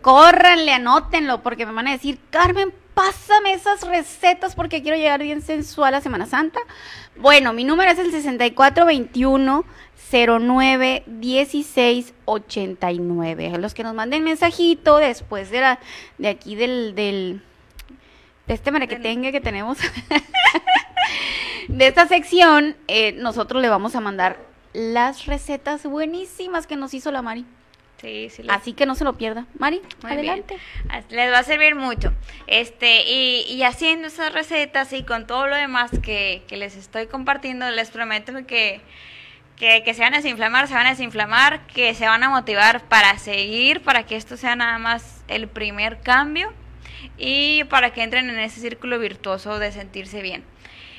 córranle, 0.00 0.72
anótenlo, 0.72 1.42
porque 1.42 1.64
me 1.64 1.72
van 1.72 1.88
a 1.88 1.92
decir, 1.92 2.18
Carmen, 2.30 2.72
pásame 2.94 3.52
esas 3.54 3.86
recetas 3.86 4.54
porque 4.54 4.82
quiero 4.82 4.96
llegar 4.96 5.22
bien 5.22 5.42
sensual 5.42 5.94
a 5.94 6.00
Semana 6.00 6.26
Santa. 6.26 6.60
Bueno, 7.16 7.52
mi 7.52 7.64
número 7.64 7.90
es 7.90 7.98
el 7.98 8.10
6421 8.10 9.64
09 10.10 11.02
16 11.06 12.14
89. 12.24 13.52
A 13.54 13.58
los 13.58 13.74
que 13.74 13.82
nos 13.82 13.94
manden 13.94 14.22
mensajito 14.22 14.98
después 14.98 15.50
de 15.50 15.60
la 15.60 15.78
de 16.18 16.28
aquí 16.28 16.54
del 16.54 16.94
del 16.94 17.42
de 18.46 18.54
este 18.54 18.70
merequetengue 18.70 19.32
que 19.32 19.40
tenemos 19.40 19.78
de 21.68 21.86
esta 21.86 22.06
sección, 22.06 22.76
eh, 22.88 23.12
nosotros 23.12 23.60
le 23.62 23.68
vamos 23.68 23.96
a 23.96 24.00
mandar 24.00 24.38
las 24.72 25.26
recetas 25.26 25.84
buenísimas 25.84 26.66
que 26.66 26.76
nos 26.76 26.94
hizo 26.94 27.10
la 27.10 27.22
Mari. 27.22 27.46
Sí, 28.04 28.28
sí. 28.30 28.42
les- 28.42 28.52
Así 28.54 28.72
que 28.74 28.84
no 28.86 28.94
se 28.94 29.04
lo 29.04 29.14
pierda. 29.14 29.46
Mari, 29.58 29.80
Muy 30.02 30.12
adelante. 30.12 30.56
bien. 30.84 31.04
Les 31.08 31.32
va 31.32 31.38
a 31.38 31.42
servir 31.42 31.74
mucho. 31.74 32.12
Este, 32.46 33.02
y, 33.10 33.40
y 33.50 33.62
haciendo 33.62 34.08
esas 34.08 34.32
recetas 34.32 34.92
y 34.92 35.02
con 35.04 35.26
todo 35.26 35.46
lo 35.46 35.56
demás 35.56 35.90
que, 36.02 36.42
que 36.46 36.56
les 36.58 36.76
estoy 36.76 37.06
compartiendo, 37.06 37.70
les 37.70 37.90
prometo 37.90 38.32
que, 38.46 38.80
que, 39.56 39.82
que 39.84 39.94
se 39.94 40.02
van 40.02 40.12
a 40.14 40.18
desinflamar, 40.18 40.68
se 40.68 40.74
van 40.74 40.86
a 40.86 40.90
desinflamar, 40.90 41.66
que 41.68 41.94
se 41.94 42.06
van 42.06 42.22
a 42.22 42.28
motivar 42.28 42.82
para 42.88 43.16
seguir, 43.18 43.80
para 43.80 44.04
que 44.04 44.16
esto 44.16 44.36
sea 44.36 44.54
nada 44.54 44.78
más 44.78 45.24
el 45.28 45.48
primer 45.48 46.00
cambio 46.00 46.52
y 47.16 47.64
para 47.64 47.90
que 47.92 48.02
entren 48.02 48.28
en 48.30 48.38
ese 48.38 48.60
círculo 48.60 48.98
virtuoso 48.98 49.58
de 49.58 49.72
sentirse 49.72 50.20
bien. 50.22 50.44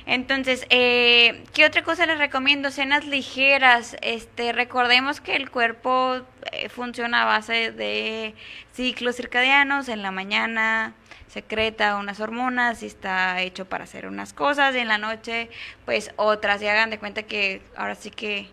Entonces, 0.05 0.67
eh, 0.69 1.43
¿qué 1.53 1.65
otra 1.65 1.83
cosa 1.83 2.05
les 2.05 2.19
recomiendo? 2.19 2.69
Cenas 2.69 3.05
ligeras. 3.05 3.97
Este, 4.01 4.53
recordemos 4.53 5.19
que 5.19 5.35
el 5.35 5.49
cuerpo 5.49 6.21
eh, 6.51 6.69
funciona 6.69 7.23
a 7.23 7.25
base 7.25 7.71
de 7.71 8.35
ciclos 8.73 9.15
circadianos. 9.15 9.89
En 9.89 10.03
la 10.03 10.11
mañana 10.11 10.93
secreta 11.27 11.97
unas 11.97 12.19
hormonas 12.19 12.83
y 12.83 12.85
está 12.85 13.41
hecho 13.41 13.65
para 13.65 13.85
hacer 13.85 14.05
unas 14.05 14.33
cosas. 14.33 14.75
Y 14.75 14.79
en 14.79 14.87
la 14.87 14.99
noche, 14.99 15.49
pues 15.85 16.11
otras. 16.17 16.61
Y 16.61 16.67
hagan 16.67 16.91
de 16.91 16.99
cuenta 16.99 17.23
que 17.23 17.63
ahora 17.75 17.95
sí 17.95 18.11
que, 18.11 18.47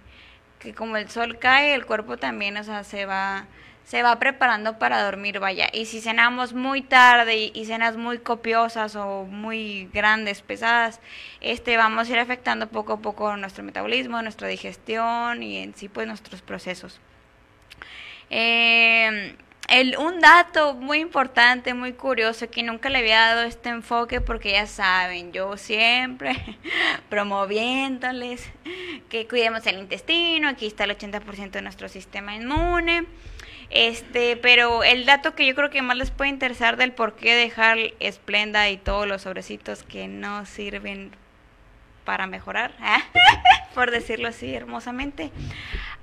que 0.58 0.72
como 0.72 0.96
el 0.96 1.10
sol 1.10 1.38
cae, 1.38 1.74
el 1.74 1.84
cuerpo 1.84 2.16
también, 2.16 2.56
o 2.56 2.64
sea, 2.64 2.82
se 2.82 3.04
va 3.04 3.46
se 3.84 4.02
va 4.02 4.18
preparando 4.18 4.78
para 4.78 5.02
dormir, 5.02 5.38
vaya. 5.40 5.68
Y 5.72 5.86
si 5.86 6.00
cenamos 6.00 6.52
muy 6.52 6.82
tarde 6.82 7.50
y, 7.52 7.64
cenas 7.66 7.96
muy 7.96 8.18
copiosas 8.18 8.96
o 8.96 9.24
muy 9.24 9.88
grandes, 9.92 10.42
pesadas, 10.42 11.00
este 11.40 11.76
vamos 11.76 12.08
a 12.08 12.12
ir 12.12 12.18
afectando 12.18 12.68
poco 12.68 12.94
a 12.94 13.00
poco 13.00 13.36
nuestro 13.36 13.64
metabolismo, 13.64 14.22
nuestra 14.22 14.48
digestión 14.48 15.42
y 15.42 15.58
en 15.58 15.74
sí 15.74 15.88
pues 15.88 16.06
nuestros 16.06 16.42
procesos. 16.42 17.00
El, 18.30 19.96
un 19.98 20.20
dato 20.20 20.74
muy 20.74 20.98
importante, 20.98 21.74
muy 21.74 21.92
curioso, 21.92 22.50
que 22.50 22.62
nunca 22.62 22.88
le 22.88 22.98
había 22.98 23.20
dado 23.20 23.42
este 23.42 23.68
enfoque 23.68 24.20
porque 24.20 24.52
ya 24.52 24.66
saben, 24.66 25.32
yo 25.32 25.56
siempre 25.56 26.34
promoviéndoles 27.10 28.50
que 29.08 29.28
cuidemos 29.28 29.66
el 29.66 29.78
intestino, 29.78 30.48
aquí 30.48 30.66
está 30.66 30.84
el 30.84 30.96
80% 30.96 31.50
de 31.50 31.62
nuestro 31.62 31.88
sistema 31.88 32.34
inmune. 32.34 33.06
Este, 33.72 34.36
pero 34.36 34.84
el 34.84 35.06
dato 35.06 35.34
que 35.34 35.46
yo 35.46 35.54
creo 35.54 35.70
que 35.70 35.80
más 35.80 35.96
les 35.96 36.10
puede 36.10 36.28
interesar 36.28 36.76
del 36.76 36.92
por 36.92 37.14
qué 37.14 37.34
dejar 37.34 37.78
Splenda 38.10 38.68
y 38.68 38.76
todos 38.76 39.08
los 39.08 39.22
sobrecitos 39.22 39.82
que 39.82 40.08
no 40.08 40.44
sirven 40.44 41.10
para 42.04 42.26
mejorar, 42.26 42.74
¿ah? 42.80 43.00
por 43.74 43.90
decirlo 43.90 44.28
así 44.28 44.54
hermosamente. 44.54 45.32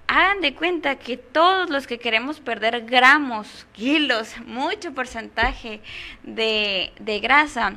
Hagan 0.07 0.41
de 0.41 0.55
cuenta 0.55 0.95
que 0.95 1.17
todos 1.17 1.69
los 1.69 1.85
que 1.85 1.99
queremos 1.99 2.39
perder 2.39 2.85
gramos, 2.87 3.67
kilos, 3.73 4.33
mucho 4.47 4.95
porcentaje 4.95 5.81
de, 6.23 6.91
de 6.99 7.19
grasa, 7.19 7.73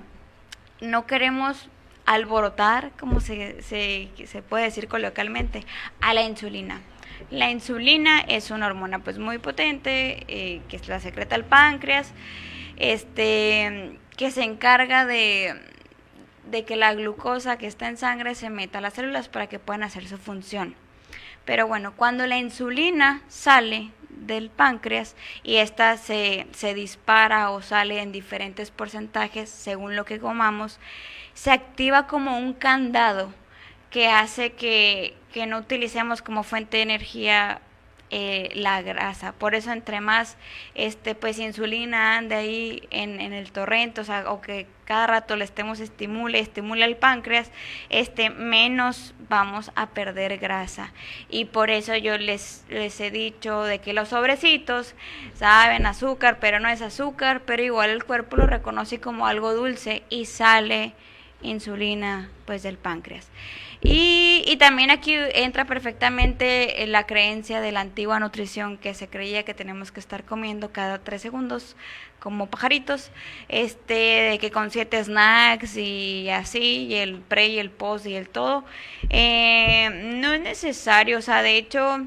no 0.80 1.06
queremos 1.06 1.68
alborotar, 2.06 2.92
como 2.98 3.20
se, 3.20 3.60
se, 3.60 4.08
se 4.26 4.40
puede 4.40 4.64
decir 4.64 4.88
coloquialmente, 4.88 5.66
a 6.00 6.14
la 6.14 6.22
insulina. 6.22 6.80
La 7.32 7.50
insulina 7.50 8.20
es 8.20 8.50
una 8.50 8.66
hormona 8.66 8.98
pues 8.98 9.18
muy 9.18 9.38
potente 9.38 10.22
eh, 10.28 10.60
que 10.68 10.78
la 10.86 11.00
secreta 11.00 11.34
el 11.34 11.44
páncreas. 11.44 12.12
Este 12.76 13.98
que 14.18 14.30
se 14.30 14.42
encarga 14.42 15.06
de, 15.06 15.58
de 16.50 16.64
que 16.66 16.76
la 16.76 16.92
glucosa 16.92 17.56
que 17.56 17.66
está 17.66 17.88
en 17.88 17.96
sangre 17.96 18.34
se 18.34 18.50
meta 18.50 18.78
a 18.78 18.80
las 18.82 18.92
células 18.92 19.30
para 19.30 19.46
que 19.46 19.58
puedan 19.58 19.82
hacer 19.82 20.06
su 20.06 20.18
función. 20.18 20.74
Pero 21.46 21.66
bueno, 21.66 21.94
cuando 21.96 22.26
la 22.26 22.36
insulina 22.36 23.22
sale 23.28 23.92
del 24.10 24.50
páncreas 24.50 25.16
y 25.42 25.56
esta 25.56 25.96
se, 25.96 26.46
se 26.52 26.74
dispara 26.74 27.48
o 27.48 27.62
sale 27.62 28.02
en 28.02 28.12
diferentes 28.12 28.70
porcentajes 28.70 29.48
según 29.48 29.96
lo 29.96 30.04
que 30.04 30.20
comamos, 30.20 30.78
se 31.32 31.50
activa 31.50 32.06
como 32.06 32.36
un 32.36 32.52
candado 32.52 33.32
que 33.88 34.08
hace 34.08 34.52
que, 34.52 35.16
que 35.32 35.46
no 35.46 35.58
utilicemos 35.58 36.22
como 36.22 36.42
fuente 36.42 36.76
de 36.76 36.84
energía 36.84 37.60
eh, 38.14 38.50
la 38.52 38.82
grasa. 38.82 39.32
Por 39.32 39.54
eso 39.54 39.72
entre 39.72 40.02
más 40.02 40.36
este 40.74 41.14
pues 41.14 41.38
insulina 41.38 42.18
ande 42.18 42.34
ahí 42.34 42.82
en, 42.90 43.20
el 43.20 43.50
torrente, 43.52 44.02
o 44.02 44.04
sea, 44.04 44.30
o 44.30 44.42
que 44.42 44.66
cada 44.84 45.06
rato 45.06 45.34
le 45.34 45.46
estemos 45.46 45.80
estimule, 45.80 46.38
estimule 46.38 46.84
el 46.84 46.98
páncreas, 46.98 47.50
este 47.88 48.28
menos 48.28 49.14
vamos 49.30 49.72
a 49.76 49.88
perder 49.88 50.36
grasa. 50.36 50.92
Y 51.30 51.46
por 51.46 51.70
eso 51.70 51.96
yo 51.96 52.18
les, 52.18 52.66
les 52.68 53.00
he 53.00 53.10
dicho 53.10 53.62
de 53.62 53.78
que 53.78 53.94
los 53.94 54.10
sobrecitos 54.10 54.94
saben 55.32 55.86
azúcar, 55.86 56.36
pero 56.38 56.60
no 56.60 56.68
es 56.68 56.82
azúcar, 56.82 57.40
pero 57.46 57.62
igual 57.62 57.88
el 57.88 58.04
cuerpo 58.04 58.36
lo 58.36 58.46
reconoce 58.46 59.00
como 59.00 59.26
algo 59.26 59.54
dulce 59.54 60.02
y 60.10 60.26
sale 60.26 60.92
insulina 61.40 62.30
pues 62.44 62.62
del 62.62 62.76
páncreas. 62.76 63.30
Y, 63.84 64.44
y, 64.46 64.58
también 64.58 64.90
aquí 64.92 65.14
entra 65.34 65.64
perfectamente 65.64 66.86
la 66.86 67.04
creencia 67.04 67.60
de 67.60 67.72
la 67.72 67.80
antigua 67.80 68.20
nutrición 68.20 68.78
que 68.78 68.94
se 68.94 69.08
creía 69.08 69.42
que 69.42 69.54
tenemos 69.54 69.90
que 69.90 69.98
estar 69.98 70.24
comiendo 70.24 70.70
cada 70.70 70.98
tres 70.98 71.20
segundos 71.22 71.74
como 72.20 72.46
pajaritos, 72.46 73.10
este, 73.48 73.94
de 73.94 74.38
que 74.38 74.52
con 74.52 74.70
siete 74.70 75.02
snacks 75.02 75.76
y 75.76 76.30
así, 76.30 76.86
y 76.86 76.94
el 76.94 77.18
pre 77.18 77.48
y 77.48 77.58
el 77.58 77.70
post 77.70 78.06
y 78.06 78.14
el 78.14 78.28
todo, 78.28 78.64
eh, 79.10 79.90
no 80.20 80.32
es 80.32 80.40
necesario, 80.40 81.18
o 81.18 81.22
sea, 81.22 81.42
de 81.42 81.56
hecho, 81.56 82.06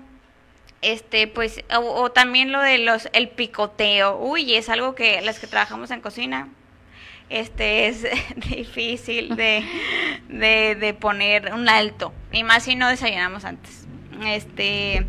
este, 0.81 1.27
pues, 1.27 1.65
o, 1.75 2.03
o 2.03 2.11
también 2.11 2.53
lo 2.53 2.61
de 2.61 2.77
los, 2.77 3.09
el 3.11 3.27
picoteo, 3.27 4.17
uy, 4.17 4.55
es 4.55 4.69
algo 4.69 4.95
que 4.95 5.21
las 5.21 5.39
que 5.39 5.47
trabajamos 5.47 5.91
en 5.91 5.99
cocina, 5.99 6.47
este 7.29 7.87
es 7.87 8.05
difícil 8.49 9.35
de, 9.35 9.63
de, 10.29 10.75
de, 10.75 10.93
poner 10.93 11.53
un 11.53 11.69
alto. 11.69 12.13
Y 12.31 12.43
más 12.43 12.63
si 12.63 12.75
no 12.75 12.87
desayunamos 12.89 13.45
antes. 13.45 13.87
Este 14.25 15.05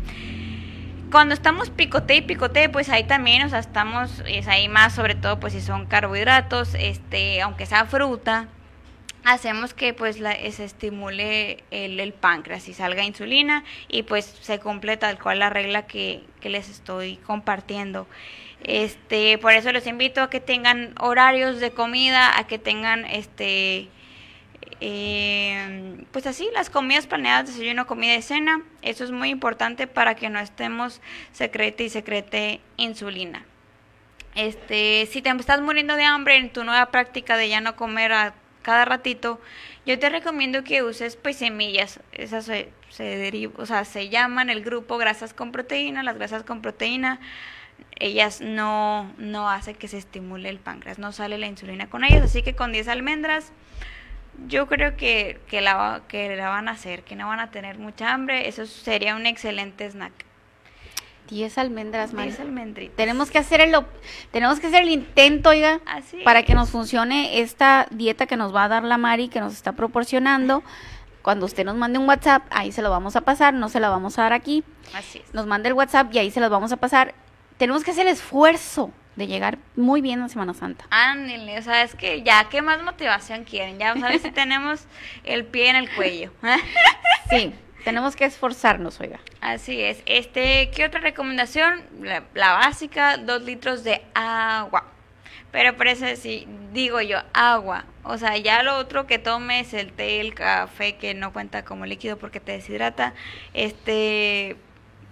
cuando 1.11 1.33
estamos 1.33 1.69
picote 1.69 2.15
y 2.15 2.21
picote 2.21 2.67
pues 2.67 2.89
ahí 2.89 3.05
también 3.05 3.43
o 3.43 3.49
sea 3.49 3.59
estamos 3.59 4.21
es 4.27 4.47
ahí 4.49 4.67
más 4.67 4.93
sobre 4.93 5.15
todo 5.15 5.39
pues 5.39 5.53
si 5.53 5.61
son 5.61 5.85
carbohidratos 5.85 6.73
este 6.73 7.41
aunque 7.41 7.65
sea 7.65 7.85
fruta 7.85 8.49
hacemos 9.23 9.73
que 9.73 9.93
pues 9.93 10.19
la, 10.19 10.33
se 10.51 10.63
estimule 10.63 11.63
el, 11.71 12.13
páncreas 12.13 12.67
y 12.67 12.73
salga 12.73 13.03
insulina 13.03 13.63
y 13.87 14.03
pues 14.03 14.25
se 14.25 14.59
cumple 14.59 14.97
tal 14.97 15.19
cual 15.19 15.39
la 15.39 15.49
regla 15.49 15.85
que, 15.85 16.23
que 16.39 16.49
les 16.49 16.69
estoy 16.69 17.17
compartiendo 17.17 18.07
este, 18.63 19.37
por 19.37 19.53
eso 19.53 19.71
les 19.71 19.87
invito 19.87 20.21
a 20.21 20.29
que 20.29 20.39
tengan 20.39 20.93
horarios 20.99 21.59
de 21.59 21.71
comida, 21.71 22.37
a 22.37 22.47
que 22.47 22.59
tengan 22.59 23.05
este 23.05 23.89
eh, 24.79 26.05
pues 26.11 26.27
así 26.27 26.49
las 26.53 26.69
comidas 26.69 27.07
planeadas, 27.07 27.47
desayuno, 27.47 27.87
comida 27.87 28.15
y 28.15 28.21
cena. 28.21 28.61
Eso 28.81 29.03
es 29.03 29.11
muy 29.11 29.29
importante 29.29 29.87
para 29.87 30.15
que 30.15 30.29
no 30.29 30.39
estemos 30.39 31.01
secrete 31.31 31.83
y 31.83 31.89
secrete 31.89 32.61
insulina. 32.77 33.45
Este, 34.35 35.07
si 35.11 35.21
te 35.21 35.29
estás 35.31 35.61
muriendo 35.61 35.95
de 35.95 36.03
hambre 36.03 36.37
en 36.37 36.51
tu 36.51 36.63
nueva 36.63 36.87
práctica 36.91 37.37
de 37.37 37.49
ya 37.49 37.59
no 37.59 37.75
comer 37.75 38.11
a 38.13 38.35
cada 38.61 38.85
ratito, 38.85 39.41
yo 39.85 39.97
te 39.97 40.09
recomiendo 40.09 40.63
que 40.63 40.83
uses 40.83 41.15
pues 41.15 41.37
semillas. 41.37 41.99
Esas 42.11 42.45
se, 42.45 42.71
se 42.89 43.49
o 43.57 43.65
sea, 43.65 43.83
se 43.83 44.09
llaman 44.09 44.49
el 44.51 44.63
grupo 44.63 44.97
grasas 44.97 45.33
con 45.33 45.51
proteína. 45.51 46.03
Las 46.03 46.17
grasas 46.17 46.43
con 46.43 46.61
proteína 46.61 47.19
ellas 47.99 48.41
no, 48.41 49.11
no 49.17 49.49
hace 49.49 49.73
que 49.73 49.87
se 49.87 49.97
estimule 49.97 50.49
el 50.49 50.59
páncreas, 50.59 50.99
no 50.99 51.11
sale 51.11 51.37
la 51.37 51.47
insulina 51.47 51.89
con 51.89 52.03
ellas, 52.03 52.23
así 52.23 52.41
que 52.43 52.55
con 52.55 52.71
10 52.71 52.87
almendras 52.87 53.51
yo 54.47 54.67
creo 54.67 54.95
que, 54.95 55.39
que, 55.47 55.61
la, 55.61 56.01
que 56.07 56.35
la 56.35 56.49
van 56.49 56.67
a 56.67 56.71
hacer, 56.71 57.03
que 57.03 57.15
no 57.15 57.27
van 57.27 57.39
a 57.39 57.49
tener 57.49 57.79
mucha 57.79 58.13
hambre, 58.13 58.47
eso 58.47 58.65
sería 58.65 59.15
un 59.15 59.25
excelente 59.25 59.89
snack. 59.89 60.13
10 61.29 61.57
almendras, 61.57 62.13
Mari. 62.13 62.29
10 62.29 62.39
almendritas. 62.41 62.95
Tenemos 62.95 63.31
que 63.31 63.37
hacer 63.39 63.59
el 63.61 63.75
tenemos 64.31 64.59
que 64.59 64.67
hacer 64.67 64.83
el 64.83 64.89
intento, 64.89 65.49
oiga, 65.49 65.81
Así 65.85 66.17
para 66.23 66.39
es. 66.39 66.45
que 66.45 66.53
nos 66.53 66.69
funcione 66.69 67.41
esta 67.41 67.87
dieta 67.91 68.27
que 68.27 68.37
nos 68.37 68.55
va 68.55 68.65
a 68.65 68.67
dar 68.69 68.83
la 68.83 68.97
Mari, 68.97 69.27
que 69.27 69.39
nos 69.39 69.53
está 69.53 69.73
proporcionando. 69.73 70.63
Cuando 71.21 71.45
usted 71.45 71.65
nos 71.65 71.75
mande 71.75 71.99
un 71.99 72.07
WhatsApp, 72.07 72.43
ahí 72.51 72.71
se 72.71 72.81
lo 72.81 72.89
vamos 72.89 73.17
a 73.17 73.21
pasar, 73.21 73.53
no 73.53 73.67
se 73.67 73.81
la 73.81 73.89
vamos 73.89 74.17
a 74.17 74.21
dar 74.23 74.33
aquí. 74.33 74.63
Así 74.93 75.19
es. 75.19 75.33
Nos 75.33 75.45
manda 75.47 75.67
el 75.67 75.73
WhatsApp 75.73 76.13
y 76.13 76.19
ahí 76.19 76.31
se 76.31 76.39
los 76.39 76.49
vamos 76.49 76.71
a 76.71 76.77
pasar 76.77 77.13
tenemos 77.57 77.83
que 77.83 77.91
hacer 77.91 78.07
el 78.07 78.13
esfuerzo 78.13 78.91
de 79.15 79.27
llegar 79.27 79.57
muy 79.75 80.01
bien 80.01 80.21
a 80.21 80.29
Semana 80.29 80.53
Santa. 80.53 80.85
Ándale, 80.91 81.57
o 81.57 81.61
sea, 81.61 81.83
es 81.83 81.95
que 81.95 82.21
ya, 82.21 82.47
¿qué 82.49 82.61
más 82.61 82.81
motivación 82.83 83.43
quieren? 83.43 83.79
Ya, 83.79 83.95
¿sabes 83.99 84.21
si 84.21 84.31
tenemos 84.31 84.85
el 85.23 85.43
pie 85.45 85.69
en 85.69 85.75
el 85.75 85.89
cuello? 85.93 86.31
sí, 87.29 87.53
tenemos 87.83 88.15
que 88.15 88.25
esforzarnos, 88.25 89.01
oiga. 89.01 89.19
Así 89.41 89.81
es. 89.81 90.03
Este, 90.05 90.69
¿qué 90.69 90.85
otra 90.85 90.99
recomendación? 91.01 91.81
La, 92.01 92.23
la 92.35 92.53
básica, 92.53 93.17
dos 93.17 93.41
litros 93.41 93.83
de 93.83 94.03
agua. 94.13 94.85
Pero 95.51 95.75
parece 95.75 96.15
sí, 96.17 96.47
digo 96.71 97.01
yo, 97.01 97.19
agua. 97.33 97.85
O 98.03 98.17
sea, 98.19 98.37
ya 98.37 98.61
lo 98.61 98.77
otro 98.77 99.07
que 99.07 99.17
tomes, 99.17 99.73
el 99.73 99.91
té, 99.93 100.19
el 100.19 100.35
café, 100.35 100.97
que 100.97 101.15
no 101.15 101.33
cuenta 101.33 101.65
como 101.65 101.87
líquido 101.87 102.17
porque 102.17 102.39
te 102.39 102.51
deshidrata. 102.51 103.13
Este, 103.53 104.57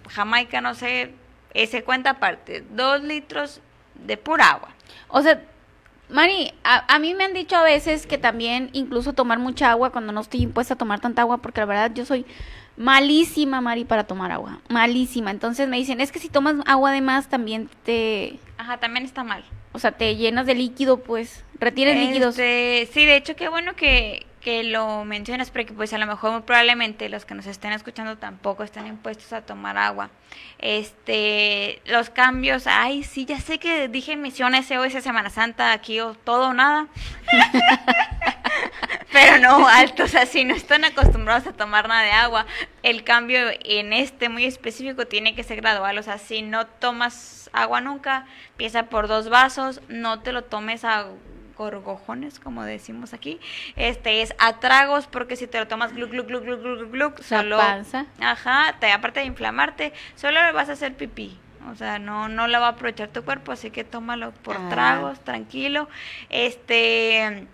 Jamaica, 0.09 0.61
no 0.61 0.76
sé, 0.76 1.13
ese 1.56 1.84
cuenta 1.84 2.11
aparte, 2.11 2.64
dos 2.72 3.02
litros 3.02 3.61
de 3.95 4.18
pura 4.18 4.52
agua. 4.52 4.69
O 5.07 5.22
sea, 5.22 5.41
Mari, 6.07 6.53
a, 6.64 6.94
a, 6.94 6.99
mí 6.99 7.15
me 7.15 7.23
han 7.23 7.34
dicho 7.34 7.56
a 7.56 7.64
veces 7.64 8.06
que 8.06 8.19
también 8.19 8.69
incluso 8.73 9.14
tomar 9.14 9.40
mucha 9.40 9.72
agua 9.72 9.90
cuando 9.90 10.14
no 10.14 10.22
estoy 10.22 10.44
impuesta 10.44 10.76
a 10.76 10.77
tomar 10.77 10.99
tanta 10.99 11.23
agua, 11.23 11.40
porque 11.40 11.61
la 11.61 11.65
verdad 11.65 11.91
yo 11.95 12.06
soy 12.06 12.26
malísima, 12.77 13.61
Mari, 13.61 13.86
para 13.86 14.03
tomar 14.03 14.32
agua, 14.32 14.60
malísima. 14.69 15.32
Entonces 15.32 15.68
me 15.68 15.77
dicen, 15.77 16.02
es 16.02 16.11
que 16.11 16.19
si 16.19 16.30
tomas 16.30 16.56
agua 16.65 16.91
de 16.91 17.02
más 17.02 17.27
también 17.27 17.69
te... 17.84 18.38
Ajá, 18.57 18.77
también 18.77 19.06
está 19.06 19.23
mal. 19.23 19.44
O 19.72 19.80
sea, 19.80 19.91
te 19.91 20.15
llenas 20.15 20.45
de 20.45 20.56
líquido, 20.56 20.99
pues, 20.99 21.44
retienes 21.60 21.95
este, 21.95 22.07
líquidos. 22.07 22.36
Sí, 22.36 23.06
de 23.06 23.15
hecho, 23.15 23.36
qué 23.36 23.49
bueno 23.49 23.76
que, 23.76 24.26
que 24.45 24.63
lo 24.63 25.05
mencionas, 25.05 25.49
porque 25.49 25.73
pues 25.73 25.91
a 25.93 25.97
lo 25.97 26.05
mejor 26.05 26.31
muy 26.31 26.41
probablemente 26.43 27.09
los 27.09 27.26
que 27.26 27.34
nos 27.34 27.47
estén 27.47 27.72
escuchando 27.72 28.19
tampoco 28.19 28.61
están 28.61 28.85
impuestos 28.85 29.34
a 29.34 29.41
tomar 29.41 29.76
agua. 29.76 30.11
Este, 30.59 31.81
los 31.85 32.11
cambios, 32.11 32.67
ay, 32.67 33.03
sí, 33.03 33.26
ya 33.26 33.39
sé 33.39 33.57
que 33.57 33.88
dije 33.88 34.15
misión 34.15 34.53
SOS 34.53 35.03
Semana 35.03 35.31
Santa, 35.31 35.72
aquí 35.72 35.99
o 35.99 36.13
todo 36.13 36.49
o 36.49 36.53
nada. 36.53 36.85
Pero 39.11 39.39
no, 39.39 39.67
altos, 39.67 40.11
si 40.30 40.45
no 40.45 40.53
están 40.53 40.85
acostumbrados 40.85 41.47
a 41.47 41.53
tomar 41.53 41.88
nada 41.88 42.03
de 42.03 42.11
agua, 42.11 42.45
el 42.84 43.03
cambio 43.03 43.39
en 43.63 43.93
este 43.93 44.30
muy 44.30 44.45
específico 44.45 45.07
tiene 45.07 45.34
que 45.34 45.41
ser 45.41 45.59
gradual, 45.59 45.97
o 45.97 46.03
sea, 46.03 46.19
si 46.19 46.43
no 46.43 46.67
tomas 46.67 47.49
agua 47.51 47.81
nunca, 47.81 48.27
empieza 48.51 48.84
por 48.89 49.07
dos 49.07 49.27
vasos, 49.27 49.81
no 49.88 50.19
te 50.19 50.34
lo 50.34 50.43
tomes 50.43 50.85
a 50.85 51.07
gorgojones, 51.57 52.40
como 52.40 52.64
decimos 52.64 53.14
aquí, 53.14 53.40
este 53.76 54.22
es 54.22 54.34
a 54.40 54.60
tragos, 54.60 55.07
porque 55.07 55.36
si 55.36 55.48
te 55.48 55.57
lo 55.60 55.68
tomas 55.68 55.94
glu, 55.94 56.07
glu, 56.07 56.23
glu, 56.26 56.41
glu, 56.41 56.57
glu, 56.57 56.90
glu, 56.90 57.14
solo, 57.22 57.57
panza. 57.57 58.06
ajá, 58.22 58.76
te, 58.80 58.91
aparte 58.91 59.19
de 59.22 59.26
inflamarte, 59.27 59.94
solo 60.15 60.40
vas 60.53 60.69
a 60.69 60.73
hacer 60.73 60.94
pipí, 60.95 61.38
o 61.72 61.76
sea, 61.76 61.98
no, 61.99 62.27
no 62.30 62.48
la 62.48 62.60
va 62.60 62.68
a 62.68 62.69
aprovechar 62.72 63.07
tu 63.10 63.23
cuerpo, 63.23 63.52
así 63.52 63.72
que 63.72 63.84
tómalo 63.84 64.32
por 64.32 64.57
Ah. 64.57 64.69
tragos, 64.69 65.19
tranquilo, 65.22 65.90
este, 66.30 67.48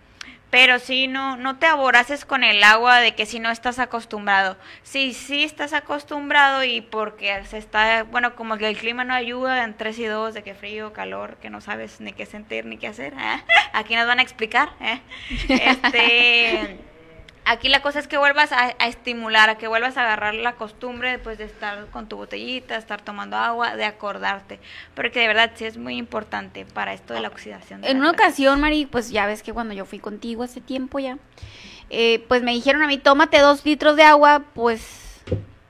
pero 0.52 0.80
sí, 0.80 1.08
no, 1.08 1.38
no 1.38 1.58
te 1.58 1.66
aboraces 1.66 2.26
con 2.26 2.44
el 2.44 2.62
agua 2.62 3.00
de 3.00 3.16
que 3.16 3.26
si 3.26 3.40
no 3.40 3.50
estás 3.50 3.80
acostumbrado. 3.80 4.58
Sí, 4.84 5.14
sí 5.14 5.44
estás 5.44 5.72
acostumbrado 5.74 6.64
y 6.66 6.82
porque 6.82 7.44
se 7.46 7.58
está, 7.58 8.04
bueno, 8.04 8.36
como 8.36 8.58
que 8.58 8.68
el 8.68 8.78
clima 8.78 9.06
no 9.06 9.14
ayuda 9.14 9.64
en 9.64 9.76
3 9.76 9.98
y 10.00 10.06
2, 10.06 10.34
de 10.34 10.44
que 10.44 10.54
frío, 10.54 10.92
calor, 10.92 11.38
que 11.38 11.50
no 11.50 11.62
sabes 11.62 12.02
ni 12.02 12.12
qué 12.12 12.26
sentir 12.26 12.66
ni 12.66 12.78
qué 12.78 12.88
hacer. 12.88 13.14
¿eh? 13.14 13.44
Aquí 13.74 13.96
nos 13.96 14.06
van 14.06 14.20
a 14.20 14.22
explicar. 14.22 14.74
¿eh? 14.82 15.00
Este, 15.50 16.91
aquí 17.46 17.70
la 17.70 17.82
cosa 17.82 18.00
es 18.00 18.08
que 18.08 18.18
vuelvas 18.18 18.52
a, 18.52 18.76
a, 18.78 18.88
estimular, 18.88 19.50
a 19.50 19.58
que 19.58 19.68
vuelvas 19.68 19.98
a 19.98 20.02
agarrar 20.02 20.34
la 20.36 20.54
costumbre 20.54 21.20
pues, 21.20 21.38
de 21.38 21.46
estar 21.46 21.88
con 21.88 22.08
tu 22.08 22.18
botellita, 22.18 22.78
estar 22.78 23.02
tomando 23.02 23.38
agua, 23.38 23.76
de 23.76 23.86
acordarte. 23.86 24.60
Porque 24.96 25.20
de 25.20 25.28
verdad 25.28 25.52
sí 25.56 25.66
es 25.66 25.78
muy 25.78 25.98
importante 25.98 26.66
para 26.66 26.94
esto 26.94 27.14
de 27.14 27.22
la 27.22 27.28
oxidación. 27.28 27.82
De 27.82 27.90
en 27.90 27.98
la 27.98 28.02
una 28.02 28.12
ocasión, 28.12 28.60
Mari, 28.60 28.86
pues 28.86 29.12
ya 29.12 29.26
ves 29.26 29.44
que 29.44 29.54
cuando 29.54 29.74
yo 29.74 29.86
fui 29.86 30.00
contigo 30.00 30.44
hace 30.44 30.62
tiempo 30.62 31.00
ya, 31.00 31.18
eh, 31.90 32.24
pues 32.28 32.44
me 32.44 32.52
dijeron 32.52 32.84
a 32.84 32.88
mí, 32.88 32.98
tómate 32.98 33.40
dos 33.40 33.66
litros 33.66 33.96
de 33.96 34.04
agua, 34.04 34.44
pues 34.54 35.01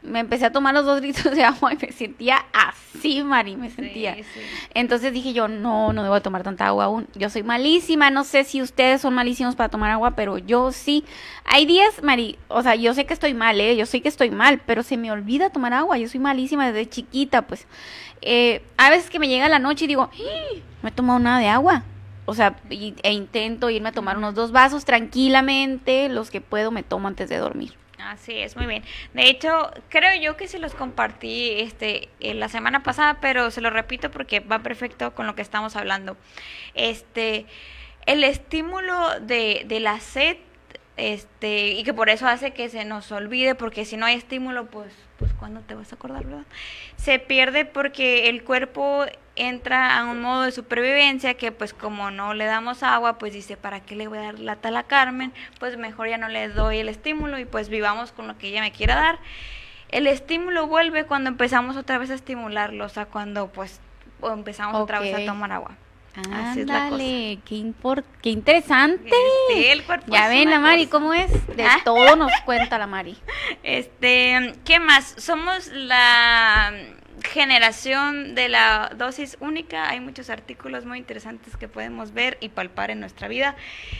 me 0.03 0.19
empecé 0.19 0.45
a 0.45 0.51
tomar 0.51 0.73
los 0.73 0.85
dos 0.85 1.01
litros 1.01 1.35
de 1.35 1.43
agua 1.43 1.73
y 1.73 1.77
me 1.77 1.91
sentía 1.91 2.45
así, 2.53 3.23
Mari, 3.23 3.55
me 3.55 3.69
sentía. 3.69 4.15
Sí, 4.15 4.23
sí. 4.23 4.39
Entonces 4.73 5.13
dije 5.13 5.33
yo, 5.33 5.47
no, 5.47 5.93
no 5.93 6.03
debo 6.03 6.15
de 6.15 6.21
tomar 6.21 6.43
tanta 6.43 6.67
agua 6.67 6.85
aún. 6.85 7.07
Yo 7.15 7.29
soy 7.29 7.43
malísima, 7.43 8.09
no 8.09 8.23
sé 8.23 8.43
si 8.43 8.61
ustedes 8.61 9.01
son 9.01 9.13
malísimos 9.13 9.55
para 9.55 9.69
tomar 9.69 9.91
agua, 9.91 10.11
pero 10.11 10.37
yo 10.37 10.71
sí. 10.71 11.03
Hay 11.45 11.65
días, 11.65 12.01
Mari, 12.03 12.37
o 12.47 12.61
sea, 12.63 12.75
yo 12.75 12.93
sé 12.93 13.05
que 13.05 13.13
estoy 13.13 13.33
mal, 13.33 13.59
¿eh? 13.61 13.75
Yo 13.75 13.85
sé 13.85 14.01
que 14.01 14.07
estoy 14.09 14.31
mal, 14.31 14.61
pero 14.65 14.83
se 14.83 14.97
me 14.97 15.11
olvida 15.11 15.49
tomar 15.49 15.73
agua. 15.73 15.97
Yo 15.97 16.07
soy 16.07 16.19
malísima 16.19 16.67
desde 16.71 16.89
chiquita, 16.89 17.43
pues. 17.43 17.67
Eh, 18.21 18.63
a 18.77 18.89
veces 18.89 19.09
que 19.09 19.19
me 19.19 19.27
llega 19.27 19.49
la 19.49 19.59
noche 19.59 19.85
y 19.85 19.87
digo, 19.87 20.09
"Ah, 20.13 20.55
no 20.83 20.89
he 20.89 20.91
tomado 20.91 21.19
nada 21.19 21.39
de 21.39 21.47
agua. 21.47 21.83
O 22.25 22.33
sea, 22.35 22.55
y- 22.69 22.93
e 23.03 23.11
intento 23.13 23.69
irme 23.69 23.89
a 23.89 23.91
tomar 23.91 24.17
unos 24.17 24.35
dos 24.35 24.51
vasos 24.51 24.85
tranquilamente, 24.85 26.07
los 26.09 26.29
que 26.31 26.39
puedo 26.41 26.71
me 26.71 26.83
tomo 26.83 27.07
antes 27.07 27.29
de 27.29 27.37
dormir. 27.37 27.73
Así 28.03 28.37
es, 28.37 28.55
muy 28.55 28.65
bien. 28.65 28.83
De 29.13 29.29
hecho, 29.29 29.71
creo 29.89 30.19
yo 30.19 30.37
que 30.37 30.47
se 30.47 30.59
los 30.59 30.73
compartí 30.73 31.51
este 31.59 32.09
eh, 32.19 32.33
la 32.33 32.49
semana 32.49 32.83
pasada, 32.83 33.19
pero 33.21 33.51
se 33.51 33.61
lo 33.61 33.69
repito 33.69 34.11
porque 34.11 34.39
va 34.39 34.59
perfecto 34.59 35.13
con 35.13 35.27
lo 35.27 35.35
que 35.35 35.41
estamos 35.41 35.75
hablando. 35.75 36.17
Este, 36.73 37.45
el 38.05 38.23
estímulo 38.23 39.19
de, 39.19 39.63
de 39.65 39.79
la 39.79 39.99
sed, 39.99 40.37
este, 40.97 41.69
y 41.69 41.83
que 41.83 41.93
por 41.93 42.09
eso 42.09 42.27
hace 42.27 42.51
que 42.51 42.69
se 42.69 42.85
nos 42.85 43.11
olvide, 43.11 43.55
porque 43.55 43.85
si 43.85 43.97
no 43.97 44.05
hay 44.05 44.15
estímulo, 44.15 44.65
pues, 44.67 44.93
pues 45.21 45.33
¿cuándo 45.33 45.61
te 45.61 45.75
vas 45.75 45.91
a 45.91 45.95
acordar, 45.95 46.25
verdad? 46.25 46.45
Se 46.95 47.19
pierde 47.19 47.63
porque 47.63 48.27
el 48.27 48.43
cuerpo 48.43 49.05
entra 49.35 49.99
a 49.99 50.05
un 50.05 50.19
modo 50.19 50.41
de 50.41 50.51
supervivencia 50.51 51.35
que 51.35 51.51
pues 51.51 51.75
como 51.75 52.09
no 52.09 52.33
le 52.33 52.45
damos 52.45 52.81
agua, 52.81 53.19
pues 53.19 53.31
dice, 53.31 53.55
¿para 53.55 53.81
qué 53.81 53.95
le 53.95 54.07
voy 54.07 54.17
a 54.17 54.23
dar 54.23 54.39
lata 54.39 54.69
a 54.69 54.71
la 54.71 54.83
Carmen? 54.83 55.31
Pues 55.59 55.77
mejor 55.77 56.09
ya 56.09 56.17
no 56.17 56.27
le 56.27 56.49
doy 56.49 56.79
el 56.79 56.89
estímulo 56.89 57.37
y 57.37 57.45
pues 57.45 57.69
vivamos 57.69 58.11
con 58.11 58.27
lo 58.27 58.39
que 58.39 58.47
ella 58.47 58.61
me 58.61 58.71
quiera 58.71 58.95
dar. 58.95 59.19
El 59.89 60.07
estímulo 60.07 60.65
vuelve 60.65 61.05
cuando 61.05 61.29
empezamos 61.29 61.77
otra 61.77 61.99
vez 61.99 62.09
a 62.09 62.15
estimularlo, 62.15 62.83
o 62.83 62.89
sea, 62.89 63.05
cuando 63.05 63.49
pues 63.49 63.79
empezamos 64.23 64.81
otra 64.81 65.01
vez 65.01 65.13
a 65.13 65.23
tomar 65.23 65.51
agua. 65.51 65.77
Así 66.15 66.61
es 66.61 66.67
la 66.67 66.73
cosa. 66.73 66.85
Ándale, 66.87 67.39
qué, 67.45 67.55
impor- 67.55 68.03
qué 68.21 68.29
interesante. 68.29 69.09
Sí, 69.53 69.65
el 69.67 69.83
cuerpo 69.83 70.11
Ya 70.11 70.27
ven 70.27 70.49
la 70.49 70.59
Mari. 70.59 70.87
¿cómo 70.87 71.13
es? 71.13 71.31
De 71.55 71.63
Ah. 71.63 71.79
todo 71.85 72.15
nos 72.15 72.31
cuenta 72.45 72.77
la 72.77 72.87
Mari. 72.87 73.17
Este, 73.63 74.53
¿qué 74.65 74.79
más? 74.79 75.13
Somos 75.17 75.67
la 75.67 76.73
generación 77.23 78.33
de 78.35 78.49
la 78.49 78.91
dosis 78.97 79.37
única. 79.39 79.89
Hay 79.89 79.99
muchos 79.99 80.29
artículos 80.29 80.85
muy 80.85 80.97
interesantes 80.97 81.55
que 81.55 81.67
podemos 81.67 82.13
ver 82.13 82.37
y 82.41 82.49
palpar 82.49 82.89
en 82.91 82.99
nuestra 82.99 83.27
vida. 83.27 83.55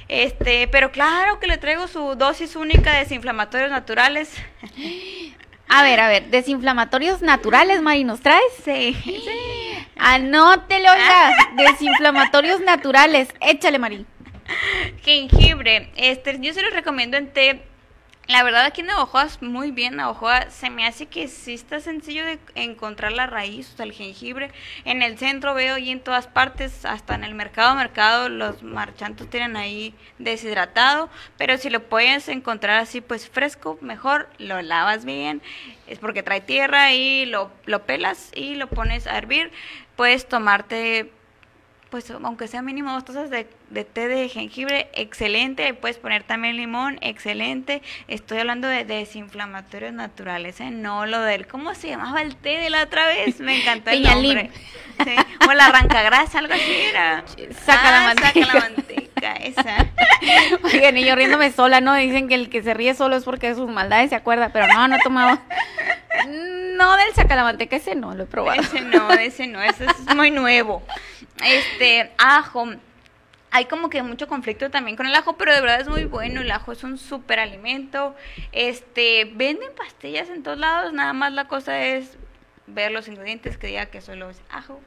Este, 0.08 0.68
pero 0.68 0.92
claro 0.92 1.40
que 1.40 1.48
le 1.48 1.58
traigo 1.58 1.88
su 1.88 2.16
dosis 2.16 2.56
única 2.56 2.92
de 2.94 3.00
desinflamatorios 3.00 3.70
naturales. 3.72 4.34
A 5.74 5.84
ver, 5.84 6.02
a 6.02 6.10
ver, 6.10 6.26
desinflamatorios 6.30 7.22
naturales, 7.22 7.82
Mari, 7.82 8.04
¿nos 8.04 8.20
traes? 8.20 8.44
Sí. 8.66 8.94
Anótelo, 9.98 10.92
oiga. 10.92 11.32
Desinflamatorios 11.56 12.60
naturales. 12.60 13.30
Échale, 13.40 13.80
Mari. 13.80 14.06
Jengibre. 15.02 15.90
Este, 15.96 16.38
yo 16.42 16.54
se 16.54 16.62
los 16.62 16.74
recomiendo 16.74 17.16
en 17.16 17.32
té. 17.32 17.62
La 18.32 18.44
verdad 18.44 18.64
aquí 18.64 18.80
en 18.80 18.88
Navajoa 18.88 19.24
es 19.24 19.42
muy 19.42 19.72
bien 19.72 19.98
Navajoa. 19.98 20.50
Se 20.52 20.70
me 20.70 20.88
hace 20.88 21.08
que 21.08 21.28
sí 21.28 21.54
está 21.54 21.82
sencillo 21.82 22.26
de 22.26 22.40
encontrar 22.56 23.12
la 23.12 23.28
raíz, 23.28 23.74
o 23.74 23.76
sea, 23.76 23.86
el 23.86 23.92
jengibre. 23.92 24.52
En 24.86 25.02
el 25.02 25.18
centro 25.18 25.54
veo 25.54 25.78
y 25.78 25.90
en 25.90 26.00
todas 26.00 26.28
partes, 26.28 26.86
hasta 26.86 27.14
en 27.14 27.26
el 27.26 27.36
mercado, 27.36 27.76
mercado, 27.76 28.30
los 28.30 28.64
marchantes 28.64 29.30
tienen 29.30 29.58
ahí 29.58 29.94
deshidratado. 30.18 31.10
Pero 31.38 31.58
si 31.58 31.70
lo 31.70 31.84
puedes 31.90 32.30
encontrar 32.30 32.78
así, 32.78 33.02
pues 33.02 33.28
fresco, 33.30 33.78
mejor, 33.82 34.30
lo 34.38 34.62
lavas 34.62 35.04
bien. 35.04 35.42
Es 35.86 36.00
porque 36.00 36.24
trae 36.24 36.40
tierra 36.40 36.94
y 36.94 37.26
lo, 37.26 37.52
lo 37.66 37.86
pelas 37.86 38.32
y 38.34 38.56
lo 38.56 38.68
pones 38.68 39.08
a 39.08 39.18
hervir. 39.18 39.52
Puedes 39.98 40.26
tomarte 40.26 41.12
pues 41.92 42.10
aunque 42.10 42.48
sea 42.48 42.62
mínimo 42.62 42.94
dos 42.94 43.04
tazas 43.06 43.30
de, 43.30 43.48
de 43.70 43.84
té 43.84 44.08
de 44.08 44.30
jengibre, 44.30 44.90
excelente. 44.94 45.66
Ahí 45.66 45.74
puedes 45.74 45.98
poner 45.98 46.24
también 46.24 46.56
limón, 46.56 46.98
excelente. 47.02 47.82
Estoy 48.08 48.40
hablando 48.40 48.68
de 48.70 48.86
desinflamatorios 48.86 49.92
naturales, 49.94 50.60
¿eh? 50.62 50.72
No 50.72 51.06
lo 51.06 51.20
del... 51.22 51.48
¿Cómo 51.48 51.76
se 51.76 51.90
llamaba 51.90 52.22
el 52.22 52.38
té 52.38 52.58
de 52.60 52.70
la 52.70 52.84
otra 52.84 53.06
vez? 53.08 53.40
Me 53.42 53.60
encantó 53.62 53.92
el 53.92 54.04
nombre. 54.04 54.50
Sí. 55.04 55.16
O 55.50 55.54
la 55.54 55.66
arrancagrasa, 55.66 56.40
algo 56.40 56.54
así 56.54 56.72
era. 56.90 57.24
Saca 57.66 57.92
la 57.92 58.08
Ah, 58.10 58.14
Saca 58.16 58.24
manteca. 58.40 58.54
la 58.54 58.60
manteca, 58.62 59.34
esa. 59.34 59.88
Oigan, 60.64 60.98
y 60.98 61.04
yo 61.04 61.16
riéndome 61.16 61.52
sola, 61.52 61.82
¿no? 61.82 61.94
Dicen 61.96 62.28
que 62.30 62.36
el 62.36 62.50
que 62.50 62.64
se 62.64 62.74
ríe 62.74 62.94
solo 62.94 63.18
es 63.18 63.26
porque 63.26 63.50
de 63.50 63.56
sus 63.56 63.70
maldades 63.70 64.12
se 64.12 64.16
acuerda, 64.16 64.50
pero 64.54 64.68
no, 64.68 64.88
no 64.88 64.96
he 64.96 65.00
tomado. 65.00 65.40
No 66.76 66.98
del 66.98 67.14
sacalamanteca, 67.14 67.76
ese 67.76 67.94
no 67.96 68.16
lo 68.16 68.24
he 68.24 68.26
probado. 68.26 68.60
Ese 68.62 68.82
no, 68.82 69.12
ese 69.12 69.46
no, 69.48 69.62
ese 69.62 69.86
es 69.86 70.16
muy 70.16 70.32
nuevo. 70.32 70.82
Este, 71.44 72.12
ajo. 72.18 72.68
Hay 73.54 73.66
como 73.66 73.90
que 73.90 74.02
mucho 74.02 74.28
conflicto 74.28 74.70
también 74.72 74.96
con 74.96 75.06
el 75.06 75.16
ajo, 75.16 75.36
pero 75.36 75.54
de 75.54 75.60
verdad 75.60 75.82
es 75.82 75.90
muy 75.90 76.06
bueno. 76.06 76.42
El 76.42 76.52
ajo 76.52 76.72
es 76.72 76.84
un 76.84 76.98
súper 76.98 77.40
alimento. 77.40 78.16
Este, 78.52 79.26
venden 79.34 79.70
pastillas 79.76 80.30
en 80.30 80.44
todos 80.44 80.58
lados, 80.58 80.94
nada 80.94 81.14
más 81.14 81.34
la 81.34 81.48
cosa 81.48 81.84
es 81.84 82.18
ver 82.68 82.92
los 82.92 83.08
ingredientes 83.08 83.58
que 83.58 83.68
diga 83.68 83.88
que 83.88 84.02
solo 84.02 84.30
es 84.30 84.42
ajo. 84.50 84.80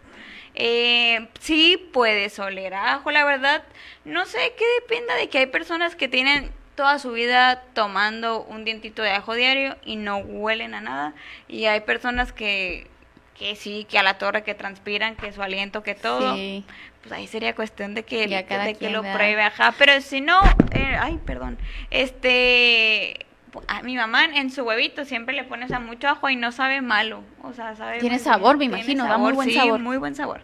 Eh, 0.55 1.29
sí 1.41 1.91
puedes 1.93 2.39
oler 2.39 2.75
ajo, 2.75 3.11
la 3.11 3.25
verdad. 3.25 3.65
No 4.05 4.25
sé 4.25 4.55
qué 4.57 4.65
dependa 4.81 5.15
de 5.17 5.29
que 5.29 5.39
hay 5.39 5.47
personas 5.47 5.97
que 5.97 6.09
tienen 6.09 6.51
toda 6.75 6.99
su 6.99 7.13
vida 7.13 7.63
tomando 7.73 8.43
un 8.43 8.65
dientito 8.65 9.03
de 9.03 9.11
ajo 9.11 9.35
diario 9.35 9.77
y 9.85 9.97
no 9.97 10.19
huelen 10.19 10.75
a 10.75 10.81
nada. 10.81 11.15
Y 11.49 11.67
hay 11.67 11.81
personas 11.81 12.33
que, 12.33 12.89
que 13.35 13.57
sí, 13.57 13.87
que 13.89 13.99
a 13.99 14.03
la 14.03 14.19
torre, 14.19 14.43
que 14.43 14.55
transpiran, 14.55 15.17
que 15.17 15.33
su 15.33 15.43
aliento, 15.43 15.83
que 15.83 15.95
todo. 15.95 16.35
Sí. 16.35 16.65
Pues 17.03 17.13
ahí 17.13 17.27
sería 17.27 17.55
cuestión 17.55 17.95
de 17.95 18.05
que, 18.05 18.27
de 18.27 18.47
que 18.47 18.75
quien, 18.79 18.93
lo 18.93 19.03
¿verdad? 19.03 19.17
pruebe, 19.17 19.43
ajá. 19.43 19.75
Pero 19.77 20.01
si 20.01 20.21
no, 20.21 20.41
eh, 20.73 20.97
ay, 20.99 21.21
perdón, 21.27 21.59
este, 21.91 23.27
a 23.69 23.83
mi 23.83 23.97
mamá 23.97 24.25
en 24.25 24.51
su 24.51 24.63
huevito 24.63 25.05
siempre 25.05 25.35
le 25.35 25.45
pones 25.45 25.71
a 25.73 25.81
mucho 25.81 26.09
ajo 26.09 26.31
y 26.31 26.37
no 26.37 26.51
sabe 26.53 26.81
malo, 26.81 27.23
o 27.43 27.53
sea, 27.53 27.77
sabe 27.77 27.99
Tiene 27.99 28.19
sabor, 28.19 28.57
bien, 28.57 28.71
me 28.71 28.79
imagino, 28.79 29.07
da 29.07 29.19
muy 29.19 29.33
buen 29.33 29.49
sí, 29.49 29.55
sabor. 29.55 29.81
muy 29.81 29.99
buen 29.99 30.15
sabor. 30.15 30.43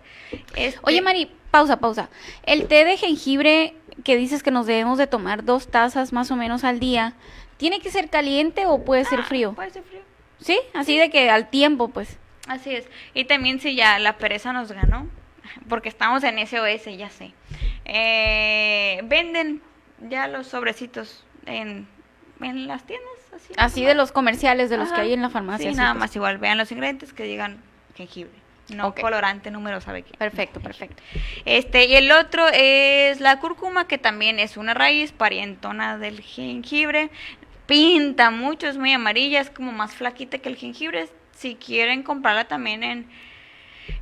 Este, 0.54 0.78
Oye, 0.82 1.00
Mari, 1.00 1.30
pausa, 1.50 1.78
pausa. 1.78 2.10
El 2.42 2.66
té 2.68 2.84
de 2.84 2.96
jengibre 2.96 3.74
que 4.04 4.16
dices 4.16 4.42
que 4.42 4.50
nos 4.50 4.66
debemos 4.66 4.98
de 4.98 5.06
tomar 5.06 5.44
dos 5.44 5.68
tazas 5.68 6.12
más 6.12 6.30
o 6.30 6.36
menos 6.36 6.64
al 6.64 6.78
día, 6.78 7.14
¿tiene 7.56 7.80
que 7.80 7.90
ser 7.90 8.10
caliente 8.10 8.66
o 8.66 8.84
puede 8.84 9.04
ser 9.04 9.20
ah, 9.20 9.24
frío? 9.24 9.52
Puede 9.54 9.70
ser 9.70 9.82
frío. 9.82 10.00
¿Sí? 10.40 10.58
Así 10.74 10.96
de 10.96 11.10
que 11.10 11.30
al 11.30 11.48
tiempo, 11.50 11.88
pues. 11.88 12.18
Así 12.50 12.74
es. 12.74 12.88
Y 13.14 13.26
también 13.26 13.60
si 13.60 13.76
ya 13.76 14.00
la 14.00 14.18
pereza 14.18 14.52
nos 14.52 14.72
ganó, 14.72 15.08
porque 15.68 15.88
estamos 15.88 16.24
en 16.24 16.44
SOS, 16.44 16.96
ya 16.98 17.08
sé. 17.08 17.32
Eh, 17.84 19.00
venden 19.04 19.62
ya 20.08 20.26
los 20.26 20.48
sobrecitos 20.48 21.24
en, 21.46 21.86
en 22.40 22.66
las 22.66 22.84
tiendas. 22.84 23.08
Así, 23.32 23.52
Así 23.56 23.84
de 23.84 23.94
los 23.94 24.10
comerciales 24.10 24.68
de 24.68 24.78
los 24.78 24.90
que 24.90 25.00
hay 25.00 25.12
en 25.12 25.22
la 25.22 25.30
farmacia. 25.30 25.70
Sí, 25.70 25.76
nada 25.76 25.92
pues. 25.92 26.00
más 26.00 26.16
igual. 26.16 26.38
Vean 26.38 26.58
los 26.58 26.72
ingredientes 26.72 27.12
que 27.12 27.22
digan 27.22 27.62
jengibre. 27.94 28.34
No 28.74 28.96
colorante, 28.96 29.52
número, 29.52 29.80
sabe 29.80 30.02
qué. 30.02 30.16
Perfecto, 30.18 30.58
perfecto. 30.58 31.00
Este, 31.44 31.86
y 31.86 31.94
el 31.94 32.10
otro 32.10 32.48
es 32.52 33.20
la 33.20 33.38
cúrcuma, 33.38 33.86
que 33.86 33.98
también 33.98 34.40
es 34.40 34.56
una 34.56 34.74
raíz 34.74 35.12
parientona 35.12 35.98
del 35.98 36.20
jengibre. 36.20 37.10
Pinta 37.66 38.32
mucho, 38.32 38.66
es 38.66 38.76
muy 38.76 38.92
amarilla, 38.92 39.40
es 39.40 39.50
como 39.50 39.70
más 39.70 39.94
flaquita 39.94 40.38
que 40.38 40.48
el 40.48 40.56
jengibre. 40.56 41.08
Si 41.40 41.54
quieren 41.54 42.02
comprarla 42.02 42.44
también 42.48 42.82
en, 42.82 43.06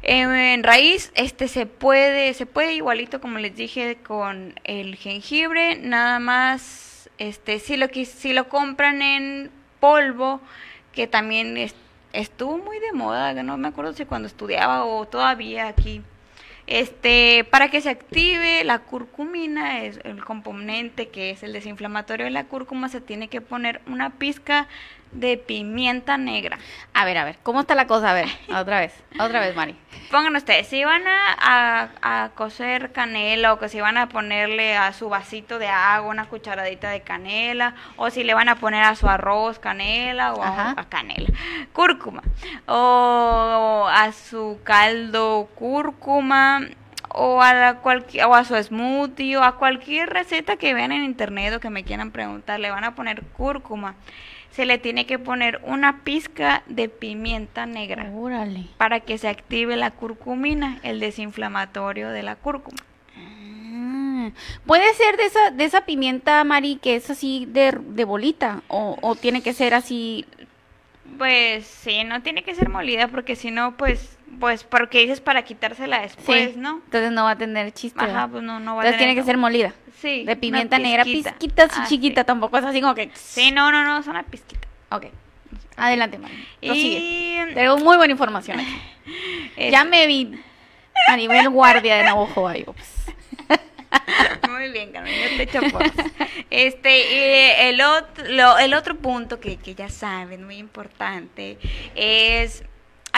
en, 0.02 0.64
raíz, 0.64 1.12
este 1.14 1.46
se 1.46 1.66
puede, 1.66 2.34
se 2.34 2.46
puede 2.46 2.74
igualito 2.74 3.20
como 3.20 3.38
les 3.38 3.54
dije 3.54 3.96
con 4.02 4.58
el 4.64 4.96
jengibre, 4.96 5.76
nada 5.76 6.18
más, 6.18 7.08
este, 7.18 7.60
si 7.60 7.76
lo 7.76 7.86
si 7.88 8.32
lo 8.32 8.48
compran 8.48 9.02
en 9.02 9.52
polvo, 9.78 10.40
que 10.92 11.06
también 11.06 11.56
es- 11.56 11.76
estuvo 12.12 12.58
muy 12.58 12.80
de 12.80 12.92
moda, 12.92 13.32
no 13.44 13.56
me 13.56 13.68
acuerdo 13.68 13.92
si 13.92 14.04
cuando 14.04 14.26
estudiaba 14.26 14.84
o 14.84 15.06
todavía 15.06 15.68
aquí. 15.68 16.02
Este, 16.66 17.44
para 17.50 17.70
que 17.70 17.80
se 17.80 17.88
active 17.88 18.62
la 18.64 18.80
curcumina, 18.80 19.84
es 19.84 20.00
el 20.04 20.22
componente 20.24 21.08
que 21.08 21.30
es 21.30 21.42
el 21.42 21.52
desinflamatorio 21.54 22.24
de 22.26 22.30
la 22.30 22.44
cúrcuma, 22.44 22.88
se 22.90 23.00
tiene 23.00 23.28
que 23.28 23.40
poner 23.40 23.80
una 23.86 24.10
pizca 24.18 24.68
de 25.12 25.36
pimienta 25.36 26.18
negra. 26.18 26.58
A 26.94 27.04
ver, 27.04 27.18
a 27.18 27.24
ver, 27.24 27.38
¿cómo 27.42 27.60
está 27.60 27.74
la 27.74 27.86
cosa? 27.86 28.10
A 28.10 28.14
ver, 28.14 28.28
otra 28.54 28.80
vez, 28.80 28.94
otra 29.18 29.40
vez, 29.40 29.54
Mari. 29.56 29.76
Pongan 30.10 30.36
ustedes, 30.36 30.66
si 30.66 30.84
van 30.84 31.06
a, 31.06 31.36
a, 31.38 32.24
a 32.24 32.28
cocer 32.30 32.92
canela 32.92 33.52
o 33.52 33.58
que 33.58 33.68
si 33.68 33.80
van 33.80 33.98
a 33.98 34.08
ponerle 34.08 34.76
a 34.76 34.92
su 34.92 35.08
vasito 35.08 35.58
de 35.58 35.68
agua 35.68 36.10
una 36.10 36.26
cucharadita 36.26 36.90
de 36.90 37.02
canela 37.02 37.74
o 37.96 38.10
si 38.10 38.24
le 38.24 38.34
van 38.34 38.48
a 38.48 38.56
poner 38.56 38.84
a 38.84 38.94
su 38.94 39.08
arroz 39.08 39.58
canela 39.58 40.32
o 40.32 40.42
a, 40.42 40.70
a 40.70 40.88
canela, 40.88 41.28
cúrcuma 41.72 42.22
o 42.66 43.86
a 43.90 44.12
su 44.12 44.60
caldo 44.64 45.48
cúrcuma 45.54 46.60
o 47.10 47.42
a, 47.42 47.54
la 47.54 47.74
cualquier, 47.76 48.26
o 48.26 48.34
a 48.34 48.44
su 48.44 48.54
smoothie 48.62 49.36
o 49.36 49.42
a 49.42 49.56
cualquier 49.56 50.08
receta 50.08 50.56
que 50.56 50.74
vean 50.74 50.92
en 50.92 51.04
internet 51.04 51.54
o 51.54 51.60
que 51.60 51.70
me 51.70 51.84
quieran 51.84 52.10
preguntar, 52.10 52.60
le 52.60 52.70
van 52.70 52.84
a 52.84 52.94
poner 52.94 53.22
cúrcuma. 53.24 53.94
Se 54.58 54.66
le 54.66 54.78
tiene 54.78 55.06
que 55.06 55.20
poner 55.20 55.60
una 55.62 56.02
pizca 56.02 56.64
de 56.66 56.88
pimienta 56.88 57.64
negra 57.64 58.10
Órale. 58.12 58.64
para 58.76 58.98
que 58.98 59.16
se 59.16 59.28
active 59.28 59.76
la 59.76 59.92
curcumina, 59.92 60.80
el 60.82 60.98
desinflamatorio 60.98 62.10
de 62.10 62.24
la 62.24 62.34
cúrcuma. 62.34 62.78
Ah, 63.16 64.30
Puede 64.66 64.92
ser 64.94 65.16
de 65.16 65.26
esa, 65.26 65.52
de 65.52 65.64
esa 65.64 65.82
pimienta, 65.82 66.42
Mari, 66.42 66.74
que 66.82 66.96
es 66.96 67.08
así 67.08 67.46
de, 67.48 67.70
de 67.70 68.04
bolita, 68.04 68.62
o, 68.66 68.98
o 69.00 69.14
tiene 69.14 69.42
que 69.42 69.52
ser 69.52 69.74
así. 69.74 70.24
Pues 71.16 71.64
sí, 71.64 72.02
no 72.02 72.22
tiene 72.22 72.42
que 72.42 72.56
ser 72.56 72.68
molida 72.68 73.06
porque 73.06 73.36
si 73.36 73.52
no, 73.52 73.76
pues, 73.76 74.17
pues, 74.40 74.64
porque 74.64 75.00
dices 75.00 75.20
para 75.20 75.42
quitársela 75.42 76.00
después, 76.00 76.56
¿no? 76.56 76.80
Entonces 76.84 77.10
no 77.12 77.24
va 77.24 77.32
a 77.32 77.36
tener 77.38 77.72
chiste. 77.72 78.00
Ajá, 78.04 78.28
pues 78.28 78.42
no, 78.42 78.60
no 78.60 78.76
va 78.76 78.82
a 78.82 78.84
Entonces 78.84 78.98
tiene 78.98 79.12
tener 79.12 79.24
que 79.24 79.26
ser 79.26 79.36
molida. 79.36 79.72
Sí, 80.00 80.24
De 80.24 80.36
pimienta 80.36 80.78
negra, 80.78 81.04
pizquita. 81.04 81.64
así 81.64 81.80
Ah, 81.82 81.86
chiquita, 81.88 82.20
sí. 82.22 82.26
tampoco 82.26 82.56
es 82.58 82.64
así 82.64 82.80
como 82.80 82.94
que. 82.94 83.10
Sí, 83.14 83.50
no, 83.50 83.72
no, 83.72 83.82
no, 83.84 83.98
es 83.98 84.06
una 84.06 84.22
pizquita. 84.22 84.66
Ok. 84.90 85.06
Adelante, 85.76 86.18
Mari. 86.18 86.34
Y 86.60 87.38
Tengo 87.54 87.78
muy 87.78 87.96
buena 87.96 88.12
información 88.12 88.60
aquí. 88.60 88.80
Ya 89.70 89.84
me 89.84 90.06
vi 90.06 90.38
a 91.08 91.16
nivel 91.16 91.48
guardia 91.48 91.96
de 91.96 92.04
Navajo 92.04 92.50
pues. 92.74 93.06
Muy 94.50 94.70
bien, 94.70 94.92
Carmen, 94.92 95.14
te 95.36 95.42
echo. 95.44 95.60
Este, 96.50 96.98
y 96.98 97.68
el, 97.68 97.80
otro, 97.80 98.24
lo- 98.28 98.58
el 98.58 98.74
otro 98.74 98.96
punto 98.96 99.40
que, 99.40 99.56
que 99.56 99.74
ya 99.74 99.88
saben, 99.88 100.44
muy 100.44 100.56
importante, 100.56 101.58
es 101.94 102.64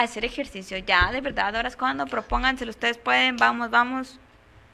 hacer 0.03 0.25
ejercicio. 0.25 0.77
Ya, 0.77 1.11
de 1.11 1.21
verdad, 1.21 1.55
ahora 1.55 1.67
es 1.67 1.75
cuando 1.75 2.05
propónganselo, 2.05 2.71
ustedes 2.71 2.97
pueden, 2.97 3.37
vamos, 3.37 3.69
vamos. 3.69 4.19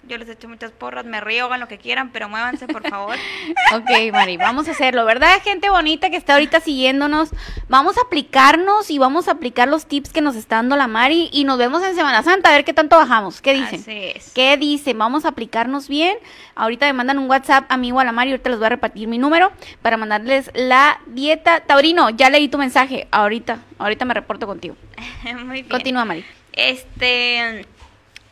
Yo 0.08 0.18
les 0.18 0.30
echo 0.30 0.48
muchas 0.48 0.72
porras, 0.72 1.06
me 1.06 1.20
río, 1.20 1.46
hagan 1.46 1.60
lo 1.60 1.68
que 1.68 1.78
quieran, 1.78 2.12
pero 2.12 2.30
muévanse, 2.30 2.68
por 2.68 2.88
favor. 2.88 3.16
Ok, 3.74 4.14
Mari, 4.14 4.38
vamos 4.38 4.70
a 4.70 4.72
hacerlo, 4.72 5.04
¿verdad? 5.04 5.42
Gente 5.44 5.70
bonita 5.70 6.10
que 6.10 6.16
está 6.16 6.34
ahorita 6.34 6.62
siguiéndonos. 6.62 7.32
Vamos 7.68 7.98
a 7.98 8.02
aplicarnos 8.02 8.90
y 8.90 8.98
vamos 8.98 9.28
a 9.28 9.32
aplicar 9.32 9.68
los 9.68 9.88
tips 9.88 10.14
que 10.14 10.22
nos 10.22 10.38
está 10.38 10.58
dando 10.58 10.78
la 10.78 10.88
Mari 10.88 11.30
y 11.34 11.44
nos 11.44 11.58
vemos 11.58 11.84
en 11.84 11.94
Semana 11.96 12.24
Santa 12.24 12.50
a 12.50 12.54
ver 12.54 12.64
qué 12.64 12.74
tanto 12.74 12.96
bajamos. 12.96 13.42
¿Qué 13.42 13.54
dicen? 13.54 13.82
Así 13.82 14.12
es. 14.16 14.32
¿Qué 14.34 14.56
dicen? 14.56 14.98
Vamos 14.98 15.26
a 15.26 15.30
aplicarnos 15.30 15.90
bien. 15.90 16.18
Ahorita 16.56 16.86
me 16.86 16.94
mandan 16.94 17.20
un 17.20 17.30
WhatsApp 17.30 17.66
amigo 17.70 18.00
a 18.00 18.06
la 18.06 18.14
Mari, 18.14 18.32
ahorita 18.32 18.50
les 18.50 18.60
voy 18.60 18.68
a 18.68 18.70
repartir 18.70 19.08
mi 19.08 19.18
número 19.18 19.52
para 19.82 19.98
mandarles 19.98 20.50
la 20.54 21.02
dieta. 21.08 21.60
Taurino, 21.62 22.10
ya 22.12 22.30
leí 22.30 22.48
tu 22.48 22.58
mensaje. 22.58 23.08
Ahorita, 23.12 23.60
ahorita 23.80 24.06
me 24.06 24.14
reporto 24.14 24.48
contigo. 24.48 24.76
Muy 25.46 25.62
bien. 25.62 25.70
Continúa, 25.70 26.06
Mari. 26.06 26.26
Este, 26.54 27.66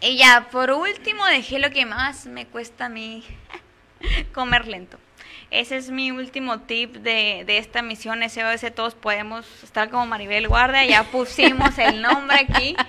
y 0.01 0.17
ya, 0.17 0.47
por 0.51 0.71
último, 0.71 1.25
dejé 1.25 1.59
lo 1.59 1.71
que 1.71 1.85
más 1.85 2.25
me 2.25 2.45
cuesta 2.45 2.85
a 2.85 2.89
mí 2.89 3.23
comer 4.33 4.67
lento. 4.67 4.97
Ese 5.51 5.77
es 5.77 5.89
mi 5.89 6.11
último 6.11 6.61
tip 6.61 6.95
de, 6.97 7.43
de 7.45 7.57
esta 7.57 7.81
misión 7.81 8.21
SOS. 8.27 8.73
Todos 8.73 8.95
podemos 8.95 9.45
estar 9.63 9.89
como 9.89 10.05
Maribel 10.05 10.47
Guardia. 10.47 10.85
Ya 10.85 11.03
pusimos 11.11 11.77
el 11.77 12.01
nombre 12.01 12.39
aquí. 12.39 12.75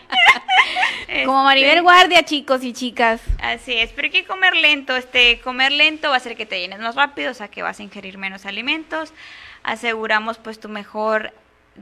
Como 1.24 1.44
Maribel 1.44 1.70
Este, 1.70 1.80
Guardia, 1.80 2.24
chicos 2.24 2.64
y 2.64 2.72
chicas. 2.72 3.20
Así 3.40 3.72
es, 3.74 3.92
pero 3.92 4.06
hay 4.06 4.10
que 4.10 4.24
comer 4.24 4.56
lento. 4.56 4.96
Este, 4.96 5.40
comer 5.40 5.70
lento 5.70 6.08
va 6.08 6.14
a 6.14 6.16
hacer 6.16 6.36
que 6.36 6.46
te 6.46 6.58
llenes 6.58 6.80
más 6.80 6.96
rápido, 6.96 7.30
o 7.30 7.34
sea 7.34 7.48
que 7.48 7.62
vas 7.62 7.78
a 7.78 7.82
ingerir 7.84 8.18
menos 8.18 8.44
alimentos. 8.44 9.14
Aseguramos 9.62 10.38
pues 10.38 10.58
tu 10.58 10.68
mejor 10.68 11.32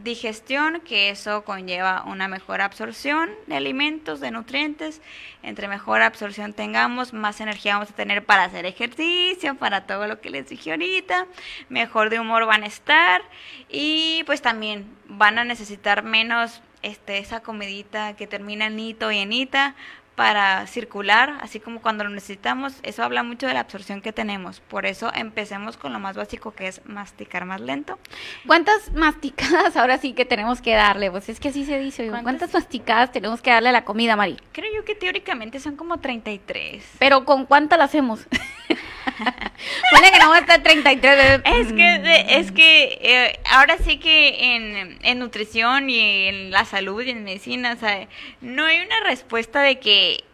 digestión, 0.02 0.80
que 0.80 1.10
eso 1.10 1.44
conlleva 1.44 2.02
una 2.06 2.28
mejor 2.28 2.60
absorción 2.60 3.30
de 3.46 3.56
alimentos, 3.56 4.20
de 4.20 4.30
nutrientes. 4.30 5.00
Entre 5.42 5.68
mejor 5.68 6.02
absorción 6.02 6.52
tengamos, 6.52 7.12
más 7.12 7.40
energía 7.40 7.74
vamos 7.74 7.90
a 7.90 7.94
tener 7.94 8.24
para 8.24 8.44
hacer 8.44 8.66
ejercicio, 8.66 9.54
para 9.56 9.86
todo 9.86 10.06
lo 10.06 10.20
que 10.20 10.30
les 10.30 10.48
dije 10.48 10.72
ahorita. 10.72 11.26
Mejor 11.68 12.10
de 12.10 12.20
humor 12.20 12.46
van 12.46 12.64
a 12.64 12.66
estar 12.66 13.22
y 13.68 14.22
pues 14.26 14.42
también 14.42 14.86
van 15.06 15.38
a 15.38 15.44
necesitar 15.44 16.02
menos 16.02 16.62
este, 16.82 17.18
esa 17.18 17.40
comidita 17.40 18.14
que 18.16 18.26
termina 18.26 18.66
en 18.66 18.78
hito 18.78 19.10
y 19.10 19.18
enita 19.18 19.74
para 20.14 20.66
circular, 20.66 21.38
así 21.40 21.60
como 21.60 21.80
cuando 21.80 22.04
lo 22.04 22.10
necesitamos, 22.10 22.74
eso 22.82 23.02
habla 23.02 23.22
mucho 23.22 23.46
de 23.46 23.54
la 23.54 23.60
absorción 23.60 24.00
que 24.00 24.12
tenemos. 24.12 24.60
Por 24.60 24.86
eso 24.86 25.10
empecemos 25.14 25.76
con 25.76 25.92
lo 25.92 25.98
más 25.98 26.16
básico 26.16 26.52
que 26.52 26.68
es 26.68 26.80
masticar 26.84 27.44
más 27.44 27.60
lento. 27.60 27.98
¿Cuántas 28.46 28.92
masticadas 28.92 29.76
ahora 29.76 29.98
sí 29.98 30.12
que 30.12 30.24
tenemos 30.24 30.60
que 30.60 30.74
darle? 30.74 31.10
Pues 31.10 31.28
es 31.28 31.40
que 31.40 31.48
así 31.48 31.64
se 31.64 31.78
dice. 31.78 32.08
¿Cuántas? 32.08 32.22
¿Cuántas 32.22 32.54
masticadas 32.54 33.12
tenemos 33.12 33.42
que 33.42 33.50
darle 33.50 33.70
a 33.70 33.72
la 33.72 33.84
comida, 33.84 34.16
Mari? 34.16 34.36
Creo 34.52 34.72
yo 34.74 34.84
que 34.84 34.94
teóricamente 34.94 35.60
son 35.60 35.76
como 35.76 35.98
33. 35.98 36.84
Pero 36.98 37.24
¿con 37.24 37.46
cuánta 37.46 37.76
la 37.76 37.84
hacemos? 37.84 38.26
Ponle 39.90 40.10
que 40.12 40.18
no 40.18 40.30
va 40.30 40.36
a 40.36 40.40
estar 40.40 40.62
33 40.62 41.16
veces. 41.16 41.42
Es 41.44 41.72
que, 41.72 41.98
de- 41.98 42.38
es 42.38 42.52
que 42.52 42.98
eh, 43.00 43.40
ahora 43.50 43.76
sí 43.78 43.98
que 43.98 44.54
en, 44.56 44.98
en 45.02 45.18
nutrición 45.18 45.88
y 45.90 46.28
en 46.28 46.50
la 46.50 46.64
salud 46.64 47.02
y 47.02 47.10
en 47.10 47.24
medicina, 47.24 47.72
o 47.72 47.76
sea, 47.80 48.06
no 48.40 48.64
hay 48.66 48.80
una 48.80 49.00
respuesta 49.04 49.60
de 49.62 49.78
que 49.78 50.24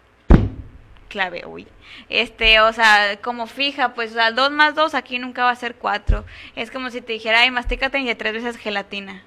clave, 1.08 1.44
uy. 1.46 1.66
Este, 2.08 2.60
o 2.60 2.72
sea, 2.72 3.18
como 3.20 3.46
fija, 3.46 3.94
pues, 3.94 4.12
o 4.12 4.14
sea, 4.14 4.30
2 4.30 4.50
más 4.52 4.74
2 4.74 4.94
aquí 4.94 5.18
nunca 5.18 5.44
va 5.44 5.50
a 5.50 5.56
ser 5.56 5.74
4. 5.74 6.24
Es 6.56 6.70
como 6.70 6.90
si 6.90 7.00
te 7.00 7.12
dijera, 7.12 7.40
ay, 7.40 7.50
mastica 7.50 7.90
33 7.90 8.32
veces 8.32 8.56
gelatina. 8.56 9.22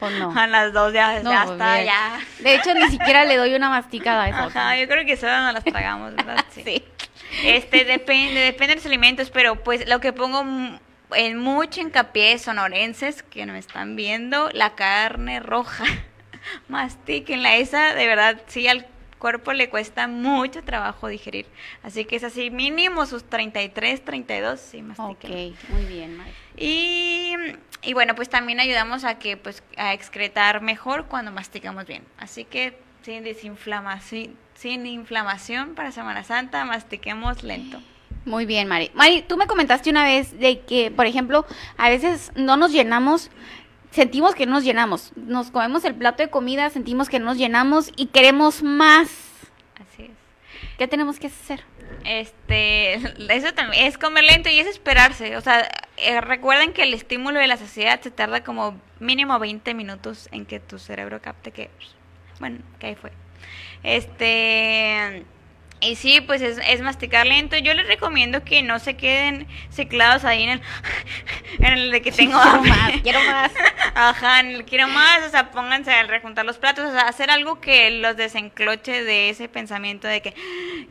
¿O 0.00 0.08
no? 0.10 0.32
A 0.38 0.46
las 0.46 0.72
2 0.72 0.92
ya, 0.92 1.20
No, 1.22 1.30
ya 1.32 1.42
pues, 1.42 1.52
está, 1.52 1.82
ya. 1.82 2.20
De 2.38 2.54
hecho, 2.54 2.74
ni 2.74 2.88
siquiera 2.90 3.24
le 3.24 3.36
doy 3.36 3.54
una 3.54 3.68
masticada 3.70 4.24
a 4.24 4.28
esa. 4.28 4.44
Ajá, 4.44 4.76
yo 4.76 4.86
creo 4.88 5.04
que 5.04 5.16
solo 5.16 5.36
nos 5.42 5.54
las 5.54 5.64
tragamos, 5.64 6.14
¿verdad? 6.14 6.44
Sí. 6.54 6.84
Este, 7.44 7.84
depende, 7.84 8.40
depende 8.40 8.68
de 8.68 8.76
los 8.76 8.86
alimentos, 8.86 9.30
pero 9.30 9.62
pues 9.62 9.88
lo 9.88 10.00
que 10.00 10.12
pongo 10.12 10.44
en 11.12 11.38
mucho 11.38 11.80
hincapié 11.80 12.38
sonorenses 12.38 13.22
que 13.22 13.46
me 13.46 13.58
están 13.58 13.96
viendo, 13.96 14.50
la 14.52 14.74
carne 14.74 15.40
roja. 15.40 15.84
Mastíquenla, 16.68 17.56
esa 17.56 17.94
de 17.94 18.06
verdad 18.06 18.40
sí 18.46 18.68
al 18.68 18.86
cuerpo 19.18 19.52
le 19.52 19.68
cuesta 19.68 20.06
mucho 20.06 20.62
trabajo 20.62 21.08
digerir. 21.08 21.46
Así 21.82 22.04
que 22.04 22.16
es 22.16 22.24
así, 22.24 22.50
mínimo 22.50 23.04
sus 23.06 23.24
33, 23.24 24.04
32, 24.04 24.60
sí, 24.60 24.78
Ok, 24.78 24.84
mastíquenla. 24.98 25.56
muy 25.68 25.84
bien. 25.86 26.22
Y, 26.56 27.34
y 27.82 27.92
bueno, 27.94 28.14
pues 28.14 28.28
también 28.28 28.60
ayudamos 28.60 29.04
a 29.04 29.18
que 29.18 29.36
pues 29.36 29.62
a 29.76 29.92
excretar 29.92 30.60
mejor 30.60 31.06
cuando 31.06 31.32
masticamos 31.32 31.86
bien. 31.86 32.04
Así 32.18 32.44
que 32.44 32.78
sin 33.02 33.24
desinflamación, 33.24 34.36
sin 34.58 34.86
inflamación 34.86 35.76
para 35.76 35.92
Semana 35.92 36.24
Santa, 36.24 36.64
mastiquemos 36.64 37.44
lento. 37.44 37.80
Muy 38.24 38.44
bien, 38.44 38.66
Mari. 38.66 38.90
Mari, 38.92 39.22
tú 39.22 39.36
me 39.36 39.46
comentaste 39.46 39.88
una 39.88 40.02
vez 40.02 40.36
de 40.38 40.60
que, 40.62 40.90
por 40.90 41.06
ejemplo, 41.06 41.46
a 41.76 41.88
veces 41.88 42.32
no 42.34 42.56
nos 42.56 42.72
llenamos, 42.72 43.30
sentimos 43.92 44.34
que 44.34 44.46
no 44.46 44.54
nos 44.54 44.64
llenamos. 44.64 45.12
Nos 45.14 45.52
comemos 45.52 45.84
el 45.84 45.94
plato 45.94 46.24
de 46.24 46.30
comida, 46.30 46.70
sentimos 46.70 47.08
que 47.08 47.20
no 47.20 47.26
nos 47.26 47.38
llenamos 47.38 47.92
y 47.94 48.06
queremos 48.06 48.64
más. 48.64 49.08
Así 49.80 50.06
es. 50.06 50.10
¿Qué 50.76 50.88
tenemos 50.88 51.20
que 51.20 51.28
hacer? 51.28 51.62
Este, 52.04 52.94
eso 53.32 53.54
también 53.54 53.86
es 53.86 53.96
comer 53.96 54.24
lento 54.24 54.48
y 54.48 54.58
es 54.58 54.66
esperarse. 54.66 55.36
O 55.36 55.40
sea, 55.40 55.68
eh, 55.98 56.20
recuerden 56.20 56.72
que 56.72 56.82
el 56.82 56.94
estímulo 56.94 57.38
de 57.38 57.46
la 57.46 57.58
saciedad 57.58 58.00
se 58.00 58.10
tarda 58.10 58.42
como 58.42 58.76
mínimo 58.98 59.38
20 59.38 59.72
minutos 59.74 60.28
en 60.32 60.46
que 60.46 60.58
tu 60.58 60.80
cerebro 60.80 61.22
capte 61.22 61.52
que, 61.52 61.70
bueno, 62.40 62.58
que 62.80 62.88
ahí 62.88 62.94
fue. 62.96 63.12
Este, 63.82 65.24
y 65.80 65.94
sí, 65.94 66.20
pues 66.20 66.42
es, 66.42 66.58
es 66.66 66.80
masticar 66.80 67.26
lento. 67.26 67.56
Yo 67.56 67.72
les 67.74 67.86
recomiendo 67.86 68.42
que 68.42 68.62
no 68.62 68.78
se 68.78 68.96
queden 68.96 69.46
ciclados 69.70 70.24
ahí 70.24 70.42
en 70.42 70.50
el, 70.50 70.62
en 71.60 71.72
el 71.72 71.90
de 71.92 72.02
que 72.02 72.10
tengo 72.10 72.38
Quiero 72.42 72.50
hambre. 72.50 72.70
más, 72.70 72.92
quiero 73.02 73.22
más. 73.22 73.52
Ajá, 73.94 74.40
en 74.40 74.46
el 74.48 74.64
quiero 74.64 74.88
más, 74.88 75.26
o 75.26 75.30
sea, 75.30 75.50
pónganse 75.50 75.92
a 75.92 76.02
rejuntar 76.04 76.44
los 76.44 76.58
platos, 76.58 76.86
o 76.86 76.92
sea, 76.92 77.02
hacer 77.02 77.30
algo 77.30 77.60
que 77.60 77.90
los 77.90 78.16
desencloche 78.16 79.04
de 79.04 79.30
ese 79.30 79.48
pensamiento 79.48 80.08
de 80.08 80.20
que 80.20 80.34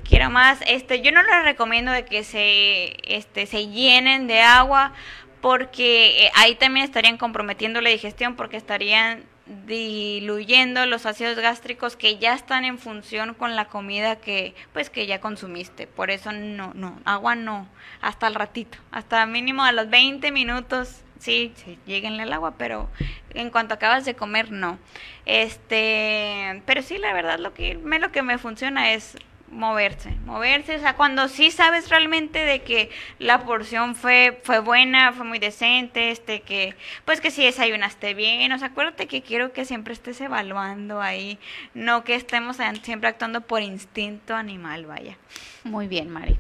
quiero 0.08 0.30
más. 0.30 0.60
Este, 0.68 1.02
yo 1.02 1.12
no 1.12 1.22
les 1.22 1.44
recomiendo 1.44 1.92
de 1.92 2.06
que 2.06 2.24
se, 2.24 2.96
este, 3.04 3.46
se 3.46 3.68
llenen 3.68 4.28
de 4.28 4.42
agua 4.42 4.94
porque 5.42 6.26
eh, 6.26 6.32
ahí 6.36 6.56
también 6.56 6.86
estarían 6.86 7.18
comprometiendo 7.18 7.82
la 7.82 7.90
digestión 7.90 8.36
porque 8.36 8.58
estarían 8.58 9.24
diluyendo 9.66 10.86
los 10.86 11.06
ácidos 11.06 11.38
gástricos 11.38 11.96
que 11.96 12.18
ya 12.18 12.34
están 12.34 12.66
en 12.66 12.80
función 12.80 13.34
con 13.34 13.56
la 13.56 13.66
comida 13.66 14.18
que 14.18 14.56
pues 14.74 14.90
que 14.90 15.08
ya 15.08 15.22
consumiste. 15.22 15.88
Por 15.88 16.12
eso 16.12 16.32
no, 16.32 16.74
no, 16.74 17.00
agua 17.06 17.36
no, 17.36 17.68
hasta 18.02 18.28
el 18.28 18.36
ratito, 18.36 18.78
hasta 18.92 19.26
mínimo 19.26 19.64
a 19.64 19.72
los 19.72 19.90
20 19.90 20.32
minutos 20.32 21.04
sí, 21.20 21.54
sí, 21.56 21.80
lleguenle 21.86 22.24
al 22.24 22.34
agua, 22.34 22.56
pero 22.58 22.90
en 23.34 23.50
cuanto 23.50 23.74
acabas 23.74 24.06
de 24.06 24.16
comer, 24.16 24.52
no. 24.52 24.78
Este, 25.26 26.62
pero 26.66 26.82
sí, 26.82 26.98
la 26.98 27.14
verdad, 27.14 27.40
lo 27.40 27.54
que 27.54 27.78
me, 27.78 28.00
lo 28.00 28.12
que 28.12 28.22
me 28.22 28.38
funciona 28.38 28.94
es 28.94 29.18
moverse, 29.58 30.12
moverse, 30.26 30.76
o 30.76 30.80
sea, 30.80 30.96
cuando 30.96 31.28
sí 31.28 31.52
sabes 31.52 31.90
realmente 31.90 32.40
de 32.40 32.62
que 32.62 32.90
la 33.20 33.44
porción 33.44 33.96
fue 33.96 34.40
fue 34.44 34.60
buena, 34.60 35.12
fue 35.14 35.26
muy 35.26 35.40
decente, 35.40 36.12
este 36.12 36.42
que 36.42 36.76
pues 37.06 37.20
que 37.20 37.32
si 37.32 37.44
desayunaste 37.44 38.14
bien, 38.14 38.52
o 38.52 38.60
sea, 38.60 38.68
acuérdate 38.68 39.08
que 39.08 39.24
quiero 39.24 39.54
que 39.54 39.66
siempre 39.66 39.94
estés 39.94 40.22
evaluando 40.22 41.02
ahí, 41.02 41.40
no 41.74 42.04
que 42.04 42.16
estemos 42.16 42.58
siempre 42.84 43.10
actuando 43.10 43.42
por 43.42 43.62
instinto 43.62 44.36
animal, 44.36 44.86
vaya. 44.86 45.18
Muy 45.64 45.88
bien, 45.88 46.10
Mari. 46.10 46.38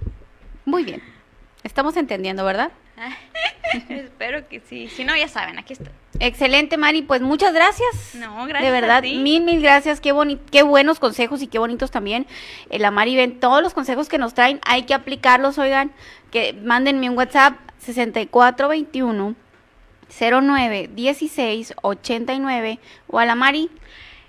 Muy 0.65 0.83
bien. 0.83 1.01
Estamos 1.63 1.97
entendiendo, 1.97 2.45
¿verdad? 2.45 2.71
Espero 3.89 4.47
que 4.47 4.59
sí. 4.59 4.89
Si 4.89 5.03
no, 5.03 5.15
ya 5.15 5.27
saben, 5.27 5.57
aquí 5.57 5.73
estoy. 5.73 5.91
Excelente, 6.19 6.77
Mari. 6.77 7.01
Pues 7.03 7.21
muchas 7.21 7.53
gracias. 7.53 8.15
No, 8.15 8.45
gracias 8.45 8.63
De 8.63 8.71
verdad, 8.71 8.97
a 8.97 9.01
ti. 9.01 9.15
mil, 9.17 9.43
mil 9.43 9.61
gracias. 9.61 10.01
Qué, 10.01 10.11
boni 10.11 10.37
qué 10.51 10.63
buenos 10.63 10.99
consejos 10.99 11.41
y 11.41 11.47
qué 11.47 11.59
bonitos 11.59 11.91
también. 11.91 12.25
Eh, 12.69 12.79
la 12.79 12.91
Mari 12.91 13.15
ven 13.15 13.39
todos 13.39 13.61
los 13.61 13.73
consejos 13.73 14.09
que 14.09 14.17
nos 14.17 14.33
traen. 14.33 14.59
Hay 14.65 14.83
que 14.83 14.93
aplicarlos, 14.93 15.57
oigan. 15.57 15.91
Que 16.31 16.53
mándenme 16.53 17.09
un 17.09 17.17
WhatsApp 17.17 17.55
6421 17.79 19.35
09 20.09 20.89
16 20.93 21.73
89 21.81 22.79
o 23.07 23.19
a 23.19 23.25
la 23.25 23.35
Mari 23.35 23.69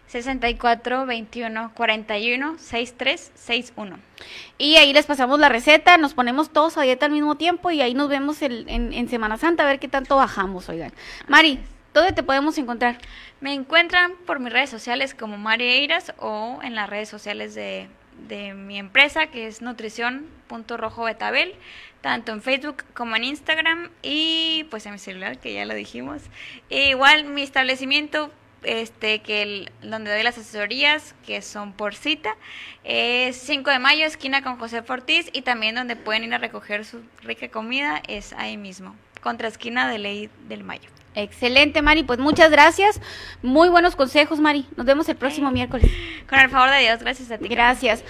64 0.09 1.06
21 1.06 1.73
41 1.74 2.56
63 2.59 3.32
61. 3.35 3.98
Y 4.56 4.77
ahí 4.77 4.93
les 4.93 5.06
pasamos 5.06 5.39
la 5.39 5.48
receta, 5.48 5.97
nos 5.98 6.15
ponemos 6.15 6.51
todos 6.51 6.78
a 6.78 6.82
dieta 6.82 7.06
al 7.06 7.12
mismo 7.12 7.36
tiempo 7.36 7.70
y 7.70 7.81
ahí 7.82 7.94
nos 7.94 8.09
vemos 8.09 8.40
el- 8.43 8.65
en, 8.69 8.93
en 8.93 9.09
Semana 9.09 9.36
Santa 9.36 9.65
a 9.65 9.66
ver 9.66 9.78
qué 9.78 9.89
tanto 9.89 10.16
bajamos, 10.16 10.69
oigan. 10.69 10.93
Mari, 11.28 11.59
¿dónde 11.94 12.12
te 12.12 12.23
podemos 12.23 12.56
encontrar? 12.59 12.98
Me 13.40 13.52
encuentran 13.55 14.12
por 14.27 14.40
mis 14.40 14.52
redes 14.52 14.70
sociales 14.70 15.15
como 15.15 15.36
Mari 15.39 15.65
Eiras 15.69 16.12
o 16.19 16.60
en 16.62 16.74
las 16.74 16.89
redes 16.90 17.09
sociales 17.09 17.55
de, 17.55 17.89
de 18.28 18.55
mi 18.55 18.78
empresa 18.78 19.28
que 19.28 19.47
es 19.47 19.62
nutrición.rojobetabel, 19.62 21.55
tanto 22.01 22.32
en 22.32 22.43
Facebook 22.43 22.85
como 22.94 23.16
en 23.16 23.24
Instagram 23.24 23.90
y 24.02 24.66
pues 24.70 24.86
en 24.86 24.93
mi 24.93 24.98
celular 24.98 25.39
que 25.39 25.55
ya 25.55 25.65
lo 25.65 25.74
dijimos. 25.74 26.23
E 26.70 26.90
igual 26.90 27.24
mi 27.24 27.43
establecimiento 27.43 28.31
este 28.65 29.20
que 29.23 29.43
el- 29.43 29.70
donde 29.82 30.10
doy 30.10 30.24
las 30.24 30.36
asesorías 30.36 31.15
que 31.24 31.43
son 31.43 31.73
por 31.73 31.94
cita 31.94 32.35
es 32.82 33.36
5 33.36 33.70
de 33.70 33.78
mayo 33.78 34.05
esquina 34.05 34.43
con 34.43 34.59
José 34.59 34.82
Ortiz 34.89 35.31
y 35.32 35.43
también 35.43 35.77
donde 35.77 35.94
pueden 35.94 36.24
ir 36.24 36.35
a 36.35 36.39
recoger 36.39 36.85
su 36.85 37.02
rica 37.23 37.48
comida 37.51 38.02
es 38.09 38.32
ahí 38.32 38.56
mismo 38.56 38.97
contra 39.23 39.47
esquina 39.47 39.89
de 39.89 39.98
Ley 39.98 40.31
del 40.48 40.65
Mayo. 40.65 40.90
Excelente, 41.19 41.82
Mari, 41.82 42.05
pues 42.05 42.20
muchas 42.20 42.49
gracias. 42.49 43.01
Muy 43.43 43.69
buenos 43.69 43.97
consejos, 43.97 44.39
Mari. 44.39 44.66
Nos 44.77 44.86
vemos 44.86 45.09
el 45.09 45.16
próximo 45.16 45.51
miércoles. 45.51 45.90
Con 46.28 46.39
el 46.39 46.49
favor 46.49 46.70
de 46.70 46.78
Dios, 46.78 47.01
gracias 47.01 47.28
a 47.32 47.39
ti. 47.39 47.49
Gracias. 47.49 48.05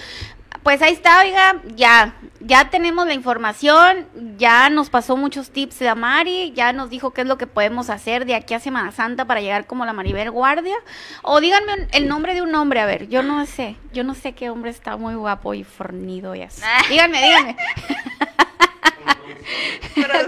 Pues 0.63 0.83
ahí 0.83 0.93
está, 0.93 1.21
oiga, 1.23 1.63
ya, 1.75 2.15
ya 2.41 2.69
tenemos 2.69 3.07
la 3.07 3.15
información, 3.15 4.07
ya 4.37 4.69
nos 4.69 4.91
pasó 4.91 5.17
muchos 5.17 5.51
tips 5.51 5.79
de 5.79 5.95
Mari, 5.95 6.53
ya 6.53 6.75
nos 6.75 6.91
dijo 6.91 7.13
qué 7.13 7.23
es 7.23 7.27
lo 7.27 7.39
que 7.39 7.47
podemos 7.47 7.89
hacer 7.89 8.27
de 8.27 8.35
aquí 8.35 8.53
a 8.53 8.61
Semana 8.61 8.93
Santa 8.93 9.25
para 9.25 9.41
llegar 9.41 9.67
como 9.67 9.87
la 9.87 9.95
Maribel 9.95 10.31
Guardia. 10.31 10.77
O 11.23 11.41
díganme 11.41 11.89
el 11.93 12.09
nombre 12.09 12.35
de 12.35 12.43
un 12.43 12.55
hombre, 12.55 12.81
a 12.81 12.87
ver, 12.87 13.09
yo 13.09 13.23
no 13.23 13.47
sé, 13.47 13.77
yo 13.95 14.05
no 14.05 14.15
sé 14.15 14.33
qué 14.33 14.51
hombre 14.51 14.71
está 14.71 14.99
muy 14.99 15.15
guapo 15.15 15.55
y 15.55 15.65
fornido 15.65 16.35
y 16.35 16.43
así. 16.43 16.61
díganme, 16.91 17.23
díganme. 17.23 17.57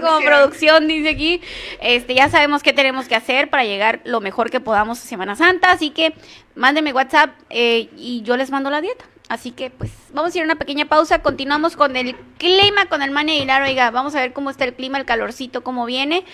Como 0.01 0.19
producción 0.21 0.87
dice 0.87 1.09
aquí, 1.09 1.41
este 1.81 2.15
ya 2.15 2.29
sabemos 2.29 2.63
qué 2.63 2.73
tenemos 2.73 3.07
que 3.07 3.15
hacer 3.15 3.49
para 3.49 3.63
llegar 3.63 4.01
lo 4.03 4.21
mejor 4.21 4.49
que 4.49 4.59
podamos 4.59 4.99
a 4.99 5.07
Semana 5.07 5.35
Santa, 5.35 5.71
así 5.71 5.91
que 5.91 6.13
mándenme 6.55 6.93
WhatsApp 6.93 7.31
eh, 7.49 7.89
y 7.97 8.21
yo 8.23 8.37
les 8.37 8.49
mando 8.51 8.69
la 8.69 8.81
dieta. 8.81 9.05
Así 9.31 9.51
que 9.51 9.69
pues 9.69 9.91
vamos 10.11 10.35
a 10.35 10.37
ir 10.37 10.41
a 10.41 10.45
una 10.45 10.57
pequeña 10.57 10.89
pausa, 10.89 11.21
continuamos 11.21 11.77
con 11.77 11.95
el 11.95 12.17
clima, 12.37 12.87
con 12.87 13.01
el 13.01 13.11
Mane 13.11 13.37
Aguilar, 13.37 13.61
oiga, 13.61 13.89
vamos 13.89 14.13
a 14.13 14.19
ver 14.19 14.33
cómo 14.33 14.49
está 14.49 14.65
el 14.65 14.73
clima, 14.73 14.97
el 14.97 15.05
calorcito, 15.05 15.63
cómo 15.63 15.85
viene 15.85 16.25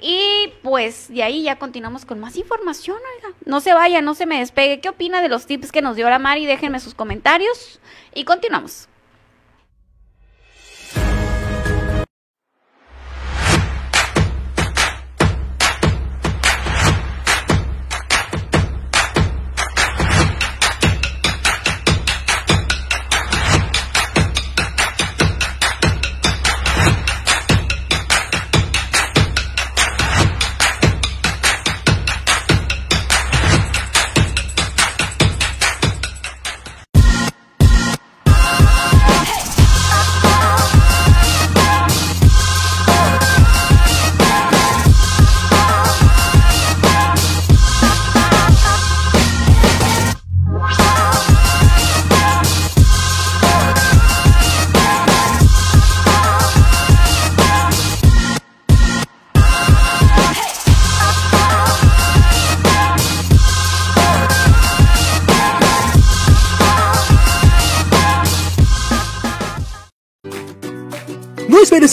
y 0.00 0.54
pues 0.62 1.08
de 1.08 1.22
ahí 1.22 1.42
ya 1.42 1.56
continuamos 1.56 2.06
con 2.06 2.18
más 2.18 2.34
información, 2.36 2.96
oiga, 3.16 3.36
no 3.44 3.60
se 3.60 3.74
vaya, 3.74 4.00
no 4.00 4.14
se 4.14 4.24
me 4.24 4.38
despegue, 4.38 4.80
¿qué 4.80 4.88
opina 4.88 5.20
de 5.20 5.28
los 5.28 5.44
tips 5.44 5.70
que 5.70 5.82
nos 5.82 5.96
dio 5.96 6.08
la 6.08 6.18
Mari? 6.18 6.46
Déjenme 6.46 6.80
sus 6.80 6.94
comentarios 6.94 7.78
y 8.14 8.24
continuamos. 8.24 8.88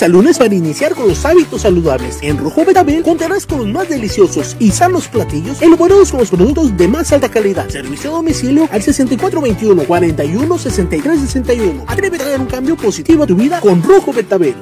Al 0.04 0.12
lunes 0.12 0.38
para 0.38 0.54
iniciar 0.54 0.96
con 0.96 1.08
los 1.08 1.24
hábitos 1.24 1.62
saludables. 1.62 2.20
En 2.22 2.38
Rojo 2.38 2.66
Betabel 2.66 3.04
contarás 3.04 3.46
con 3.46 3.60
los 3.60 3.68
más 3.68 3.88
deliciosos 3.88 4.58
y 4.60 4.70
sanos 4.72 5.08
platillos 5.08 5.62
elaborados 5.62 6.12
con 6.12 6.20
los 6.20 6.30
productos 6.30 6.76
de 6.76 6.90
más 6.90 7.14
alta 7.14 7.30
calidad. 7.30 7.70
Servicio 7.70 8.12
a 8.12 8.16
domicilio 8.16 8.68
al 8.70 8.82
6421 8.82 9.84
41 9.86 10.58
63 10.58 11.20
61. 11.22 11.86
Atrévete 11.88 12.24
a 12.26 12.30
dar 12.32 12.42
un 12.42 12.48
cambio 12.48 12.76
positivo 12.76 13.24
a 13.24 13.28
tu 13.28 13.36
vida 13.38 13.62
con 13.62 13.82
Rojo 13.82 14.12
Betabel. 14.12 14.56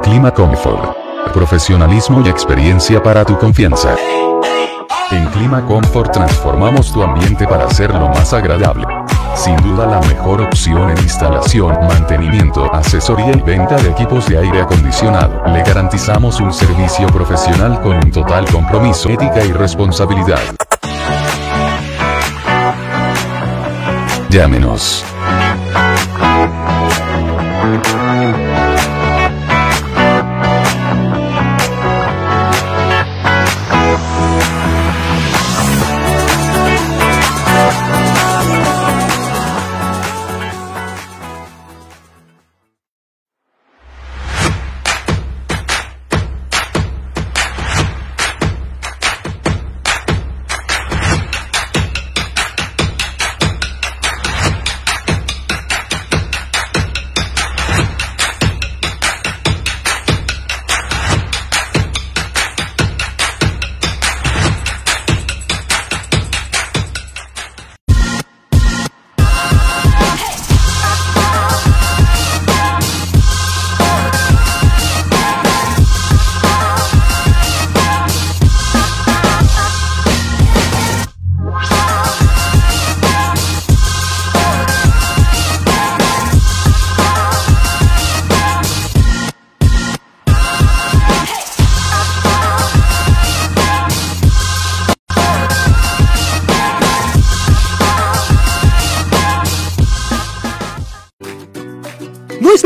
Clima 0.00 0.32
Comfort. 0.32 0.96
Profesionalismo 1.34 2.22
y 2.24 2.30
experiencia 2.30 3.02
para 3.02 3.22
tu 3.26 3.36
confianza. 3.36 3.94
En 5.10 5.26
Clima 5.26 5.66
Comfort 5.66 6.12
transformamos 6.12 6.90
tu 6.90 7.02
ambiente 7.02 7.46
para 7.46 7.66
hacerlo 7.66 8.08
más 8.08 8.32
agradable. 8.32 8.97
Sin 9.38 9.56
duda 9.58 9.86
la 9.86 10.00
mejor 10.00 10.40
opción 10.40 10.90
en 10.90 10.98
instalación, 10.98 11.72
mantenimiento, 11.86 12.74
asesoría 12.74 13.30
y 13.30 13.40
venta 13.40 13.76
de 13.76 13.90
equipos 13.90 14.28
de 14.28 14.36
aire 14.36 14.62
acondicionado. 14.62 15.44
Le 15.46 15.62
garantizamos 15.62 16.40
un 16.40 16.52
servicio 16.52 17.06
profesional 17.06 17.80
con 17.80 17.96
un 17.98 18.10
total 18.10 18.46
compromiso, 18.50 19.08
ética 19.08 19.44
y 19.44 19.52
responsabilidad. 19.52 20.40
Llámenos. 24.28 25.04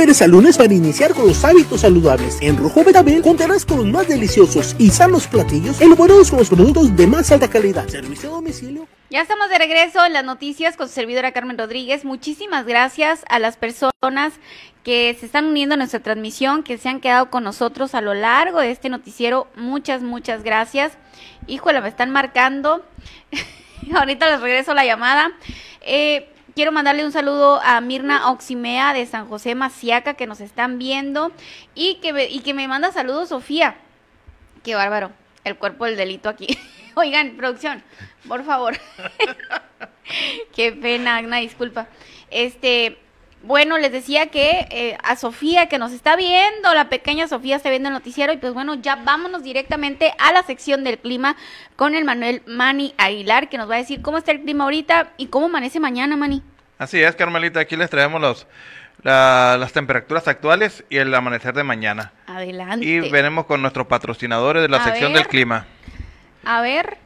No 0.03 0.07
esperes 0.07 0.23
al 0.23 0.33
lunes 0.33 0.59
para 0.59 0.75
iniciar 0.75 1.15
con 1.15 1.29
los 1.29 1.45
hábitos 1.45 1.83
saludables. 1.83 2.39
En 2.41 2.57
Rojo 2.57 2.83
Betabel 2.83 3.23
contarás 3.23 3.65
con 3.65 3.77
los 3.77 3.87
más 3.87 4.09
deliciosos 4.09 4.75
y 4.77 4.91
sanos 4.91 5.29
platillos 5.29 5.81
elaborados 5.81 6.29
con 6.29 6.41
los 6.41 6.49
productos 6.49 6.97
de 6.97 7.07
más 7.07 7.31
alta 7.31 7.49
calidad. 7.49 7.87
Servicio 7.87 8.31
a 8.31 8.33
domicilio. 8.33 8.89
Ya 9.11 9.21
estamos 9.21 9.49
de 9.49 9.59
regreso 9.59 10.05
en 10.05 10.13
las 10.13 10.25
noticias 10.25 10.77
con 10.77 10.89
su 10.89 10.95
servidora 10.95 11.31
Carmen 11.31 11.57
Rodríguez. 11.57 12.05
Muchísimas 12.05 12.67
gracias 12.67 13.25
a 13.29 13.39
las 13.39 13.57
personas 13.57 14.33
que 14.83 15.17
se 15.21 15.27
están 15.27 15.45
uniendo 15.45 15.75
a 15.75 15.79
nuestra 15.79 16.01
transmisión, 16.01 16.65
que 16.65 16.79
se 16.79 16.89
han 16.89 17.01
quedado 17.01 17.31
con 17.31 17.45
nosotros 17.45 17.95
a 17.95 18.01
lo 18.01 18.13
largo 18.13 18.59
de 18.59 18.73
este 18.73 18.89
noticiero. 18.89 19.47
Muchas, 19.55 20.03
muchas 20.03 20.43
gracias. 20.43 20.95
Híjole, 21.47 21.81
me 21.81 21.89
están 21.89 22.11
marcando. 22.11 22.85
Ahorita 23.95 24.29
les 24.33 24.41
regreso 24.41 24.75
la 24.75 24.85
llamada. 24.85 25.31
Eh, 25.81 26.32
Quiero 26.55 26.71
mandarle 26.71 27.07
un 27.07 27.13
saludo 27.13 27.63
a 27.63 27.81
Mirna 27.81 28.31
Oximea 28.31 28.93
de 28.93 29.07
San 29.07 29.27
José 29.27 29.55
Maciaca 29.55 30.13
que 30.15 30.27
nos 30.27 30.41
están 30.41 30.79
viendo 30.79 31.33
y 31.75 31.95
que 32.03 32.13
me, 32.13 32.27
y 32.27 32.41
que 32.41 32.53
me 32.53 32.69
manda 32.69 32.93
saludos 32.93 33.31
Sofía. 33.31 33.77
Qué 34.63 34.75
bárbaro, 34.75 35.13
el 35.45 35.57
cuerpo 35.57 35.87
del 35.87 35.97
delito 35.97 36.29
aquí. 36.29 36.59
Oigan, 36.95 37.39
producción, 37.39 37.83
por 38.29 38.45
favor. 38.45 38.79
Qué 40.55 40.73
pena, 40.73 41.21
una 41.21 41.39
disculpa. 41.39 41.89
Este, 42.31 42.99
bueno, 43.43 43.79
les 43.79 43.91
decía 43.91 44.27
que 44.27 44.67
eh, 44.71 44.97
a 45.03 45.17
Sofía 45.17 45.69
que 45.69 45.79
nos 45.79 45.93
está 45.93 46.17
viendo, 46.17 46.73
la 46.75 46.89
pequeña 46.89 47.27
Sofía 47.29 47.57
está 47.57 47.71
viendo 47.71 47.89
el 47.89 47.95
noticiero 47.95 48.33
y 48.33 48.37
pues 48.37 48.53
bueno, 48.55 48.75
ya 48.75 48.97
vámonos 48.97 49.43
directamente 49.43 50.15
a 50.19 50.33
la 50.33 50.43
sección 50.43 50.85
del 50.85 50.99
clima 50.99 51.37
con 51.77 51.95
el 51.95 52.05
Manuel 52.05 52.43
Mani 52.47 52.95
Aguilar 52.99 53.49
que 53.49 53.59
nos 53.59 53.69
va 53.69 53.75
a 53.75 53.79
decir 53.79 54.01
cómo 54.03 54.19
está 54.19 54.31
el 54.33 54.43
clima 54.43 54.65
ahorita 54.65 55.13
y 55.17 55.27
cómo 55.27 55.47
amanece 55.47 55.81
mañana, 55.81 56.17
Mani. 56.17 56.43
Así 56.79 57.03
es, 57.03 57.15
Carmelita, 57.17 57.61
aquí 57.61 57.77
les 57.77 57.91
traemos 57.91 58.21
los, 58.21 58.47
las 59.03 59.73
temperaturas 59.73 60.27
actuales 60.29 60.85
y 60.89 60.99
el 60.99 61.15
amanecer 61.15 61.55
de 61.55 61.65
mañana. 61.65 62.13
Adelante. 62.27 62.85
Y 62.85 63.11
veremos 63.11 63.47
con 63.47 63.61
nuestros 63.63 63.87
patrocinadores 63.87 64.63
de 64.63 64.69
la 64.69 64.79
A 64.79 64.85
sección 64.85 65.13
ver. 65.13 65.23
del 65.23 65.29
clima. 65.29 65.67
A 66.45 66.61
ver. 66.61 66.99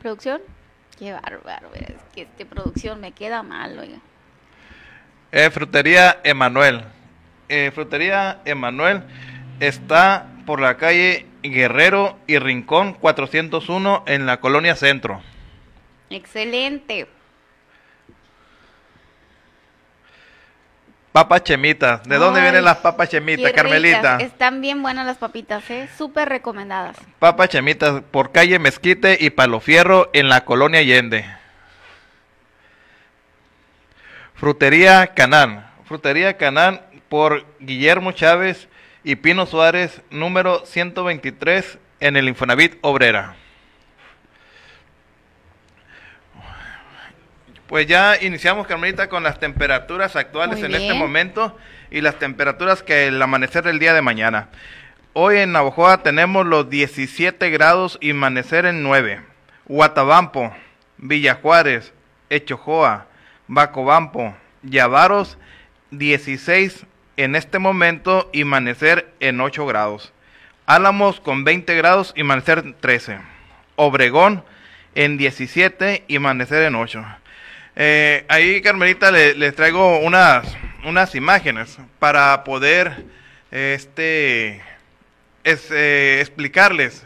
¿Producción? 0.00 0.40
Qué 0.98 1.12
bárbaro, 1.12 1.70
es 1.74 1.94
que 2.14 2.22
este 2.22 2.44
producción 2.44 3.00
me 3.00 3.12
queda 3.12 3.42
mal, 3.42 3.78
oiga. 3.78 3.98
Eh, 5.30 5.50
Frutería 5.50 6.18
Emanuel. 6.24 6.82
Eh, 7.48 7.70
Frutería 7.74 8.40
Emanuel 8.44 9.02
está 9.60 10.26
por 10.46 10.60
la 10.60 10.76
calle 10.76 11.26
Guerrero 11.42 12.18
y 12.26 12.38
Rincón 12.38 12.94
401 12.94 14.04
en 14.06 14.26
la 14.26 14.40
colonia 14.40 14.74
Centro. 14.74 15.22
Excelente. 16.10 17.06
Papas 21.12 21.42
chemitas. 21.42 22.02
¿De 22.04 22.16
dónde 22.16 22.40
Ay, 22.40 22.44
vienen 22.46 22.64
las 22.64 22.78
papas 22.78 23.08
chemitas, 23.08 23.52
Carmelita? 23.52 24.16
ricas. 24.18 24.22
Están 24.22 24.60
bien 24.60 24.82
buenas 24.82 25.06
las 25.06 25.16
papitas, 25.16 25.68
¿eh? 25.70 25.88
Súper 25.96 26.28
recomendadas. 26.28 26.96
Papas 27.18 27.48
chemitas 27.48 28.02
por 28.10 28.30
calle 28.30 28.58
Mezquite 28.58 29.16
y 29.18 29.30
Palo 29.30 29.60
Fierro 29.60 30.10
en 30.12 30.28
la 30.28 30.44
colonia 30.44 30.80
Allende. 30.80 31.24
Frutería 34.34 35.08
Canán. 35.14 35.66
Frutería 35.86 36.36
Canán 36.36 36.82
por 37.08 37.44
Guillermo 37.58 38.12
Chávez 38.12 38.68
y 39.02 39.16
Pino 39.16 39.46
Suárez, 39.46 40.02
número 40.10 40.64
123 40.66 41.78
en 42.00 42.16
el 42.16 42.28
Infonavit 42.28 42.76
Obrera. 42.82 43.36
Pues 47.68 47.86
ya 47.86 48.16
iniciamos, 48.18 48.66
Carmelita, 48.66 49.10
con 49.10 49.22
las 49.22 49.38
temperaturas 49.38 50.16
actuales 50.16 50.60
Muy 50.60 50.68
en 50.68 50.74
este 50.74 50.94
momento 50.94 51.54
y 51.90 52.00
las 52.00 52.18
temperaturas 52.18 52.82
que 52.82 53.08
el 53.08 53.20
amanecer 53.20 53.62
del 53.62 53.78
día 53.78 53.92
de 53.92 54.00
mañana. 54.00 54.48
Hoy 55.12 55.36
en 55.36 55.52
Navojoa 55.52 56.02
tenemos 56.02 56.46
los 56.46 56.70
17 56.70 57.50
grados 57.50 57.98
y 58.00 58.12
amanecer 58.12 58.64
en 58.64 58.82
9. 58.82 59.20
Guatabampo, 59.66 60.50
Villa 60.96 61.34
Juárez, 61.42 61.92
Echojoa, 62.30 63.06
Bacobampo, 63.48 64.34
Yavaros, 64.62 65.36
16 65.90 66.86
en 67.18 67.36
este 67.36 67.58
momento 67.58 68.30
y 68.32 68.42
amanecer 68.42 69.12
en 69.20 69.42
8 69.42 69.66
grados. 69.66 70.14
Álamos 70.64 71.20
con 71.20 71.44
20 71.44 71.74
grados 71.76 72.14
y 72.16 72.22
amanecer 72.22 72.76
13. 72.80 73.18
Obregón 73.76 74.42
en 74.94 75.18
17 75.18 76.04
y 76.08 76.16
amanecer 76.16 76.62
en 76.62 76.74
8. 76.74 77.04
Eh, 77.80 78.24
ahí, 78.28 78.60
Carmelita, 78.60 79.12
le- 79.12 79.34
les 79.36 79.54
traigo 79.54 80.00
unas, 80.00 80.44
unas 80.84 81.14
imágenes 81.14 81.78
para 82.00 82.42
poder 82.42 83.04
este, 83.52 84.60
es, 85.44 85.70
eh, 85.70 86.18
explicarles 86.20 87.04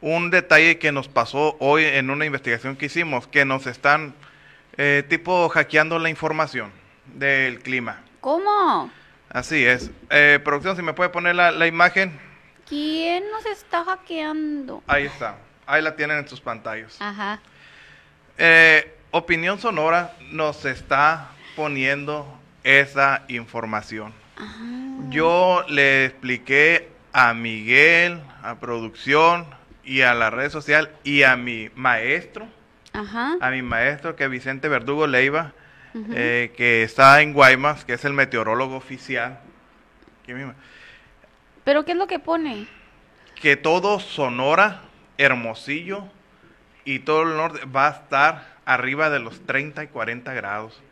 un 0.00 0.30
detalle 0.30 0.78
que 0.78 0.90
nos 0.90 1.06
pasó 1.06 1.56
hoy 1.60 1.84
en 1.84 2.10
una 2.10 2.24
investigación 2.26 2.74
que 2.76 2.86
hicimos, 2.86 3.28
que 3.28 3.44
nos 3.44 3.66
están 3.68 4.12
eh, 4.76 5.04
tipo 5.08 5.48
hackeando 5.48 6.00
la 6.00 6.10
información 6.10 6.72
del 7.14 7.60
clima. 7.60 8.02
¿Cómo? 8.20 8.90
Así 9.30 9.64
es. 9.64 9.90
Eh, 10.10 10.40
producción, 10.44 10.74
si 10.74 10.82
me 10.82 10.94
puede 10.94 11.10
poner 11.10 11.36
la, 11.36 11.52
la 11.52 11.66
imagen. 11.68 12.18
¿Quién 12.68 13.22
nos 13.30 13.46
está 13.46 13.84
hackeando? 13.84 14.82
Ahí 14.88 15.04
está. 15.04 15.36
Ahí 15.64 15.80
la 15.80 15.94
tienen 15.94 16.18
en 16.18 16.28
sus 16.28 16.40
pantallas. 16.40 16.96
Ajá. 17.00 17.38
Eh, 18.36 18.95
Opinión 19.16 19.58
Sonora 19.58 20.14
nos 20.30 20.66
está 20.66 21.30
poniendo 21.54 22.26
esa 22.62 23.22
información. 23.28 24.12
Yo 25.08 25.64
le 25.68 26.04
expliqué 26.04 26.90
a 27.14 27.32
Miguel, 27.32 28.20
a 28.42 28.56
producción 28.56 29.46
y 29.84 30.02
a 30.02 30.12
la 30.12 30.28
red 30.28 30.50
social 30.50 30.90
y 31.02 31.22
a 31.22 31.34
mi 31.36 31.70
maestro, 31.74 32.46
Ajá. 32.92 33.36
a 33.40 33.50
mi 33.50 33.62
maestro 33.62 34.16
que 34.16 34.24
es 34.24 34.30
Vicente 34.30 34.68
Verdugo 34.68 35.06
Leiva, 35.06 35.52
eh, 36.12 36.52
que 36.54 36.82
está 36.82 37.22
en 37.22 37.32
Guaymas, 37.32 37.86
que 37.86 37.94
es 37.94 38.04
el 38.04 38.12
meteorólogo 38.12 38.76
oficial. 38.76 39.40
¿Pero 41.64 41.86
qué 41.86 41.92
es 41.92 41.98
lo 41.98 42.06
que 42.06 42.18
pone? 42.18 42.66
que 43.40 43.56
todo 43.56 43.98
Sonora, 43.98 44.82
Hermosillo 45.16 46.04
y 46.84 46.98
todo 46.98 47.22
el 47.22 47.36
norte 47.36 47.64
va 47.64 47.86
a 47.88 47.90
estar 47.92 48.55
arriba 48.66 49.08
de 49.10 49.20
los 49.20 49.40
30 49.46 49.84
y 49.84 49.86
40 49.86 50.34
grados. 50.34 50.82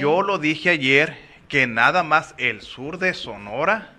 Yo 0.00 0.22
lo 0.22 0.38
dije 0.38 0.70
ayer 0.70 1.16
que 1.48 1.66
nada 1.66 2.02
más 2.02 2.34
el 2.38 2.62
sur 2.62 2.98
de 2.98 3.14
Sonora, 3.14 3.92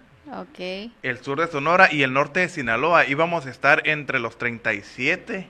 el 1.03 1.19
sur 1.23 1.39
de 1.39 1.47
Sonora 1.47 1.89
y 1.91 2.03
el 2.03 2.13
norte 2.13 2.39
de 2.41 2.49
Sinaloa 2.49 3.05
íbamos 3.05 3.45
a 3.45 3.49
estar 3.49 3.87
entre 3.87 4.19
los 4.19 4.37
37 4.37 5.47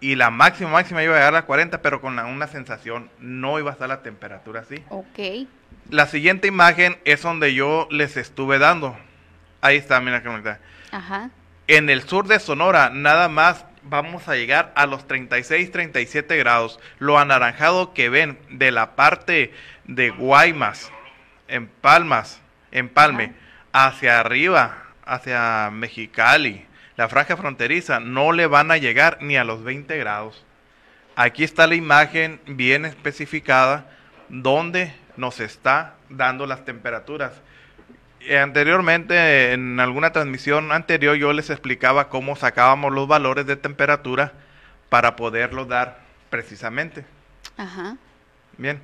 y 0.00 0.16
la 0.16 0.30
máxima 0.30 0.70
máxima 0.70 1.02
iba 1.02 1.14
a 1.14 1.16
llegar 1.18 1.34
a 1.36 1.42
40, 1.46 1.80
pero 1.82 2.00
con 2.00 2.16
la- 2.16 2.26
una 2.26 2.46
sensación 2.48 3.08
no 3.20 3.58
iba 3.58 3.70
a 3.70 3.72
estar 3.72 3.88
la 3.88 4.02
temperatura 4.02 4.60
así. 4.60 4.76
Ok. 4.90 5.46
La 5.90 6.06
siguiente 6.06 6.46
imagen 6.48 6.98
es 7.04 7.22
donde 7.22 7.54
yo 7.54 7.88
les 7.90 8.16
estuve 8.16 8.58
dando. 8.58 8.96
Ahí 9.60 9.76
está, 9.76 10.00
mira 10.00 10.22
está. 10.22 10.60
Ajá. 10.90 11.30
En 11.68 11.88
el 11.88 12.02
sur 12.02 12.26
de 12.26 12.38
Sonora 12.40 12.90
nada 12.90 13.28
más 13.28 13.64
vamos 13.84 14.28
a 14.28 14.34
llegar 14.34 14.72
a 14.74 14.86
los 14.86 15.06
36, 15.06 15.70
37 15.70 16.36
grados. 16.36 16.78
Lo 16.98 17.18
anaranjado 17.18 17.94
que 17.94 18.08
ven 18.08 18.38
de 18.50 18.70
la 18.70 18.96
parte 18.96 19.52
de 19.84 20.10
Guaymas, 20.10 20.92
en 21.48 21.66
Palmas, 21.68 22.40
en 22.70 22.88
Palme, 22.88 23.34
hacia 23.72 24.20
arriba, 24.20 24.84
hacia 25.04 25.70
Mexicali, 25.72 26.66
la 26.96 27.08
franja 27.08 27.36
fronteriza, 27.36 28.00
no 28.00 28.32
le 28.32 28.46
van 28.46 28.70
a 28.70 28.76
llegar 28.76 29.18
ni 29.20 29.36
a 29.36 29.44
los 29.44 29.64
20 29.64 29.96
grados. 29.98 30.44
Aquí 31.16 31.44
está 31.44 31.66
la 31.66 31.74
imagen 31.74 32.40
bien 32.46 32.84
especificada 32.84 33.86
donde 34.28 34.94
nos 35.16 35.40
está 35.40 35.94
dando 36.08 36.46
las 36.46 36.64
temperaturas. 36.64 37.32
Eh, 38.26 38.38
Anteriormente, 38.38 39.52
en 39.52 39.80
alguna 39.80 40.12
transmisión 40.12 40.72
anterior, 40.72 41.16
yo 41.16 41.32
les 41.32 41.50
explicaba 41.50 42.08
cómo 42.08 42.36
sacábamos 42.36 42.92
los 42.92 43.08
valores 43.08 43.46
de 43.46 43.56
temperatura 43.56 44.32
para 44.88 45.16
poderlos 45.16 45.68
dar 45.68 46.00
precisamente. 46.30 47.04
Ajá. 47.56 47.96
Bien. 48.58 48.80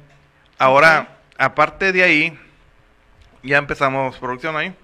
Ahora, 0.59 1.19
aparte 1.36 1.93
de 1.93 2.02
ahí, 2.02 2.39
ya 3.43 3.59
empezamos 3.59 4.19
producción 4.19 4.56
ahí. 4.56 4.74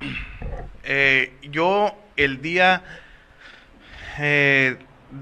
Eh, 0.84 1.32
yo 1.42 1.96
el 2.16 2.42
día 2.42 2.82
eh, 4.18 4.78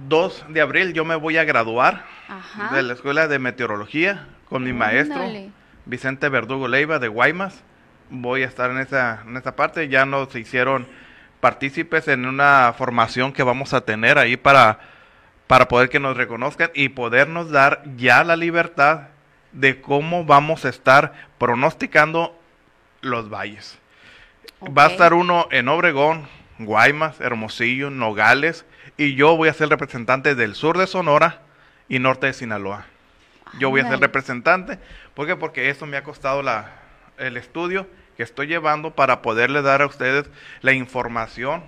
2 0.08 0.46
de 0.48 0.62
abril 0.62 0.94
yo 0.94 1.04
me 1.04 1.14
voy 1.14 1.36
a 1.36 1.44
graduar 1.44 2.06
Ajá. 2.28 2.74
de 2.74 2.82
la 2.82 2.94
escuela 2.94 3.28
de 3.28 3.38
meteorología 3.38 4.26
con 4.48 4.64
mi 4.64 4.72
maestro. 4.72 5.20
Vicente 5.84 6.30
Verdugo 6.30 6.66
Leiva 6.66 6.98
de 6.98 7.08
Guaymas. 7.08 7.62
Voy 8.10 8.42
a 8.42 8.46
estar 8.46 8.70
en 8.70 8.78
esa, 8.78 9.22
en 9.26 9.36
esa 9.36 9.56
parte. 9.56 9.88
Ya 9.88 10.04
nos 10.04 10.34
hicieron 10.34 10.86
partícipes 11.40 12.08
en 12.08 12.26
una 12.26 12.74
formación 12.76 13.32
que 13.32 13.42
vamos 13.42 13.72
a 13.72 13.80
tener 13.80 14.18
ahí 14.18 14.36
para, 14.36 14.80
para 15.46 15.68
poder 15.68 15.88
que 15.88 16.00
nos 16.00 16.16
reconozcan 16.16 16.70
y 16.74 16.90
podernos 16.90 17.50
dar 17.50 17.82
ya 17.96 18.22
la 18.24 18.36
libertad 18.36 19.08
de 19.52 19.80
cómo 19.80 20.24
vamos 20.24 20.64
a 20.64 20.68
estar 20.68 21.28
pronosticando 21.38 22.38
los 23.00 23.30
valles. 23.30 23.78
Va 24.76 24.84
a 24.84 24.88
estar 24.88 25.14
uno 25.14 25.48
en 25.50 25.68
Obregón, 25.68 26.28
Guaymas, 26.58 27.20
Hermosillo, 27.20 27.90
Nogales, 27.90 28.66
y 28.96 29.14
yo 29.14 29.36
voy 29.36 29.48
a 29.48 29.54
ser 29.54 29.70
representante 29.70 30.34
del 30.34 30.54
sur 30.54 30.76
de 30.76 30.86
Sonora 30.86 31.40
y 31.88 31.98
norte 31.98 32.26
de 32.26 32.34
Sinaloa. 32.34 32.84
Yo 33.58 33.70
voy 33.70 33.80
a 33.80 33.88
ser 33.88 33.98
representante. 33.98 34.78
¿Por 35.14 35.26
qué? 35.26 35.34
Porque 35.34 35.70
eso 35.70 35.86
me 35.86 35.96
ha 35.96 36.04
costado 36.04 36.42
la, 36.42 36.72
el 37.16 37.36
estudio 37.36 37.88
que 38.20 38.24
estoy 38.24 38.48
llevando 38.48 38.90
para 38.90 39.22
poderle 39.22 39.62
dar 39.62 39.80
a 39.80 39.86
ustedes 39.86 40.28
la 40.60 40.74
información 40.74 41.62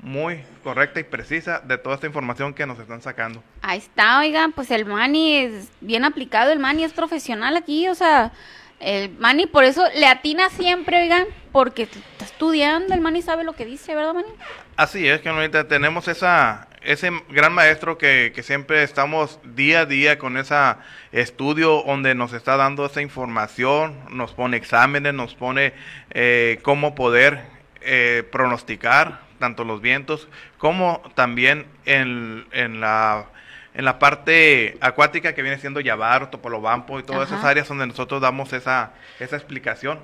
muy 0.00 0.42
correcta 0.64 0.98
y 0.98 1.04
precisa 1.04 1.60
de 1.60 1.78
toda 1.78 1.94
esta 1.94 2.08
información 2.08 2.52
que 2.52 2.66
nos 2.66 2.80
están 2.80 3.00
sacando. 3.00 3.44
Ahí 3.62 3.78
está, 3.78 4.18
oigan, 4.18 4.50
pues 4.50 4.72
el 4.72 4.86
Manny 4.86 5.36
es 5.36 5.68
bien 5.80 6.04
aplicado, 6.04 6.50
el 6.50 6.58
Manny 6.58 6.82
es 6.82 6.92
profesional 6.92 7.56
aquí, 7.56 7.86
o 7.86 7.94
sea, 7.94 8.32
el 8.80 9.10
Manny 9.20 9.46
por 9.46 9.62
eso 9.62 9.84
le 9.94 10.08
atina 10.08 10.50
siempre, 10.50 11.00
oigan, 11.00 11.26
porque 11.52 11.84
está 11.84 12.24
estudiando, 12.24 12.92
el 12.92 13.00
Manny 13.00 13.22
sabe 13.22 13.44
lo 13.44 13.52
que 13.52 13.64
dice, 13.64 13.94
¿verdad, 13.94 14.14
Manny? 14.14 14.32
Así 14.74 15.06
es, 15.06 15.20
que 15.20 15.28
ahorita 15.28 15.68
tenemos 15.68 16.08
esa, 16.08 16.66
ese 16.84 17.10
gran 17.30 17.52
maestro 17.52 17.98
que, 17.98 18.32
que 18.34 18.42
siempre 18.42 18.82
estamos 18.82 19.40
día 19.42 19.80
a 19.80 19.86
día 19.86 20.18
con 20.18 20.36
ese 20.36 20.54
estudio 21.12 21.82
donde 21.86 22.14
nos 22.14 22.32
está 22.32 22.56
dando 22.56 22.86
esa 22.86 23.02
información, 23.02 23.98
nos 24.10 24.32
pone 24.32 24.56
exámenes, 24.56 25.14
nos 25.14 25.34
pone 25.34 25.72
eh, 26.10 26.58
cómo 26.62 26.94
poder 26.94 27.42
eh, 27.80 28.22
pronosticar 28.30 29.20
tanto 29.38 29.64
los 29.64 29.80
vientos 29.80 30.28
como 30.58 31.02
también 31.14 31.66
en, 31.84 32.46
en 32.52 32.80
la 32.80 33.26
en 33.74 33.84
la 33.84 33.98
parte 33.98 34.78
acuática 34.80 35.34
que 35.34 35.42
viene 35.42 35.58
siendo 35.58 35.80
Yavaro, 35.80 36.28
Topolobampo 36.28 37.00
y 37.00 37.02
todas 37.02 37.26
Ajá. 37.26 37.34
esas 37.34 37.44
áreas 37.44 37.68
donde 37.68 37.88
nosotros 37.88 38.20
damos 38.20 38.52
esa, 38.52 38.92
esa 39.18 39.34
explicación. 39.34 39.98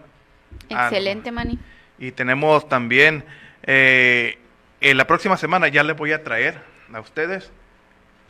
Ah, 0.74 0.88
Excelente, 0.88 1.30
Manny. 1.30 1.56
y 1.96 2.10
tenemos 2.10 2.68
también, 2.68 3.24
eh, 3.62 4.38
en 4.80 4.96
la 4.96 5.06
próxima 5.06 5.36
semana 5.36 5.68
ya 5.68 5.84
les 5.84 5.96
voy 5.96 6.10
a 6.10 6.24
traer 6.24 6.69
a 6.92 7.00
ustedes 7.00 7.50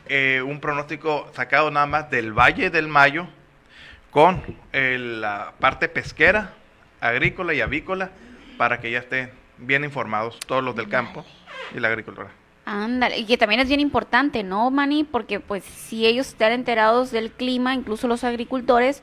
eh, 0.07 0.41
un 0.45 0.59
pronóstico 0.59 1.29
sacado 1.33 1.71
nada 1.71 1.85
más 1.85 2.09
del 2.09 2.33
Valle 2.33 2.69
del 2.69 2.87
Mayo 2.87 3.27
con 4.09 4.41
eh, 4.73 4.97
la 4.99 5.53
parte 5.59 5.87
pesquera, 5.87 6.53
agrícola 6.99 7.53
y 7.53 7.61
avícola 7.61 8.11
para 8.57 8.79
que 8.79 8.91
ya 8.91 8.99
estén 8.99 9.31
bien 9.57 9.83
informados 9.83 10.39
todos 10.39 10.63
los 10.63 10.75
del 10.75 10.89
campo 10.89 11.25
y 11.75 11.79
la 11.79 11.87
agricultura. 11.87 12.29
Ándale, 12.65 13.17
y 13.17 13.25
que 13.25 13.37
también 13.37 13.61
es 13.61 13.67
bien 13.67 13.79
importante, 13.79 14.43
¿no, 14.43 14.69
Manny? 14.69 15.03
Porque 15.03 15.39
pues 15.39 15.63
si 15.63 16.05
ellos 16.05 16.27
están 16.27 16.51
enterados 16.51 17.11
del 17.11 17.31
clima, 17.31 17.73
incluso 17.73 18.07
los 18.07 18.23
agricultores, 18.23 19.01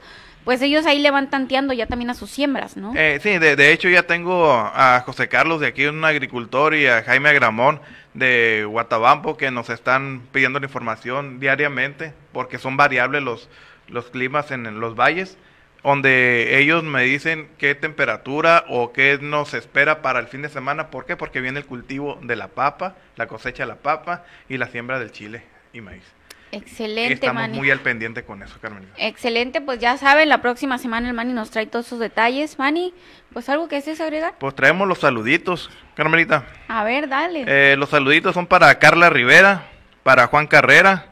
pues 0.49 0.63
ellos 0.63 0.87
ahí 0.87 0.99
le 0.99 1.11
van 1.11 1.29
tanteando 1.29 1.75
ya 1.75 1.85
también 1.85 2.09
a 2.09 2.15
sus 2.15 2.31
siembras, 2.31 2.79
¿no? 2.79 2.95
Eh, 2.97 3.21
sí, 3.23 3.37
de, 3.37 3.55
de 3.55 3.71
hecho 3.71 3.91
ya 3.91 4.05
tengo 4.05 4.51
a 4.51 5.03
José 5.05 5.29
Carlos 5.29 5.61
de 5.61 5.67
aquí, 5.67 5.85
un 5.85 6.03
agricultor, 6.03 6.75
y 6.75 6.87
a 6.87 7.03
Jaime 7.03 7.29
Agramón 7.29 7.83
de 8.15 8.65
Guatabampo 8.67 9.37
que 9.37 9.51
nos 9.51 9.69
están 9.69 10.23
pidiendo 10.33 10.59
la 10.59 10.65
información 10.65 11.39
diariamente 11.39 12.15
porque 12.33 12.57
son 12.57 12.79
variables 12.79 13.23
los, 13.23 13.51
los 13.89 14.07
climas 14.07 14.51
en, 14.51 14.81
los 14.81 14.95
valles, 14.95 15.37
donde 15.85 16.59
ellos 16.59 16.83
me 16.83 17.03
dicen 17.03 17.51
qué 17.59 17.75
temperatura 17.75 18.65
o 18.71 18.95
qué 18.95 19.19
nos 19.21 19.53
espera 19.53 20.01
para 20.01 20.19
el 20.19 20.29
fin 20.29 20.41
de 20.41 20.49
semana. 20.49 20.89
¿Por 20.91 21.05
qué? 21.05 21.15
Porque 21.15 21.43
viene 21.43 21.59
el 21.59 21.67
cultivo 21.67 22.19
de 22.23 22.37
la 22.37 22.49
papa, 22.49 22.97
la 23.17 23.27
cosecha 23.27 23.65
de 23.65 23.69
la 23.69 23.77
papa 23.77 24.25
y 24.49 24.57
la 24.57 24.69
siembra 24.69 24.99
del 24.99 25.13
chile 25.13 25.43
y 25.75 25.83
maíz. 25.83 26.18
Excelente, 26.53 27.15
Estamos 27.15 27.43
Manny. 27.43 27.57
muy 27.59 27.71
al 27.71 27.81
pendiente 27.81 28.25
con 28.25 28.43
eso, 28.43 28.57
Carmelita. 28.61 28.93
Excelente, 28.97 29.61
pues 29.61 29.79
ya 29.79 29.97
saben, 29.99 30.29
la 30.29 30.41
próxima 30.41 30.79
semana 30.79 31.09
el 31.09 31.15
Manny 31.15 31.33
nos 31.33 31.51
trae 31.51 31.67
todos 31.67 31.87
esos 31.87 31.99
detalles. 31.99 32.59
Manny, 32.59 32.95
pues 33.33 33.49
algo 33.49 33.69
que 33.69 33.77
desees 33.77 34.01
agregar. 34.01 34.35
Pues 34.39 34.55
traemos 34.55 34.89
los 34.89 34.99
saluditos, 34.99 35.71
Carmelita. 35.95 36.47
A 36.69 36.85
ver, 36.85 37.09
dale. 37.09 37.45
Eh, 37.47 37.77
los 37.77 37.91
saluditos 37.91 38.35
son 38.35 38.47
para 38.47 38.79
Carla 38.79 39.11
Rivera, 39.11 39.67
para 40.03 40.27
Juan 40.29 40.47
Carrera, 40.47 41.07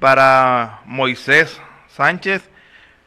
para 0.00 0.80
Moisés 0.84 1.60
Sánchez, 1.88 2.42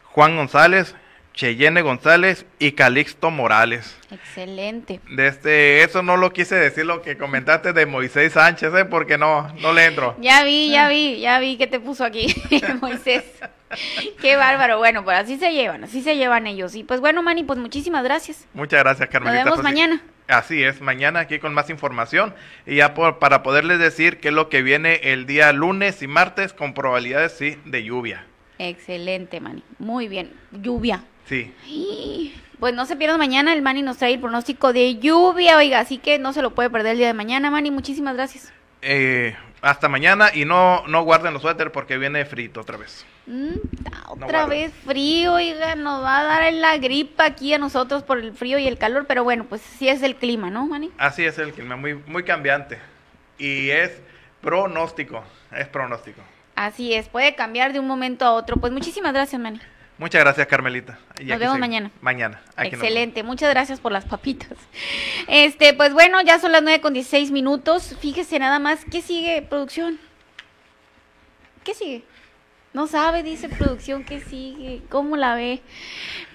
Juan 0.03 0.35
González, 0.35 0.95
Cheyenne 1.43 1.81
González 1.81 2.45
y 2.59 2.73
Calixto 2.73 3.31
Morales. 3.31 3.97
Excelente. 4.11 4.99
De 5.09 5.27
este, 5.27 5.83
eso 5.83 6.03
no 6.03 6.17
lo 6.17 6.33
quise 6.33 6.55
decir 6.55 6.85
lo 6.85 7.01
que 7.01 7.15
comentaste 7.17 7.71
de 7.71 7.85
Moisés 7.85 8.33
Sánchez, 8.33 8.73
¿eh? 8.75 8.83
porque 8.83 9.17
no, 9.17 9.47
no 9.61 9.71
le 9.71 9.85
entro. 9.85 10.17
Ya 10.19 10.43
vi, 10.43 10.69
ya 10.69 10.89
vi, 10.89 11.21
ya 11.21 11.39
vi 11.39 11.55
que 11.55 11.65
te 11.67 11.79
puso 11.79 12.03
aquí 12.03 12.35
Moisés. 12.81 13.23
Qué 14.21 14.35
bárbaro. 14.35 14.79
Bueno, 14.79 15.05
pues 15.05 15.17
así 15.17 15.37
se 15.39 15.53
llevan, 15.53 15.85
así 15.85 16.01
se 16.01 16.17
llevan 16.17 16.45
ellos. 16.45 16.75
Y 16.75 16.83
pues 16.83 16.99
bueno, 16.99 17.23
Manny, 17.23 17.45
pues 17.45 17.57
muchísimas 17.57 18.03
gracias. 18.03 18.45
Muchas 18.53 18.81
gracias, 18.83 19.07
Carmelita. 19.07 19.45
vemos 19.45 19.59
Pues 19.61 19.63
mañana. 19.63 20.01
Así 20.27 20.61
es, 20.61 20.81
mañana 20.81 21.21
aquí 21.21 21.39
con 21.39 21.53
más 21.53 21.69
información 21.69 22.35
y 22.67 22.75
ya 22.75 22.93
por- 22.93 23.17
para 23.19 23.43
poderles 23.43 23.79
decir 23.79 24.19
qué 24.19 24.27
es 24.27 24.33
lo 24.33 24.49
que 24.49 24.61
viene 24.61 24.95
el 25.03 25.25
día 25.25 25.53
lunes 25.53 26.01
y 26.01 26.07
martes 26.07 26.51
con 26.51 26.73
probabilidades, 26.73 27.31
sí, 27.37 27.57
de 27.63 27.81
lluvia. 27.85 28.25
Excelente, 28.57 29.39
Manny. 29.39 29.63
Muy 29.77 30.09
bien. 30.09 30.33
Lluvia. 30.51 31.01
Sí. 31.29 32.35
Pues 32.59 32.73
no 32.73 32.85
se 32.85 32.97
pierdan 32.97 33.19
mañana, 33.19 33.53
el 33.53 33.61
Manny 33.61 33.83
nos 33.83 33.97
trae 33.97 34.13
el 34.13 34.19
pronóstico 34.19 34.73
de 34.73 34.97
lluvia, 34.97 35.55
oiga, 35.57 35.79
así 35.79 35.97
que 35.97 36.19
no 36.19 36.33
se 36.33 36.41
lo 36.41 36.51
puede 36.51 36.69
perder 36.69 36.93
el 36.93 36.97
día 36.97 37.07
de 37.07 37.13
mañana, 37.13 37.49
Manny. 37.49 37.71
Muchísimas 37.71 38.15
gracias. 38.15 38.51
Eh, 38.81 39.35
hasta 39.61 39.87
mañana 39.87 40.31
y 40.33 40.43
no, 40.45 40.85
no 40.87 41.03
guarden 41.03 41.33
los 41.33 41.41
suéter 41.41 41.71
porque 41.71 41.97
viene 41.97 42.25
frito 42.25 42.61
otra 42.61 42.77
vez. 42.77 43.05
Mm, 43.27 43.53
No 43.91 44.25
otra 44.25 44.45
vez 44.45 44.73
frío, 44.85 45.33
oiga, 45.35 45.75
nos 45.75 46.03
va 46.03 46.19
a 46.19 46.23
dar 46.23 46.53
la 46.53 46.77
gripa 46.77 47.25
aquí 47.25 47.53
a 47.53 47.57
nosotros 47.59 48.03
por 48.03 48.17
el 48.19 48.33
frío 48.33 48.57
y 48.57 48.67
el 48.67 48.77
calor, 48.77 49.05
pero 49.07 49.23
bueno, 49.23 49.45
pues 49.47 49.61
sí 49.61 49.87
es 49.87 50.01
el 50.01 50.15
clima, 50.15 50.49
¿no, 50.49 50.65
Manny? 50.65 50.91
Así 50.97 51.23
es 51.23 51.37
el 51.37 51.53
clima, 51.53 51.75
muy, 51.75 51.93
muy 52.07 52.23
cambiante. 52.23 52.79
Y 53.37 53.69
es 53.69 54.01
pronóstico, 54.41 55.23
es 55.55 55.67
pronóstico. 55.67 56.21
Así 56.55 56.93
es, 56.93 57.07
puede 57.07 57.35
cambiar 57.35 57.71
de 57.71 57.79
un 57.79 57.87
momento 57.87 58.25
a 58.25 58.31
otro. 58.33 58.57
Pues 58.57 58.73
muchísimas 58.73 59.13
gracias, 59.13 59.39
Manny. 59.39 59.61
Muchas 59.99 60.21
gracias, 60.21 60.47
Carmelita. 60.47 60.97
Y 61.19 61.25
Nos 61.25 61.39
vemos 61.39 61.59
mañana. 61.59 61.91
Mañana. 61.99 62.41
aquí. 62.55 62.69
Excelente, 62.69 63.21
muchas 63.21 63.49
gracias 63.49 63.81
por 63.81 63.91
las 63.91 64.05
papitas. 64.05 64.57
Este, 65.27 65.73
pues 65.73 65.93
bueno, 65.93 66.21
ya 66.21 66.39
son 66.39 66.53
las 66.53 66.63
9 66.63 66.79
con 66.79 66.93
16 66.93 67.31
minutos. 67.31 67.95
Fíjese 67.99 68.39
nada 68.39 68.59
más, 68.59 68.85
¿qué 68.85 69.01
sigue, 69.01 69.41
producción? 69.41 69.99
¿Qué 71.65 71.73
sigue? 71.73 72.03
No 72.71 72.85
sabe, 72.85 73.23
dice 73.23 73.49
producción, 73.49 74.03
¿qué 74.03 74.19
sigue? 74.19 74.81
¿Cómo 74.89 75.17
la 75.17 75.33
ve? 75.33 75.61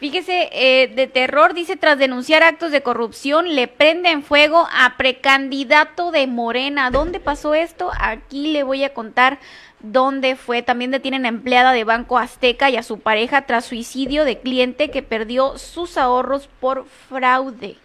Fíjese, 0.00 0.48
eh, 0.52 0.88
de 0.88 1.06
terror, 1.06 1.54
dice, 1.54 1.76
tras 1.76 1.96
denunciar 1.96 2.42
actos 2.42 2.72
de 2.72 2.82
corrupción, 2.82 3.54
le 3.54 3.68
prenden 3.68 4.24
fuego 4.24 4.66
a 4.72 4.96
precandidato 4.96 6.10
de 6.10 6.26
Morena. 6.26 6.90
¿Dónde 6.90 7.20
pasó 7.20 7.54
esto? 7.54 7.92
Aquí 8.00 8.48
le 8.48 8.64
voy 8.64 8.82
a 8.82 8.92
contar 8.92 9.38
dónde 9.78 10.34
fue. 10.34 10.62
También 10.62 10.90
detienen 10.90 11.24
a 11.24 11.28
empleada 11.28 11.72
de 11.72 11.84
Banco 11.84 12.18
Azteca 12.18 12.68
y 12.68 12.76
a 12.76 12.82
su 12.82 12.98
pareja 12.98 13.42
tras 13.42 13.66
suicidio 13.66 14.24
de 14.24 14.40
cliente 14.40 14.90
que 14.90 15.04
perdió 15.04 15.56
sus 15.56 15.96
ahorros 15.96 16.48
por 16.58 16.84
fraude. 17.08 17.76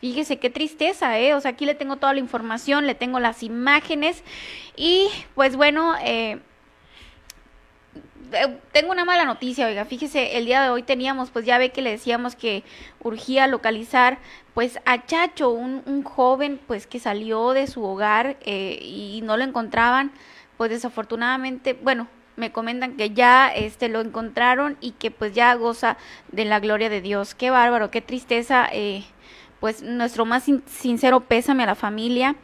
Fíjese 0.00 0.38
qué 0.38 0.50
tristeza, 0.50 1.18
¿eh? 1.18 1.34
O 1.34 1.40
sea, 1.40 1.50
aquí 1.50 1.66
le 1.66 1.74
tengo 1.74 1.96
toda 1.96 2.14
la 2.14 2.20
información, 2.20 2.86
le 2.86 2.94
tengo 2.94 3.18
las 3.18 3.42
imágenes 3.42 4.22
y 4.76 5.08
pues 5.34 5.56
bueno, 5.56 5.96
eh, 6.04 6.38
tengo 8.72 8.90
una 8.92 9.04
mala 9.04 9.24
noticia, 9.24 9.66
oiga, 9.66 9.84
fíjese, 9.84 10.36
el 10.36 10.44
día 10.46 10.62
de 10.62 10.70
hoy 10.70 10.82
teníamos, 10.82 11.30
pues 11.30 11.44
ya 11.44 11.58
ve 11.58 11.70
que 11.70 11.82
le 11.82 11.90
decíamos 11.90 12.36
que 12.36 12.62
urgía 13.02 13.46
localizar, 13.46 14.18
pues 14.54 14.78
a 14.86 15.04
Chacho, 15.06 15.50
un, 15.50 15.82
un 15.86 16.02
joven, 16.02 16.60
pues 16.66 16.86
que 16.86 16.98
salió 17.00 17.52
de 17.52 17.66
su 17.66 17.82
hogar 17.84 18.36
eh, 18.42 18.78
y 18.82 19.20
no 19.22 19.36
lo 19.36 19.44
encontraban, 19.44 20.12
pues 20.56 20.70
desafortunadamente, 20.70 21.72
bueno, 21.74 22.08
me 22.36 22.52
comentan 22.52 22.96
que 22.96 23.10
ya 23.10 23.48
este 23.48 23.88
lo 23.88 24.00
encontraron 24.00 24.76
y 24.80 24.92
que 24.92 25.10
pues 25.10 25.34
ya 25.34 25.52
goza 25.54 25.96
de 26.30 26.44
la 26.44 26.60
gloria 26.60 26.88
de 26.88 27.00
Dios. 27.00 27.34
Qué 27.34 27.50
bárbaro, 27.50 27.90
qué 27.90 28.00
tristeza, 28.00 28.68
eh, 28.72 29.04
pues 29.60 29.82
nuestro 29.82 30.24
más 30.24 30.44
sin- 30.44 30.62
sincero 30.68 31.20
pésame 31.20 31.64
a 31.64 31.66
la 31.66 31.74
familia 31.74 32.36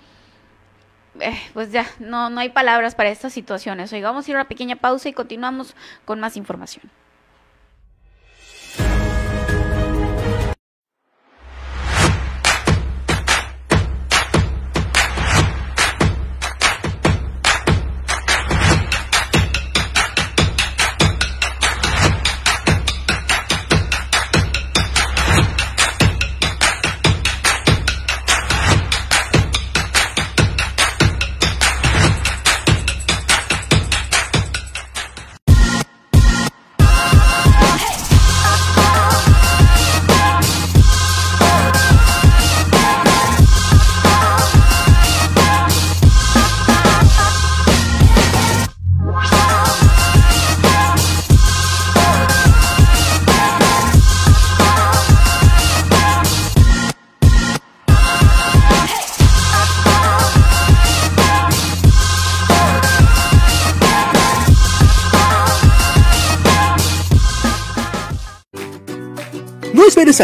eh, 1.21 1.39
pues 1.53 1.73
ya, 1.73 1.87
no, 1.99 2.31
no 2.31 2.41
hay 2.41 2.51
palabras 2.51 2.95
para 2.95 3.11
estas 3.11 3.33
situaciones. 3.33 3.93
Oiga, 3.93 4.09
vamos 4.09 4.27
a 4.27 4.31
ir 4.31 4.37
a 4.37 4.41
una 4.41 4.49
pequeña 4.49 4.77
pausa 4.77 5.09
y 5.09 5.13
continuamos 5.13 5.75
con 6.05 6.21
más 6.21 6.37
información. 6.37 6.91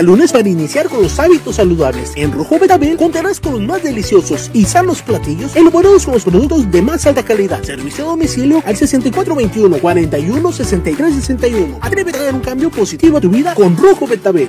Al 0.01 0.07
lunes 0.07 0.33
para 0.33 0.49
iniciar 0.49 0.89
con 0.89 1.03
los 1.03 1.19
hábitos 1.19 1.57
saludables. 1.57 2.13
En 2.17 2.33
Rojo 2.33 2.59
Betabel 2.59 2.97
contarás 2.97 3.39
con 3.39 3.53
los 3.53 3.61
más 3.61 3.83
deliciosos 3.83 4.51
y 4.55 4.65
sanos 4.65 5.03
platillos 5.03 5.55
elaborados 5.55 6.07
con 6.07 6.15
los 6.15 6.25
productos 6.25 6.71
de 6.71 6.81
más 6.81 7.07
alta 7.07 7.23
calidad. 7.23 7.63
Servicio 7.63 8.05
a 8.05 8.09
domicilio 8.09 8.63
al 8.65 8.77
6421 8.77 9.79
41 9.79 10.53
63 10.53 11.15
61. 11.15 11.79
Atrévete 11.83 12.19
a 12.19 12.23
dar 12.25 12.35
un 12.35 12.41
cambio 12.41 12.71
positivo 12.71 13.19
a 13.19 13.21
tu 13.21 13.29
vida 13.29 13.55
con 13.55 13.77
Rojo 13.77 14.07
Betabel. 14.07 14.49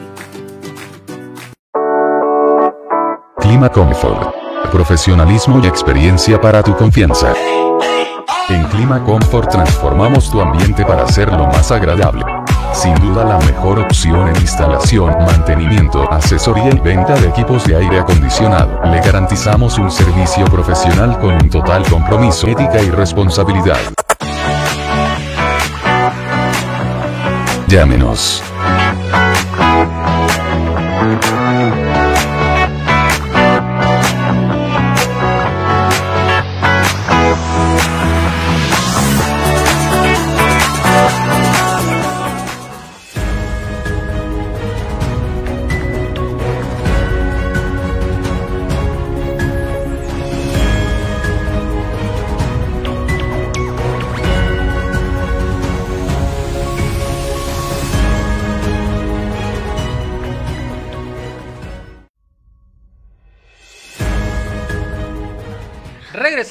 Clima 3.39 3.69
Comfort. 3.69 4.33
Profesionalismo 4.71 5.59
y 5.61 5.67
experiencia 5.67 6.39
para 6.39 6.63
tu 6.63 6.73
confianza. 6.77 7.33
En 8.47 8.63
Clima 8.69 9.03
Comfort 9.03 9.51
transformamos 9.51 10.31
tu 10.31 10.39
ambiente 10.39 10.85
para 10.85 11.03
hacerlo 11.03 11.45
más 11.47 11.71
agradable. 11.71 12.40
Sin 12.73 12.95
duda 12.95 13.25
la 13.25 13.37
mejor 13.39 13.79
opción 13.79 14.29
en 14.29 14.35
instalación, 14.37 15.15
mantenimiento, 15.25 16.11
asesoría 16.11 16.69
y 16.69 16.79
venta 16.79 17.13
de 17.15 17.27
equipos 17.27 17.65
de 17.65 17.75
aire 17.75 17.99
acondicionado. 17.99 18.81
Le 18.85 18.99
garantizamos 19.01 19.77
un 19.77 19.91
servicio 19.91 20.45
profesional 20.45 21.19
con 21.19 21.35
un 21.35 21.49
total 21.49 21.83
compromiso, 21.89 22.47
ética 22.47 22.81
y 22.81 22.89
responsabilidad. 22.89 23.77
Llámenos. 27.67 28.43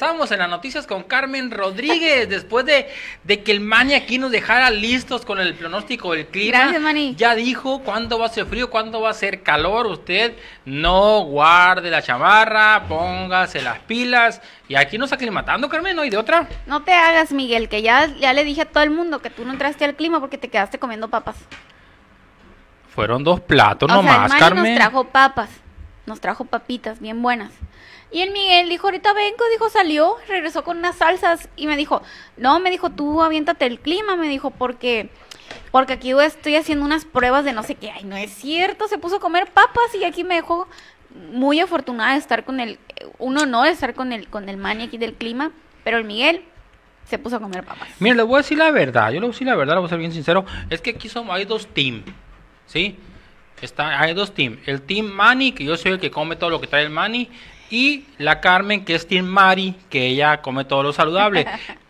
Regresamos 0.01 0.31
en 0.31 0.39
las 0.39 0.49
noticias 0.49 0.87
con 0.87 1.03
Carmen 1.03 1.51
Rodríguez. 1.51 2.27
Después 2.27 2.65
de, 2.65 2.87
de 3.23 3.43
que 3.43 3.51
el 3.51 3.59
Mani 3.59 3.93
aquí 3.93 4.17
nos 4.17 4.31
dejara 4.31 4.71
listos 4.71 5.23
con 5.23 5.39
el 5.39 5.53
pronóstico 5.53 6.13
del 6.13 6.25
clima. 6.25 6.57
Gracias, 6.57 6.81
Mani. 6.81 7.13
Ya 7.15 7.35
dijo 7.35 7.83
cuándo 7.83 8.17
va 8.17 8.25
a 8.25 8.29
ser 8.29 8.47
frío, 8.47 8.71
cuándo 8.71 8.99
va 8.99 9.11
a 9.11 9.13
ser 9.13 9.43
calor. 9.43 9.85
Usted 9.85 10.33
no 10.65 11.23
guarde 11.25 11.91
la 11.91 12.01
chamarra, 12.01 12.85
póngase 12.87 13.61
las 13.61 13.77
pilas. 13.81 14.41
Y 14.67 14.73
aquí 14.73 14.97
nos 14.97 15.11
aclimatando, 15.13 15.69
Carmen, 15.69 15.95
¿no 15.95 16.01
hay 16.01 16.09
de 16.09 16.17
otra? 16.17 16.47
No 16.65 16.81
te 16.81 16.93
hagas, 16.93 17.31
Miguel, 17.31 17.69
que 17.69 17.83
ya, 17.83 18.07
ya 18.07 18.33
le 18.33 18.43
dije 18.43 18.61
a 18.61 18.65
todo 18.65 18.81
el 18.81 18.89
mundo 18.89 19.19
que 19.21 19.29
tú 19.29 19.45
no 19.45 19.51
entraste 19.51 19.85
al 19.85 19.93
clima 19.93 20.19
porque 20.19 20.39
te 20.39 20.49
quedaste 20.49 20.79
comiendo 20.79 21.09
papas. 21.09 21.35
Fueron 22.89 23.23
dos 23.23 23.39
platos 23.39 23.87
o 23.87 23.93
sea, 23.93 24.01
nomás, 24.01 24.23
el 24.23 24.29
Mani 24.29 24.39
Carmen. 24.39 24.63
nos 24.63 24.75
trajo 24.75 25.03
papas, 25.03 25.51
nos 26.11 26.19
trajo 26.19 26.43
papitas 26.43 26.99
bien 26.99 27.21
buenas. 27.21 27.53
Y 28.11 28.19
el 28.19 28.31
Miguel 28.31 28.67
dijo, 28.67 28.87
ahorita 28.87 29.13
vengo, 29.13 29.45
dijo, 29.53 29.69
salió, 29.69 30.17
regresó 30.27 30.65
con 30.65 30.77
unas 30.77 30.97
salsas 30.97 31.47
y 31.55 31.67
me 31.67 31.77
dijo, 31.77 32.01
no, 32.35 32.59
me 32.59 32.69
dijo, 32.69 32.89
tú 32.89 33.21
aviéntate 33.21 33.65
el 33.65 33.79
clima, 33.79 34.17
me 34.17 34.27
dijo, 34.27 34.51
porque, 34.51 35.09
porque 35.71 35.93
aquí 35.93 36.11
estoy 36.11 36.57
haciendo 36.57 36.83
unas 36.83 37.05
pruebas 37.05 37.45
de 37.45 37.53
no 37.53 37.63
sé 37.63 37.75
qué. 37.75 37.89
Ay, 37.89 38.03
no 38.03 38.17
es 38.17 38.31
cierto, 38.31 38.89
se 38.89 38.97
puso 38.97 39.15
a 39.15 39.19
comer 39.21 39.49
papas 39.53 39.95
y 39.97 40.03
aquí 40.03 40.25
me 40.25 40.35
dejó 40.35 40.67
muy 41.31 41.61
afortunada 41.61 42.11
de 42.11 42.19
estar 42.19 42.43
con 42.43 42.59
el, 42.59 42.77
un 43.17 43.37
honor 43.37 43.67
estar 43.67 43.93
con 43.93 44.11
el, 44.11 44.27
con 44.27 44.49
el 44.49 44.57
Mani 44.57 44.83
aquí 44.83 44.97
del 44.97 45.13
clima, 45.13 45.51
pero 45.85 45.97
el 45.97 46.03
Miguel 46.03 46.43
se 47.05 47.17
puso 47.17 47.37
a 47.37 47.39
comer 47.39 47.63
papas. 47.63 47.87
Mira, 47.99 48.15
le 48.15 48.23
voy 48.23 48.35
a 48.35 48.37
decir 48.39 48.57
la 48.57 48.71
verdad, 48.71 49.07
yo 49.07 49.15
le 49.15 49.21
voy 49.21 49.29
a 49.29 49.31
decir 49.31 49.47
la 49.47 49.55
verdad, 49.55 49.75
le 49.75 49.79
voy 49.79 49.87
a 49.87 49.89
ser 49.89 49.99
bien 49.99 50.11
sincero, 50.11 50.45
es 50.69 50.81
que 50.81 50.89
aquí 50.89 51.07
somos, 51.07 51.33
hay 51.33 51.45
dos 51.45 51.65
teams, 51.67 52.03
¿sí? 52.65 52.97
Está, 53.61 53.99
hay 54.01 54.13
dos 54.13 54.33
teams, 54.33 54.57
el 54.67 54.81
team 54.81 55.05
Manny, 55.07 55.51
que 55.51 55.63
yo 55.63 55.77
soy 55.77 55.91
el 55.93 55.99
que 55.99 56.09
come 56.11 56.35
todo 56.35 56.49
lo 56.49 56.59
que 56.61 56.67
trae 56.67 56.83
el 56.83 56.89
Manny, 56.89 57.29
y 57.69 58.03
la 58.17 58.41
Carmen, 58.41 58.83
que 58.83 58.95
es 58.95 59.07
team 59.07 59.25
Mari, 59.25 59.75
que 59.89 60.07
ella 60.07 60.41
come 60.41 60.65
todo 60.65 60.83
lo 60.83 60.91
saludable. 60.93 61.45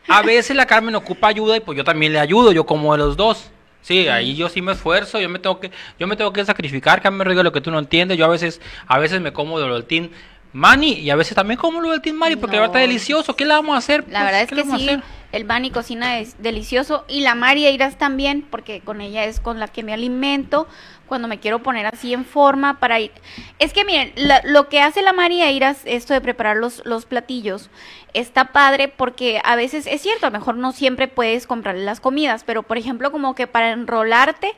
A 0.08 0.22
veces 0.24 0.56
la 0.56 0.68
Carmen 0.68 0.94
ocupa 0.96 1.28
ayuda 1.28 1.58
y 1.58 1.60
pues 1.60 1.76
yo 1.78 1.84
también 1.84 2.14
le 2.14 2.20
ayudo, 2.20 2.52
yo 2.52 2.66
como 2.66 2.92
de 2.94 3.00
los 3.00 3.18
dos. 3.18 3.50
Sí, 3.82 4.08
ahí 4.08 4.36
yo 4.36 4.48
sí 4.48 4.62
me 4.62 4.74
esfuerzo, 4.74 5.20
yo 5.20 5.28
me 5.28 5.40
tengo 5.40 5.60
que, 5.60 5.72
yo 5.98 6.06
me 6.06 6.16
tengo 6.16 6.32
que 6.32 6.46
sacrificar, 6.46 7.02
Carmen 7.02 7.22
Rodríguez, 7.26 7.44
lo 7.44 7.52
que 7.52 7.62
tú 7.62 7.72
no 7.72 7.80
entiendes, 7.80 8.16
yo 8.16 8.26
a 8.26 8.30
veces, 8.30 8.62
a 8.86 9.00
veces 9.00 9.22
me 9.22 9.34
como 9.34 9.60
de 9.60 9.66
lo 9.68 9.74
del 9.74 9.86
team 9.86 10.10
Manny 10.54 10.94
y 11.00 11.10
a 11.10 11.16
veces 11.16 11.34
también 11.34 11.58
como 11.58 11.82
lo 11.82 11.90
del 11.90 12.02
team 12.02 12.16
Mari, 12.16 12.36
porque 12.36 12.58
la 12.58 12.62
verdad 12.62 12.74
No. 12.76 12.80
está 12.80 12.88
delicioso, 12.88 13.36
¿qué 13.36 13.46
le 13.46 13.54
vamos 13.54 13.74
a 13.74 13.78
hacer? 13.80 14.02
La 14.10 14.20
Pues, 14.20 14.26
verdad 14.26 14.42
es 14.42 14.50
¿qué 14.50 14.56
que 14.56 14.64
sí, 14.78 15.00
el 15.32 15.46
Bani 15.46 15.72
cocina 15.72 16.20
es 16.20 16.36
delicioso 16.44 17.06
y 17.08 17.22
la 17.22 17.34
María 17.34 17.72
Iras 17.72 17.98
también, 17.98 18.46
porque 18.48 18.82
con 18.82 19.02
ella 19.02 19.24
es 19.24 19.40
con 19.40 19.60
la 19.60 19.68
que 19.70 19.82
me 19.82 19.94
alimento 19.94 20.68
cuando 21.12 21.28
me 21.28 21.42
quiero 21.42 21.60
poner 21.60 21.86
así 21.88 22.14
en 22.14 22.24
forma 22.24 22.80
para 22.80 22.98
ir. 23.02 23.12
Es 23.60 23.74
que 23.74 23.84
miren, 23.84 24.14
la- 24.16 24.42
lo 24.46 24.70
que 24.70 24.80
hace 24.80 25.02
la 25.02 25.12
María 25.12 25.52
Iras, 25.52 25.82
esto 25.84 26.14
de 26.14 26.22
preparar 26.22 26.56
los, 26.56 26.82
los 26.86 27.06
platillos, 27.06 27.70
está 28.14 28.46
padre 28.54 28.88
porque 28.88 29.42
a 29.44 29.58
veces 29.58 29.88
es 29.88 30.02
cierto, 30.02 30.26
a 30.26 30.30
lo 30.30 30.40
mejor 30.40 30.56
no 30.56 30.72
siempre 30.72 31.10
puedes 31.10 31.48
comprarle 31.48 31.84
las 31.84 32.00
comidas, 32.00 32.46
pero 32.46 32.64
por 32.64 32.78
ejemplo 32.78 33.12
como 33.12 33.36
que 33.36 33.46
para 33.46 33.72
enrolarte 33.72 34.54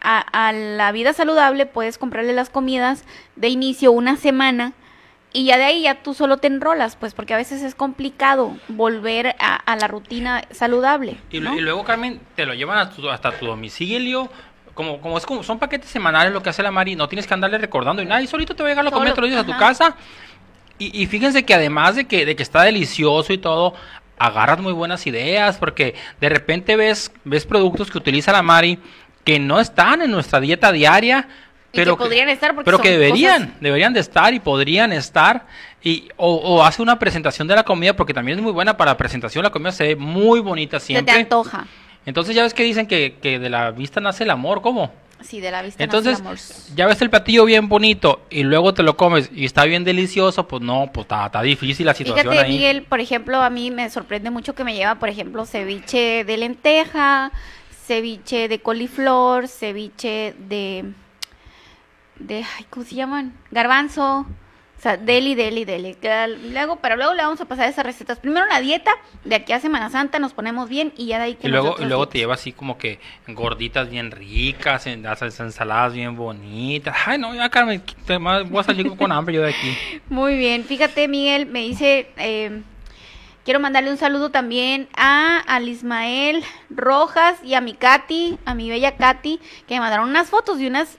a, 0.00 0.18
a 0.48 0.52
la 0.52 0.90
vida 0.90 1.12
saludable 1.12 1.66
puedes 1.66 1.98
comprarle 1.98 2.32
las 2.32 2.50
comidas 2.50 3.04
de 3.36 3.48
inicio 3.48 3.92
una 3.92 4.16
semana 4.16 4.72
y 5.32 5.44
ya 5.44 5.56
de 5.56 5.64
ahí 5.64 5.82
ya 5.82 6.02
tú 6.02 6.14
solo 6.14 6.38
te 6.38 6.48
enrolas, 6.48 6.96
pues 6.96 7.14
porque 7.14 7.32
a 7.32 7.36
veces 7.36 7.62
es 7.62 7.76
complicado 7.76 8.56
volver 8.66 9.36
a, 9.38 9.54
a 9.54 9.76
la 9.76 9.86
rutina 9.86 10.42
saludable. 10.50 11.16
Y, 11.30 11.38
¿no? 11.38 11.56
y 11.56 11.60
luego, 11.60 11.84
Carmen, 11.84 12.20
te 12.34 12.44
lo 12.44 12.54
llevan 12.54 12.78
a 12.78 12.90
tu- 12.90 13.08
hasta 13.08 13.30
tu 13.38 13.46
domicilio. 13.46 14.28
Como, 14.74 15.00
como 15.00 15.18
es 15.18 15.26
como 15.26 15.42
son 15.42 15.58
paquetes 15.58 15.90
semanales 15.90 16.32
lo 16.32 16.42
que 16.42 16.48
hace 16.50 16.62
la 16.62 16.70
Mari, 16.70 16.96
no 16.96 17.08
tienes 17.08 17.26
que 17.26 17.34
andarle 17.34 17.58
recordando 17.58 18.02
y 18.02 18.06
nadie 18.06 18.26
solito 18.26 18.54
te 18.56 18.62
va 18.62 18.68
a 18.68 18.72
llegar 18.72 18.84
la 18.84 18.90
comida, 18.90 19.12
te 19.14 19.20
lo 19.20 19.26
llevas 19.26 19.44
a 19.44 19.46
tu 19.46 19.56
casa. 19.58 19.96
Y, 20.78 21.02
y 21.02 21.06
fíjense 21.06 21.44
que 21.44 21.54
además 21.54 21.96
de 21.96 22.06
que, 22.06 22.24
de 22.24 22.34
que 22.34 22.42
está 22.42 22.62
delicioso 22.62 23.32
y 23.32 23.38
todo, 23.38 23.74
agarras 24.18 24.60
muy 24.60 24.72
buenas 24.72 25.06
ideas, 25.06 25.58
porque 25.58 25.94
de 26.20 26.28
repente 26.28 26.76
ves, 26.76 27.12
ves 27.24 27.44
productos 27.44 27.90
que 27.90 27.98
utiliza 27.98 28.32
la 28.32 28.42
Mari 28.42 28.78
que 29.24 29.38
no 29.38 29.60
están 29.60 30.00
en 30.02 30.10
nuestra 30.10 30.40
dieta 30.40 30.72
diaria, 30.72 31.28
Y 31.72 31.76
pero 31.76 31.96
que 31.96 32.04
podrían 32.04 32.28
estar 32.30 32.54
porque 32.54 32.64
pero 32.64 32.78
que 32.80 32.90
deberían, 32.90 33.42
cosas- 33.46 33.60
deberían 33.60 33.92
de 33.92 34.00
estar 34.00 34.32
y 34.34 34.40
podrían 34.40 34.92
estar. 34.92 35.46
Y, 35.84 36.08
o, 36.16 36.34
o 36.34 36.64
hace 36.64 36.80
una 36.80 36.98
presentación 36.98 37.46
de 37.46 37.56
la 37.56 37.64
comida, 37.64 37.94
porque 37.94 38.14
también 38.14 38.38
es 38.38 38.42
muy 38.42 38.52
buena 38.52 38.76
para 38.76 38.92
la 38.92 38.96
presentación, 38.96 39.42
la 39.44 39.50
comida 39.50 39.72
se 39.72 39.84
ve 39.88 39.96
muy 39.96 40.40
bonita 40.40 40.78
Se 40.80 40.86
te 40.86 40.92
siempre. 40.94 41.14
antoja. 41.14 41.66
Entonces 42.06 42.34
ya 42.34 42.42
ves 42.42 42.54
que 42.54 42.62
dicen 42.64 42.86
que, 42.86 43.16
que 43.22 43.38
de 43.38 43.50
la 43.50 43.70
vista 43.70 44.00
nace 44.00 44.24
el 44.24 44.30
amor, 44.30 44.60
¿cómo? 44.62 44.92
Sí, 45.20 45.40
de 45.40 45.52
la 45.52 45.62
vista 45.62 45.78
nace 45.78 45.84
Entonces, 45.84 46.18
el 46.18 46.26
amor. 46.26 46.38
ya 46.74 46.86
ves 46.86 47.00
el 47.00 47.10
platillo 47.10 47.44
bien 47.44 47.68
bonito 47.68 48.22
y 48.28 48.42
luego 48.42 48.74
te 48.74 48.82
lo 48.82 48.96
comes 48.96 49.30
y 49.32 49.44
está 49.44 49.64
bien 49.64 49.84
delicioso, 49.84 50.48
pues 50.48 50.62
no, 50.62 50.90
pues 50.92 51.04
está, 51.04 51.26
está 51.26 51.42
difícil 51.42 51.86
la 51.86 51.94
situación 51.94 52.32
Fíjate, 52.32 52.46
ahí. 52.46 52.52
Miguel, 52.56 52.82
por 52.82 53.00
ejemplo, 53.00 53.40
a 53.40 53.50
mí 53.50 53.70
me 53.70 53.88
sorprende 53.90 54.30
mucho 54.30 54.54
que 54.54 54.64
me 54.64 54.74
lleva, 54.74 54.96
por 54.96 55.08
ejemplo, 55.08 55.46
ceviche 55.46 56.24
de 56.24 56.36
lenteja, 56.36 57.30
ceviche 57.86 58.48
de 58.48 58.58
coliflor, 58.60 59.46
ceviche 59.48 60.34
de 60.48 60.92
de 62.18 62.44
ay, 62.58 62.66
¿cómo 62.70 62.84
se 62.86 62.94
llaman? 62.94 63.32
Garbanzo. 63.50 64.26
O 64.82 64.84
sea, 64.84 64.96
deli, 64.96 65.36
deli, 65.36 65.64
deli. 65.64 65.96
Luego, 66.50 66.80
pero 66.82 66.96
luego 66.96 67.14
le 67.14 67.22
vamos 67.22 67.40
a 67.40 67.44
pasar 67.44 67.68
esas 67.68 67.86
recetas. 67.86 68.18
Primero 68.18 68.46
la 68.46 68.60
dieta, 68.60 68.90
de 69.22 69.36
aquí 69.36 69.52
a 69.52 69.60
Semana 69.60 69.90
Santa 69.90 70.18
nos 70.18 70.32
ponemos 70.32 70.68
bien 70.68 70.92
y 70.96 71.06
ya 71.06 71.18
de 71.18 71.24
ahí 71.24 71.34
que 71.36 71.46
Y 71.46 71.50
luego, 71.52 71.76
y 71.78 71.84
luego 71.84 72.08
te 72.08 72.18
lleva 72.18 72.34
así 72.34 72.50
como 72.50 72.78
que 72.78 72.98
gorditas 73.28 73.88
bien 73.88 74.10
ricas, 74.10 74.88
en, 74.88 75.06
ensaladas 75.06 75.92
bien 75.94 76.16
bonitas. 76.16 76.96
Ay, 77.06 77.16
no, 77.18 77.32
ya 77.32 77.48
Carmen, 77.48 77.80
te- 78.04 78.16
voy 78.16 78.58
a 78.58 78.62
salir 78.64 78.96
con 78.96 79.12
hambre 79.12 79.36
yo 79.36 79.42
de 79.42 79.50
aquí. 79.50 79.78
Muy 80.08 80.36
bien, 80.36 80.64
fíjate 80.64 81.06
Miguel, 81.06 81.46
me 81.46 81.60
dice, 81.60 82.10
eh, 82.16 82.62
quiero 83.44 83.60
mandarle 83.60 83.88
un 83.92 83.98
saludo 83.98 84.30
también 84.30 84.88
a 84.96 85.38
al 85.46 85.68
Ismael 85.68 86.42
Rojas 86.70 87.38
y 87.44 87.54
a 87.54 87.60
mi 87.60 87.74
Katy, 87.74 88.36
a 88.44 88.54
mi 88.54 88.68
bella 88.68 88.96
Katy, 88.96 89.38
que 89.68 89.74
me 89.74 89.80
mandaron 89.80 90.08
unas 90.08 90.28
fotos 90.28 90.58
de 90.58 90.66
unas 90.66 90.98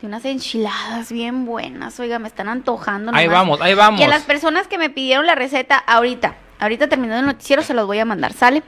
de 0.00 0.06
unas 0.06 0.24
enchiladas 0.24 1.10
bien 1.10 1.44
buenas, 1.44 1.98
oiga, 1.98 2.18
me 2.18 2.28
están 2.28 2.48
antojando. 2.48 3.12
Ahí 3.14 3.26
vamos, 3.26 3.60
ahí 3.60 3.74
vamos. 3.74 4.00
Y 4.00 4.04
a 4.04 4.08
las 4.08 4.22
personas 4.22 4.68
que 4.68 4.78
me 4.78 4.90
pidieron 4.90 5.26
la 5.26 5.34
receta 5.34 5.76
ahorita, 5.76 6.36
ahorita 6.60 6.88
terminando 6.88 7.20
el 7.20 7.26
noticiero 7.26 7.62
se 7.62 7.74
los 7.74 7.86
voy 7.86 7.98
a 7.98 8.04
mandar, 8.04 8.32
¿sale? 8.32 8.62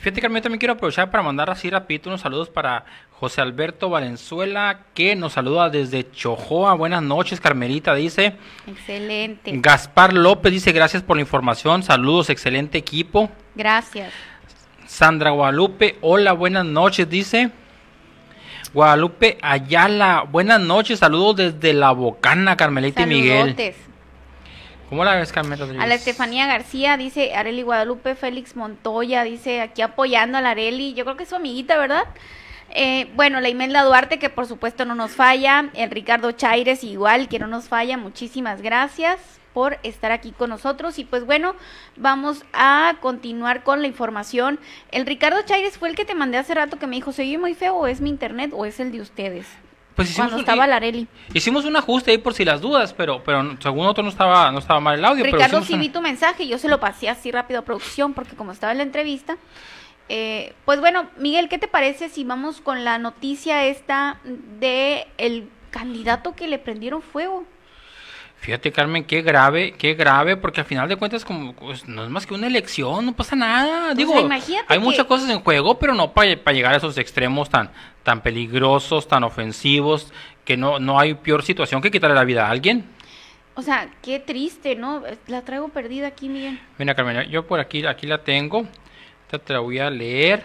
Fíjate, 0.00 0.22
yo 0.22 0.40
también 0.40 0.58
quiero 0.58 0.72
aprovechar 0.72 1.10
para 1.10 1.22
mandar 1.22 1.50
así 1.50 1.68
rapidito 1.68 2.08
unos 2.08 2.22
saludos 2.22 2.48
para 2.48 2.86
José 3.10 3.42
Alberto 3.42 3.90
Valenzuela, 3.90 4.86
que 4.94 5.14
nos 5.14 5.34
saluda 5.34 5.68
desde 5.68 6.10
Chojoa. 6.10 6.72
Buenas 6.72 7.02
noches, 7.02 7.38
Carmelita, 7.38 7.94
dice. 7.94 8.34
Excelente. 8.66 9.52
Gaspar 9.56 10.14
López 10.14 10.52
dice, 10.52 10.72
gracias 10.72 11.02
por 11.02 11.16
la 11.16 11.20
información, 11.20 11.82
saludos, 11.82 12.30
excelente 12.30 12.78
equipo. 12.78 13.28
Gracias. 13.54 14.10
Sandra 14.86 15.32
Guadalupe, 15.32 15.98
hola, 16.00 16.32
buenas 16.32 16.64
noches, 16.64 17.06
dice. 17.08 17.50
Guadalupe 18.72 19.36
Ayala, 19.42 20.24
buenas 20.30 20.60
noches, 20.60 21.00
saludos 21.00 21.36
desde 21.36 21.72
La 21.72 21.90
Bocana, 21.90 22.56
Carmelita 22.56 23.02
y 23.02 23.06
Miguel. 23.06 23.74
¿Cómo 24.88 25.04
la 25.04 25.16
ves, 25.16 25.32
Carmen 25.32 25.58
Rodríguez? 25.58 25.82
A 25.82 25.86
la 25.88 25.94
Estefanía 25.94 26.46
García, 26.46 26.96
dice 26.96 27.34
Areli 27.34 27.62
Guadalupe, 27.62 28.14
Félix 28.14 28.54
Montoya, 28.54 29.24
dice 29.24 29.60
aquí 29.60 29.82
apoyando 29.82 30.38
a 30.38 30.40
la 30.40 30.50
Areli, 30.50 30.94
yo 30.94 31.04
creo 31.04 31.16
que 31.16 31.24
es 31.24 31.28
su 31.28 31.36
amiguita, 31.36 31.78
¿verdad? 31.78 32.04
Eh, 32.70 33.08
bueno, 33.16 33.40
la 33.40 33.48
Imelda 33.48 33.82
Duarte, 33.82 34.20
que 34.20 34.30
por 34.30 34.46
supuesto 34.46 34.84
no 34.84 34.94
nos 34.94 35.12
falla, 35.12 35.70
el 35.74 35.90
Ricardo 35.90 36.30
Chaires 36.30 36.84
igual, 36.84 37.28
que 37.28 37.40
no 37.40 37.48
nos 37.48 37.68
falla, 37.68 37.96
muchísimas 37.96 38.62
gracias 38.62 39.39
por 39.52 39.78
estar 39.82 40.12
aquí 40.12 40.32
con 40.32 40.50
nosotros 40.50 40.98
y 40.98 41.04
pues 41.04 41.24
bueno, 41.26 41.54
vamos 41.96 42.44
a 42.52 42.94
continuar 43.00 43.62
con 43.64 43.80
la 43.82 43.88
información. 43.88 44.60
El 44.92 45.06
Ricardo 45.06 45.42
Chaires 45.42 45.76
fue 45.78 45.88
el 45.88 45.96
que 45.96 46.04
te 46.04 46.14
mandé 46.14 46.38
hace 46.38 46.54
rato 46.54 46.78
que 46.78 46.86
me 46.86 46.96
dijo, 46.96 47.12
¿se 47.12 47.22
oye 47.22 47.38
muy 47.38 47.54
feo 47.54 47.74
o 47.76 47.86
es 47.86 48.00
mi 48.00 48.10
internet 48.10 48.52
o 48.54 48.64
es 48.64 48.78
el 48.80 48.92
de 48.92 49.00
ustedes? 49.00 49.46
Pues 49.96 50.10
hicimos 50.10 50.28
Cuando 50.30 50.36
un- 50.36 50.40
estaba 50.60 50.76
Areli. 50.76 51.08
Hicimos 51.34 51.64
un 51.64 51.76
ajuste 51.76 52.12
ahí 52.12 52.18
por 52.18 52.32
si 52.32 52.44
las 52.44 52.60
dudas, 52.60 52.94
pero, 52.94 53.22
pero 53.24 53.56
según 53.60 53.78
nosotros 53.82 54.04
no 54.04 54.10
estaba, 54.10 54.50
no 54.52 54.60
estaba 54.60 54.78
mal 54.80 54.98
el 54.98 55.04
audio. 55.04 55.24
pero 55.24 55.36
Ricardo, 55.36 55.58
hicimos 55.58 55.66
sí 55.66 55.74
un- 55.74 55.80
vi 55.80 55.88
tu 55.88 56.00
mensaje, 56.00 56.46
yo 56.46 56.56
se 56.58 56.68
lo 56.68 56.78
pasé 56.80 57.08
así 57.08 57.30
rápido 57.32 57.60
a 57.60 57.64
producción 57.64 58.14
porque 58.14 58.36
como 58.36 58.52
estaba 58.52 58.72
en 58.72 58.78
la 58.78 58.84
entrevista. 58.84 59.36
eh, 60.12 60.54
pues 60.64 60.80
bueno, 60.80 61.08
Miguel, 61.18 61.48
¿qué 61.48 61.58
te 61.58 61.68
parece 61.68 62.08
si 62.08 62.24
vamos 62.24 62.60
con 62.60 62.84
la 62.84 62.98
noticia 62.98 63.64
esta 63.66 64.18
de 64.24 65.06
el 65.18 65.48
candidato 65.70 66.34
que 66.34 66.48
le 66.48 66.58
prendieron 66.58 67.00
fuego? 67.02 67.44
Fíjate, 68.40 68.72
Carmen, 68.72 69.04
qué 69.04 69.20
grave, 69.20 69.72
qué 69.76 69.92
grave, 69.94 70.36
porque 70.36 70.60
al 70.60 70.66
final 70.66 70.88
de 70.88 70.96
cuentas 70.96 71.26
como 71.26 71.52
pues, 71.52 71.86
no 71.86 72.04
es 72.04 72.10
más 72.10 72.26
que 72.26 72.32
una 72.32 72.46
elección, 72.46 73.04
no 73.04 73.12
pasa 73.14 73.36
nada. 73.36 73.92
Digo, 73.94 74.12
sea, 74.14 74.22
imagínate 74.22 74.64
hay 74.68 74.78
que- 74.78 74.84
muchas 74.84 75.04
cosas 75.04 75.28
en 75.28 75.40
juego, 75.40 75.78
pero 75.78 75.94
no 75.94 76.12
para 76.12 76.26
llegar 76.52 76.72
a 76.72 76.78
esos 76.78 76.96
extremos 76.96 77.50
tan, 77.50 77.70
tan 78.02 78.22
peligrosos, 78.22 79.06
tan 79.06 79.24
ofensivos, 79.24 80.10
que 80.44 80.56
no, 80.56 80.78
no 80.78 80.98
hay 80.98 81.14
peor 81.14 81.42
situación 81.42 81.82
que 81.82 81.90
quitarle 81.90 82.16
la 82.16 82.24
vida 82.24 82.46
a 82.46 82.50
alguien. 82.50 82.86
O 83.56 83.62
sea, 83.62 83.90
qué 84.00 84.18
triste, 84.20 84.74
¿no? 84.74 85.02
La 85.26 85.42
traigo 85.42 85.68
perdida 85.68 86.06
aquí, 86.06 86.30
Miguel. 86.30 86.58
Mira, 86.78 86.94
Carmen, 86.94 87.28
yo 87.28 87.46
por 87.46 87.60
aquí, 87.60 87.84
aquí 87.84 88.06
la 88.06 88.18
tengo. 88.24 88.64
Esta 89.26 89.38
te 89.38 89.52
la 89.52 89.58
voy 89.58 89.78
a 89.80 89.90
leer 89.90 90.42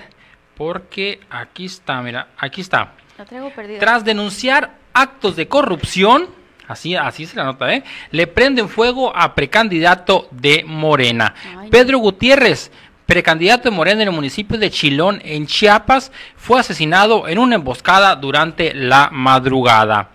porque 0.55 1.21
aquí 1.29 1.65
está, 1.65 2.01
mira, 2.01 2.27
aquí 2.37 2.59
está. 2.59 2.91
La 3.17 3.23
traigo 3.23 3.51
perdida. 3.51 3.79
Tras 3.79 4.03
denunciar 4.03 4.75
actos 4.93 5.37
de 5.37 5.47
corrupción, 5.47 6.27
así, 6.67 6.95
así 6.95 7.25
se 7.25 7.35
la 7.35 7.45
nota, 7.45 7.73
¿eh? 7.73 7.83
Le 8.11 8.27
prenden 8.27 8.69
fuego 8.69 9.15
a 9.15 9.35
precandidato 9.35 10.27
de 10.31 10.63
Morena. 10.65 11.33
Ay. 11.59 11.69
Pedro 11.69 11.99
Gutiérrez, 11.99 12.71
precandidato 13.05 13.69
de 13.69 13.75
Morena 13.75 14.01
en 14.01 14.09
el 14.09 14.15
municipio 14.15 14.57
de 14.57 14.71
Chilón, 14.71 15.21
en 15.23 15.47
Chiapas, 15.47 16.11
fue 16.35 16.59
asesinado 16.59 17.27
en 17.27 17.39
una 17.39 17.55
emboscada 17.55 18.15
durante 18.15 18.73
la 18.73 19.09
madrugada. 19.11 20.09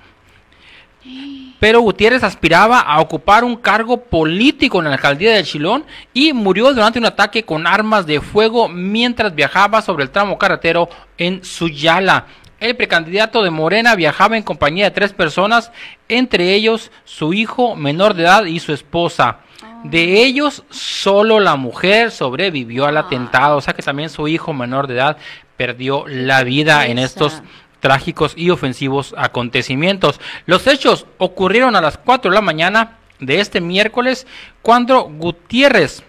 Pero 1.60 1.82
Gutiérrez 1.82 2.24
aspiraba 2.24 2.80
a 2.80 3.00
ocupar 3.00 3.44
un 3.44 3.56
cargo 3.56 3.98
político 4.04 4.78
en 4.78 4.86
la 4.86 4.94
alcaldía 4.94 5.34
de 5.34 5.44
Chilón 5.44 5.84
y 6.14 6.32
murió 6.32 6.72
durante 6.72 6.98
un 6.98 7.04
ataque 7.04 7.44
con 7.44 7.66
armas 7.66 8.06
de 8.06 8.22
fuego 8.22 8.66
mientras 8.66 9.34
viajaba 9.34 9.82
sobre 9.82 10.04
el 10.04 10.10
tramo 10.10 10.38
carretero 10.38 10.88
en 11.18 11.44
Suyala. 11.44 12.26
El 12.60 12.76
precandidato 12.76 13.42
de 13.42 13.48
Morena 13.48 13.94
viajaba 13.94 14.36
en 14.36 14.42
compañía 14.42 14.84
de 14.84 14.90
tres 14.90 15.14
personas, 15.14 15.72
entre 16.08 16.52
ellos 16.54 16.92
su 17.04 17.32
hijo 17.32 17.74
menor 17.74 18.12
de 18.12 18.24
edad 18.24 18.44
y 18.44 18.60
su 18.60 18.74
esposa. 18.74 19.38
De 19.84 20.22
ellos, 20.22 20.62
solo 20.68 21.40
la 21.40 21.56
mujer 21.56 22.10
sobrevivió 22.10 22.84
al 22.84 22.98
atentado, 22.98 23.56
o 23.56 23.60
sea 23.62 23.72
que 23.72 23.82
también 23.82 24.10
su 24.10 24.28
hijo 24.28 24.52
menor 24.52 24.86
de 24.86 24.94
edad 24.94 25.16
perdió 25.56 26.04
la 26.06 26.44
vida 26.44 26.86
en 26.86 26.98
estos 26.98 27.42
trágicos 27.80 28.34
y 28.36 28.50
ofensivos 28.50 29.14
acontecimientos. 29.16 30.20
Los 30.44 30.66
hechos 30.66 31.06
ocurrieron 31.16 31.76
a 31.76 31.80
las 31.80 31.96
4 31.96 32.30
de 32.30 32.34
la 32.34 32.42
mañana 32.42 32.98
de 33.20 33.40
este 33.40 33.62
miércoles 33.62 34.26
cuando 34.60 35.04
Gutiérrez 35.04 36.02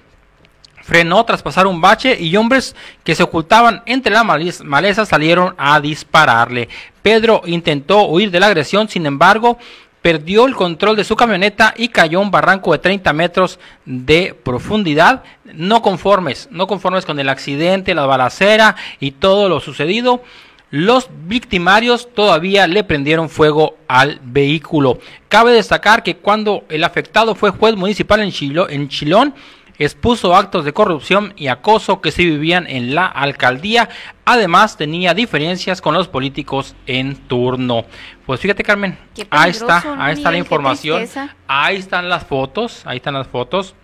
frenó 0.84 1.24
tras 1.26 1.42
pasar 1.44 1.68
un 1.68 1.82
bache 1.82 2.18
y 2.20 2.36
hombres 2.38 2.76
que 3.04 3.16
se 3.16 3.24
ocultaban 3.24 3.84
entre 3.86 4.12
la 4.14 4.24
maleza 4.24 5.06
salieron 5.06 5.56
a 5.58 5.80
dispararle. 5.80 6.70
Pedro 7.02 7.42
intentó 7.46 8.04
huir 8.08 8.32
de 8.32 8.40
la 8.40 8.48
agresión, 8.48 8.90
sin 8.90 9.06
embargo, 9.06 9.58
perdió 10.02 10.48
el 10.48 10.56
control 10.56 10.96
de 10.96 11.04
su 11.04 11.16
camioneta 11.16 11.74
y 11.78 11.90
cayó 11.90 12.20
a 12.20 12.22
un 12.24 12.32
barranco 12.32 12.72
de 12.72 12.80
30 12.80 13.14
metros 13.14 13.60
de 13.86 14.36
profundidad. 14.44 15.24
No 15.54 15.82
conformes, 15.82 16.48
no 16.52 16.66
conformes 16.68 17.06
con 17.06 17.20
el 17.20 17.30
accidente, 17.30 17.94
la 17.94 18.06
balacera 18.08 18.76
y 19.00 19.12
todo 19.12 19.48
lo 19.50 19.60
sucedido. 19.60 20.24
Los 20.72 21.10
victimarios 21.28 22.08
todavía 22.14 22.66
le 22.66 22.84
prendieron 22.86 23.30
fuego 23.30 23.76
al 23.88 24.20
vehículo. 24.24 25.00
Cabe 25.28 25.52
destacar 25.52 26.02
que 26.02 26.16
cuando 26.16 26.64
el 26.70 26.84
afectado 26.86 27.36
fue 27.36 27.50
juez 27.52 27.76
municipal 27.76 28.22
en, 28.22 28.32
Chilo- 28.32 28.70
en 28.70 28.88
Chilón, 28.88 29.36
expuso 29.78 30.36
actos 30.36 30.66
de 30.66 30.74
corrupción 30.74 31.34
y 31.36 31.48
acoso 31.48 32.02
que 32.02 32.12
se 32.12 32.24
vivían 32.24 32.68
en 32.68 32.94
la 32.96 33.06
alcaldía. 33.06 33.90
Además, 34.26 34.78
tenía 34.78 35.14
diferencias 35.14 35.82
con 35.82 35.94
los 35.94 36.08
políticos 36.08 36.76
en 36.86 37.16
turno. 37.28 37.86
Pues 38.26 38.40
fíjate, 38.40 38.64
Carmen, 38.64 38.98
ahí 39.30 39.52
está, 39.52 39.82
¿no, 39.84 40.02
ahí 40.02 40.14
está 40.14 40.32
la 40.32 40.38
información. 40.38 41.08
Ahí 41.48 41.78
están 41.78 42.10
las 42.10 42.26
fotos, 42.26 42.84
ahí 42.86 42.98
están 42.98 43.14
las 43.14 43.28
fotos. 43.28 43.76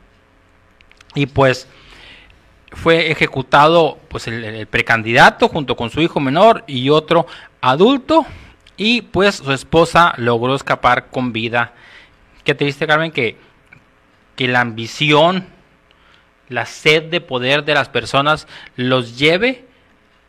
Y 1.15 1.25
pues 1.25 1.67
fue 2.71 3.11
ejecutado 3.11 3.97
pues 4.09 4.27
el, 4.27 4.43
el 4.43 4.67
precandidato 4.67 5.47
junto 5.47 5.75
con 5.75 5.89
su 5.89 6.01
hijo 6.01 6.19
menor 6.19 6.63
y 6.67 6.89
otro 6.89 7.25
adulto 7.61 8.25
y 8.77 9.01
pues 9.01 9.35
su 9.35 9.51
esposa 9.51 10.13
logró 10.17 10.55
escapar 10.55 11.07
con 11.07 11.33
vida. 11.33 11.73
Qué 12.43 12.55
triste, 12.55 12.87
Carmen, 12.87 13.11
que, 13.11 13.35
que 14.35 14.47
la 14.47 14.61
ambición, 14.61 15.47
la 16.49 16.65
sed 16.65 17.03
de 17.03 17.21
poder 17.21 17.65
de 17.65 17.73
las 17.73 17.89
personas 17.89 18.47
los 18.75 19.17
lleve 19.17 19.65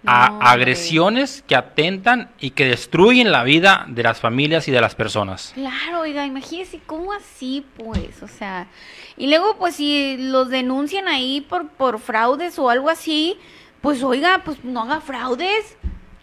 a 0.06 0.30
No, 0.30 0.42
agresiones 0.42 1.44
que 1.46 1.56
atentan 1.56 2.30
y 2.38 2.50
que 2.50 2.66
destruyen 2.66 3.32
la 3.32 3.42
vida 3.42 3.84
de 3.88 4.02
las 4.02 4.20
familias 4.20 4.68
y 4.68 4.70
de 4.70 4.80
las 4.80 4.94
personas. 4.94 5.52
Claro, 5.54 6.00
oiga, 6.00 6.24
imagínese 6.24 6.80
cómo 6.86 7.12
así, 7.12 7.64
pues, 7.76 8.22
o 8.22 8.28
sea, 8.28 8.68
y 9.16 9.28
luego, 9.28 9.56
pues, 9.58 9.74
si 9.74 10.16
los 10.16 10.48
denuncian 10.48 11.08
ahí 11.08 11.40
por, 11.40 11.68
por 11.70 11.98
fraudes 11.98 12.58
o 12.58 12.70
algo 12.70 12.88
así, 12.88 13.36
pues, 13.80 14.02
oiga, 14.02 14.42
pues, 14.44 14.62
no 14.64 14.82
haga 14.82 15.00
fraudes. 15.00 15.76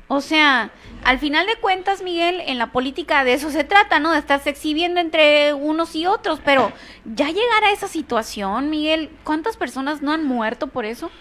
O 0.08 0.22
sea, 0.22 0.72
al 1.06 1.20
final 1.20 1.46
de 1.46 1.56
cuentas, 1.58 2.02
Miguel, 2.02 2.42
en 2.48 2.58
la 2.58 2.72
política 2.72 3.24
de 3.24 3.34
eso 3.34 3.52
se 3.52 3.64
trata, 3.64 4.00
¿no? 4.00 4.12
De 4.12 4.18
estarse 4.18 4.50
exhibiendo 4.50 5.00
entre 5.00 5.54
unos 5.54 5.96
y 5.96 6.08
otros, 6.08 6.40
pero 6.44 6.72
ya 7.06 7.28
llegar 7.28 7.64
a 7.64 7.72
esa 7.72 7.88
situación, 7.88 8.72
Miguel, 8.72 9.12
¿cuántas 9.24 9.56
personas 9.56 10.02
no 10.02 10.12
han 10.12 10.26
muerto 10.26 10.66
por 10.68 10.84
eso? 10.84 11.12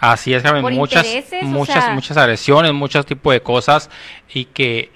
Así 0.00 0.34
es, 0.34 0.42
Carmen, 0.42 0.74
muchas, 0.74 1.06
o 1.40 1.44
muchas, 1.46 1.84
sea- 1.84 1.94
muchas 1.94 2.16
agresiones, 2.16 2.72
muchos 2.72 3.06
tipos 3.06 3.32
de 3.32 3.40
cosas 3.40 3.90
y 4.34 4.44
que, 4.46 4.90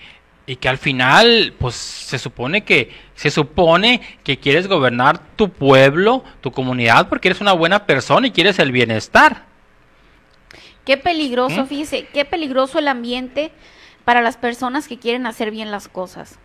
y 0.44 0.56
que 0.56 0.68
al 0.68 0.78
final, 0.78 1.54
pues 1.58 1.76
se 1.76 2.18
supone 2.18 2.64
que, 2.64 2.90
se 3.14 3.30
supone 3.30 4.00
que 4.24 4.38
quieres 4.38 4.66
gobernar 4.66 5.20
tu 5.36 5.50
pueblo, 5.50 6.24
tu 6.40 6.50
comunidad, 6.50 7.08
porque 7.08 7.28
eres 7.28 7.40
una 7.40 7.52
buena 7.52 7.86
persona 7.86 8.26
y 8.26 8.32
quieres 8.32 8.58
el 8.58 8.72
bienestar. 8.72 9.44
Qué 10.84 10.96
peligroso, 10.96 11.62
¿Mm? 11.62 11.66
fíjese, 11.68 12.06
qué 12.12 12.24
peligroso 12.24 12.80
el 12.80 12.88
ambiente 12.88 13.52
para 14.04 14.22
las 14.22 14.36
personas 14.36 14.88
que 14.88 14.98
quieren 14.98 15.26
hacer 15.26 15.50
bien 15.50 15.70
las 15.70 15.88
cosas. 15.88 16.38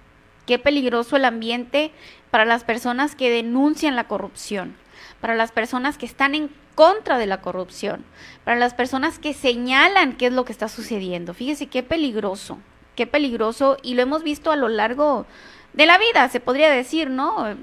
Qué 0.45 0.59
peligroso 0.59 1.15
el 1.15 1.25
ambiente 1.25 1.91
para 2.31 2.45
las 2.45 2.63
personas 2.63 3.15
que 3.15 3.29
denuncian 3.29 3.95
la 3.95 4.07
corrupción, 4.07 4.75
para 5.19 5.35
las 5.35 5.51
personas 5.51 5.97
que 5.97 6.05
están 6.05 6.35
en 6.35 6.49
contra 6.75 7.17
de 7.17 7.25
la 7.25 7.41
corrupción, 7.41 8.05
para 8.43 8.55
las 8.57 8.73
personas 8.73 9.19
que 9.19 9.33
señalan 9.33 10.15
qué 10.15 10.27
es 10.27 10.33
lo 10.33 10.45
que 10.45 10.51
está 10.51 10.69
sucediendo. 10.69 11.33
Fíjese 11.33 11.67
qué 11.67 11.83
peligroso, 11.83 12.59
qué 12.95 13.07
peligroso 13.07 13.77
y 13.81 13.95
lo 13.95 14.03
hemos 14.03 14.23
visto 14.23 14.51
a 14.51 14.55
lo 14.55 14.69
largo 14.69 15.25
de 15.73 15.85
la 15.85 15.97
vida, 15.97 16.29
se 16.29 16.39
podría 16.39 16.69
decir, 16.69 17.09
¿no? 17.09 17.55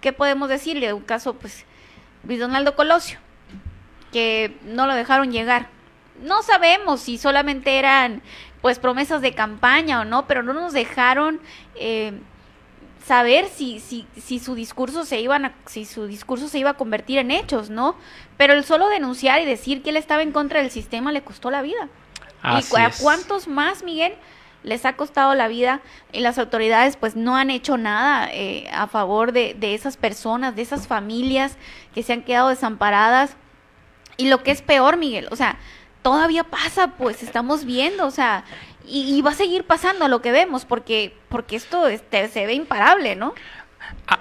¿Qué 0.00 0.12
podemos 0.12 0.48
decirle? 0.48 0.92
Un 0.92 1.02
caso, 1.02 1.34
pues, 1.34 1.64
Luis 2.24 2.40
Donaldo 2.40 2.74
Colosio, 2.74 3.18
que 4.12 4.56
no 4.64 4.86
lo 4.86 4.94
dejaron 4.94 5.32
llegar. 5.32 5.68
No 6.22 6.42
sabemos 6.42 7.00
si 7.00 7.18
solamente 7.18 7.78
eran 7.78 8.22
pues 8.62 8.78
promesas 8.78 9.20
de 9.20 9.34
campaña 9.34 10.00
o 10.00 10.04
no, 10.04 10.26
pero 10.26 10.42
no 10.42 10.54
nos 10.54 10.72
dejaron 10.72 11.40
eh, 11.74 12.12
saber 13.04 13.48
si, 13.48 13.80
si, 13.80 14.06
si 14.16 14.38
su 14.38 14.54
discurso 14.54 15.04
se 15.04 15.20
iban 15.20 15.44
a, 15.44 15.54
si 15.66 15.84
su 15.84 16.06
discurso 16.06 16.48
se 16.48 16.58
iba 16.58 16.70
a 16.70 16.74
convertir 16.74 17.18
en 17.18 17.32
hechos, 17.32 17.68
¿no? 17.68 17.96
Pero 18.36 18.54
el 18.54 18.64
solo 18.64 18.88
denunciar 18.88 19.40
y 19.42 19.44
decir 19.44 19.82
que 19.82 19.90
él 19.90 19.96
estaba 19.96 20.22
en 20.22 20.32
contra 20.32 20.60
del 20.60 20.70
sistema 20.70 21.12
le 21.12 21.22
costó 21.22 21.50
la 21.50 21.62
vida. 21.62 21.88
Así 22.40 22.74
¿Y 22.76 22.80
a 22.80 22.92
cuántos 23.00 23.48
más, 23.48 23.82
Miguel, 23.82 24.14
les 24.62 24.84
ha 24.84 24.94
costado 24.94 25.34
la 25.34 25.48
vida 25.48 25.80
y 26.12 26.20
las 26.20 26.38
autoridades 26.38 26.96
pues 26.96 27.16
no 27.16 27.36
han 27.36 27.50
hecho 27.50 27.76
nada 27.76 28.28
eh, 28.32 28.68
a 28.72 28.86
favor 28.86 29.32
de, 29.32 29.54
de 29.54 29.74
esas 29.74 29.96
personas, 29.96 30.54
de 30.54 30.62
esas 30.62 30.86
familias 30.86 31.56
que 31.94 32.04
se 32.04 32.12
han 32.12 32.22
quedado 32.22 32.48
desamparadas? 32.48 33.36
Y 34.16 34.28
lo 34.28 34.42
que 34.44 34.52
es 34.52 34.62
peor, 34.62 34.98
Miguel, 34.98 35.26
o 35.30 35.36
sea, 35.36 35.58
todavía 36.02 36.44
pasa, 36.44 36.88
pues 36.98 37.22
estamos 37.22 37.64
viendo, 37.64 38.06
o 38.06 38.10
sea, 38.10 38.44
Y, 38.84 39.22
va 39.22 39.30
a 39.30 39.34
seguir 39.34 39.64
pasando 39.64 40.08
lo 40.08 40.20
que 40.20 40.32
vemos, 40.32 40.64
porque, 40.64 41.14
porque 41.28 41.54
esto 41.54 41.86
este, 41.86 42.28
se 42.28 42.46
ve 42.46 42.54
imparable, 42.54 43.14
¿no? 43.14 43.32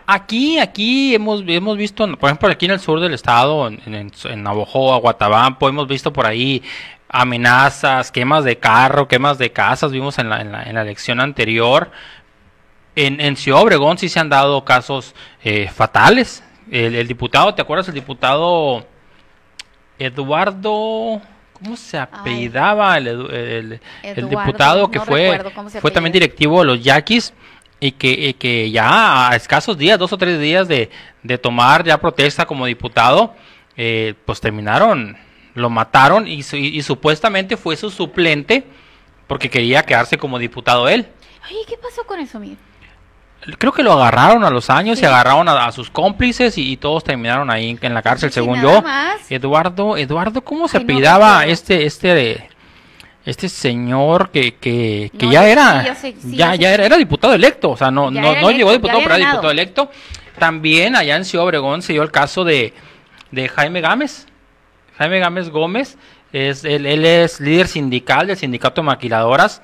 Aquí, 0.06 0.60
aquí 0.60 1.16
hemos, 1.16 1.44
hemos 1.48 1.78
visto, 1.78 2.06
por 2.18 2.30
ejemplo, 2.30 2.50
aquí 2.50 2.66
en 2.66 2.72
el 2.74 2.80
sur 2.80 3.00
del 3.00 3.16
estado, 3.16 3.68
en, 3.68 3.82
en, 3.88 4.12
en 4.24 4.44
Navojoa, 4.44 5.00
Guatabampo, 5.00 5.68
hemos 5.68 5.88
visto 5.88 6.14
por 6.14 6.28
ahí 6.28 6.62
amenazas, 7.10 8.12
quemas 8.12 8.44
de 8.44 8.58
carro, 8.58 9.08
quemas 9.08 9.38
de 9.38 9.52
casas, 9.52 9.92
vimos 9.92 10.20
en 10.20 10.30
la, 10.30 10.42
en 10.42 10.52
la, 10.52 10.64
en 10.64 10.76
la 10.76 10.82
elección 10.84 11.20
anterior. 11.20 11.92
En, 12.96 13.20
en 13.20 13.36
Ciudad 13.36 13.62
Obregón 13.62 13.98
sí 13.98 14.10
se 14.10 14.20
han 14.20 14.30
dado 14.30 14.64
casos 14.64 15.16
eh, 15.44 15.70
fatales. 15.70 16.44
El 16.70 17.08
diputado, 17.08 17.54
¿te 17.54 17.62
acuerdas? 17.62 17.88
El 17.90 17.96
diputado 17.96 18.86
Eduardo, 20.00 21.22
¿cómo 21.64 21.76
se 21.78 21.98
apellidaba? 21.98 22.98
El, 22.98 23.08
el- 23.08 23.80
diputado 24.30 24.90
que 24.92 25.00
no 25.00 25.06
fue, 25.06 25.28
fue 25.82 25.92
también 25.92 26.14
directivo 26.14 26.60
de 26.60 26.66
los 26.66 26.84
Yaquis 26.84 27.34
y 27.80 27.92
que, 27.94 28.10
y 28.12 28.34
que 28.34 28.70
ya 28.72 29.30
a 29.30 29.36
escasos 29.36 29.78
días, 29.78 29.98
dos 30.00 30.14
o 30.14 30.18
tres 30.18 30.40
días 30.40 30.68
de, 30.68 30.90
de 31.24 31.38
tomar 31.38 31.84
ya 31.84 31.98
protesta 32.00 32.46
como 32.46 32.66
diputado, 32.66 33.34
eh, 33.78 34.14
pues 34.26 34.40
terminaron, 34.42 35.18
lo 35.56 35.70
mataron 35.70 36.28
y, 36.28 36.42
y- 36.54 36.78
y 36.78 36.82
supuestamente 36.84 37.58
fue 37.58 37.76
su 37.76 37.90
suplente 37.90 38.64
porque 39.28 39.50
quería 39.50 39.84
quedarse 39.84 40.18
como 40.18 40.38
diputado 40.40 40.90
él. 40.90 41.08
Oye, 41.48 41.58
¿qué 41.68 41.76
pasó 41.78 42.04
con 42.06 42.20
eso, 42.20 42.40
Miguel? 42.40 42.58
Creo 43.58 43.72
que 43.72 43.82
lo 43.84 43.94
agarraron 43.94 44.44
a 44.44 44.50
los 44.52 44.70
años 44.70 45.00
Sí. 45.00 45.06
y 45.06 45.08
agarraron 45.08 45.50
a, 45.50 45.66
a 45.66 45.72
sus 45.72 45.90
cómplices 45.90 46.58
y, 46.58 46.72
y 46.74 46.78
todos 46.78 47.04
terminaron 47.04 47.50
ahí 47.50 47.78
en, 47.82 47.94
la 47.94 48.02
cárcel, 48.02 48.30
Sí, 48.30 48.36
según 48.36 48.62
yo. 48.62 48.82
más. 48.82 49.20
Eduardo, 49.32 49.98
Eduardo, 49.98 50.42
¿cómo 50.44 50.68
se 50.68 50.78
Ay, 50.78 50.84
no 50.84 50.86
apellidaba 50.86 51.30
recuerdo. 51.40 51.54
este, 51.54 51.86
este, 51.86 52.50
este 53.26 53.50
señor 53.50 54.30
que, 54.30 54.56
que, 54.56 55.12
que 55.18 55.26
No, 55.26 55.32
ya 55.32 55.44
sí, 55.44 55.50
era, 55.50 55.84
ya 55.84 55.96
sé, 55.96 56.16
ya, 56.24 56.54
era, 56.54 56.86
era 56.86 56.98
diputado 56.98 57.34
electo, 57.34 57.72
o 57.72 57.78
sea, 57.78 57.90
no, 57.90 58.12
Ya 58.12 58.22
no, 58.22 58.36
no 58.42 58.52
llegó 58.52 58.72
diputado, 58.72 59.00
pero 59.02 59.16
era 59.16 59.26
diputado 59.28 59.52
electo. 59.52 59.92
También 60.38 60.96
allá 60.96 61.16
en 61.16 61.26
Ciudad 61.26 61.46
Obregón 61.46 61.82
se 61.82 61.94
dio 61.94 62.04
el 62.04 62.12
caso 62.12 62.44
de, 62.44 62.74
de 63.32 63.50
Jaime 63.50 63.82
Gámez. 63.82 64.28
Jaime 64.98 65.20
Gámez 65.20 65.50
Gómez, 65.50 65.98
es, 66.32 66.64
él, 66.64 66.86
él 66.86 67.06
es 67.06 67.40
líder 67.40 67.68
sindical 67.68 68.28
del 68.28 68.38
sindicato 68.38 68.82
de 68.82 68.86
maquiladoras 68.86 69.62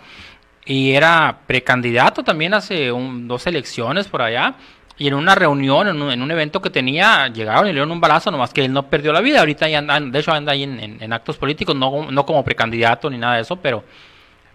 y 0.68 0.92
era 0.92 1.40
precandidato 1.48 2.24
también 2.24 2.54
hace 2.54 2.92
un- 2.92 3.28
dos 3.28 3.48
elecciones 3.48 4.08
por 4.08 4.22
allá. 4.22 4.56
Y 5.00 5.08
en 5.08 5.14
una 5.14 5.36
reunión, 5.36 5.88
en 5.88 6.02
un, 6.02 6.12
en 6.12 6.22
un 6.24 6.32
evento 6.32 6.60
que 6.60 6.70
tenía, 6.72 7.28
llegaron 7.28 7.66
y 7.66 7.68
le 7.68 7.74
dieron 7.74 7.92
un 7.92 8.02
balazo, 8.02 8.32
nomás 8.32 8.52
que 8.52 8.66
él 8.66 8.74
no 8.74 8.90
perdió 8.90 9.14
la 9.14 9.22
vida. 9.22 9.40
Ahorita 9.40 9.70
ya 9.70 9.78
anda, 9.78 10.00
de 10.00 10.20
hecho 10.20 10.32
anda 10.34 10.52
ahí 10.54 10.64
en, 10.64 10.80
en- 11.02 11.14
actos 11.14 11.38
políticos, 11.38 11.76
no, 11.76 12.10
no 12.12 12.26
como 12.26 12.44
precandidato 12.44 13.08
ni 13.10 13.18
nada 13.20 13.36
de 13.36 13.42
eso, 13.42 13.56
pero, 13.58 13.84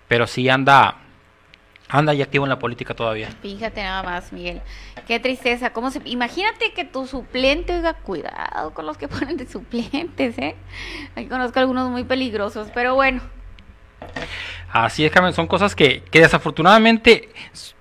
pero 0.09 0.27
sí 0.27 0.49
anda, 0.49 0.97
anda 1.89 2.11
ahí 2.11 2.23
activo 2.23 2.45
en 2.45 2.49
la 2.51 2.59
política 2.59 2.93
todavía. 2.93 3.29
Fíjate 3.41 3.85
nada 3.85 4.03
más, 4.03 4.33
Miguel. 4.33 4.61
Qué 5.07 5.21
tristeza. 5.21 5.73
¿Cómo 5.73 5.93
se... 5.93 6.03
Imagínate 6.07 6.73
que 6.73 6.85
tu 6.85 7.07
suplente, 7.07 7.77
oiga, 7.77 7.95
cuidado 7.95 8.75
con 8.75 8.85
los 8.85 8.99
que 8.99 9.07
ponen 9.09 9.37
de 9.37 9.47
suplentes, 9.47 10.37
¿eh? 10.39 10.57
Aquí 11.15 11.27
conozco 11.29 11.61
algunos 11.61 11.89
muy 11.89 12.03
peligrosos, 12.03 12.69
pero 12.75 12.97
bueno. 12.97 13.21
Así 14.73 15.05
es, 15.05 15.13
Carmen, 15.13 15.33
son 15.35 15.47
cosas 15.47 15.75
que, 15.75 16.03
que 16.11 16.21
desafortunadamente 16.21 17.29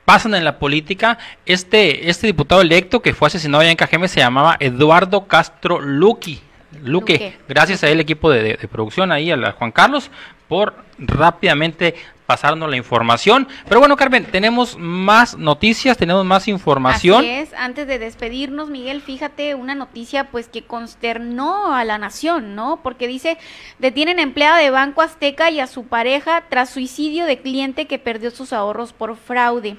pasan 0.04 0.36
en 0.36 0.44
la 0.44 0.60
política. 0.60 1.18
Este, 1.46 2.10
este 2.10 2.28
diputado 2.28 2.62
electo 2.62 3.02
que 3.02 3.14
fue 3.14 3.28
asesinado 3.28 3.62
allá 3.62 3.72
en 3.72 3.78
Cajeme 3.78 4.08
se 4.08 4.20
llamaba 4.20 4.58
Eduardo 4.60 5.26
Castro 5.28 5.80
Luque. 5.80 6.40
Luque. 6.84 7.14
Luque. 7.14 7.38
Gracias 7.48 7.84
a 7.84 7.90
el 7.90 8.00
equipo 8.00 8.30
de, 8.30 8.44
de- 8.44 8.58
de 8.58 8.68
producción 8.68 9.12
ahí, 9.12 9.32
a 9.32 9.38
la 9.38 9.52
Juan 9.54 9.72
Carlos, 9.72 10.10
por 10.48 10.74
rápidamente 10.98 11.96
pasarnos 12.32 12.70
la 12.70 12.78
información. 12.78 13.46
Pero 13.68 13.82
bueno, 13.82 13.98
Carmen, 13.98 14.24
tenemos 14.24 14.78
más 14.78 15.38
noticias, 15.38 15.98
tenemos 15.98 16.24
más 16.24 16.48
información. 16.48 17.26
Así 17.26 17.30
es, 17.30 17.54
antes 17.54 17.86
de 17.88 18.00
despedirnos, 18.00 18.70
Miguel, 18.70 19.02
fíjate 19.02 19.54
una 19.54 19.76
noticia 19.76 20.30
pues 20.32 20.48
que 20.48 20.64
consternó 20.64 21.76
a 21.76 21.84
la 21.84 21.98
nación, 21.98 22.56
¿no? 22.56 22.80
Porque 22.84 23.06
dice, 23.06 23.38
detienen 23.80 24.18
empleada 24.18 24.60
de 24.60 24.70
Banco 24.70 25.02
Azteca 25.02 25.52
y 25.52 25.60
a 25.60 25.68
su 25.68 25.88
pareja 25.88 26.44
tras 26.48 26.70
suicidio 26.70 27.26
de 27.26 27.42
cliente 27.42 27.86
que 27.86 28.00
perdió 28.00 28.32
sus 28.32 28.54
ahorros 28.54 28.94
por 28.94 29.18
fraude. 29.18 29.76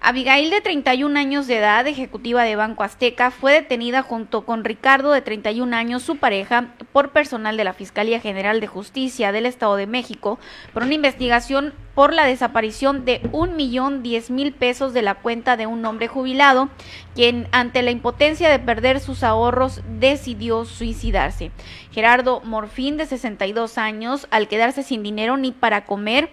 Abigail, 0.00 0.50
de 0.50 0.60
31 0.60 1.18
años 1.18 1.46
de 1.46 1.56
edad, 1.56 1.86
ejecutiva 1.86 2.44
de 2.44 2.56
Banco 2.56 2.84
Azteca, 2.84 3.30
fue 3.30 3.52
detenida 3.52 4.02
junto 4.02 4.44
con 4.44 4.64
Ricardo, 4.64 5.10
de 5.10 5.22
31 5.22 5.74
años, 5.74 6.02
su 6.02 6.16
pareja, 6.16 6.68
por 6.92 7.10
personal 7.10 7.56
de 7.56 7.64
la 7.64 7.72
Fiscalía 7.72 8.20
General 8.20 8.60
de 8.60 8.68
Justicia 8.68 9.32
del 9.32 9.46
Estado 9.46 9.76
de 9.76 9.86
México 9.86 10.38
por 10.72 10.84
una 10.84 10.94
investigación 10.94 11.74
por 11.94 12.14
la 12.14 12.26
desaparición 12.26 13.04
de 13.04 13.20
un 13.32 13.56
millón 13.56 14.04
diez 14.04 14.30
mil 14.30 14.52
pesos 14.52 14.92
de 14.92 15.02
la 15.02 15.16
cuenta 15.16 15.56
de 15.56 15.66
un 15.66 15.84
hombre 15.84 16.06
jubilado, 16.06 16.68
quien 17.14 17.48
ante 17.50 17.82
la 17.82 17.90
impotencia 17.90 18.48
de 18.50 18.60
perder 18.60 19.00
sus 19.00 19.24
ahorros 19.24 19.82
decidió 19.98 20.64
suicidarse. 20.64 21.50
Gerardo 21.90 22.40
Morfín, 22.44 22.96
de 22.98 23.06
62 23.06 23.78
años, 23.78 24.28
al 24.30 24.46
quedarse 24.46 24.84
sin 24.84 25.02
dinero 25.02 25.36
ni 25.36 25.50
para 25.50 25.84
comer, 25.84 26.30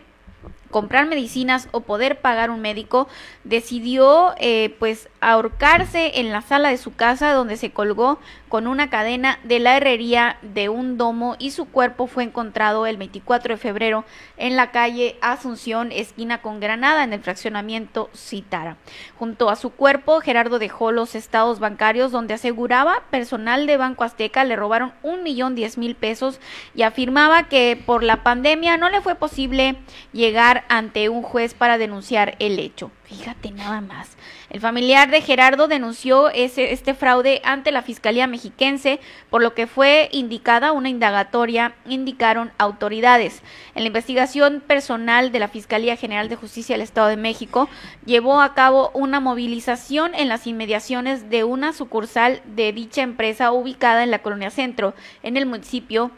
comprar 0.71 1.05
medicinas 1.05 1.67
o 1.71 1.81
poder 1.81 2.19
pagar 2.19 2.49
un 2.49 2.61
médico, 2.61 3.07
decidió 3.43 4.33
eh, 4.37 4.75
pues 4.79 5.09
ahorcarse 5.21 6.19
en 6.19 6.31
la 6.31 6.41
sala 6.41 6.69
de 6.69 6.77
su 6.77 6.93
casa 6.93 7.33
donde 7.33 7.57
se 7.57 7.71
colgó 7.71 8.19
con 8.55 8.67
una 8.67 8.89
cadena 8.89 9.37
de 9.43 9.59
la 9.59 9.75
herrería 9.75 10.37
de 10.41 10.69
un 10.69 10.97
domo 10.97 11.35
y 11.39 11.51
su 11.51 11.65
cuerpo 11.65 12.07
fue 12.07 12.23
encontrado 12.23 12.87
el 12.87 12.95
24 12.95 13.55
de 13.55 13.57
febrero 13.57 14.05
en 14.37 14.55
la 14.55 14.71
calle 14.71 15.17
Asunción, 15.19 15.91
esquina 15.91 16.41
con 16.41 16.61
Granada, 16.61 17.03
en 17.03 17.11
el 17.11 17.19
fraccionamiento 17.19 18.09
Citara. 18.15 18.77
Junto 19.19 19.49
a 19.49 19.57
su 19.57 19.71
cuerpo, 19.71 20.21
Gerardo 20.21 20.57
dejó 20.57 20.93
los 20.93 21.15
estados 21.15 21.59
bancarios 21.59 22.13
donde 22.13 22.35
aseguraba 22.35 23.03
personal 23.11 23.67
de 23.67 23.75
Banco 23.75 24.05
Azteca 24.05 24.45
le 24.45 24.55
robaron 24.55 24.93
un 25.03 25.21
millón 25.23 25.55
diez 25.55 25.77
mil 25.77 25.93
pesos 25.95 26.39
y 26.73 26.83
afirmaba 26.83 27.49
que 27.49 27.77
por 27.85 28.03
la 28.03 28.23
pandemia 28.23 28.77
no 28.77 28.89
le 28.89 29.01
fue 29.01 29.15
posible 29.15 29.75
llegar 30.13 30.63
ante 30.69 31.09
un 31.09 31.23
juez 31.23 31.53
para 31.53 31.77
denunciar 31.77 32.37
el 32.39 32.57
hecho. 32.59 32.89
Fíjate 33.03 33.51
nada 33.51 33.81
más. 33.81 34.15
El 34.55 34.61
familiar 34.61 35.11
de 35.11 35.19
Gerardo 35.19 35.67
denunció 35.67 36.29
ese, 36.29 36.71
este 36.71 36.93
fraude 36.93 37.41
ante 37.43 37.73
la 37.73 37.81
Fiscalía 37.81 38.25
Mexiquense, 38.25 39.01
por 39.29 39.41
lo 39.41 39.53
que 39.53 39.67
fue 39.67 40.07
indicada 40.13 40.71
una 40.71 40.87
indagatoria, 40.87 41.75
indicaron 41.85 42.53
autoridades. 42.57 43.41
En 43.75 43.83
la 43.83 43.87
investigación 43.87 44.63
personal 44.65 45.33
de 45.33 45.39
la 45.39 45.49
Fiscalía 45.49 45.97
General 45.97 46.29
de 46.29 46.37
Justicia 46.37 46.75
del 46.75 46.83
Estado 46.83 47.09
de 47.09 47.17
México, 47.17 47.67
llevó 48.05 48.39
a 48.39 48.53
cabo 48.53 48.91
una 48.93 49.19
movilización 49.19 50.15
en 50.15 50.29
las 50.29 50.47
inmediaciones 50.47 51.29
de 51.29 51.43
una 51.43 51.73
sucursal 51.73 52.41
de 52.45 52.71
dicha 52.71 53.01
empresa 53.01 53.51
ubicada 53.51 54.05
en 54.05 54.11
la 54.11 54.19
Colonia 54.19 54.51
Centro, 54.51 54.93
en 55.21 55.35
el 55.35 55.45
municipio 55.45 56.11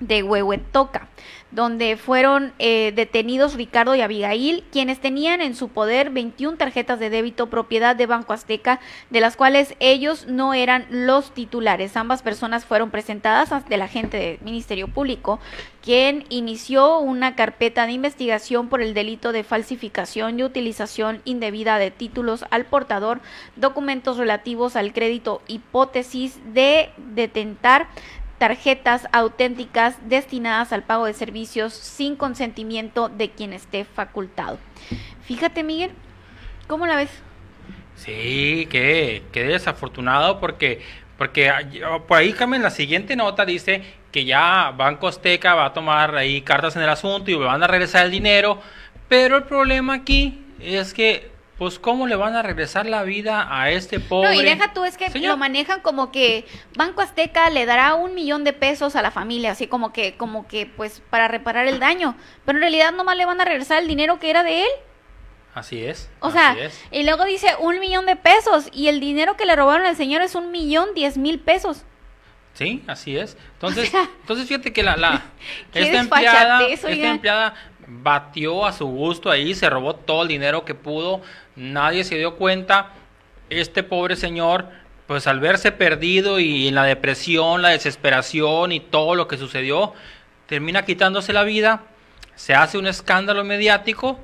de 0.00 0.22
Huehuetoca, 0.22 1.08
donde 1.50 1.96
fueron 1.96 2.52
eh, 2.58 2.92
detenidos 2.94 3.54
Ricardo 3.54 3.94
y 3.94 4.00
Abigail, 4.00 4.64
quienes 4.70 5.00
tenían 5.00 5.40
en 5.40 5.54
su 5.54 5.68
poder 5.68 6.10
21 6.10 6.56
tarjetas 6.56 7.00
de 7.00 7.10
débito 7.10 7.48
propiedad 7.48 7.96
de 7.96 8.06
Banco 8.06 8.32
Azteca, 8.32 8.80
de 9.10 9.20
las 9.20 9.36
cuales 9.36 9.74
ellos 9.80 10.26
no 10.26 10.54
eran 10.54 10.86
los 10.90 11.32
titulares. 11.32 11.96
Ambas 11.96 12.22
personas 12.22 12.64
fueron 12.64 12.90
presentadas 12.90 13.52
ante 13.52 13.74
el 13.74 13.82
agente 13.82 14.18
del 14.18 14.38
Ministerio 14.42 14.88
Público, 14.88 15.40
quien 15.82 16.24
inició 16.28 16.98
una 16.98 17.34
carpeta 17.34 17.86
de 17.86 17.92
investigación 17.92 18.68
por 18.68 18.82
el 18.82 18.92
delito 18.92 19.32
de 19.32 19.42
falsificación 19.42 20.38
y 20.38 20.42
utilización 20.42 21.22
indebida 21.24 21.78
de 21.78 21.90
títulos 21.90 22.44
al 22.50 22.66
portador, 22.66 23.20
documentos 23.56 24.18
relativos 24.18 24.76
al 24.76 24.92
crédito, 24.92 25.40
hipótesis 25.48 26.38
de 26.52 26.90
detentar 27.14 27.88
tarjetas 28.38 29.08
auténticas 29.12 29.96
destinadas 30.08 30.72
al 30.72 30.84
pago 30.84 31.06
de 31.06 31.14
servicios 31.14 31.74
sin 31.74 32.16
consentimiento 32.16 33.08
de 33.08 33.30
quien 33.32 33.52
esté 33.52 33.84
facultado. 33.84 34.58
Fíjate, 35.22 35.62
Miguel, 35.64 35.92
¿cómo 36.66 36.86
la 36.86 36.96
ves? 36.96 37.10
Sí, 37.94 38.68
qué, 38.70 39.28
qué 39.32 39.44
desafortunado 39.44 40.38
porque, 40.40 40.82
porque 41.16 41.50
ay- 41.50 41.80
por 42.06 42.18
ahí 42.18 42.32
Carmen, 42.32 42.62
la 42.62 42.70
siguiente 42.70 43.16
nota 43.16 43.44
dice 43.44 43.82
que 44.12 44.24
ya 44.24 44.70
Banco 44.76 45.08
Azteca 45.08 45.54
va 45.54 45.66
a 45.66 45.72
tomar 45.72 46.14
ahí 46.16 46.42
cartas 46.42 46.76
en 46.76 46.82
el 46.82 46.88
asunto 46.88 47.30
y 47.30 47.34
van 47.34 47.62
a 47.62 47.66
regresar 47.66 48.06
el 48.06 48.12
dinero, 48.12 48.60
pero 49.08 49.36
el 49.38 49.44
problema 49.44 49.94
aquí 49.94 50.44
es 50.60 50.94
que, 50.94 51.30
pues, 51.58 51.78
¿cómo 51.80 52.06
le 52.06 52.14
van 52.14 52.36
a 52.36 52.42
regresar 52.42 52.86
la 52.86 53.02
vida 53.02 53.48
a 53.50 53.70
este 53.70 53.98
pobre? 53.98 54.28
No, 54.28 54.40
y 54.40 54.44
deja 54.44 54.72
tú, 54.72 54.84
es 54.84 54.96
que 54.96 55.10
señor? 55.10 55.32
lo 55.32 55.36
manejan 55.36 55.80
como 55.80 56.12
que 56.12 56.46
Banco 56.76 57.02
Azteca 57.02 57.50
le 57.50 57.66
dará 57.66 57.94
un 57.94 58.14
millón 58.14 58.44
de 58.44 58.52
pesos 58.52 58.94
a 58.94 59.02
la 59.02 59.10
familia, 59.10 59.50
así 59.50 59.66
como 59.66 59.92
que, 59.92 60.16
como 60.16 60.46
que, 60.46 60.66
pues, 60.66 61.02
para 61.10 61.26
reparar 61.26 61.66
el 61.66 61.80
daño. 61.80 62.16
Pero 62.44 62.58
en 62.58 62.62
realidad 62.62 62.92
nomás 62.92 63.16
le 63.16 63.26
van 63.26 63.40
a 63.40 63.44
regresar 63.44 63.82
el 63.82 63.88
dinero 63.88 64.20
que 64.20 64.30
era 64.30 64.44
de 64.44 64.62
él. 64.62 64.70
Así 65.52 65.84
es. 65.84 66.08
O 66.20 66.30
sea, 66.30 66.52
es. 66.52 66.80
y 66.92 67.02
luego 67.02 67.24
dice 67.24 67.48
un 67.58 67.80
millón 67.80 68.06
de 68.06 68.14
pesos 68.14 68.68
y 68.72 68.86
el 68.86 69.00
dinero 69.00 69.36
que 69.36 69.44
le 69.44 69.56
robaron 69.56 69.84
al 69.86 69.96
señor 69.96 70.22
es 70.22 70.36
un 70.36 70.52
millón 70.52 70.90
diez 70.94 71.18
mil 71.18 71.40
pesos. 71.40 71.84
Sí, 72.54 72.84
así 72.86 73.16
es. 73.16 73.36
Entonces, 73.54 73.88
O 73.88 73.90
sea, 73.90 74.08
entonces 74.20 74.46
fíjate 74.46 74.72
que 74.72 74.84
la, 74.84 74.96
la 74.96 75.22
esta 75.74 75.98
empleada, 75.98 76.66
esta 76.66 76.90
empleada 76.90 77.54
batió 77.88 78.66
a 78.66 78.72
su 78.72 78.86
gusto 78.86 79.30
ahí, 79.30 79.54
se 79.54 79.68
robó 79.70 79.94
todo 79.94 80.22
el 80.22 80.28
dinero 80.28 80.64
que 80.64 80.74
pudo, 80.74 81.22
nadie 81.58 82.04
se 82.04 82.16
dio 82.16 82.36
cuenta. 82.36 82.92
Este 83.50 83.82
pobre 83.82 84.16
señor, 84.16 84.68
pues 85.06 85.26
al 85.26 85.40
verse 85.40 85.72
perdido 85.72 86.40
y 86.40 86.68
en 86.68 86.74
la 86.74 86.84
depresión, 86.84 87.62
la 87.62 87.70
desesperación 87.70 88.72
y 88.72 88.80
todo 88.80 89.14
lo 89.14 89.28
que 89.28 89.36
sucedió, 89.36 89.92
termina 90.46 90.84
quitándose 90.84 91.32
la 91.32 91.44
vida, 91.44 91.82
se 92.34 92.54
hace 92.54 92.78
un 92.78 92.86
escándalo 92.86 93.44
mediático. 93.44 94.18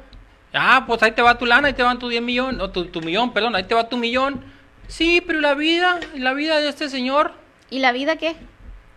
Ah, 0.52 0.84
pues 0.86 1.02
ahí 1.02 1.12
te 1.12 1.22
va 1.22 1.38
tu 1.38 1.46
lana, 1.46 1.68
ahí 1.68 1.74
te 1.74 1.82
van 1.82 1.98
tu 1.98 2.08
10 2.08 2.22
millones, 2.22 2.60
o 2.60 2.70
tu, 2.70 2.86
tu 2.86 3.00
millón, 3.00 3.32
perdón, 3.32 3.56
ahí 3.56 3.64
te 3.64 3.74
va 3.74 3.88
tu 3.88 3.96
millón. 3.96 4.44
Sí, 4.86 5.22
pero 5.26 5.40
la 5.40 5.54
vida, 5.54 5.98
la 6.16 6.34
vida 6.34 6.60
de 6.60 6.68
este 6.68 6.88
señor, 6.88 7.32
¿Y 7.70 7.80
la 7.80 7.90
vida 7.90 8.16
qué? 8.16 8.36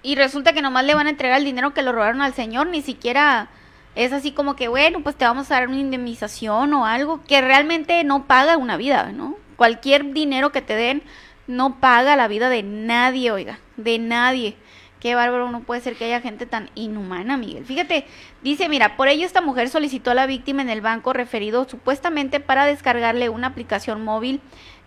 Y 0.04 0.16
resulta 0.16 0.54
que 0.54 0.62
nomás 0.62 0.86
le 0.86 0.94
van 0.94 1.08
a 1.08 1.10
entregar 1.10 1.40
el 1.40 1.46
dinero 1.46 1.74
que 1.74 1.82
lo 1.82 1.92
robaron 1.92 2.22
al 2.22 2.34
señor, 2.34 2.68
ni 2.68 2.82
siquiera 2.84 3.50
es 3.98 4.14
así 4.14 4.32
como 4.32 4.56
que, 4.56 4.68
bueno, 4.68 5.02
pues 5.02 5.16
te 5.16 5.26
vamos 5.26 5.50
a 5.50 5.56
dar 5.56 5.68
una 5.68 5.80
indemnización 5.80 6.72
o 6.74 6.86
algo 6.86 7.24
que 7.24 7.42
realmente 7.42 8.04
no 8.04 8.28
paga 8.28 8.56
una 8.56 8.78
vida, 8.78 9.12
¿no? 9.12 9.36
Cualquier 9.56 10.14
dinero 10.14 10.52
que 10.52 10.62
te 10.62 10.76
den 10.76 11.02
no 11.48 11.80
paga 11.80 12.16
la 12.16 12.28
vida 12.28 12.50
de 12.50 12.62
nadie, 12.62 13.32
oiga, 13.32 13.60
de 13.76 13.98
nadie. 13.98 14.56
Qué 15.00 15.16
bárbaro, 15.16 15.50
no 15.50 15.62
puede 15.62 15.82
ser 15.82 15.96
que 15.96 16.06
haya 16.06 16.22
gente 16.22 16.46
tan 16.46 16.70
inhumana, 16.76 17.38
Miguel. 17.38 17.66
Fíjate, 17.66 18.06
dice, 18.44 18.70
mira, 18.70 18.98
por 18.98 19.08
ello 19.08 19.26
esta 19.26 19.42
mujer 19.42 19.68
solicitó 19.68 20.12
a 20.12 20.16
la 20.16 20.28
víctima 20.28 20.62
en 20.62 20.70
el 20.70 20.82
banco 20.82 21.12
referido 21.12 21.68
supuestamente 21.68 22.40
para 22.40 22.68
descargarle 22.68 23.30
una 23.30 23.48
aplicación 23.48 24.04
móvil. 24.04 24.42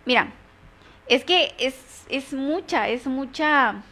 Mira, 0.05 0.31
es 1.09 1.25
que 1.25 1.53
es, 1.59 2.05
es 2.07 2.31
mucha, 2.31 2.87
es 2.87 3.07
mucha, 3.07 3.83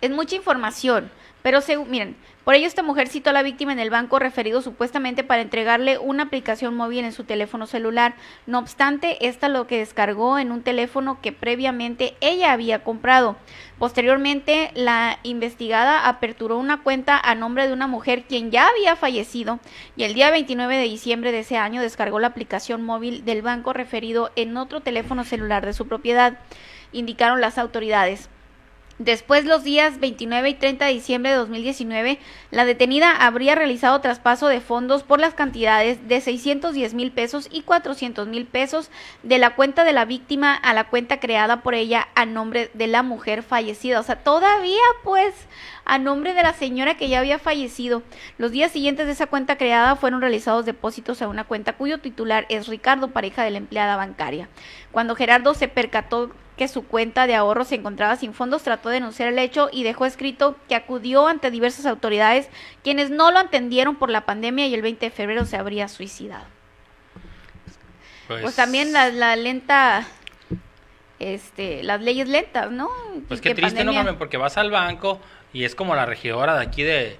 es 0.00 0.10
mucha 0.10 0.34
información. 0.34 1.08
Pero 1.42 1.60
según, 1.60 1.90
miren, 1.90 2.16
por 2.44 2.54
ello 2.54 2.66
esta 2.66 2.82
mujer 2.82 3.08
citó 3.08 3.30
a 3.30 3.32
la 3.32 3.42
víctima 3.42 3.72
en 3.72 3.78
el 3.78 3.90
banco 3.90 4.18
referido 4.18 4.62
supuestamente 4.62 5.22
para 5.22 5.42
entregarle 5.42 5.98
una 5.98 6.24
aplicación 6.24 6.74
móvil 6.74 7.04
en 7.04 7.12
su 7.12 7.24
teléfono 7.24 7.66
celular. 7.66 8.14
No 8.46 8.58
obstante, 8.58 9.28
esta 9.28 9.48
lo 9.48 9.66
que 9.66 9.78
descargó 9.78 10.38
en 10.38 10.50
un 10.50 10.62
teléfono 10.62 11.20
que 11.20 11.32
previamente 11.32 12.16
ella 12.20 12.52
había 12.52 12.82
comprado. 12.82 13.36
Posteriormente, 13.78 14.70
la 14.74 15.18
investigada 15.22 16.08
aperturó 16.08 16.58
una 16.58 16.82
cuenta 16.82 17.18
a 17.18 17.34
nombre 17.34 17.66
de 17.66 17.72
una 17.72 17.86
mujer 17.86 18.24
quien 18.24 18.50
ya 18.50 18.68
había 18.68 18.96
fallecido 18.96 19.60
y 19.96 20.04
el 20.04 20.14
día 20.14 20.30
29 20.30 20.76
de 20.76 20.82
diciembre 20.84 21.32
de 21.32 21.40
ese 21.40 21.56
año 21.56 21.80
descargó 21.80 22.18
la 22.18 22.28
aplicación 22.28 22.84
móvil 22.84 23.24
del 23.24 23.42
banco 23.42 23.72
referido 23.72 24.30
en 24.34 24.56
otro 24.56 24.80
teléfono 24.80 25.24
celular 25.24 25.64
de 25.64 25.72
su 25.72 25.86
propiedad, 25.86 26.38
indicaron 26.92 27.40
las 27.40 27.58
autoridades. 27.58 28.28
Después, 29.04 29.44
los 29.46 29.64
días 29.64 29.98
29 29.98 30.50
y 30.50 30.54
30 30.54 30.86
de 30.86 30.92
diciembre 30.92 31.32
de 31.32 31.36
2019, 31.38 32.20
la 32.52 32.64
detenida 32.64 33.10
habría 33.10 33.56
realizado 33.56 34.00
traspaso 34.00 34.46
de 34.46 34.60
fondos 34.60 35.02
por 35.02 35.18
las 35.18 35.34
cantidades 35.34 36.06
de 36.06 36.20
610 36.20 36.94
mil 36.94 37.10
pesos 37.10 37.48
y 37.50 37.62
400 37.62 38.28
mil 38.28 38.46
pesos 38.46 38.92
de 39.24 39.38
la 39.38 39.56
cuenta 39.56 39.82
de 39.82 39.92
la 39.92 40.04
víctima 40.04 40.54
a 40.54 40.72
la 40.72 40.84
cuenta 40.84 41.18
creada 41.18 41.62
por 41.62 41.74
ella 41.74 42.06
a 42.14 42.26
nombre 42.26 42.70
de 42.74 42.86
la 42.86 43.02
mujer 43.02 43.42
fallecida. 43.42 43.98
O 43.98 44.04
sea, 44.04 44.22
todavía 44.22 44.78
pues 45.02 45.34
a 45.84 45.98
nombre 45.98 46.32
de 46.32 46.44
la 46.44 46.52
señora 46.52 46.96
que 46.96 47.08
ya 47.08 47.18
había 47.18 47.40
fallecido. 47.40 48.04
Los 48.38 48.52
días 48.52 48.70
siguientes 48.70 49.06
de 49.06 49.12
esa 49.12 49.26
cuenta 49.26 49.58
creada 49.58 49.96
fueron 49.96 50.20
realizados 50.20 50.64
depósitos 50.64 51.22
a 51.22 51.28
una 51.28 51.42
cuenta 51.42 51.72
cuyo 51.72 51.98
titular 51.98 52.46
es 52.50 52.68
Ricardo, 52.68 53.08
pareja 53.08 53.42
de 53.42 53.50
la 53.50 53.58
empleada 53.58 53.96
bancaria. 53.96 54.48
Cuando 54.92 55.16
Gerardo 55.16 55.54
se 55.54 55.66
percató 55.66 56.30
que 56.56 56.68
su 56.68 56.84
cuenta 56.84 57.26
de 57.26 57.34
ahorro 57.34 57.64
se 57.64 57.76
encontraba 57.76 58.16
sin 58.16 58.34
fondos, 58.34 58.62
trató 58.62 58.88
de 58.88 58.96
denunciar 58.96 59.28
el 59.28 59.38
hecho 59.38 59.68
y 59.72 59.84
dejó 59.84 60.06
escrito 60.06 60.56
que 60.68 60.74
acudió 60.74 61.26
ante 61.26 61.50
diversas 61.50 61.86
autoridades 61.86 62.48
quienes 62.82 63.10
no 63.10 63.30
lo 63.30 63.40
entendieron 63.40 63.96
por 63.96 64.10
la 64.10 64.26
pandemia 64.26 64.66
y 64.66 64.74
el 64.74 64.82
20 64.82 65.06
de 65.06 65.10
febrero 65.10 65.44
se 65.44 65.56
habría 65.56 65.88
suicidado. 65.88 66.44
Pues, 68.28 68.56
también 68.56 68.92
la, 68.92 69.10
la 69.10 69.36
lenta 69.36 70.06
este, 71.18 71.82
las 71.82 72.00
leyes 72.00 72.28
lentas, 72.28 72.70
¿no? 72.70 72.90
Pues 73.28 73.40
qué 73.40 73.50
que 73.50 73.54
triste, 73.56 73.84
¿no, 73.84 73.92
Carmen? 73.92 74.16
Porque 74.16 74.36
vas 74.36 74.56
al 74.58 74.70
banco 74.70 75.20
y 75.52 75.64
es 75.64 75.74
como 75.74 75.94
la 75.94 76.06
regidora 76.06 76.56
de 76.56 76.62
aquí 76.62 76.82
de, 76.82 77.16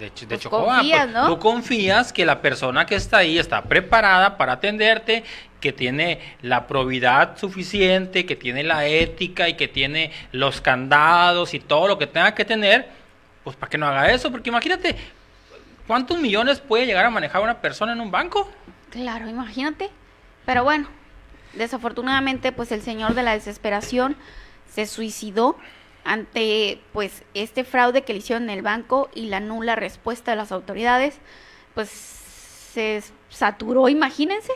de, 0.00 0.10
de 0.10 0.26
Pues 0.26 0.40
Chocoa. 0.40 0.76
confías, 0.76 1.02
pues, 1.04 1.14
¿no? 1.14 1.26
Tú 1.28 1.38
confías 1.38 2.12
que 2.12 2.24
la 2.26 2.40
persona 2.42 2.86
que 2.86 2.96
está 2.96 3.18
ahí 3.18 3.38
está 3.38 3.62
preparada 3.62 4.36
para 4.36 4.54
atenderte, 4.54 5.22
que 5.60 5.72
tiene 5.72 6.36
la 6.42 6.66
probidad 6.66 7.36
suficiente, 7.38 8.24
que 8.26 8.34
tiene 8.34 8.62
la 8.64 8.86
ética 8.86 9.48
y 9.48 9.54
que 9.54 9.68
tiene 9.68 10.10
los 10.32 10.60
candados 10.60 11.54
y 11.54 11.60
todo 11.60 11.86
lo 11.86 11.98
que 11.98 12.06
tenga 12.06 12.34
que 12.34 12.44
tener, 12.44 12.88
pues 13.44 13.56
para 13.56 13.68
que 13.70 13.78
no 13.78 13.86
haga 13.86 14.10
eso. 14.10 14.30
Porque 14.32 14.48
imagínate, 14.48 14.96
¿cuántos 15.86 16.18
millones 16.18 16.60
puede 16.60 16.86
llegar 16.86 17.04
a 17.04 17.10
manejar 17.10 17.42
una 17.42 17.60
persona 17.60 17.92
en 17.92 18.00
un 18.00 18.10
banco? 18.10 18.50
Claro, 18.90 19.28
imagínate. 19.28 19.90
Pero 20.46 20.64
bueno, 20.64 20.88
desafortunadamente, 21.52 22.52
pues 22.52 22.72
el 22.72 22.80
señor 22.80 23.14
de 23.14 23.22
la 23.22 23.32
desesperación 23.32 24.16
se 24.72 24.86
suicidó 24.86 25.56
ante 26.04 26.80
pues 26.92 27.24
este 27.34 27.64
fraude 27.64 28.02
que 28.02 28.12
le 28.12 28.20
hicieron 28.20 28.44
en 28.44 28.50
el 28.50 28.62
banco 28.62 29.10
y 29.14 29.26
la 29.26 29.40
nula 29.40 29.76
respuesta 29.76 30.32
de 30.32 30.36
las 30.36 30.52
autoridades, 30.52 31.18
pues 31.74 31.88
se 31.90 33.02
saturó, 33.28 33.88
imagínense, 33.88 34.52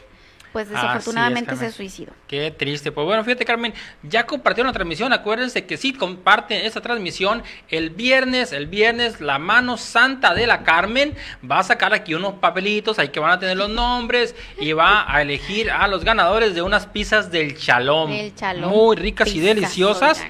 pues 0.54 0.68
es, 0.68 0.74
desafortunadamente 0.74 1.56
se 1.56 1.72
suicidó. 1.72 2.12
Qué 2.28 2.52
triste. 2.52 2.92
Pues 2.92 3.04
bueno, 3.04 3.24
fíjate, 3.24 3.44
Carmen, 3.44 3.74
ya 4.04 4.24
compartieron 4.24 4.68
la 4.68 4.72
transmisión. 4.72 5.12
Acuérdense 5.12 5.66
que 5.66 5.76
sí 5.76 5.92
comparten 5.92 6.64
esta 6.64 6.80
transmisión 6.80 7.42
el 7.68 7.90
viernes. 7.90 8.52
El 8.52 8.68
viernes, 8.68 9.20
la 9.20 9.40
mano 9.40 9.76
santa 9.76 10.32
de 10.32 10.46
la 10.46 10.62
Carmen 10.62 11.16
va 11.50 11.58
a 11.58 11.64
sacar 11.64 11.92
aquí 11.92 12.14
unos 12.14 12.34
papelitos 12.34 13.00
ahí 13.00 13.08
que 13.08 13.18
van 13.18 13.32
a 13.32 13.40
tener 13.40 13.56
los 13.56 13.68
nombres 13.68 14.36
y 14.60 14.72
va 14.74 15.12
a 15.12 15.22
elegir 15.22 15.72
a 15.72 15.88
los 15.88 16.04
ganadores 16.04 16.54
de 16.54 16.62
unas 16.62 16.86
pizzas 16.86 17.32
del 17.32 17.58
Chalón. 17.58 18.12
Del 18.12 18.32
Chalón. 18.36 18.70
Muy 18.70 18.94
ricas 18.94 19.34
y 19.34 19.40
deliciosas. 19.40 20.22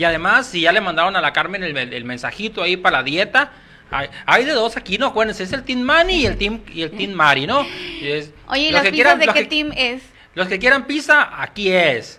Y 0.00 0.04
además, 0.04 0.46
si 0.46 0.62
ya 0.62 0.72
le 0.72 0.80
mandaron 0.80 1.14
a 1.14 1.20
la 1.20 1.30
Carmen 1.34 1.62
el, 1.62 1.76
el 1.76 2.04
mensajito 2.06 2.62
ahí 2.62 2.78
para 2.78 2.96
la 2.98 3.02
dieta. 3.02 3.52
Hay, 3.90 4.08
hay 4.24 4.46
de 4.46 4.52
dos 4.52 4.78
aquí, 4.78 4.96
¿no? 4.96 5.08
Acuérdense, 5.08 5.42
es 5.42 5.52
el 5.52 5.62
Team 5.62 5.80
Manny 5.80 6.22
y 6.22 6.24
el 6.26 6.38
Team, 6.38 6.62
y 6.72 6.80
el 6.80 6.90
team 6.92 7.10
Mari, 7.12 7.46
¿no? 7.46 7.66
Es- 8.00 8.32
Oye, 8.48 8.62
¿y 8.62 8.70
los 8.70 8.72
las 8.80 8.82
que 8.84 8.92
quieran- 8.92 9.18
de 9.18 9.26
qué 9.26 9.32
que- 9.34 9.44
team 9.44 9.72
es? 9.76 10.02
los 10.34 10.48
que 10.48 10.58
quieran 10.58 10.86
pizza, 10.86 11.42
aquí 11.42 11.70
es. 11.70 12.18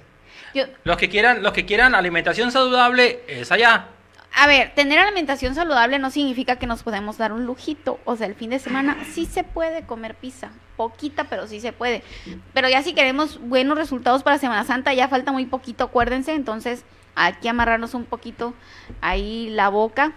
Yo- 0.53 0.65
Los 0.83 0.97
que 0.97 1.09
quieran, 1.09 1.41
los 1.41 1.53
que 1.53 1.65
quieran 1.65 1.95
alimentación 1.95 2.51
saludable, 2.51 3.21
es 3.27 3.51
allá. 3.51 3.87
A 4.35 4.45
ver, 4.45 4.73
tener 4.75 4.99
alimentación 4.99 5.55
saludable 5.55 5.97
no 5.97 6.11
significa 6.11 6.57
que 6.57 6.67
nos 6.67 6.83
podemos 6.83 7.17
dar 7.17 7.31
un 7.33 7.47
lujito. 7.47 7.99
O 8.05 8.15
sea, 8.15 8.27
el 8.27 8.35
fin 8.35 8.51
de 8.51 8.59
semana 8.59 8.95
sí 9.11 9.25
se 9.25 9.43
puede 9.43 9.81
comer 9.87 10.13
pizza. 10.13 10.51
Poquita, 10.77 11.23
pero 11.23 11.47
sí 11.47 11.59
se 11.61 11.73
puede. 11.73 12.03
Pero 12.53 12.69
ya 12.69 12.83
si 12.83 12.93
queremos 12.93 13.39
buenos 13.41 13.75
resultados 13.75 14.21
para 14.21 14.37
Semana 14.37 14.65
Santa, 14.65 14.93
ya 14.93 15.07
falta 15.07 15.31
muy 15.31 15.47
poquito, 15.47 15.85
acuérdense. 15.85 16.33
Entonces, 16.33 16.83
hay 17.15 17.33
que 17.33 17.49
amarrarnos 17.49 17.93
un 17.93 18.05
poquito 18.05 18.53
ahí 19.01 19.49
la 19.49 19.69
boca 19.69 20.13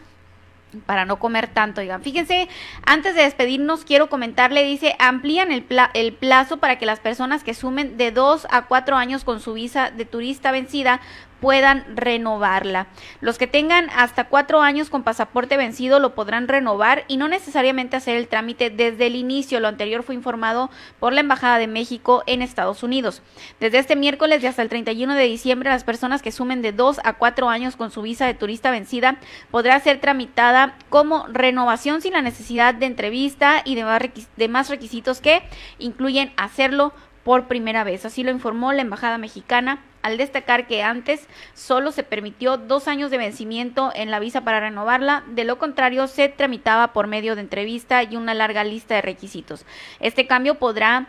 para 0.87 1.05
no 1.05 1.21
comer 1.21 1.47
tanto, 1.47 1.81
digan. 1.81 2.03
Fíjense, 2.03 2.49
antes 2.85 3.15
de 3.15 3.23
despedirnos, 3.23 3.85
quiero 3.85 4.09
comentarle, 4.09 4.65
dice, 4.65 4.97
amplían 4.99 5.53
el, 5.53 5.63
pla- 5.63 5.91
el 5.95 6.13
plazo 6.13 6.57
para 6.57 6.79
que 6.79 6.87
las 6.87 6.99
personas 6.99 7.45
que 7.45 7.55
sumen 7.55 7.97
de 7.97 8.11
2 8.11 8.49
a 8.51 8.63
4 8.63 8.97
años 8.97 9.23
con 9.23 9.39
su 9.41 9.53
visa 9.53 9.91
de 9.93 10.05
turista 10.05 10.51
vencida 10.51 11.01
puedan 11.45 11.85
renovarla. 11.95 12.87
Los 13.21 13.37
que 13.37 13.47
tengan 13.47 13.91
hasta 13.95 14.29
cuatro 14.29 14.63
años 14.63 14.89
con 14.89 15.03
pasaporte 15.03 15.59
vencido 15.59 16.01
lo 16.01 16.15
podrán 16.15 16.49
renovar 16.49 17.05
y 17.07 17.19
no 17.19 17.29
necesariamente 17.29 17.99
hacer 17.99 18.17
el 18.17 18.29
trámite 18.29 18.71
desde 18.71 19.09
el 19.09 19.15
inicio. 19.15 19.61
Lo 19.61 19.69
anterior 19.69 20.05
fue 20.05 20.15
informado 20.15 20.71
por 21.01 21.13
la 21.13 21.21
Embajada 21.21 21.59
de 21.59 21.67
México 21.67 22.23
en 22.27 22.41
Estados 22.41 22.83
Unidos. 22.83 23.21
Desde 23.61 23.79
este 23.79 23.95
miércoles 23.95 24.43
y 24.43 24.47
hasta 24.47 24.63
el 24.63 24.71
31 24.71 25.17
de 25.17 25.25
diciembre, 25.25 25.69
las 25.69 25.85
personas 25.85 26.23
que 26.23 26.33
sumen 26.33 26.63
de 26.63 26.73
2 26.73 27.01
a 27.05 27.13
4 27.13 27.51
años 27.51 27.77
con 27.77 27.91
su 27.91 28.01
visa 28.01 28.25
de 28.25 28.33
turista 28.33 28.71
vencida 28.71 29.19
podrá 29.51 29.79
ser 29.81 30.01
tramitada 30.01 30.79
como 30.89 31.27
renovación 31.27 32.01
sin 32.01 32.15
la 32.15 32.23
necesidad 32.23 32.73
de 32.73 32.87
entrevista 32.87 33.61
y 33.67 33.75
demás 33.75 34.71
requisitos 34.71 35.21
que 35.21 35.43
incluyen 35.79 36.33
hacerlo 36.39 36.95
por 37.23 37.49
primera 37.49 37.85
vez. 37.85 38.07
Así 38.07 38.23
lo 38.23 38.31
informó 38.31 38.73
la 38.73 38.81
Embajada 38.81 39.19
Mexicana 39.19 39.83
al 40.05 40.19
destacar 40.19 40.67
que 40.67 40.83
antes 40.83 41.27
solo 41.55 41.91
se 41.91 42.03
permitió 42.03 42.59
dos 42.59 42.89
años 42.89 43.11
de 43.11 43.17
vencimiento 43.17 43.91
en 43.95 44.11
la 44.11 44.21
visa 44.21 44.43
para 44.43 44.61
renovarla, 44.61 45.25
de 45.29 45.45
lo 45.45 45.59
contrario 45.59 46.07
se 46.09 46.29
tramitaba 46.29 46.93
por 46.93 47.07
medio 47.07 47.35
de 47.35 47.41
entrevista 47.41 48.03
y 48.03 48.17
una 48.17 48.35
larga 48.35 48.65
lista 48.65 48.95
de 48.95 49.03
requisitos. 49.03 49.65
Este 50.01 50.27
cambio 50.27 50.57
podrá 50.57 51.09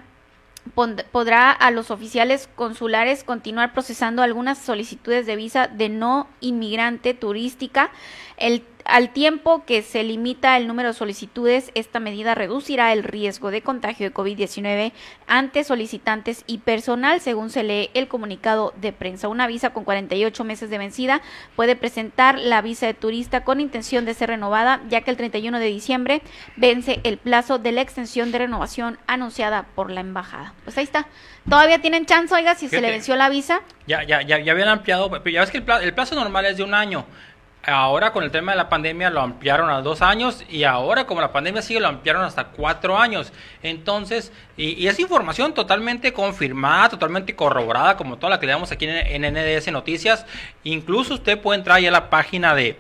podrá 1.12 1.52
a 1.52 1.70
los 1.70 1.92
oficiales 1.92 2.50
consulares 2.56 3.24
continuar 3.24 3.74
procesando 3.74 4.24
algunas 4.24 4.58
solicitudes 4.58 5.28
de 5.28 5.36
visa 5.36 5.68
de 5.68 5.90
no 5.90 6.28
inmigrante 6.40 7.14
turística. 7.14 7.92
El, 8.38 8.64
al 8.86 9.10
tiempo 9.10 9.66
que 9.66 9.82
se 9.82 10.04
limita 10.04 10.56
el 10.58 10.68
número 10.68 10.90
de 10.90 10.94
solicitudes, 10.94 11.72
esta 11.74 12.00
medida 12.00 12.36
reducirá 12.36 12.94
el 12.94 13.04
riesgo 13.04 13.50
de 13.50 13.62
contagio 13.62 14.08
de 14.08 14.14
COVID-19 14.14 14.92
ante 15.28 15.64
solicitantes 15.64 16.44
y 16.46 16.60
personal, 16.60 17.20
según 17.20 17.50
se 17.50 17.64
lee 17.64 17.90
el 17.96 18.08
comunicado 18.08 18.74
de 18.78 18.94
prensa. 18.94 19.28
Una 19.28 19.48
visa 19.48 19.72
con 19.74 19.86
48 19.86 20.44
meses 20.44 20.70
de 20.70 20.78
vencida 20.78 21.22
puede 21.56 21.76
presentar 21.76 22.38
la 22.38 22.62
visa 22.62 22.86
de 22.86 22.94
turista 22.94 23.44
con 23.44 23.60
intención 23.60 24.06
de 24.06 24.14
ser 24.14 24.30
renovada, 24.30 24.82
ya 24.88 25.02
que 25.02 25.12
el 25.12 25.18
31 25.18 25.60
de 25.60 25.66
diciembre 25.66 26.22
vence 26.56 27.00
el 27.04 27.18
plazo 27.18 27.58
de 27.58 27.72
la 27.72 27.82
extensión 27.82 28.32
de 28.32 28.38
renovación 28.38 29.00
anunciada 29.08 29.66
por 29.74 29.90
la 29.90 30.02
embajada. 30.02 30.54
Pues 30.64 30.78
ahí 30.78 30.84
está. 30.84 31.08
Todavía 31.50 31.80
tienen 31.80 32.06
chance, 32.06 32.34
oiga, 32.34 32.56
si 32.56 32.70
se 32.70 32.82
le 32.82 32.92
venció 32.92 33.16
la 33.16 33.30
visa. 33.30 33.62
Ya, 33.88 34.04
ya, 34.04 34.22
ya, 34.22 34.40
ya 34.40 34.52
habían 34.52 34.68
ampliado, 34.68 35.10
pero 35.10 35.30
ya 35.30 35.42
ves 35.42 35.52
que 35.52 35.58
el 35.58 35.64
plazo, 35.64 35.84
el 35.84 35.94
plazo 35.94 36.16
normal 36.16 36.46
es 36.46 36.58
de 36.58 36.64
un 36.64 36.74
año. 36.74 37.06
Ahora 37.68 38.12
con 38.14 38.24
el 38.24 38.30
tema 38.30 38.52
de 38.52 38.58
la 38.60 38.70
pandemia 38.70 39.10
lo 39.10 39.22
ampliaron 39.22 39.72
a 39.72 39.82
dos 39.82 40.04
años 40.04 40.44
y 40.50 40.66
ahora 40.66 41.08
como 41.08 41.20
la 41.22 41.32
pandemia 41.32 41.64
sigue 41.64 41.80
lo 41.80 41.88
ampliaron 41.88 42.24
hasta 42.24 42.46
cuatro 42.50 42.98
años. 42.98 43.34
Entonces, 43.64 44.32
y, 44.56 44.86
es 44.86 45.00
información 45.00 45.54
totalmente 45.54 46.14
confirmada, 46.14 46.90
totalmente 46.90 47.36
corroborada 47.36 47.98
como 47.98 48.18
toda 48.18 48.30
la 48.32 48.40
que 48.40 48.46
le 48.46 48.52
damos 48.52 48.72
aquí 48.72 48.86
en, 48.88 49.22
NDS 49.34 49.72
Noticias. 49.72 50.28
Incluso 50.64 51.16
usted 51.16 51.40
puede 51.40 51.58
entrar 51.58 51.82
ya 51.82 51.90
a 51.90 51.92
la 51.92 52.10
página 52.10 52.54
de... 52.54 52.78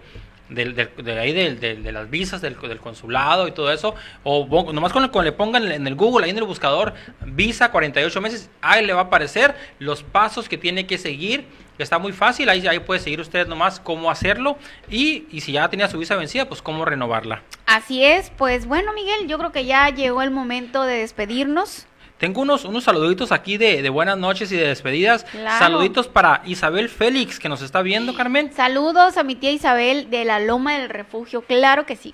Del, 0.48 0.76
del- 0.76 0.91
de 1.03 1.20
ahí 1.20 1.34
del- 1.34 1.60
de 1.60 1.91
las 1.91 2.07
visas 2.07 2.40
del, 2.40 2.56
consulado 2.56 3.48
y 3.48 3.52
todo 3.52 3.72
eso 3.72 3.95
o 4.24 4.45
nomás 4.74 4.94
con, 4.94 5.07
con 5.07 5.26
le 5.26 5.32
pongan 5.32 5.72
en 5.72 5.88
el 5.88 5.95
Google 5.95 6.26
ahí 6.26 6.30
en 6.30 6.38
el 6.38 6.44
buscador 6.44 6.94
visa 7.26 7.72
48 7.72 8.22
meses 8.22 8.52
ahí 8.62 8.86
le 8.86 8.94
va 8.94 9.02
a 9.02 9.03
aparecer 9.06 9.56
los 9.80 10.03
pasos 10.03 10.48
que 10.48 10.60
tiene 10.60 10.86
que 10.86 10.99
seguir 10.99 11.48
está 11.84 11.99
muy 11.99 12.11
fácil 12.14 12.49
ahí, 12.49 12.65
ahí 12.68 12.80
puede 12.80 12.99
seguir 12.99 13.19
usted 13.22 13.47
nomás 13.47 13.80
cómo 13.80 14.10
hacerlo 14.10 14.57
y, 14.89 15.26
y 15.31 15.41
si 15.41 15.52
ya 15.53 15.68
tenía 15.69 15.88
su 15.88 15.97
visa 15.97 16.15
vencida 16.15 16.47
pues 16.47 16.61
cómo 16.61 16.85
renovarla 16.85 17.41
Así 17.65 18.03
es, 18.03 18.30
pues 18.38 18.65
bueno, 18.65 18.93
Miguel, 18.93 19.27
yo 19.27 19.38
creo 19.38 19.52
que 19.52 19.65
ya 19.65 19.89
llegó 19.89 20.22
el 20.22 20.31
momento 20.31 20.84
de 20.84 20.97
despedirnos. 20.97 21.88
tengo 22.18 22.41
unos, 22.41 22.64
unos 22.64 22.84
saluditos 22.85 23.31
aquí 23.31 23.57
de, 23.57 23.81
de 23.81 23.89
buenas 23.89 24.18
noches 24.18 24.52
y 24.52 24.57
de 24.57 24.68
despedidas 24.68 25.23
Claro. 25.26 25.60
saluditos 25.60 26.07
para 26.07 26.41
Isabel 26.45 26.89
Félix 26.89 27.39
que 27.39 27.49
nos 27.49 27.61
está 27.61 27.81
viendo 27.81 28.14
Carmen 28.15 28.53
Saludos 28.53 29.18
a 29.18 29.23
mi 29.23 29.35
tía 29.35 29.52
Isabel 29.52 30.10
de 30.10 30.23
la 30.26 30.39
Loma 30.39 30.77
del 30.77 30.89
Refugio, 30.89 31.41
claro 31.41 31.85
que 31.85 31.95
sí. 31.95 32.14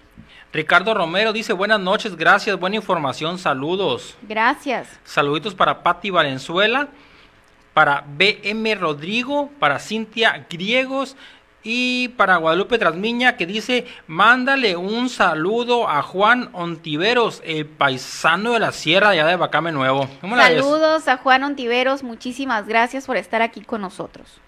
Ricardo 0.54 0.94
Romero 0.94 1.32
dice 1.32 1.54
buenas 1.54 1.80
noches 1.80 2.18
gracias 2.18 2.60
buena 2.60 2.76
información 2.78 3.38
saludos 3.38 4.18
Gracias. 4.24 4.88
Saluditos 5.06 5.54
para 5.56 5.82
Patti 5.84 6.10
Valenzuela, 6.10 6.90
para 7.74 8.04
BM 8.18 8.76
Rodrigo, 8.76 9.50
para 9.60 9.80
Cintia 9.80 10.46
Griegos 10.50 11.16
y 11.64 12.10
para 12.10 12.38
Guadalupe 12.38 12.78
Trasmiña 12.78 13.38
que 13.38 13.46
dice, 13.46 13.86
mándale 14.08 14.76
un 14.76 15.10
saludo 15.10 15.88
a 15.88 16.02
Juan 16.02 16.50
Ontiveros, 16.54 17.42
el 17.46 17.66
paisano 17.66 18.54
de 18.54 18.60
la 18.60 18.72
sierra 18.72 19.10
allá 19.10 19.28
de 19.28 19.36
Bacame 19.36 19.72
Nuevo. 19.72 20.10
Saludos 20.22 21.08
a 21.08 21.18
Juan 21.18 21.44
Ontiveros, 21.44 22.04
muchísimas 22.04 22.68
gracias 22.68 23.06
por 23.06 23.18
estar 23.18 23.42
aquí 23.42 23.62
con 23.62 23.82
nosotros. 23.82 24.42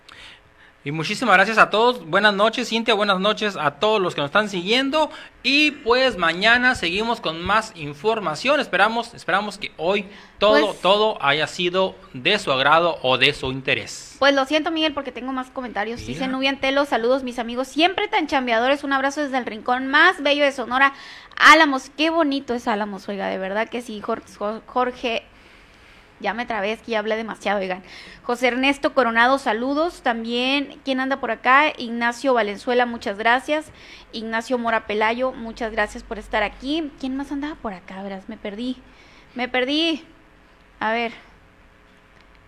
Y 0.86 0.92
muchísimas 0.92 1.36
gracias 1.36 1.58
a 1.58 1.70
todos. 1.70 2.06
Buenas 2.06 2.34
noches, 2.34 2.68
Cintia. 2.68 2.94
Buenas 2.94 3.18
noches 3.18 3.56
a 3.56 3.72
todos 3.72 4.02
los 4.02 4.16
que 4.16 4.22
nos 4.22 4.28
están 4.28 4.50
siguiendo. 4.50 5.10
Y 5.42 5.72
pues 5.72 6.18
mañana 6.18 6.76
seguimos 6.76 7.22
con 7.22 7.42
más 7.42 7.72
información. 7.76 8.60
Esperamos, 8.60 9.14
esperamos 9.14 9.58
que 9.58 9.72
hoy 9.78 10.06
todo, 10.40 10.60
Pues- 10.68 10.82
todo 10.82 11.18
haya 11.24 11.48
sido 11.48 11.96
de 12.12 12.38
su 12.38 12.52
agrado 12.52 12.98
o 13.02 13.18
de 13.18 13.34
su 13.34 13.50
interés. 13.54 14.18
Pues 14.20 14.36
lo 14.36 14.44
siento, 14.46 14.72
Miguel, 14.72 14.94
porque 14.94 15.14
tengo 15.14 15.32
más 15.32 15.50
comentarios. 15.52 16.02
Mira. 16.02 16.12
Dice 16.14 16.28
Nubia 16.28 16.50
Antelo, 16.50 16.84
saludos 16.84 17.24
mis 17.24 17.40
amigos, 17.40 17.70
siempre 17.70 18.10
tan 18.10 18.28
chambeadores. 18.28 18.84
Un 18.84 18.92
abrazo 18.92 19.22
desde 19.22 19.38
el 19.38 19.46
rincón 19.46 19.88
más 19.88 20.22
bello 20.22 20.44
de 20.44 20.52
Sonora, 20.52 20.94
Álamos. 21.38 21.92
Qué 21.96 22.10
bonito 22.10 22.54
es 22.54 22.68
Álamos, 22.68 23.08
oiga, 23.08 23.28
de 23.28 23.38
verdad 23.38 23.70
que 23.70 23.82
sí, 23.82 24.02
Jor- 24.02 24.22
Jorge. 24.66 25.24
Ya 26.24 26.34
me 26.34 26.46
trabé, 26.46 26.72
es 26.72 26.82
que 26.82 26.92
ya 26.92 27.00
hablé 27.00 27.18
demasiado, 27.18 27.60
oigan. 27.60 27.84
José 28.24 28.48
Ernesto 28.48 28.94
Coronado, 28.94 29.38
saludos. 29.38 30.02
También, 30.04 30.80
¿quién 30.86 31.02
anda 31.02 31.20
por 31.20 31.32
acá? 31.32 31.74
Ignacio 31.78 32.34
Valenzuela, 32.34 32.86
muchas 32.86 33.18
gracias. 33.18 33.72
Ignacio 34.14 34.58
Mora 34.58 34.88
Pelayo, 34.88 35.34
muchas 35.34 35.74
gracias 35.74 36.02
por 36.02 36.20
estar 36.20 36.42
aquí. 36.42 36.90
¿Quién 36.98 37.18
más 37.18 37.34
andaba 37.34 37.56
por 37.56 37.74
acá? 37.74 38.02
Verás, 38.02 38.30
me 38.30 38.38
perdí. 38.38 38.78
Me 39.36 39.50
perdí. 39.50 40.02
A 40.80 40.94
ver. 40.94 41.12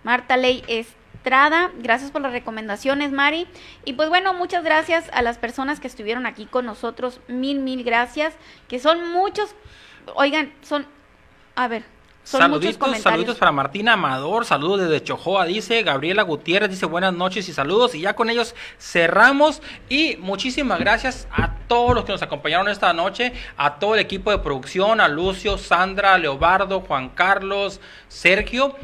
Marta 0.03 0.37
Ley 0.37 0.63
Estrada, 0.69 1.69
gracias 1.77 2.11
por 2.11 2.21
las 2.21 2.31
recomendaciones, 2.31 3.11
Mari. 3.11 3.45
Y 3.83 3.91
pues 3.91 4.07
bueno, 4.07 4.33
muchas 4.33 4.63
gracias 4.63 5.09
a 5.11 5.21
las 5.21 5.37
personas 5.37 5.81
que 5.81 5.87
estuvieron 5.87 6.25
aquí 6.25 6.45
con 6.45 6.65
nosotros. 6.65 7.19
Mil, 7.27 7.59
mil 7.59 7.83
gracias. 7.83 8.35
Que 8.69 8.79
son 8.79 9.11
muchos. 9.11 9.53
Oigan, 10.15 10.53
son. 10.61 10.87
A 11.55 11.67
ver. 11.67 11.83
Son 12.25 12.41
Saluditos, 12.41 12.97
saluditos 13.01 13.37
para 13.37 13.51
Martina 13.51 13.93
Amador, 13.93 14.45
saludos 14.45 14.81
desde 14.81 15.03
Chojoa, 15.03 15.45
dice 15.45 15.83
Gabriela 15.83 16.23
Gutiérrez, 16.23 16.71
dice 16.71 16.87
buenas 16.87 17.13
noches 17.13 17.47
y 17.47 17.53
saludos. 17.53 17.93
Y 17.93 18.01
ya 18.01 18.15
con 18.15 18.31
ellos 18.31 18.55
cerramos. 18.79 19.61
Y 19.89 20.17
muchísimas 20.17 20.79
gracias 20.79 21.27
a 21.31 21.53
todos 21.67 21.93
los 21.93 22.03
que 22.03 22.13
nos 22.13 22.23
acompañaron 22.23 22.67
esta 22.67 22.91
noche, 22.93 23.31
a 23.57 23.75
todo 23.77 23.93
el 23.93 23.99
equipo 24.01 24.31
de 24.31 24.39
producción, 24.39 25.01
a 25.01 25.07
Lucio, 25.07 25.59
Sandra, 25.59 26.17
Leobardo, 26.17 26.81
Juan 26.81 27.09
Carlos, 27.09 27.79
Sergio, 28.07 28.75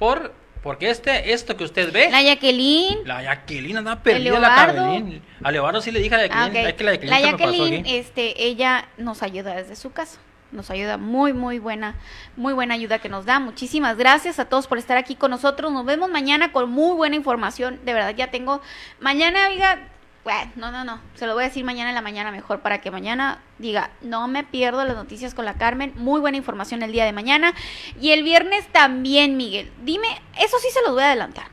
por 0.00 0.34
porque 0.64 0.90
este, 0.90 1.32
esto 1.32 1.56
que 1.56 1.62
usted 1.62 1.92
ve. 1.92 2.10
La 2.10 2.20
Jacqueline. 2.20 3.06
La 3.06 3.22
Jacqueline 3.22 3.76
anda 3.78 4.02
perdida, 4.02 4.40
la 4.40 4.48
Leobardo. 4.48 4.74
Carolina. 4.74 5.20
A 5.44 5.52
Leobardo 5.52 5.80
sí 5.80 5.92
le 5.92 6.00
dije 6.00 6.16
a 6.16 6.18
la 6.18 6.24
Ah, 6.24 6.48
Jacqueline, 6.48 6.64
ok. 6.64 6.68
es 6.68 6.74
que 6.74 6.84
la 6.84 6.90
Jacqueline, 6.94 7.10
La 7.10 7.20
Jacqueline, 7.30 7.86
este, 7.86 8.44
ella 8.44 8.88
nos 8.96 9.22
ayuda 9.22 9.54
desde 9.54 9.76
su 9.76 9.92
casa. 9.92 10.18
Nos 10.50 10.70
ayuda 10.70 10.96
muy, 10.96 11.32
muy 11.32 11.58
buena, 11.58 11.94
muy 12.36 12.54
buena 12.54 12.74
ayuda 12.74 12.98
que 12.98 13.08
nos 13.08 13.26
da. 13.26 13.38
Muchísimas 13.38 13.96
gracias 13.96 14.38
a 14.38 14.46
todos 14.46 14.66
por 14.66 14.78
estar 14.78 14.96
aquí 14.96 15.14
con 15.14 15.30
nosotros. 15.30 15.70
Nos 15.72 15.84
vemos 15.84 16.10
mañana 16.10 16.52
con 16.52 16.70
muy 16.70 16.96
buena 16.96 17.16
información. 17.16 17.78
De 17.84 17.92
verdad, 17.92 18.14
ya 18.16 18.30
tengo. 18.30 18.62
Mañana, 18.98 19.48
oiga, 19.48 19.78
bueno, 20.24 20.50
no, 20.56 20.70
no, 20.70 20.84
no. 20.84 21.00
Se 21.14 21.26
lo 21.26 21.34
voy 21.34 21.44
a 21.44 21.48
decir 21.48 21.64
mañana 21.64 21.90
en 21.90 21.94
la 21.94 22.02
mañana 22.02 22.30
mejor 22.30 22.60
para 22.60 22.80
que 22.80 22.90
mañana 22.90 23.40
diga, 23.58 23.90
no 24.00 24.28
me 24.28 24.44
pierdo 24.44 24.84
las 24.84 24.96
noticias 24.96 25.34
con 25.34 25.44
la 25.44 25.54
Carmen. 25.54 25.92
Muy 25.96 26.20
buena 26.20 26.36
información 26.36 26.82
el 26.82 26.92
día 26.92 27.04
de 27.04 27.12
mañana. 27.12 27.52
Y 28.00 28.10
el 28.10 28.22
viernes 28.22 28.66
también, 28.72 29.36
Miguel. 29.36 29.70
Dime, 29.82 30.08
eso 30.38 30.58
sí 30.60 30.68
se 30.72 30.80
los 30.82 30.92
voy 30.92 31.02
a 31.02 31.06
adelantar. 31.06 31.46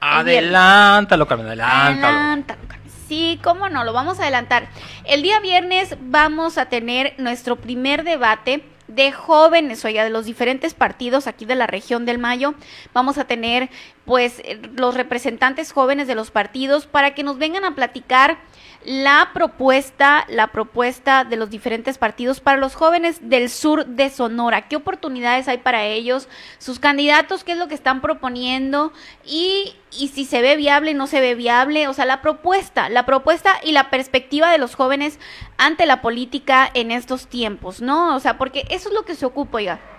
Adelántalo, 0.00 1.26
Carmen, 1.26 1.46
adelántalo. 1.46 2.06
Adelántalo, 2.06 2.60
Carmen. 2.68 2.87
Sí, 3.08 3.40
cómo 3.42 3.70
no, 3.70 3.84
lo 3.84 3.94
vamos 3.94 4.18
a 4.18 4.24
adelantar. 4.24 4.68
El 5.06 5.22
día 5.22 5.40
viernes 5.40 5.96
vamos 5.98 6.58
a 6.58 6.66
tener 6.66 7.14
nuestro 7.16 7.56
primer 7.56 8.04
debate 8.04 8.62
de 8.86 9.12
jóvenes, 9.12 9.82
oiga, 9.86 10.04
de 10.04 10.10
los 10.10 10.26
diferentes 10.26 10.74
partidos 10.74 11.26
aquí 11.26 11.46
de 11.46 11.54
la 11.54 11.66
región 11.66 12.04
del 12.04 12.18
Mayo. 12.18 12.52
Vamos 12.92 13.16
a 13.16 13.24
tener, 13.24 13.70
pues, 14.08 14.38
eh, 14.38 14.58
los 14.74 14.94
representantes 14.94 15.70
jóvenes 15.70 16.08
de 16.08 16.14
los 16.14 16.30
partidos 16.30 16.86
para 16.86 17.14
que 17.14 17.22
nos 17.22 17.36
vengan 17.36 17.66
a 17.66 17.74
platicar 17.74 18.38
la 18.86 19.32
propuesta, 19.34 20.24
la 20.30 20.46
propuesta 20.46 21.24
de 21.24 21.36
los 21.36 21.50
diferentes 21.50 21.98
partidos 21.98 22.40
para 22.40 22.56
los 22.56 22.74
jóvenes 22.74 23.28
del 23.28 23.50
sur 23.50 23.84
de 23.84 24.08
Sonora. 24.08 24.66
¿Qué 24.66 24.76
oportunidades 24.76 25.46
hay 25.46 25.58
para 25.58 25.84
ellos? 25.84 26.26
Sus 26.56 26.78
candidatos, 26.78 27.44
qué 27.44 27.52
es 27.52 27.58
lo 27.58 27.68
que 27.68 27.74
están 27.74 28.00
proponiendo 28.00 28.94
y, 29.26 29.74
y 29.92 30.08
si 30.08 30.24
se 30.24 30.40
ve 30.40 30.56
viable, 30.56 30.94
no 30.94 31.06
se 31.06 31.20
ve 31.20 31.34
viable. 31.34 31.86
O 31.86 31.92
sea, 31.92 32.06
la 32.06 32.22
propuesta, 32.22 32.88
la 32.88 33.04
propuesta 33.04 33.56
y 33.62 33.72
la 33.72 33.90
perspectiva 33.90 34.50
de 34.50 34.56
los 34.56 34.74
jóvenes 34.74 35.18
ante 35.58 35.84
la 35.84 36.00
política 36.00 36.70
en 36.72 36.92
estos 36.92 37.26
tiempos, 37.26 37.82
¿no? 37.82 38.16
O 38.16 38.20
sea, 38.20 38.38
porque 38.38 38.64
eso 38.70 38.88
es 38.88 38.94
lo 38.94 39.04
que 39.04 39.14
se 39.14 39.26
ocupa, 39.26 39.58
oiga 39.58 39.97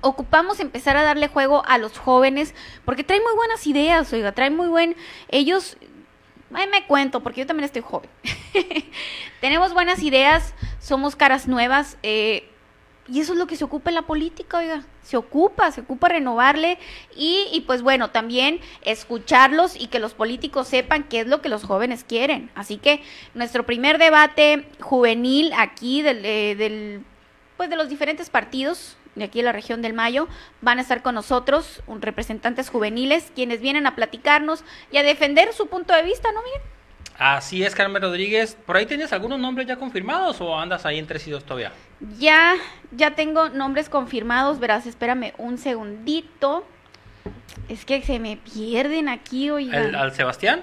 ocupamos 0.00 0.60
empezar 0.60 0.96
a 0.96 1.02
darle 1.02 1.28
juego 1.28 1.64
a 1.66 1.78
los 1.78 1.98
jóvenes 1.98 2.54
porque 2.84 3.04
traen 3.04 3.22
muy 3.22 3.34
buenas 3.34 3.66
ideas, 3.66 4.12
oiga, 4.12 4.32
traen 4.32 4.56
muy 4.56 4.68
buen, 4.68 4.96
ellos, 5.28 5.76
ahí 6.52 6.66
me 6.68 6.86
cuento 6.86 7.22
porque 7.22 7.40
yo 7.40 7.46
también 7.46 7.64
estoy 7.64 7.82
joven, 7.82 8.10
tenemos 9.40 9.72
buenas 9.74 10.02
ideas, 10.02 10.54
somos 10.78 11.16
caras 11.16 11.48
nuevas, 11.48 11.98
eh, 12.02 12.48
y 13.08 13.20
eso 13.20 13.34
es 13.34 13.38
lo 13.38 13.46
que 13.46 13.56
se 13.56 13.64
ocupa 13.64 13.90
en 13.90 13.94
la 13.94 14.02
política, 14.02 14.58
oiga, 14.58 14.84
se 15.02 15.16
ocupa, 15.16 15.70
se 15.70 15.82
ocupa 15.82 16.08
renovarle 16.08 16.78
y, 17.14 17.46
y 17.52 17.60
pues 17.60 17.82
bueno, 17.82 18.10
también 18.10 18.60
escucharlos 18.82 19.80
y 19.80 19.86
que 19.86 20.00
los 20.00 20.14
políticos 20.14 20.66
sepan 20.66 21.04
qué 21.04 21.20
es 21.20 21.28
lo 21.28 21.40
que 21.40 21.48
los 21.48 21.62
jóvenes 21.62 22.02
quieren. 22.02 22.50
Así 22.56 22.78
que 22.78 23.02
nuestro 23.34 23.64
primer 23.64 23.98
debate 23.98 24.68
juvenil 24.80 25.52
aquí 25.56 26.02
del, 26.02 26.24
eh, 26.24 26.56
del 26.56 27.04
pues 27.56 27.70
de 27.70 27.76
los 27.76 27.88
diferentes 27.88 28.28
partidos 28.28 28.96
de 29.16 29.24
aquí 29.24 29.40
en 29.40 29.46
la 29.46 29.52
región 29.52 29.82
del 29.82 29.94
Mayo 29.94 30.28
van 30.60 30.78
a 30.78 30.82
estar 30.82 31.02
con 31.02 31.16
nosotros, 31.16 31.82
un 31.86 32.00
representantes 32.00 32.70
juveniles, 32.70 33.32
quienes 33.34 33.60
vienen 33.60 33.86
a 33.86 33.96
platicarnos 33.96 34.62
y 34.92 34.98
a 34.98 35.02
defender 35.02 35.52
su 35.52 35.66
punto 35.66 35.92
de 35.94 36.02
vista, 36.02 36.30
¿no, 36.32 36.42
Miguel? 36.42 36.60
Así 37.18 37.64
es, 37.64 37.74
Carmen 37.74 38.02
Rodríguez. 38.02 38.56
¿Por 38.66 38.76
ahí 38.76 38.84
tienes 38.84 39.12
algunos 39.12 39.38
nombres 39.38 39.66
ya 39.66 39.76
confirmados 39.76 40.40
o 40.40 40.58
andas 40.58 40.84
ahí 40.84 40.98
entre 40.98 41.18
sí 41.18 41.30
dos 41.30 41.44
todavía? 41.44 41.72
Ya, 42.18 42.54
ya 42.92 43.14
tengo 43.14 43.48
nombres 43.48 43.88
confirmados, 43.88 44.60
verás, 44.60 44.86
espérame 44.86 45.32
un 45.38 45.56
segundito. 45.56 46.66
Es 47.70 47.84
que 47.86 48.02
se 48.02 48.18
me 48.18 48.36
pierden 48.36 49.08
aquí. 49.08 49.48
¿El, 49.48 49.94
¿Al 49.94 50.12
Sebastián? 50.12 50.62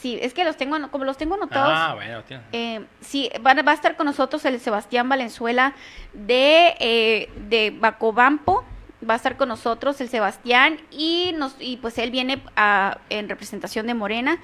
Sí, 0.00 0.18
es 0.22 0.32
que 0.32 0.44
los 0.44 0.56
tengo, 0.56 0.76
como 0.90 1.04
los 1.04 1.16
tengo 1.16 1.34
anotados. 1.34 1.72
Ah, 1.74 1.94
bueno, 1.94 2.22
Eh, 2.52 2.84
sí, 3.00 3.30
van 3.40 3.58
va 3.66 3.72
a 3.72 3.74
estar 3.74 3.96
con 3.96 4.06
nosotros 4.06 4.44
el 4.44 4.60
Sebastián 4.60 5.08
Valenzuela 5.08 5.74
de, 6.12 6.74
eh, 6.78 7.28
de 7.48 7.70
Bacobampo. 7.76 8.64
Va 9.08 9.14
a 9.14 9.16
estar 9.16 9.36
con 9.36 9.48
nosotros 9.48 10.00
el 10.00 10.08
Sebastián 10.08 10.78
y, 10.90 11.32
nos, 11.36 11.54
y 11.60 11.76
pues 11.78 11.98
él 11.98 12.10
viene 12.10 12.42
a- 12.56 12.98
en 13.10 13.28
representación 13.28 13.86
de 13.86 13.94
Morena. 13.94 14.38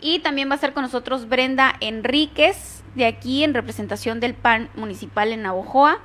Y 0.00 0.20
también 0.20 0.48
va 0.48 0.52
a 0.52 0.56
estar 0.56 0.74
con 0.74 0.82
nosotros 0.82 1.28
Brenda 1.28 1.74
Enríquez 1.80 2.78
de 2.94 3.06
aquí 3.06 3.44
en 3.44 3.54
representación 3.54 4.20
del 4.20 4.34
PAN 4.34 4.70
municipal 4.74 5.32
en 5.32 5.42
Navojoa. 5.42 6.00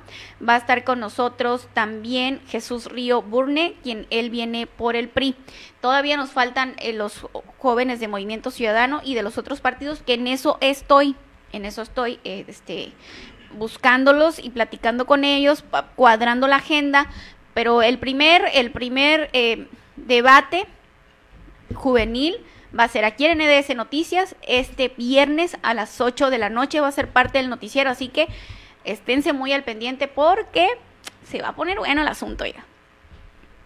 Va 0.46 0.54
a 0.54 0.58
estar 0.58 0.84
con 0.84 1.00
nosotros 1.00 1.68
también 1.74 2.40
Jesús 2.48 2.86
Río 2.86 3.22
Burne, 3.22 3.74
quien 3.82 4.06
él 4.10 4.30
viene 4.30 4.66
por 4.66 4.96
el 4.96 5.08
PRI. 5.08 5.34
Todavía 5.80 6.16
nos 6.16 6.30
faltan 6.30 6.74
eh, 6.78 6.92
los 6.92 7.26
jóvenes 7.58 8.00
de 8.00 8.08
Movimiento 8.08 8.50
Ciudadano 8.50 9.00
y 9.04 9.14
de 9.14 9.22
los 9.22 9.38
otros 9.38 9.60
partidos, 9.60 10.02
que 10.02 10.14
en 10.14 10.26
eso 10.26 10.58
estoy, 10.60 11.16
en 11.52 11.64
eso 11.64 11.82
estoy, 11.82 12.20
eh, 12.24 12.44
este, 12.48 12.92
buscándolos 13.58 14.38
y 14.38 14.50
platicando 14.50 15.06
con 15.06 15.24
ellos, 15.24 15.64
cuadrando 15.96 16.46
la 16.46 16.56
agenda. 16.56 17.08
Pero 17.54 17.82
el 17.82 17.98
primer, 17.98 18.44
el 18.54 18.70
primer 18.70 19.30
eh, 19.32 19.68
debate 19.96 20.66
juvenil 21.74 22.36
va 22.78 22.84
a 22.84 22.88
ser 22.88 23.04
aquí 23.04 23.26
en 23.26 23.38
NDS 23.38 23.74
Noticias 23.76 24.36
este 24.42 24.88
viernes 24.88 25.56
a 25.62 25.74
las 25.74 26.00
8 26.00 26.30
de 26.30 26.38
la 26.38 26.50
noche 26.50 26.80
va 26.80 26.88
a 26.88 26.92
ser 26.92 27.08
parte 27.08 27.38
del 27.38 27.48
noticiero, 27.48 27.90
así 27.90 28.08
que 28.08 28.28
esténse 28.84 29.32
muy 29.32 29.52
al 29.52 29.64
pendiente 29.64 30.08
porque 30.08 30.68
se 31.24 31.40
va 31.40 31.48
a 31.48 31.56
poner 31.56 31.78
bueno 31.78 32.02
el 32.02 32.08
asunto 32.08 32.44
ya. 32.44 32.64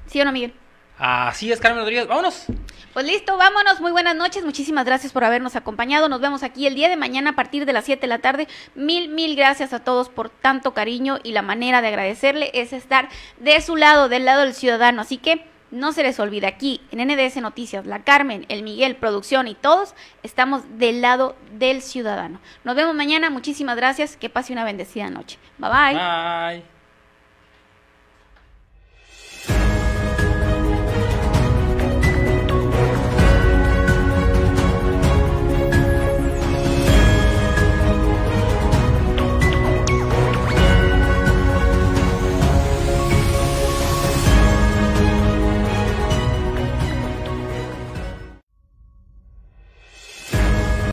¿Sí 0.07 0.21
o 0.21 0.25
no, 0.25 0.33
Miguel? 0.33 0.55
Así 0.99 1.53
es, 1.53 1.61
Carmen 1.61 1.83
Rodríguez. 1.83 2.09
Vámonos. 2.09 2.47
Pues 2.93 3.07
listo, 3.07 3.37
vámonos. 3.37 3.81
Muy 3.81 3.93
buenas 3.93 4.17
noches. 4.17 4.45
Muchísimas 4.45 4.85
gracias 4.85 5.13
por 5.13 5.23
habernos 5.23 5.55
acompañado. 5.55 6.09
Nos 6.09 6.21
vemos 6.21 6.43
aquí 6.43 6.67
el 6.67 6.75
día 6.75 6.89
de 6.89 6.97
mañana 6.97 7.31
a 7.31 7.37
partir 7.37 7.67
de 7.67 7.73
las 7.73 7.85
7 7.85 8.01
de 8.01 8.07
la 8.09 8.19
tarde. 8.19 8.49
Mil, 8.75 9.09
mil 9.09 9.37
gracias 9.37 9.73
a 9.73 9.85
todos 9.85 10.09
por 10.09 10.29
tanto 10.29 10.75
cariño 10.75 11.19
y 11.23 11.33
la 11.33 11.43
manera 11.43 11.83
de 11.83 11.89
agradecerle 11.89 12.51
es 12.55 12.73
estar 12.73 13.09
de 13.39 13.61
su 13.61 13.77
lado, 13.77 14.09
del 14.09 14.25
lado 14.25 14.43
del 14.43 14.55
ciudadano. 14.55 15.03
Así 15.03 15.19
que 15.19 15.47
no 15.71 15.93
se 15.93 16.03
les 16.03 16.19
olvide 16.21 16.47
aquí 16.47 16.81
en 16.91 17.07
NDS 17.07 17.37
Noticias, 17.37 17.87
la 17.87 18.03
Carmen, 18.03 18.47
el 18.49 18.63
Miguel, 18.63 18.97
producción 18.97 19.49
y 19.49 19.55
todos 19.55 19.95
estamos 20.23 20.63
del 20.79 21.03
lado 21.03 21.37
del 21.59 21.83
ciudadano. 21.83 22.41
Nos 22.65 22.77
vemos 22.77 22.95
mañana. 22.95 23.31
Muchísimas 23.31 23.77
gracias. 23.77 24.17
Que 24.17 24.31
pase 24.31 24.53
una 24.53 24.65
bendecida 24.65 25.11
noche. 25.11 25.39
Bye 25.59 25.71
bye. 25.71 25.95
Bye. 25.95 26.78